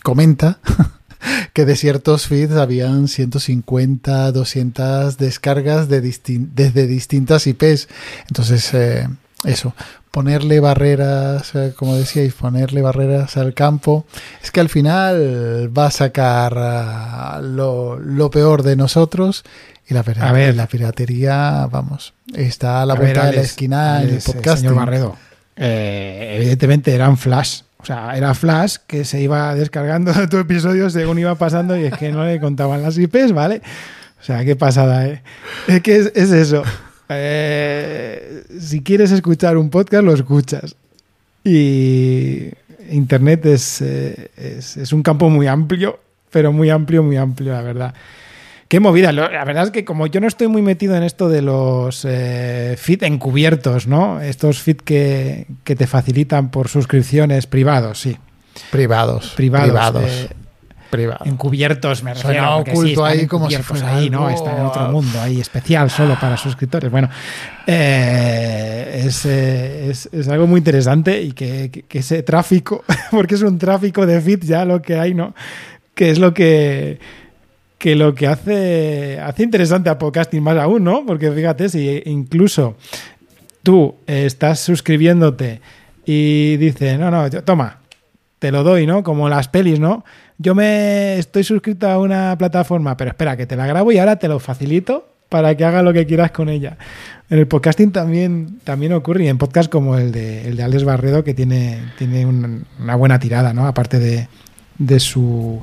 comenta 0.02 0.58
que 1.52 1.64
de 1.64 1.76
ciertos 1.76 2.26
feeds 2.26 2.56
habían 2.56 3.08
150, 3.08 4.32
200 4.32 5.18
descargas 5.18 5.88
de 5.88 6.00
distin 6.00 6.50
desde 6.54 6.86
distintas 6.86 7.46
IPs. 7.46 7.88
Entonces, 8.28 8.72
eh, 8.74 9.08
eso, 9.44 9.74
ponerle 10.10 10.60
barreras, 10.60 11.54
eh, 11.54 11.72
como 11.76 11.96
decíais, 11.96 12.34
ponerle 12.34 12.82
barreras 12.82 13.36
al 13.36 13.54
campo, 13.54 14.06
es 14.42 14.50
que 14.50 14.60
al 14.60 14.68
final 14.68 15.70
va 15.76 15.86
a 15.86 15.90
sacar 15.90 17.40
uh, 17.40 17.42
lo, 17.42 17.98
lo 17.98 18.30
peor 18.30 18.62
de 18.62 18.76
nosotros 18.76 19.44
y 19.88 19.94
la, 19.94 20.00
A 20.00 20.32
ver. 20.32 20.54
la 20.54 20.66
piratería, 20.66 21.68
vamos, 21.70 22.14
está 22.34 22.82
a 22.82 22.86
la 22.86 22.94
A 22.94 22.96
vuelta 22.96 23.20
ver, 23.20 23.30
de 23.30 23.36
la 23.36 23.40
Alex, 23.40 23.50
esquina 23.50 24.02
en 24.02 24.08
el 24.08 24.16
eh, 24.16 24.20
podcast. 24.24 24.58
Señor 24.58 24.76
Barredo, 24.76 25.16
eh, 25.56 26.36
evidentemente 26.38 26.94
eran 26.94 27.18
flash. 27.18 27.62
O 27.84 27.86
sea, 27.86 28.16
era 28.16 28.32
flash 28.32 28.76
que 28.86 29.04
se 29.04 29.20
iba 29.20 29.54
descargando 29.54 30.10
tu 30.30 30.38
episodio 30.38 30.88
según 30.88 31.18
iba 31.18 31.34
pasando 31.34 31.76
y 31.76 31.84
es 31.84 31.92
que 31.92 32.10
no 32.10 32.24
le 32.24 32.40
contaban 32.40 32.80
las 32.80 32.96
IPs, 32.96 33.32
¿vale? 33.32 33.60
O 34.18 34.24
sea, 34.24 34.42
qué 34.42 34.56
pasada, 34.56 35.06
¿eh? 35.06 35.22
Es 35.68 35.82
que 35.82 35.96
es, 35.98 36.12
es 36.14 36.30
eso. 36.30 36.62
Eh, 37.10 38.42
si 38.58 38.82
quieres 38.82 39.10
escuchar 39.10 39.58
un 39.58 39.68
podcast, 39.68 40.02
lo 40.02 40.14
escuchas. 40.14 40.76
Y 41.44 42.48
Internet 42.90 43.44
es, 43.44 43.82
eh, 43.82 44.30
es, 44.38 44.78
es 44.78 44.90
un 44.94 45.02
campo 45.02 45.28
muy 45.28 45.46
amplio, 45.46 46.00
pero 46.30 46.54
muy 46.54 46.70
amplio, 46.70 47.02
muy 47.02 47.18
amplio, 47.18 47.52
la 47.52 47.60
verdad. 47.60 47.94
Qué 48.74 48.80
movida. 48.80 49.12
La 49.12 49.44
verdad 49.44 49.62
es 49.66 49.70
que 49.70 49.84
como 49.84 50.08
yo 50.08 50.20
no 50.20 50.26
estoy 50.26 50.48
muy 50.48 50.60
metido 50.60 50.96
en 50.96 51.04
esto 51.04 51.28
de 51.28 51.42
los 51.42 52.04
eh, 52.08 52.74
feed 52.76 53.04
encubiertos, 53.04 53.86
¿no? 53.86 54.20
Estos 54.20 54.58
feed 54.62 54.78
que, 54.78 55.46
que 55.62 55.76
te 55.76 55.86
facilitan 55.86 56.50
por 56.50 56.66
suscripciones 56.66 57.46
privados, 57.46 58.00
sí. 58.00 58.16
Privados. 58.72 59.32
Privados. 59.36 59.68
Privados. 59.70 60.04
eh, 60.10 60.28
privados. 60.90 61.24
encubiertos, 61.28 62.02
me 62.02 62.16
Suena 62.16 62.40
refiero. 62.40 62.56
porque 62.56 62.70
oculto 62.72 63.06
están 63.06 63.20
ahí 63.20 63.26
como 63.28 63.48
si 63.48 63.56
fuera 63.62 63.96
ahí, 63.96 64.10
¿no? 64.10 64.28
Está 64.28 64.56
en 64.58 64.66
otro 64.66 64.88
mundo, 64.90 65.20
ahí 65.20 65.40
especial 65.40 65.88
solo 65.88 66.16
para 66.20 66.36
suscriptores. 66.36 66.90
Bueno, 66.90 67.08
eh, 67.68 69.02
es, 69.06 69.24
eh, 69.24 69.90
es- 69.90 70.08
es 70.12 70.28
algo 70.28 70.48
muy 70.48 70.58
interesante 70.58 71.22
y 71.22 71.30
que, 71.30 71.70
que- 71.70 71.82
que 71.82 71.98
ese 72.00 72.24
tráfico, 72.24 72.82
porque 73.12 73.36
es 73.36 73.42
un 73.42 73.56
tráfico 73.56 74.04
de 74.04 74.20
feed 74.20 74.40
ya 74.42 74.64
lo 74.64 74.82
que 74.82 74.98
hay, 74.98 75.14
¿no? 75.14 75.32
Que 75.94 76.10
es 76.10 76.18
lo 76.18 76.34
que 76.34 76.98
que 77.84 77.96
lo 77.96 78.14
que 78.14 78.26
hace 78.26 79.20
hace 79.20 79.42
interesante 79.42 79.90
a 79.90 79.98
podcasting 79.98 80.42
más 80.42 80.56
aún, 80.56 80.84
¿no? 80.84 81.04
Porque 81.04 81.30
fíjate, 81.30 81.68
si 81.68 82.00
incluso 82.06 82.76
tú 83.62 83.96
eh, 84.06 84.24
estás 84.24 84.60
suscribiéndote 84.60 85.60
y 86.06 86.56
dice, 86.56 86.96
no, 86.96 87.10
no, 87.10 87.28
yo- 87.28 87.44
toma, 87.44 87.80
te 88.38 88.50
lo 88.50 88.62
doy, 88.62 88.86
¿no? 88.86 89.02
Como 89.02 89.28
las 89.28 89.48
pelis, 89.48 89.80
¿no? 89.80 90.02
Yo 90.38 90.54
me 90.54 91.18
estoy 91.18 91.44
suscrito 91.44 91.86
a 91.86 91.98
una 91.98 92.38
plataforma, 92.38 92.96
pero 92.96 93.10
espera, 93.10 93.36
que 93.36 93.44
te 93.44 93.54
la 93.54 93.66
grabo 93.66 93.92
y 93.92 93.98
ahora 93.98 94.16
te 94.18 94.28
lo 94.28 94.38
facilito 94.40 95.06
para 95.28 95.54
que 95.54 95.66
haga 95.66 95.82
lo 95.82 95.92
que 95.92 96.06
quieras 96.06 96.30
con 96.30 96.48
ella. 96.48 96.78
En 97.28 97.38
el 97.38 97.46
podcasting 97.46 97.92
también, 97.92 98.60
también 98.64 98.94
ocurre, 98.94 99.24
y 99.24 99.28
en 99.28 99.36
podcast 99.36 99.70
como 99.70 99.98
el 99.98 100.10
de, 100.10 100.48
el 100.48 100.56
de 100.56 100.62
Alex 100.62 100.84
Barredo, 100.84 101.22
que 101.22 101.34
tiene, 101.34 101.80
tiene 101.98 102.24
un- 102.24 102.64
una 102.80 102.96
buena 102.96 103.18
tirada, 103.18 103.52
¿no? 103.52 103.66
Aparte 103.66 103.98
de, 103.98 104.26
de 104.78 105.00
su 105.00 105.62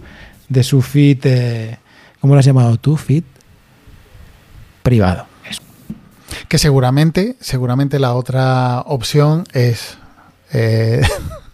de 0.49 0.64
su 0.64 0.81
feed, 0.81 1.19
eh, 1.23 1.77
¿cómo 2.22 2.34
lo 2.35 2.39
has 2.39 2.45
llamado 2.45 2.77
tú? 2.77 2.95
Feed 2.98 3.23
privado. 4.84 5.26
Que 6.48 6.57
seguramente, 6.57 7.35
seguramente 7.39 7.99
la 7.99 8.14
otra 8.14 8.81
opción 8.81 9.43
es 9.53 9.98
eh, 10.53 11.02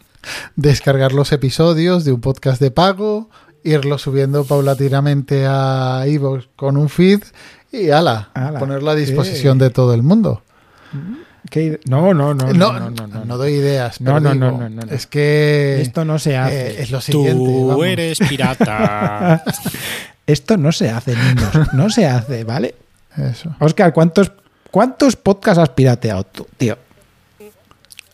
descargar 0.56 1.11
los 1.14 1.31
episodios 1.31 2.06
de 2.06 2.11
un 2.11 2.22
podcast 2.22 2.61
de 2.61 2.72
pago, 2.72 3.30
irlo 3.64 3.98
subiendo 3.98 4.44
paulatinamente 4.45 5.45
a 5.48 6.03
iVoox 6.07 6.45
con 6.56 6.77
un 6.77 6.89
feed 6.89 7.22
y 7.72 7.89
ala, 7.89 8.30
Ala, 8.34 8.60
ponerlo 8.60 8.91
a 8.91 8.95
disposición 8.95 9.57
de 9.57 9.69
todo 9.72 9.94
el 9.94 10.03
mundo. 10.03 10.41
¿Qué 11.49 11.61
ide- 11.65 11.80
No, 11.88 12.14
no, 12.14 12.34
no, 12.34 12.53
No, 12.53 12.73
no, 12.80 12.89
no, 12.89 13.07
no, 13.07 13.26
no 13.26 13.38
doy 13.38 13.53
ideas. 13.53 13.99
No, 14.02 14.19
no, 14.19 14.34
no, 14.34 14.48
digo, 14.48 14.57
no, 14.64 14.69
no, 14.69 14.81
no. 14.85 14.91
Es 14.91 15.06
que 15.07 15.81
Esto 15.81 16.06
no 16.06 16.18
se 16.19 16.38
hace. 16.38 16.68
eh, 16.72 16.81
es 16.81 16.91
lo 16.91 17.02
siguiente. 17.02 17.34
Tú 17.34 17.68
vamos. 17.68 17.85
eres 17.85 18.19
pirata. 18.19 19.44
Esto 20.27 20.57
no 20.57 20.71
se 20.71 20.89
hace, 20.89 21.15
niños. 21.15 21.73
No 21.73 21.89
se 21.89 22.05
hace, 22.05 22.43
¿vale? 22.43 22.75
Eso. 23.17 23.55
Oscar, 23.59 23.93
¿cuántos, 23.93 24.31
¿cuántos 24.69 25.15
podcasts 25.15 25.57
has 25.59 25.69
pirateado 25.69 26.23
tú, 26.25 26.45
tío? 26.57 26.77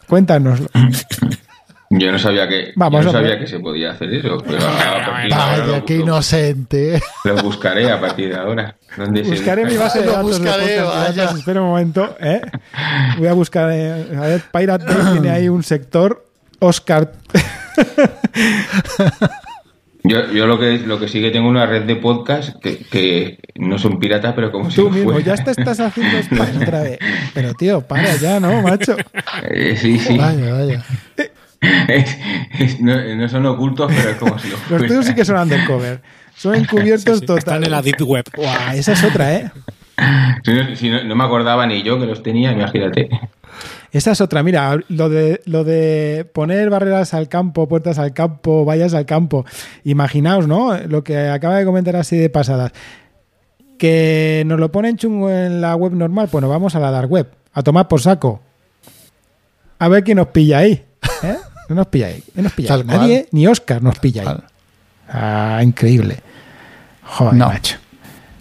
Cuéntanoslo. 0.07 0.68
Yo 1.90 2.11
no 2.11 2.18
sabía 2.18 2.48
que, 2.48 2.72
Vamos, 2.76 3.02
yo 3.06 3.11
no 3.11 3.19
sabía 3.19 3.38
que 3.38 3.45
se 3.45 3.60
podía 3.60 3.91
hacer 3.91 4.11
eso, 4.14 4.38
pero 4.45 4.65
a 4.65 5.27
Vaya, 5.30 5.84
qué 5.85 5.98
lo- 5.98 6.03
inocente. 6.03 6.99
lo 7.23 7.35
buscaré 7.44 7.91
a 7.91 7.99
partir 8.02 8.30
de 8.34 8.40
ahora. 8.40 8.76
¿Dónde 8.98 9.23
se 9.23 9.30
Buscaré 9.31 9.65
mi 9.65 9.77
base 9.77 9.99
de 10.02 10.07
datos 10.07 10.40
buscaré, 10.40 10.65
de 10.68 10.81
podcast. 10.81 11.38
Espera 11.38 11.61
un 11.61 11.68
momento, 11.68 12.15
¿eh? 12.19 12.41
Voy 13.19 13.27
a 13.27 13.34
buscar. 13.34 13.69
eh, 13.72 14.07
a 14.18 14.22
ver, 14.22 14.41
Pirate 14.52 14.85
Bay 14.85 15.11
tiene 15.14 15.30
ahí 15.30 15.49
un 15.49 15.61
sector. 15.64 16.26
Oscar. 16.60 17.11
Yo, 20.06 20.32
yo 20.34 20.48
lo 20.48 20.60
que 20.60 20.80
lo 20.80 21.00
que 21.00 21.08
sí 21.08 21.22
que 21.22 21.32
tengo 21.32 21.48
una 21.48 21.66
red 21.66 21.84
de 21.84 21.96
podcast 21.96 22.60
que, 22.62 22.78
que 22.80 23.40
no 23.56 23.78
son 23.80 24.00
piratas, 24.00 24.34
pero 24.34 24.52
como 24.52 24.70
si 24.70 24.76
Tú 24.76 24.90
mismo, 24.90 25.18
ya 25.20 25.36
te 25.36 25.52
estás 25.52 25.80
haciendo 25.80 26.18
spam 26.24 26.62
otra 26.62 26.82
vez. 26.84 27.00
Pero 27.34 27.54
tío, 27.54 27.82
para 27.82 28.14
ya, 28.18 28.40
¿no, 28.40 28.62
macho? 28.62 28.98
Eh, 29.50 29.78
sí, 29.78 29.98
sí. 30.00 30.18
Vaya, 30.18 30.54
vaya. 30.54 30.84
Es- 31.88 32.18
es- 32.60 32.82
no, 32.82 32.94
no 33.16 33.30
son 33.30 33.46
ocultos, 33.46 33.90
pero 33.96 34.10
es 34.10 34.18
como 34.18 34.38
si 34.38 34.50
lo 34.50 34.58
Los 34.78 34.86
tuyos 34.86 35.06
sí 35.06 35.16
que 35.16 35.24
son 35.24 35.38
undercover. 35.38 36.02
Son 36.36 36.56
encubiertos 36.56 37.04
Sí, 37.14 37.20
sí, 37.22 37.26
total. 37.26 37.38
Están 37.38 37.64
en 37.64 37.72
la 37.72 37.82
Deep 37.82 38.02
Web. 38.02 38.26
Buah, 38.36 38.76
esa 38.76 38.92
es 38.92 39.04
otra, 39.06 39.34
¿eh? 39.34 39.52
Si 40.44 40.52
no, 40.54 40.76
si 40.76 40.90
no- 40.90 41.04
no 41.06 41.16
me 41.16 41.24
acordaba 41.24 41.66
ni 41.66 41.82
yo 41.82 41.98
que 41.98 42.06
los 42.06 42.22
tenía, 42.22 42.52
imagínate. 42.52 43.08
Esa 43.94 44.11
es 44.11 44.20
otra. 44.22 44.44
Mira, 44.44 44.78
lo 44.90 45.07
de, 45.07 45.41
lo 45.45 45.64
de 45.64 46.28
poner 46.34 46.70
barreras 46.70 47.14
al 47.14 47.30
campo, 47.30 47.68
puertas 47.70 47.99
al 47.99 48.11
campo, 48.14 48.65
vallas 48.65 48.94
al 48.95 49.06
campo. 49.06 49.45
Imaginaos, 49.86 50.48
¿no? 50.48 50.76
Lo 50.80 51.03
que 51.03 51.30
acaba 51.30 51.57
de 51.57 51.64
comentar 51.65 51.95
así 51.95 52.18
de 52.18 52.30
pasadas. 52.30 52.72
Que 53.78 54.44
nos 54.45 54.60
lo 54.60 54.72
ponen 54.72 54.98
chungo 54.98 55.30
en 55.30 55.61
la 55.61 55.76
web 55.76 55.94
normal. 55.94 56.28
Bueno, 56.32 56.49
vamos 56.49 56.76
a 56.76 56.80
la 56.80 56.90
dark 56.91 57.10
web. 57.11 57.30
A 57.53 57.61
tomar 57.61 57.88
por 57.88 58.02
saco. 58.02 58.41
A 59.80 59.88
ver 59.88 60.03
quién 60.03 60.18
nos 60.18 60.28
pilla 60.28 60.57
ahí. 60.60 60.84
¿eh? 61.24 61.38
No 61.70 61.76
nos 61.76 61.88
pilla 61.88 62.07
ahí. 62.07 62.22
No 62.36 62.44
nos 62.44 62.52
pilla 62.53 62.74
ahí. 62.76 62.84
Nadie, 62.84 63.28
ni 63.32 63.48
Oscar 63.48 63.82
nos 63.82 63.98
pilla 63.99 64.24
ahí. 64.30 64.38
Ah, 65.07 65.61
increíble. 65.64 66.18
Joder, 67.03 67.36
No. 67.36 67.48
macho. 67.48 67.78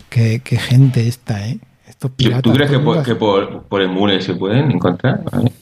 Qué, 0.08 0.40
qué 0.42 0.56
gente 0.58 1.06
esta, 1.06 1.46
¿eh? 1.46 1.58
Estos 2.02 2.10
¿Tú, 2.10 2.16
piratas. 2.16 2.42
tú 2.42 2.52
crees 2.52 2.70
que 2.70 2.78
por, 2.80 3.02
que 3.04 3.14
por, 3.14 3.62
por 3.64 3.80
emule 3.82 4.20
se 4.20 4.34
pueden 4.34 4.72
encontrar? 4.72 5.20
A 5.30 5.38
ver, 5.38 5.52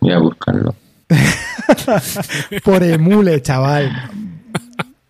Voy 0.00 0.12
a 0.12 0.18
buscarlo. 0.18 0.74
Por 2.64 2.82
emule, 2.82 3.40
chaval. 3.40 3.90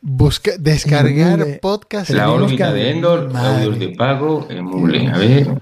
Busca, 0.00 0.52
descargar 0.58 1.40
Emule. 1.40 1.58
podcast. 1.60 2.10
La 2.10 2.30
órbita 2.30 2.72
de 2.72 2.90
Endor, 2.92 3.32
Madre. 3.32 3.64
audios 3.64 3.78
de 3.80 3.88
pago, 3.96 4.46
emule. 4.48 5.08
A 5.08 5.18
ver. 5.18 5.48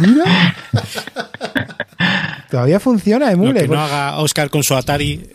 Mira. 0.00 0.54
Todavía 2.50 2.80
funciona 2.80 3.26
Lo 3.26 3.32
Emule. 3.32 3.60
que 3.60 3.68
no 3.68 3.74
pues- 3.74 3.80
haga 3.80 4.18
Oscar 4.20 4.48
con 4.50 4.62
su 4.62 4.74
Atari. 4.74 5.28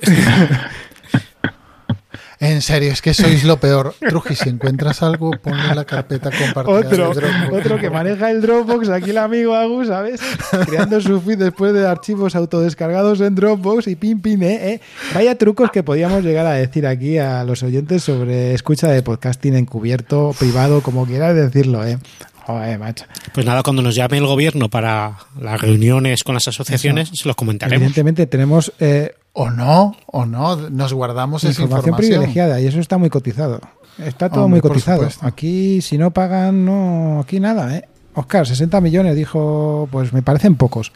En 2.46 2.62
serio, 2.62 2.92
es 2.92 3.02
que 3.02 3.16
sois 3.16 3.44
lo 3.44 3.58
peor. 3.58 3.96
Truji, 4.00 4.36
si 4.36 4.50
encuentras 4.50 5.02
algo, 5.02 5.32
ponlo 5.32 5.64
en 5.64 5.76
la 5.76 5.84
carpeta 5.84 6.30
compartida. 6.30 6.76
Otro, 6.76 7.14
de 7.14 7.22
Dropbox. 7.22 7.54
otro 7.54 7.80
que 7.80 7.90
maneja 7.90 8.30
el 8.30 8.42
Dropbox, 8.42 8.90
aquí 8.90 9.10
el 9.10 9.18
amigo 9.18 9.56
Agus, 9.56 9.88
¿sabes? 9.88 10.22
Creando 10.68 11.02
su 11.02 11.20
feed 11.22 11.40
después 11.40 11.74
de 11.74 11.88
archivos 11.88 12.36
autodescargados 12.36 13.20
en 13.22 13.34
Dropbox 13.34 13.88
y 13.88 13.96
pim, 13.96 14.22
pim, 14.22 14.44
eh, 14.44 14.74
eh. 14.74 14.82
Vaya 15.16 15.36
trucos 15.40 15.72
que 15.72 15.82
podíamos 15.82 16.24
llegar 16.24 16.46
a 16.46 16.54
decir 16.54 16.86
aquí 16.86 17.18
a 17.18 17.44
los 17.44 17.64
oyentes 17.64 18.04
sobre 18.04 18.54
escucha 18.54 18.90
de 18.90 19.02
podcasting 19.02 19.56
encubierto, 19.56 20.36
privado, 20.38 20.82
como 20.82 21.08
quieras 21.08 21.36
decirlo, 21.36 21.84
¿eh? 21.84 21.98
Joder, 22.46 22.78
macho. 22.78 23.06
Pues 23.34 23.44
nada, 23.44 23.64
cuando 23.64 23.82
nos 23.82 23.96
llame 23.96 24.18
el 24.20 24.28
gobierno 24.28 24.70
para 24.70 25.18
las 25.42 25.60
reuniones 25.60 26.24
con 26.24 26.36
las 26.36 26.48
asociaciones, 26.48 27.10
se 27.12 27.28
los 27.28 27.36
comentaremos. 27.36 27.78
Evidentemente 27.78 28.28
tenemos 28.28 28.72
eh, 28.80 29.16
O 29.38 29.50
no, 29.50 29.96
o 30.08 30.26
no, 30.26 30.56
nos 30.70 30.94
guardamos 30.94 31.44
esa 31.44 31.62
información, 31.62 31.90
información. 31.90 32.20
privilegiada 32.20 32.62
y 32.62 32.68
eso 32.68 32.80
está 32.80 32.98
muy 32.98 33.10
cotizado. 33.10 33.60
Está 33.98 34.30
todo 34.30 34.46
Hombre, 34.46 34.62
muy 34.62 34.70
cotizado. 34.70 35.08
Aquí, 35.22 35.82
si 35.82 35.98
no 35.98 36.12
pagan, 36.12 36.64
no, 36.66 37.20
aquí 37.20 37.42
nada, 37.42 37.76
¿eh? 37.76 37.88
Oscar, 38.14 38.48
60 38.48 38.80
millones, 38.80 39.14
dijo, 39.16 39.90
pues 39.92 40.14
me 40.14 40.22
parecen 40.22 40.56
pocos. 40.56 40.94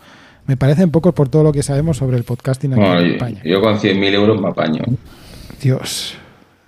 Me 0.48 0.56
parecen 0.56 0.90
pocos 0.90 1.14
por 1.14 1.28
todo 1.28 1.44
lo 1.44 1.52
que 1.52 1.64
sabemos 1.64 1.98
sobre 1.98 2.16
el 2.16 2.24
podcasting 2.24 2.72
aquí 2.74 2.82
Bueno, 2.82 3.00
en 3.02 3.08
yo, 3.08 3.14
España. 3.14 3.42
yo 3.44 3.62
con 3.62 3.78
100.000 3.78 4.14
euros 4.14 4.42
me 4.42 4.48
apaño. 4.48 4.84
Dios. 5.62 6.16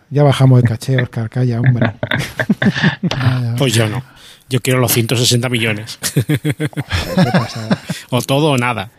Ya 0.09 0.23
bajamos 0.23 0.61
el 0.61 0.67
caché, 0.67 1.01
Oscar, 1.01 1.29
calla, 1.29 1.61
hombre. 1.61 1.93
Pues 3.57 3.73
yo 3.73 3.87
no. 3.87 4.03
Yo 4.49 4.59
quiero 4.59 4.79
los 4.81 4.91
160 4.91 5.47
millones. 5.47 5.97
Qué 6.13 6.67
pasada. 7.31 7.77
o 8.09 8.21
todo 8.21 8.51
o 8.51 8.57
nada. 8.57 8.89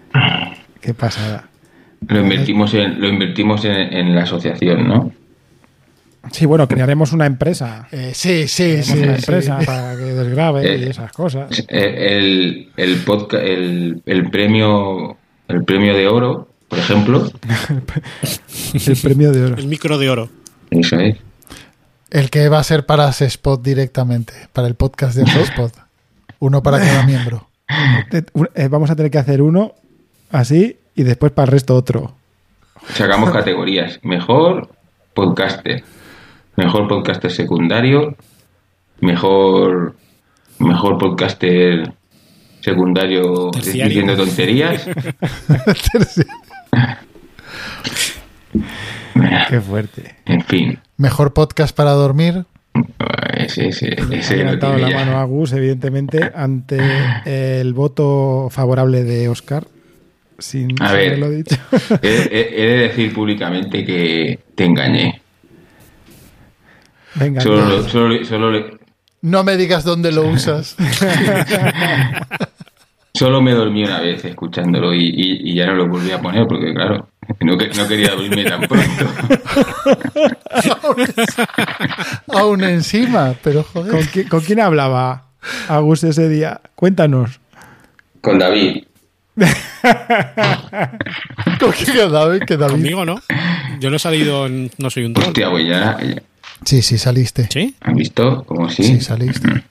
Qué 0.81 0.94
pasada. 0.94 1.51
Lo 2.08 2.20
invertimos 2.20 2.74
en, 2.74 3.00
lo 3.00 3.08
invertimos 3.08 3.64
en, 3.64 3.72
en 3.92 4.14
la 4.14 4.22
asociación, 4.22 4.86
¿no? 4.86 5.12
Sí, 6.30 6.46
bueno, 6.46 6.68
crearemos 6.68 7.12
una 7.12 7.26
empresa. 7.26 7.88
Eh, 7.90 8.12
sí, 8.14 8.46
sí, 8.48 8.82
sí. 8.82 8.92
una 8.98 9.16
sí. 9.16 9.20
empresa 9.20 9.58
para 9.66 9.96
que 9.96 10.04
desgrabe 10.04 10.62
y 10.78 10.82
Eh, 10.84 10.90
esas 10.90 11.12
cosas. 11.12 11.50
Eh, 11.68 12.16
El, 12.16 12.68
el, 12.76 13.04
podca- 13.04 13.40
el, 13.42 14.02
el 14.06 14.30
premio 14.30 15.16
el 15.48 15.64
premio 15.64 15.94
de 15.94 16.06
oro, 16.08 16.48
por 16.68 16.78
ejemplo, 16.78 17.30
El 18.86 18.96
premio 19.02 19.32
de 19.32 19.44
oro. 19.44 19.56
El 19.56 19.66
micro 19.66 19.98
de 19.98 20.08
oro. 20.10 20.30
eso 20.70 20.98
es. 20.98 21.16
El 22.10 22.30
que 22.30 22.48
va 22.48 22.58
a 22.58 22.64
ser 22.64 22.86
para 22.86 23.08
Spot 23.08 23.62
directamente, 23.62 24.32
para 24.52 24.68
el 24.68 24.74
podcast 24.74 25.16
de 25.16 25.22
Spot. 25.24 25.72
Uno 26.38 26.62
para 26.62 26.78
cada 26.78 27.04
miembro. 27.04 27.48
Vamos 28.70 28.90
a 28.90 28.96
tener 28.96 29.10
que 29.10 29.18
hacer 29.18 29.40
uno 29.42 29.74
así 30.30 30.76
y 30.94 31.02
después 31.02 31.32
para 31.32 31.47
el 31.47 31.52
resto 31.52 31.74
otro. 31.74 32.14
Sacamos 32.89 33.31
categorías. 33.32 33.98
Mejor 34.02 34.69
podcaster. 35.14 35.85
Mejor 36.56 36.89
podcaster 36.89 37.31
secundario. 37.31 38.16
Mejor 39.01 39.97
mejor 40.59 40.98
podcaster 40.98 41.93
secundario 42.60 43.51
Terciario. 43.51 43.85
diciendo 43.86 44.16
tonterías. 44.16 44.86
Qué 49.48 49.60
fuerte. 49.60 50.14
En 50.24 50.43
fin. 50.44 50.78
Mejor 50.97 51.32
podcast 51.32 51.74
para 51.77 51.90
dormir. 51.93 52.44
Ese, 53.36 53.69
ese, 53.69 53.97
Ha 54.01 54.14
ese 54.14 54.36
lo 54.36 54.44
levantado 54.44 54.78
la 54.78 54.89
ya. 54.90 54.97
mano 54.97 55.19
a 55.19 55.24
Gus, 55.24 55.52
evidentemente, 55.52 56.31
ante 56.35 56.81
el 57.60 57.74
voto 57.74 58.48
favorable 58.51 59.02
de 59.05 59.28
Oscar. 59.28 59.66
Sin 60.38 60.70
A 60.82 60.92
ver. 60.92 61.09
haberlo 61.14 61.30
dicho. 61.30 61.56
He, 62.02 62.28
he- 62.30 62.62
he 62.62 62.66
de 62.66 62.76
decir 62.88 63.12
públicamente 63.14 63.84
que 63.84 64.38
te 64.54 64.64
engañé. 64.64 65.20
Venga, 67.14 67.40
Solo, 67.42 67.88
solo, 67.88 68.09
le- 68.09 68.24
solo, 68.24 68.50
le- 68.50 68.78
No 69.20 69.44
me 69.44 69.56
digas 69.56 69.84
dónde 69.84 70.10
lo 70.12 70.22
usas. 70.26 70.76
solo 73.14 73.42
me 73.42 73.52
dormí 73.52 73.84
una 73.84 74.00
vez 74.00 74.24
escuchándolo 74.24 74.92
y, 74.94 75.04
y- 75.04 75.50
y 75.50 75.54
ya 75.54 75.66
no 75.66 75.74
lo 75.74 75.88
volví 75.88 76.10
a 76.10 76.20
poner 76.20 76.46
porque, 76.48 76.72
claro, 76.74 77.09
no, 77.40 77.56
que- 77.59 77.68
no 77.68 77.86
quería 77.86 78.10
dormirme 78.12 78.44
tan 78.44 78.62
pronto. 78.62 79.06
Aún 82.28 82.64
encima, 82.64 83.34
pero 83.42 83.62
joder. 83.62 83.90
¿Con, 83.92 84.00
qui- 84.00 84.28
con 84.28 84.40
quién 84.40 84.60
hablaba 84.60 85.26
Agus 85.68 86.04
ese 86.04 86.28
día? 86.28 86.60
Cuéntanos. 86.74 87.40
Con 88.20 88.38
David. 88.38 88.84
¿Con 91.60 91.72
qué 91.72 92.06
David? 92.09 92.42
Que 92.46 92.56
David. 92.56 92.72
Conmigo 92.72 93.04
no. 93.04 93.20
Yo 93.80 93.90
no 93.90 93.96
he 93.96 93.98
salido 93.98 94.46
en 94.46 94.70
No 94.78 94.90
soy 94.90 95.04
un 95.04 95.14
troll. 95.14 95.28
Hostia, 95.28 95.50
pues 95.50 95.66
ya, 95.68 95.98
ya- 96.02 96.22
Sí, 96.64 96.80
sí, 96.82 96.96
saliste. 96.98 97.48
¿Sí? 97.50 97.74
¿Han 97.80 97.94
visto? 97.96 98.44
Como 98.44 98.68
si. 98.70 98.84
Sí, 98.84 99.00
saliste. 99.00 99.64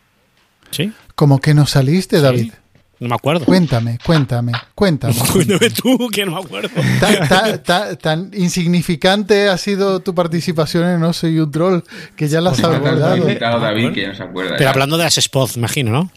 ¿Sí? 0.71 0.91
¿Cómo 1.15 1.39
que 1.39 1.53
no 1.53 1.65
saliste, 1.65 2.19
David? 2.21 2.51
No 2.99 3.07
me 3.07 3.15
acuerdo. 3.15 3.45
Cuéntame, 3.45 3.97
cuéntame, 4.05 4.51
cuéntame. 4.75 5.15
Cuéntame 5.33 5.69
tú, 5.71 6.07
que 6.13 6.23
no 6.25 6.33
me 6.35 6.41
acuerdo. 6.41 6.69
Ta- 6.99 7.27
ta- 7.27 7.63
ta- 7.63 7.95
tan 7.95 8.29
insignificante 8.33 9.49
ha 9.49 9.57
sido 9.57 10.01
tu 10.01 10.13
participación 10.13 10.87
en 10.87 10.99
No 10.99 11.11
Soy 11.13 11.39
un 11.39 11.49
Troll 11.49 11.81
que 12.15 12.27
ya 12.27 12.41
la 12.41 12.51
has 12.51 12.61
tan 12.61 12.75
olvidado. 12.75 13.25
David 13.59 13.93
que 13.93 14.01
ya 14.01 14.09
no 14.09 14.15
se 14.15 14.23
acuerda. 14.23 14.51
Pero 14.51 14.65
ya. 14.65 14.69
hablando 14.69 14.97
de 14.97 15.05
las 15.05 15.15
spots, 15.15 15.57
imagino, 15.57 15.91
¿no? 15.91 16.11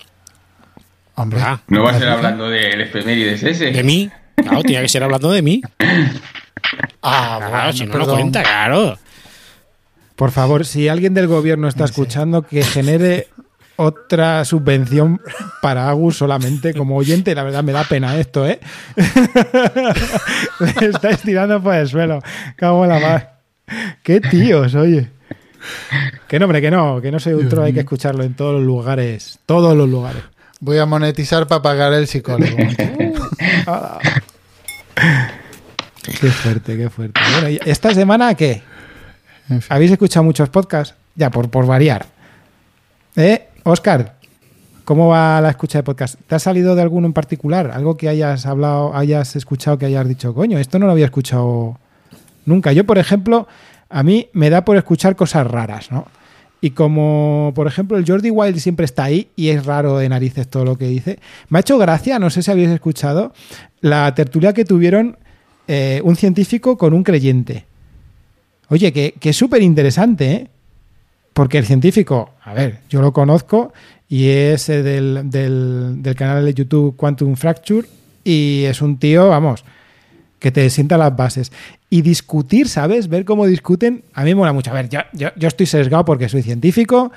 Hombre, 1.16 1.40
Ah, 1.42 1.60
No 1.68 1.82
va 1.84 1.90
a 1.92 1.98
ser 1.98 2.08
hablando 2.08 2.48
del 2.48 2.80
efemérides 2.80 3.42
ese. 3.42 3.70
de 3.72 3.82
mí. 3.84 4.10
Claro, 4.36 4.62
tenía 4.62 4.82
que 4.82 4.88
ser 4.88 5.02
hablando 5.02 5.30
de 5.30 5.42
mí. 5.42 5.62
ah, 7.02 7.36
Claro, 7.38 7.50
bueno, 7.50 7.72
si 7.72 7.86
no 7.86 7.98
lo 7.98 8.06
cuenta, 8.06 8.42
claro. 8.42 8.98
Por 10.16 10.30
favor, 10.30 10.64
si 10.64 10.88
alguien 10.88 11.14
del 11.14 11.26
gobierno 11.26 11.68
está 11.68 11.84
escuchando, 11.84 12.42
que 12.42 12.62
genere 12.62 13.28
otra 13.76 14.44
subvención 14.44 15.20
para 15.60 15.88
Agus 15.88 16.16
solamente 16.18 16.72
como 16.74 16.96
oyente. 16.96 17.34
La 17.34 17.42
verdad 17.42 17.64
me 17.64 17.72
da 17.72 17.82
pena 17.84 18.16
esto, 18.18 18.46
¿eh? 18.46 18.60
Me 20.60 20.86
estáis 20.86 21.18
tirando 21.22 21.60
por 21.62 21.74
el 21.74 21.88
suelo. 21.88 22.20
Cago 22.56 22.84
en 22.84 22.90
la 22.90 23.00
mar. 23.00 23.40
Qué 24.02 24.20
tíos, 24.20 24.74
oye. 24.74 25.10
Que 26.28 26.38
no, 26.38 26.44
hombre, 26.44 26.60
que 26.60 26.70
no, 26.70 27.00
que 27.00 27.10
no 27.10 27.18
soy 27.18 27.32
un 27.34 27.48
troll, 27.48 27.64
hay 27.66 27.72
que 27.72 27.80
escucharlo 27.80 28.22
en 28.22 28.34
todos 28.34 28.54
los 28.54 28.62
lugares. 28.62 29.38
Todos 29.46 29.76
los 29.76 29.88
lugares. 29.88 30.22
Voy 30.64 30.78
a 30.78 30.86
monetizar 30.86 31.46
para 31.46 31.60
pagar 31.60 31.92
el 31.92 32.06
psicólogo. 32.06 32.56
Ah. 33.66 33.98
Qué 36.02 36.28
fuerte, 36.28 36.76
qué 36.76 36.90
fuerte. 36.90 37.20
Bueno, 37.32 37.48
¿y 37.50 37.60
esta 37.64 37.92
semana 37.94 38.34
qué? 38.34 38.62
¿Habéis 39.68 39.92
escuchado 39.92 40.22
muchos 40.22 40.50
podcasts? 40.50 40.94
Ya, 41.14 41.30
por, 41.30 41.50
por 41.50 41.66
variar. 41.66 42.06
¿Eh? 43.16 43.48
Oscar, 43.64 44.16
¿cómo 44.84 45.08
va 45.08 45.40
la 45.40 45.50
escucha 45.50 45.78
de 45.78 45.82
podcast? 45.82 46.20
¿Te 46.26 46.34
ha 46.34 46.38
salido 46.38 46.74
de 46.74 46.82
alguno 46.82 47.06
en 47.06 47.14
particular? 47.14 47.70
Algo 47.70 47.96
que 47.96 48.08
hayas 48.08 48.46
hablado, 48.46 48.94
hayas 48.94 49.34
escuchado, 49.36 49.78
que 49.78 49.86
hayas 49.86 50.06
dicho, 50.06 50.34
coño, 50.34 50.58
esto 50.58 50.78
no 50.78 50.86
lo 50.86 50.92
había 50.92 51.06
escuchado 51.06 51.78
nunca. 52.44 52.72
Yo, 52.72 52.84
por 52.84 52.98
ejemplo, 52.98 53.48
a 53.88 54.02
mí 54.02 54.28
me 54.34 54.50
da 54.50 54.64
por 54.64 54.76
escuchar 54.76 55.16
cosas 55.16 55.46
raras, 55.46 55.90
¿no? 55.90 56.06
Y 56.64 56.70
como, 56.70 57.52
por 57.54 57.66
ejemplo, 57.66 57.98
el 57.98 58.06
Jordi 58.06 58.30
Wild 58.30 58.56
siempre 58.58 58.86
está 58.86 59.04
ahí 59.04 59.28
y 59.36 59.50
es 59.50 59.66
raro 59.66 59.98
de 59.98 60.08
narices 60.08 60.48
todo 60.48 60.64
lo 60.64 60.78
que 60.78 60.86
dice, 60.86 61.18
me 61.50 61.58
ha 61.58 61.60
hecho 61.60 61.76
gracia, 61.76 62.18
no 62.18 62.30
sé 62.30 62.42
si 62.42 62.50
habéis 62.50 62.70
escuchado, 62.70 63.34
la 63.82 64.14
tertulia 64.14 64.54
que 64.54 64.64
tuvieron 64.64 65.18
eh, 65.68 66.00
un 66.04 66.16
científico 66.16 66.78
con 66.78 66.94
un 66.94 67.02
creyente. 67.02 67.66
Oye, 68.70 68.94
que, 68.94 69.12
que 69.20 69.28
es 69.28 69.36
súper 69.36 69.60
interesante, 69.60 70.32
¿eh? 70.32 70.48
Porque 71.34 71.58
el 71.58 71.66
científico, 71.66 72.30
a 72.42 72.54
ver, 72.54 72.78
yo 72.88 73.02
lo 73.02 73.12
conozco 73.12 73.74
y 74.08 74.28
es 74.28 74.70
eh, 74.70 74.82
del, 74.82 75.30
del, 75.30 76.02
del 76.02 76.14
canal 76.14 76.46
de 76.46 76.54
YouTube 76.54 76.96
Quantum 76.96 77.36
Fracture 77.36 77.86
y 78.24 78.62
es 78.64 78.80
un 78.80 78.96
tío, 78.96 79.28
vamos, 79.28 79.66
que 80.44 80.52
te 80.52 80.68
sienta 80.68 80.98
las 80.98 81.16
bases. 81.16 81.52
Y 81.88 82.02
discutir, 82.02 82.68
¿sabes? 82.68 83.08
Ver 83.08 83.24
cómo 83.24 83.46
discuten, 83.46 84.04
a 84.12 84.24
mí 84.24 84.32
me 84.32 84.34
mola 84.34 84.52
mucho. 84.52 84.70
A 84.70 84.74
ver, 84.74 84.90
yo, 84.90 85.00
yo, 85.14 85.48
estoy 85.48 85.64
sesgado 85.64 86.04
porque 86.04 86.28
soy 86.28 86.42
científico 86.42 87.12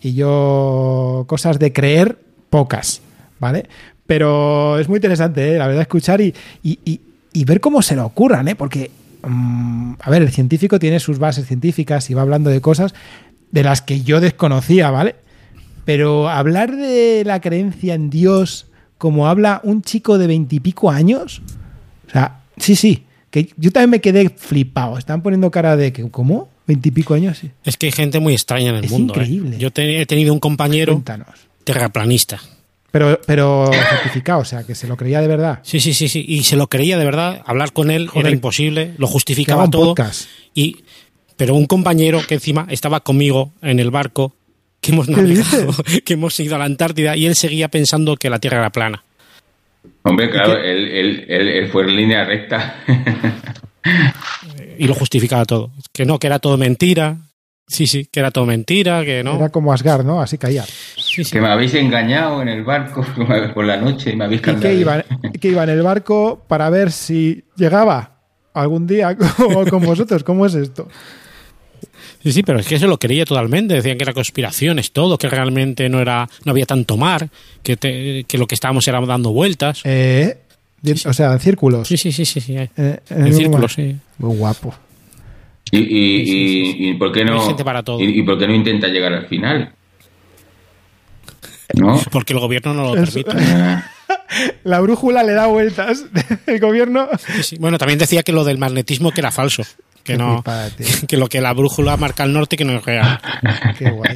y 0.00 0.14
yo 0.14 1.26
cosas 1.28 1.58
de 1.58 1.74
creer, 1.74 2.16
pocas, 2.48 3.02
¿vale? 3.38 3.66
Pero 4.06 4.78
es 4.78 4.88
muy 4.88 4.96
interesante, 4.96 5.52
¿eh? 5.52 5.58
la 5.58 5.66
verdad, 5.66 5.82
escuchar 5.82 6.22
y, 6.22 6.34
y, 6.62 6.78
y, 6.86 7.02
y 7.34 7.44
ver 7.44 7.60
cómo 7.60 7.82
se 7.82 7.96
lo 7.96 8.06
ocurran, 8.06 8.48
¿eh? 8.48 8.54
Porque, 8.54 8.90
mm, 9.28 9.92
a 10.00 10.08
ver, 10.08 10.22
el 10.22 10.30
científico 10.30 10.78
tiene 10.78 11.00
sus 11.00 11.18
bases 11.18 11.46
científicas 11.46 12.08
y 12.08 12.14
va 12.14 12.22
hablando 12.22 12.48
de 12.48 12.62
cosas 12.62 12.94
de 13.50 13.62
las 13.62 13.82
que 13.82 14.00
yo 14.00 14.22
desconocía, 14.22 14.90
¿vale? 14.90 15.16
Pero 15.84 16.30
hablar 16.30 16.74
de 16.74 17.24
la 17.26 17.42
creencia 17.42 17.92
en 17.92 18.08
Dios 18.08 18.68
como 18.96 19.28
habla 19.28 19.60
un 19.64 19.82
chico 19.82 20.16
de 20.16 20.26
veintipico 20.26 20.90
años, 20.90 21.42
o 22.08 22.10
sea, 22.10 22.39
sí, 22.60 22.76
sí, 22.76 23.04
que 23.30 23.50
yo 23.56 23.70
también 23.72 23.90
me 23.90 24.00
quedé 24.00 24.28
flipado. 24.30 24.96
Están 24.98 25.22
poniendo 25.22 25.50
cara 25.50 25.76
de 25.76 25.92
que, 25.92 26.08
¿cómo? 26.10 26.48
¿Veintipico 26.66 27.14
años? 27.14 27.38
Sí. 27.38 27.50
Es 27.64 27.76
que 27.76 27.86
hay 27.86 27.92
gente 27.92 28.20
muy 28.20 28.32
extraña 28.34 28.70
en 28.70 28.76
el 28.76 28.84
Es 28.84 28.90
mundo. 28.90 29.14
¿eh? 29.14 29.16
increíble. 29.18 29.58
Yo 29.58 29.70
te- 29.72 30.00
he 30.00 30.06
tenido 30.06 30.32
un 30.32 30.38
compañero 30.40 30.92
Cuéntanos. 30.92 31.28
terraplanista. 31.64 32.40
Pero, 32.92 33.20
pero 33.24 33.70
certificado, 33.72 34.40
o 34.40 34.44
sea, 34.44 34.64
que 34.64 34.74
se 34.74 34.88
lo 34.88 34.96
creía 34.96 35.20
de 35.20 35.28
verdad. 35.28 35.60
Sí, 35.62 35.78
sí, 35.78 35.94
sí, 35.94 36.08
sí. 36.08 36.24
Y 36.26 36.42
se 36.42 36.56
lo 36.56 36.66
creía 36.68 36.98
de 36.98 37.04
verdad. 37.04 37.40
Hablar 37.46 37.72
con 37.72 37.90
él 37.90 38.08
Joder. 38.08 38.26
era 38.26 38.34
imposible. 38.34 38.94
Lo 38.98 39.06
justificaba 39.06 39.64
un 39.64 39.70
todo. 39.70 39.94
podcast. 39.94 40.28
Y, 40.54 40.78
pero 41.36 41.54
un 41.54 41.66
compañero 41.66 42.20
que 42.26 42.34
encima 42.34 42.66
estaba 42.68 43.00
conmigo 43.00 43.52
en 43.62 43.78
el 43.78 43.90
barco 43.92 44.34
que 44.80 44.90
hemos 44.90 45.08
navegado, 45.08 45.72
que 46.04 46.14
hemos 46.14 46.38
ido 46.40 46.56
a 46.56 46.58
la 46.58 46.64
Antártida 46.64 47.16
y 47.16 47.26
él 47.26 47.36
seguía 47.36 47.68
pensando 47.68 48.16
que 48.16 48.28
la 48.30 48.40
Tierra 48.40 48.58
era 48.58 48.70
plana. 48.70 49.04
Hombre, 50.02 50.30
claro, 50.30 50.56
él, 50.56 50.88
él, 50.88 51.24
él, 51.28 51.48
él 51.48 51.68
fue 51.68 51.82
en 51.84 51.96
línea 51.96 52.24
recta. 52.24 52.76
Y 54.78 54.86
lo 54.86 54.94
justificaba 54.94 55.44
todo. 55.44 55.70
Que 55.92 56.04
no, 56.04 56.18
que 56.18 56.26
era 56.26 56.38
todo 56.38 56.56
mentira. 56.56 57.16
Sí, 57.66 57.86
sí, 57.86 58.06
que 58.06 58.18
era 58.20 58.30
todo 58.30 58.46
mentira, 58.46 59.04
que 59.04 59.22
no. 59.22 59.36
Era 59.36 59.50
como 59.50 59.72
Asgard, 59.72 60.04
¿no? 60.04 60.20
Así 60.20 60.38
caía. 60.38 60.64
Sí, 60.64 61.22
sí. 61.24 61.30
que 61.30 61.40
me 61.40 61.48
habéis 61.48 61.72
engañado 61.74 62.42
en 62.42 62.48
el 62.48 62.64
barco 62.64 63.04
por 63.54 63.64
la 63.64 63.76
noche 63.76 64.10
y 64.10 64.16
me 64.16 64.24
habéis 64.24 64.40
Y 64.40 64.44
que 64.44 64.50
cambiado. 64.52 64.76
iba, 64.76 65.04
que 65.40 65.48
iba 65.48 65.62
en 65.62 65.70
el 65.70 65.82
barco 65.82 66.44
para 66.48 66.68
ver 66.70 66.90
si 66.90 67.44
llegaba 67.56 68.22
algún 68.54 68.86
día 68.86 69.16
como 69.16 69.64
con 69.70 69.84
vosotros. 69.84 70.24
¿Cómo 70.24 70.46
es 70.46 70.54
esto? 70.54 70.88
Sí, 72.22 72.32
sí, 72.32 72.42
pero 72.42 72.58
es 72.58 72.66
que 72.66 72.78
se 72.78 72.86
lo 72.86 72.98
creía 72.98 73.24
totalmente. 73.24 73.74
Decían 73.74 73.96
que 73.96 74.04
era 74.04 74.12
conspiraciones, 74.12 74.92
todo, 74.92 75.16
que 75.16 75.28
realmente 75.28 75.88
no 75.88 76.00
era, 76.00 76.28
no 76.44 76.52
había 76.52 76.66
tanto 76.66 76.96
mar, 76.96 77.28
que, 77.62 77.76
te- 77.76 78.24
que 78.24 78.36
lo 78.38 78.46
que 78.46 78.54
estábamos 78.54 78.86
era 78.88 79.00
dando 79.00 79.32
vueltas. 79.32 79.80
Eh, 79.84 80.36
o 81.06 81.12
sea, 81.14 81.32
en 81.32 81.40
círculos. 81.40 81.88
Sí, 81.88 81.96
sí, 81.96 82.12
sí, 82.12 82.24
sí, 82.26 82.40
sí. 82.40 82.56
Eh, 82.56 82.68
En 83.10 83.26
el 83.26 83.32
círculos, 83.34 83.72
sí. 83.72 83.96
Muy 84.18 84.36
guapo. 84.36 84.74
¿Y, 85.72 85.78
y, 85.78 86.22
y, 86.22 86.90
y 86.90 86.94
por 86.94 87.12
qué 87.12 87.24
no, 87.24 87.40
Hay 87.40 87.46
gente 87.46 87.64
para 87.64 87.82
todo. 87.82 88.00
y, 88.00 88.22
por 88.22 88.38
qué 88.38 88.46
no 88.46 88.54
intenta 88.54 88.88
llegar 88.88 89.12
al 89.12 89.26
final? 89.26 89.72
¿No? 91.74 92.00
Porque 92.10 92.32
el 92.32 92.40
gobierno 92.40 92.74
no 92.74 92.94
lo 92.94 93.02
Eso. 93.02 93.22
permite. 93.22 93.44
La 94.64 94.80
brújula 94.80 95.22
le 95.22 95.32
da 95.32 95.46
vueltas. 95.46 96.04
El 96.46 96.60
gobierno. 96.60 97.08
Sí, 97.18 97.42
sí. 97.42 97.56
Bueno, 97.58 97.78
también 97.78 97.98
decía 97.98 98.22
que 98.22 98.32
lo 98.32 98.44
del 98.44 98.58
magnetismo 98.58 99.12
que 99.12 99.20
era 99.20 99.30
falso. 99.30 99.62
Que 100.02 100.14
Qué 100.14 100.18
no, 100.18 100.42
que 101.08 101.16
lo 101.16 101.28
que 101.28 101.40
la 101.40 101.52
brújula 101.52 101.96
marca 101.96 102.22
al 102.22 102.32
norte 102.32 102.56
que 102.56 102.64
no 102.64 102.76
es 102.76 102.84
real. 102.90 103.20
Qué 103.78 103.90
guay. 103.90 104.12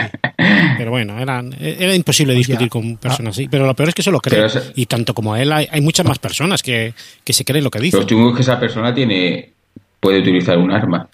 Pero 0.78 0.90
bueno, 0.90 1.18
era, 1.18 1.42
era 1.60 1.94
imposible 1.94 2.34
discutir 2.34 2.68
con 2.68 2.96
personas 2.96 3.36
así. 3.36 3.48
Pero 3.48 3.66
lo 3.66 3.74
peor 3.74 3.90
es 3.90 3.94
que 3.94 4.02
se 4.02 4.10
lo 4.10 4.20
cree. 4.20 4.46
Y 4.74 4.86
tanto 4.86 5.14
como 5.14 5.36
él, 5.36 5.52
hay, 5.52 5.68
hay 5.70 5.80
muchas 5.80 6.06
más 6.06 6.18
personas 6.18 6.62
que, 6.62 6.94
que 7.22 7.32
se 7.32 7.44
creen 7.44 7.64
lo 7.64 7.70
que 7.70 7.80
dice. 7.80 7.98
Lo 7.98 8.04
chungo 8.04 8.30
es 8.30 8.36
que 8.36 8.42
esa 8.42 8.58
persona 8.58 8.94
tiene 8.94 9.50
puede 10.00 10.20
utilizar 10.20 10.58
un 10.58 10.70
arma. 10.70 11.08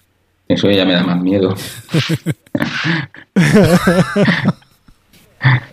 Eso 0.47 0.69
ya 0.69 0.85
me 0.85 0.93
da 0.93 1.03
más 1.03 1.21
miedo. 1.21 1.55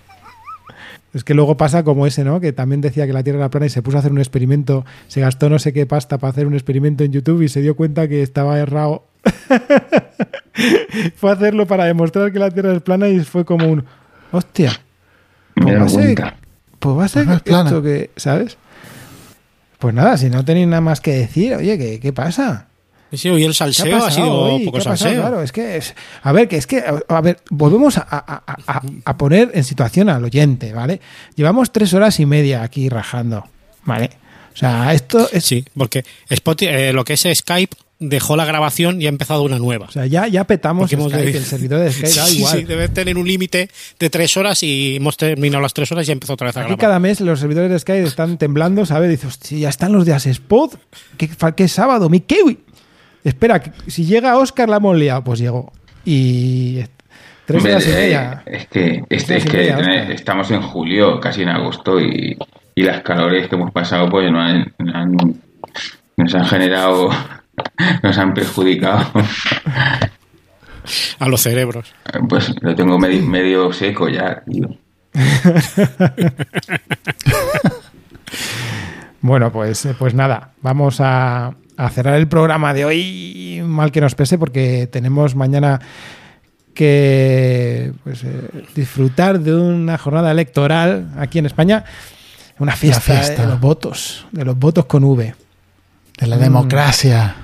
Es 1.14 1.24
que 1.24 1.34
luego 1.34 1.56
pasa 1.56 1.84
como 1.84 2.06
ese, 2.06 2.22
¿no? 2.22 2.40
Que 2.40 2.52
también 2.52 2.80
decía 2.80 3.06
que 3.06 3.12
la 3.12 3.22
Tierra 3.22 3.38
era 3.38 3.50
plana 3.50 3.66
y 3.66 3.70
se 3.70 3.82
puso 3.82 3.96
a 3.96 4.00
hacer 4.00 4.12
un 4.12 4.18
experimento, 4.18 4.84
se 5.06 5.20
gastó 5.20 5.48
no 5.48 5.58
sé 5.58 5.72
qué 5.72 5.86
pasta 5.86 6.18
para 6.18 6.30
hacer 6.30 6.46
un 6.46 6.54
experimento 6.54 7.02
en 7.02 7.12
YouTube 7.12 7.42
y 7.42 7.48
se 7.48 7.62
dio 7.62 7.76
cuenta 7.76 8.08
que 8.08 8.22
estaba 8.22 8.58
errado. 8.58 9.04
fue 11.16 11.30
a 11.30 11.32
hacerlo 11.32 11.66
para 11.66 11.84
demostrar 11.84 12.30
que 12.32 12.38
la 12.38 12.50
Tierra 12.50 12.74
es 12.74 12.82
plana 12.82 13.08
y 13.08 13.20
fue 13.20 13.44
como 13.44 13.66
un, 13.68 13.84
hostia, 14.32 14.72
Me 15.56 15.62
pues 15.62 15.74
he 15.74 15.78
va 15.78 15.84
a 15.84 15.88
ser, 15.88 16.34
pues 16.78 16.96
va 16.96 17.04
a 17.04 17.08
ser 17.08 17.42
plana. 17.42 17.70
esto 17.70 17.82
que, 17.82 18.10
¿sabes? 18.16 18.58
Pues 19.78 19.94
nada, 19.94 20.16
si 20.16 20.28
no 20.28 20.44
tenéis 20.44 20.68
nada 20.68 20.80
más 20.80 21.00
que 21.00 21.12
decir, 21.12 21.54
oye, 21.54 21.78
¿qué, 21.78 22.00
qué 22.00 22.12
pasa? 22.12 22.67
Sí, 23.12 23.28
hoy 23.28 23.42
el 23.44 23.50
¿Qué 23.50 23.54
salseo 23.54 24.04
ha, 24.04 24.10
sido 24.10 24.32
hoy? 24.32 24.64
poco 24.66 24.80
salseo. 24.80 25.20
Claro, 25.20 25.42
es 25.42 25.50
que 25.52 25.76
es, 25.78 25.94
a 26.22 26.32
ver, 26.32 26.46
que 26.48 26.56
es 26.56 26.66
que 26.66 26.82
a, 27.08 27.20
ver, 27.20 27.38
volvemos 27.50 27.96
a, 27.98 29.16
poner 29.16 29.50
en 29.54 29.64
situación 29.64 30.08
al 30.08 30.24
oyente, 30.24 30.72
¿vale? 30.74 31.00
Llevamos 31.34 31.72
tres 31.72 31.94
horas 31.94 32.20
y 32.20 32.26
media 32.26 32.62
aquí 32.62 32.88
rajando, 32.88 33.46
¿vale? 33.84 34.10
O 34.52 34.56
sea, 34.56 34.92
esto 34.92 35.28
es, 35.32 35.44
Sí, 35.44 35.64
porque 35.76 36.04
Spotify, 36.28 36.70
eh, 36.72 36.92
lo 36.92 37.04
que 37.04 37.14
es 37.14 37.26
Skype 37.32 37.76
dejó 38.00 38.36
la 38.36 38.44
grabación 38.44 39.00
y 39.02 39.06
ha 39.06 39.08
empezado 39.08 39.42
una 39.42 39.58
nueva. 39.58 39.86
o 39.86 39.90
sea, 39.90 40.06
ya, 40.06 40.28
ya 40.28 40.44
petamos 40.44 40.90
Skype, 40.90 41.08
de- 41.16 41.36
el 41.36 41.44
servidor 41.44 41.80
de 41.80 41.92
Skype, 41.92 42.14
da 42.14 42.30
igual. 42.30 42.58
sí, 42.58 42.64
debe 42.64 42.88
tener 42.88 43.16
un 43.18 43.26
límite 43.26 43.68
de 43.98 44.10
tres 44.10 44.36
horas 44.36 44.62
y 44.62 44.96
hemos 44.96 45.16
terminado 45.16 45.60
las 45.62 45.74
tres 45.74 45.90
horas 45.92 46.08
y 46.08 46.12
empezó 46.12 46.34
otra 46.34 46.48
vez 46.48 46.56
a 46.56 46.60
Aquí 46.60 46.68
grabar. 46.68 46.80
cada 46.80 46.98
mes 47.00 47.20
los 47.20 47.40
servidores 47.40 47.70
de 47.70 47.78
Skype 47.78 48.04
están 48.06 48.38
temblando, 48.38 48.84
¿sabes? 48.86 49.10
Dices, 49.10 49.26
hostia, 49.26 49.58
ya 49.58 49.68
están 49.68 49.92
los 49.92 50.06
de 50.06 50.12
Asespod. 50.14 50.74
¿Qué, 51.16 51.28
qué 51.56 51.66
sábado? 51.68 52.08
¡Mi 52.08 52.20
kiwi! 52.20 52.58
Espera, 53.28 53.60
que 53.60 53.70
si 53.90 54.04
llega 54.04 54.36
Oscar 54.38 54.68
la 54.68 54.76
hemos 54.78 54.96
liado. 54.96 55.22
Pues 55.24 55.38
llegó. 55.38 55.70
Y 56.04 56.80
tres 57.44 57.58
Hombre, 57.58 57.72
horas 57.74 57.86
y 57.86 57.90
eh, 57.90 57.94
media. 57.94 58.42
Es 58.46 58.66
que, 58.68 59.02
Tres 59.08 59.30
es 59.30 59.44
que 59.44 59.56
media, 59.56 59.78
eh, 60.04 60.14
estamos 60.14 60.50
en 60.50 60.62
julio, 60.62 61.20
casi 61.20 61.42
en 61.42 61.48
agosto, 61.50 62.00
y, 62.00 62.36
y 62.74 62.82
las 62.82 63.02
calores 63.02 63.48
que 63.48 63.56
hemos 63.56 63.70
pasado 63.72 64.08
pues 64.08 64.30
no 64.32 64.40
han, 64.40 64.72
han- 64.94 65.16
nos 66.16 66.34
han 66.34 66.46
generado, 66.46 67.10
nos 68.02 68.18
han 68.18 68.32
perjudicado. 68.34 69.06
A 71.18 71.28
los 71.28 71.42
cerebros. 71.42 71.92
Pues 72.28 72.54
lo 72.62 72.74
tengo 72.74 72.98
medio, 72.98 73.22
medio 73.22 73.72
seco 73.72 74.08
ya, 74.08 74.42
tío. 74.50 74.68
Bueno, 79.20 79.50
pues, 79.52 79.84
eh, 79.84 79.94
pues 79.98 80.14
nada, 80.14 80.52
vamos 80.62 81.00
a, 81.00 81.52
a 81.78 81.88
cerrar 81.90 82.16
el 82.16 82.28
programa 82.28 82.74
de 82.74 82.84
hoy, 82.84 83.62
mal 83.64 83.90
que 83.92 84.00
nos 84.02 84.14
pese, 84.14 84.36
porque 84.36 84.86
tenemos 84.90 85.34
mañana 85.34 85.80
que 86.74 87.92
pues, 88.04 88.22
eh, 88.24 88.50
disfrutar 88.74 89.40
de 89.40 89.54
una 89.54 89.96
jornada 89.98 90.30
electoral 90.30 91.08
aquí 91.18 91.38
en 91.38 91.46
España, 91.46 91.84
una 92.58 92.76
fiesta, 92.76 93.00
fiesta. 93.00 93.42
de 93.42 93.48
los 93.48 93.60
votos, 93.60 94.26
de 94.32 94.44
los 94.44 94.58
votos 94.58 94.84
con 94.86 95.04
V. 95.04 95.34
De 96.20 96.26
la 96.26 96.36
Mm. 96.36 96.40
democracia. 96.40 97.36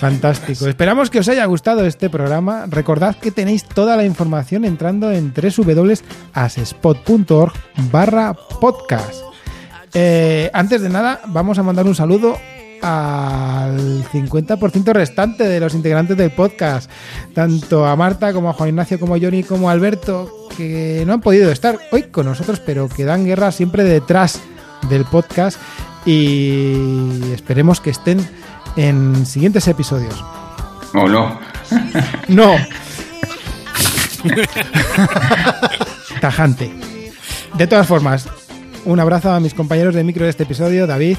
Fantástico. 0.00 0.66
Esperamos 0.66 1.10
que 1.10 1.18
os 1.18 1.28
haya 1.28 1.44
gustado 1.44 1.84
este 1.84 2.08
programa. 2.08 2.64
Recordad 2.66 3.16
que 3.16 3.30
tenéis 3.30 3.64
toda 3.64 3.98
la 3.98 4.06
información 4.06 4.64
entrando 4.64 5.12
en 5.12 5.34
www.asespot.org 5.34 7.52
barra 7.92 8.32
podcast. 8.32 9.20
Eh, 9.92 10.50
antes 10.54 10.80
de 10.80 10.88
nada, 10.88 11.20
vamos 11.26 11.58
a 11.58 11.62
mandar 11.62 11.84
un 11.84 11.94
saludo 11.94 12.38
al 12.80 14.02
50% 14.04 14.94
restante 14.94 15.44
de 15.44 15.60
los 15.60 15.74
integrantes 15.74 16.16
del 16.16 16.30
podcast, 16.30 16.90
tanto 17.34 17.84
a 17.84 17.94
Marta 17.94 18.32
como 18.32 18.48
a 18.48 18.54
Juan 18.54 18.70
Ignacio, 18.70 18.98
como 18.98 19.16
a 19.16 19.18
Johnny, 19.20 19.42
como 19.42 19.68
a 19.68 19.72
Alberto, 19.72 20.48
que 20.56 21.04
no 21.06 21.12
han 21.12 21.20
podido 21.20 21.52
estar 21.52 21.78
hoy 21.92 22.04
con 22.04 22.24
nosotros, 22.24 22.62
pero 22.64 22.88
que 22.88 23.04
dan 23.04 23.26
guerra 23.26 23.52
siempre 23.52 23.84
detrás 23.84 24.40
del 24.88 25.04
podcast 25.04 25.58
y 26.06 27.20
esperemos 27.34 27.80
que 27.80 27.90
estén 27.90 28.26
en 28.76 29.24
siguientes 29.26 29.66
episodios. 29.68 30.24
¿O 30.94 31.08
no? 31.08 31.38
No. 32.28 32.56
Tajante. 36.20 36.70
De 37.54 37.66
todas 37.66 37.86
formas, 37.86 38.28
un 38.84 39.00
abrazo 39.00 39.30
a 39.32 39.40
mis 39.40 39.54
compañeros 39.54 39.94
de 39.94 40.04
micro 40.04 40.24
de 40.24 40.30
este 40.30 40.42
episodio, 40.44 40.86
David. 40.86 41.16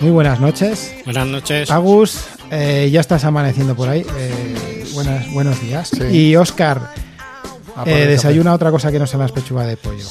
Muy 0.00 0.10
buenas 0.10 0.40
noches. 0.40 0.94
Buenas 1.04 1.26
noches. 1.26 1.70
Agus, 1.70 2.24
eh, 2.50 2.88
ya 2.92 3.00
estás 3.00 3.24
amaneciendo 3.24 3.74
por 3.74 3.88
ahí. 3.88 4.04
eh, 4.18 4.84
buenas, 4.94 5.30
buenos 5.32 5.60
días. 5.60 5.88
Sí. 5.90 6.04
Y 6.04 6.36
Oscar, 6.36 6.90
eh, 7.86 8.06
desayuna 8.06 8.52
otra 8.52 8.70
cosa 8.70 8.90
que 8.90 8.98
no 8.98 9.06
sea 9.06 9.20
las 9.20 9.32
pechuga 9.32 9.66
de 9.66 9.76
pollo. 9.76 10.04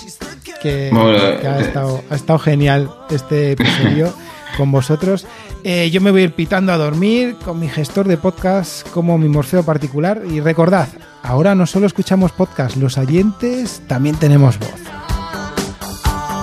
Que, 0.61 0.89
Bueno, 0.93 1.39
que 1.41 1.47
ha, 1.47 1.59
estado, 1.59 2.03
ha 2.09 2.15
estado 2.15 2.39
genial 2.39 2.89
este 3.09 3.51
episodio 3.51 4.13
con 4.57 4.71
vosotros. 4.71 5.25
Eh, 5.63 5.89
yo 5.91 6.01
me 6.01 6.11
voy 6.11 6.21
a 6.21 6.23
ir 6.25 6.33
pitando 6.33 6.73
a 6.73 6.77
dormir 6.77 7.37
con 7.43 7.59
mi 7.59 7.69
gestor 7.69 8.07
de 8.07 8.17
podcast 8.17 8.87
como 8.89 9.17
mi 9.17 9.29
morfeo 9.29 9.63
particular. 9.63 10.21
Y 10.29 10.41
recordad, 10.41 10.89
ahora 11.21 11.55
no 11.55 11.65
solo 11.65 11.87
escuchamos 11.87 12.31
podcast, 12.33 12.75
los 12.75 12.97
oyentes 12.97 13.81
también 13.87 14.17
tenemos 14.17 14.59
voz. 14.59 14.81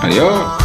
Adiós. 0.01 0.61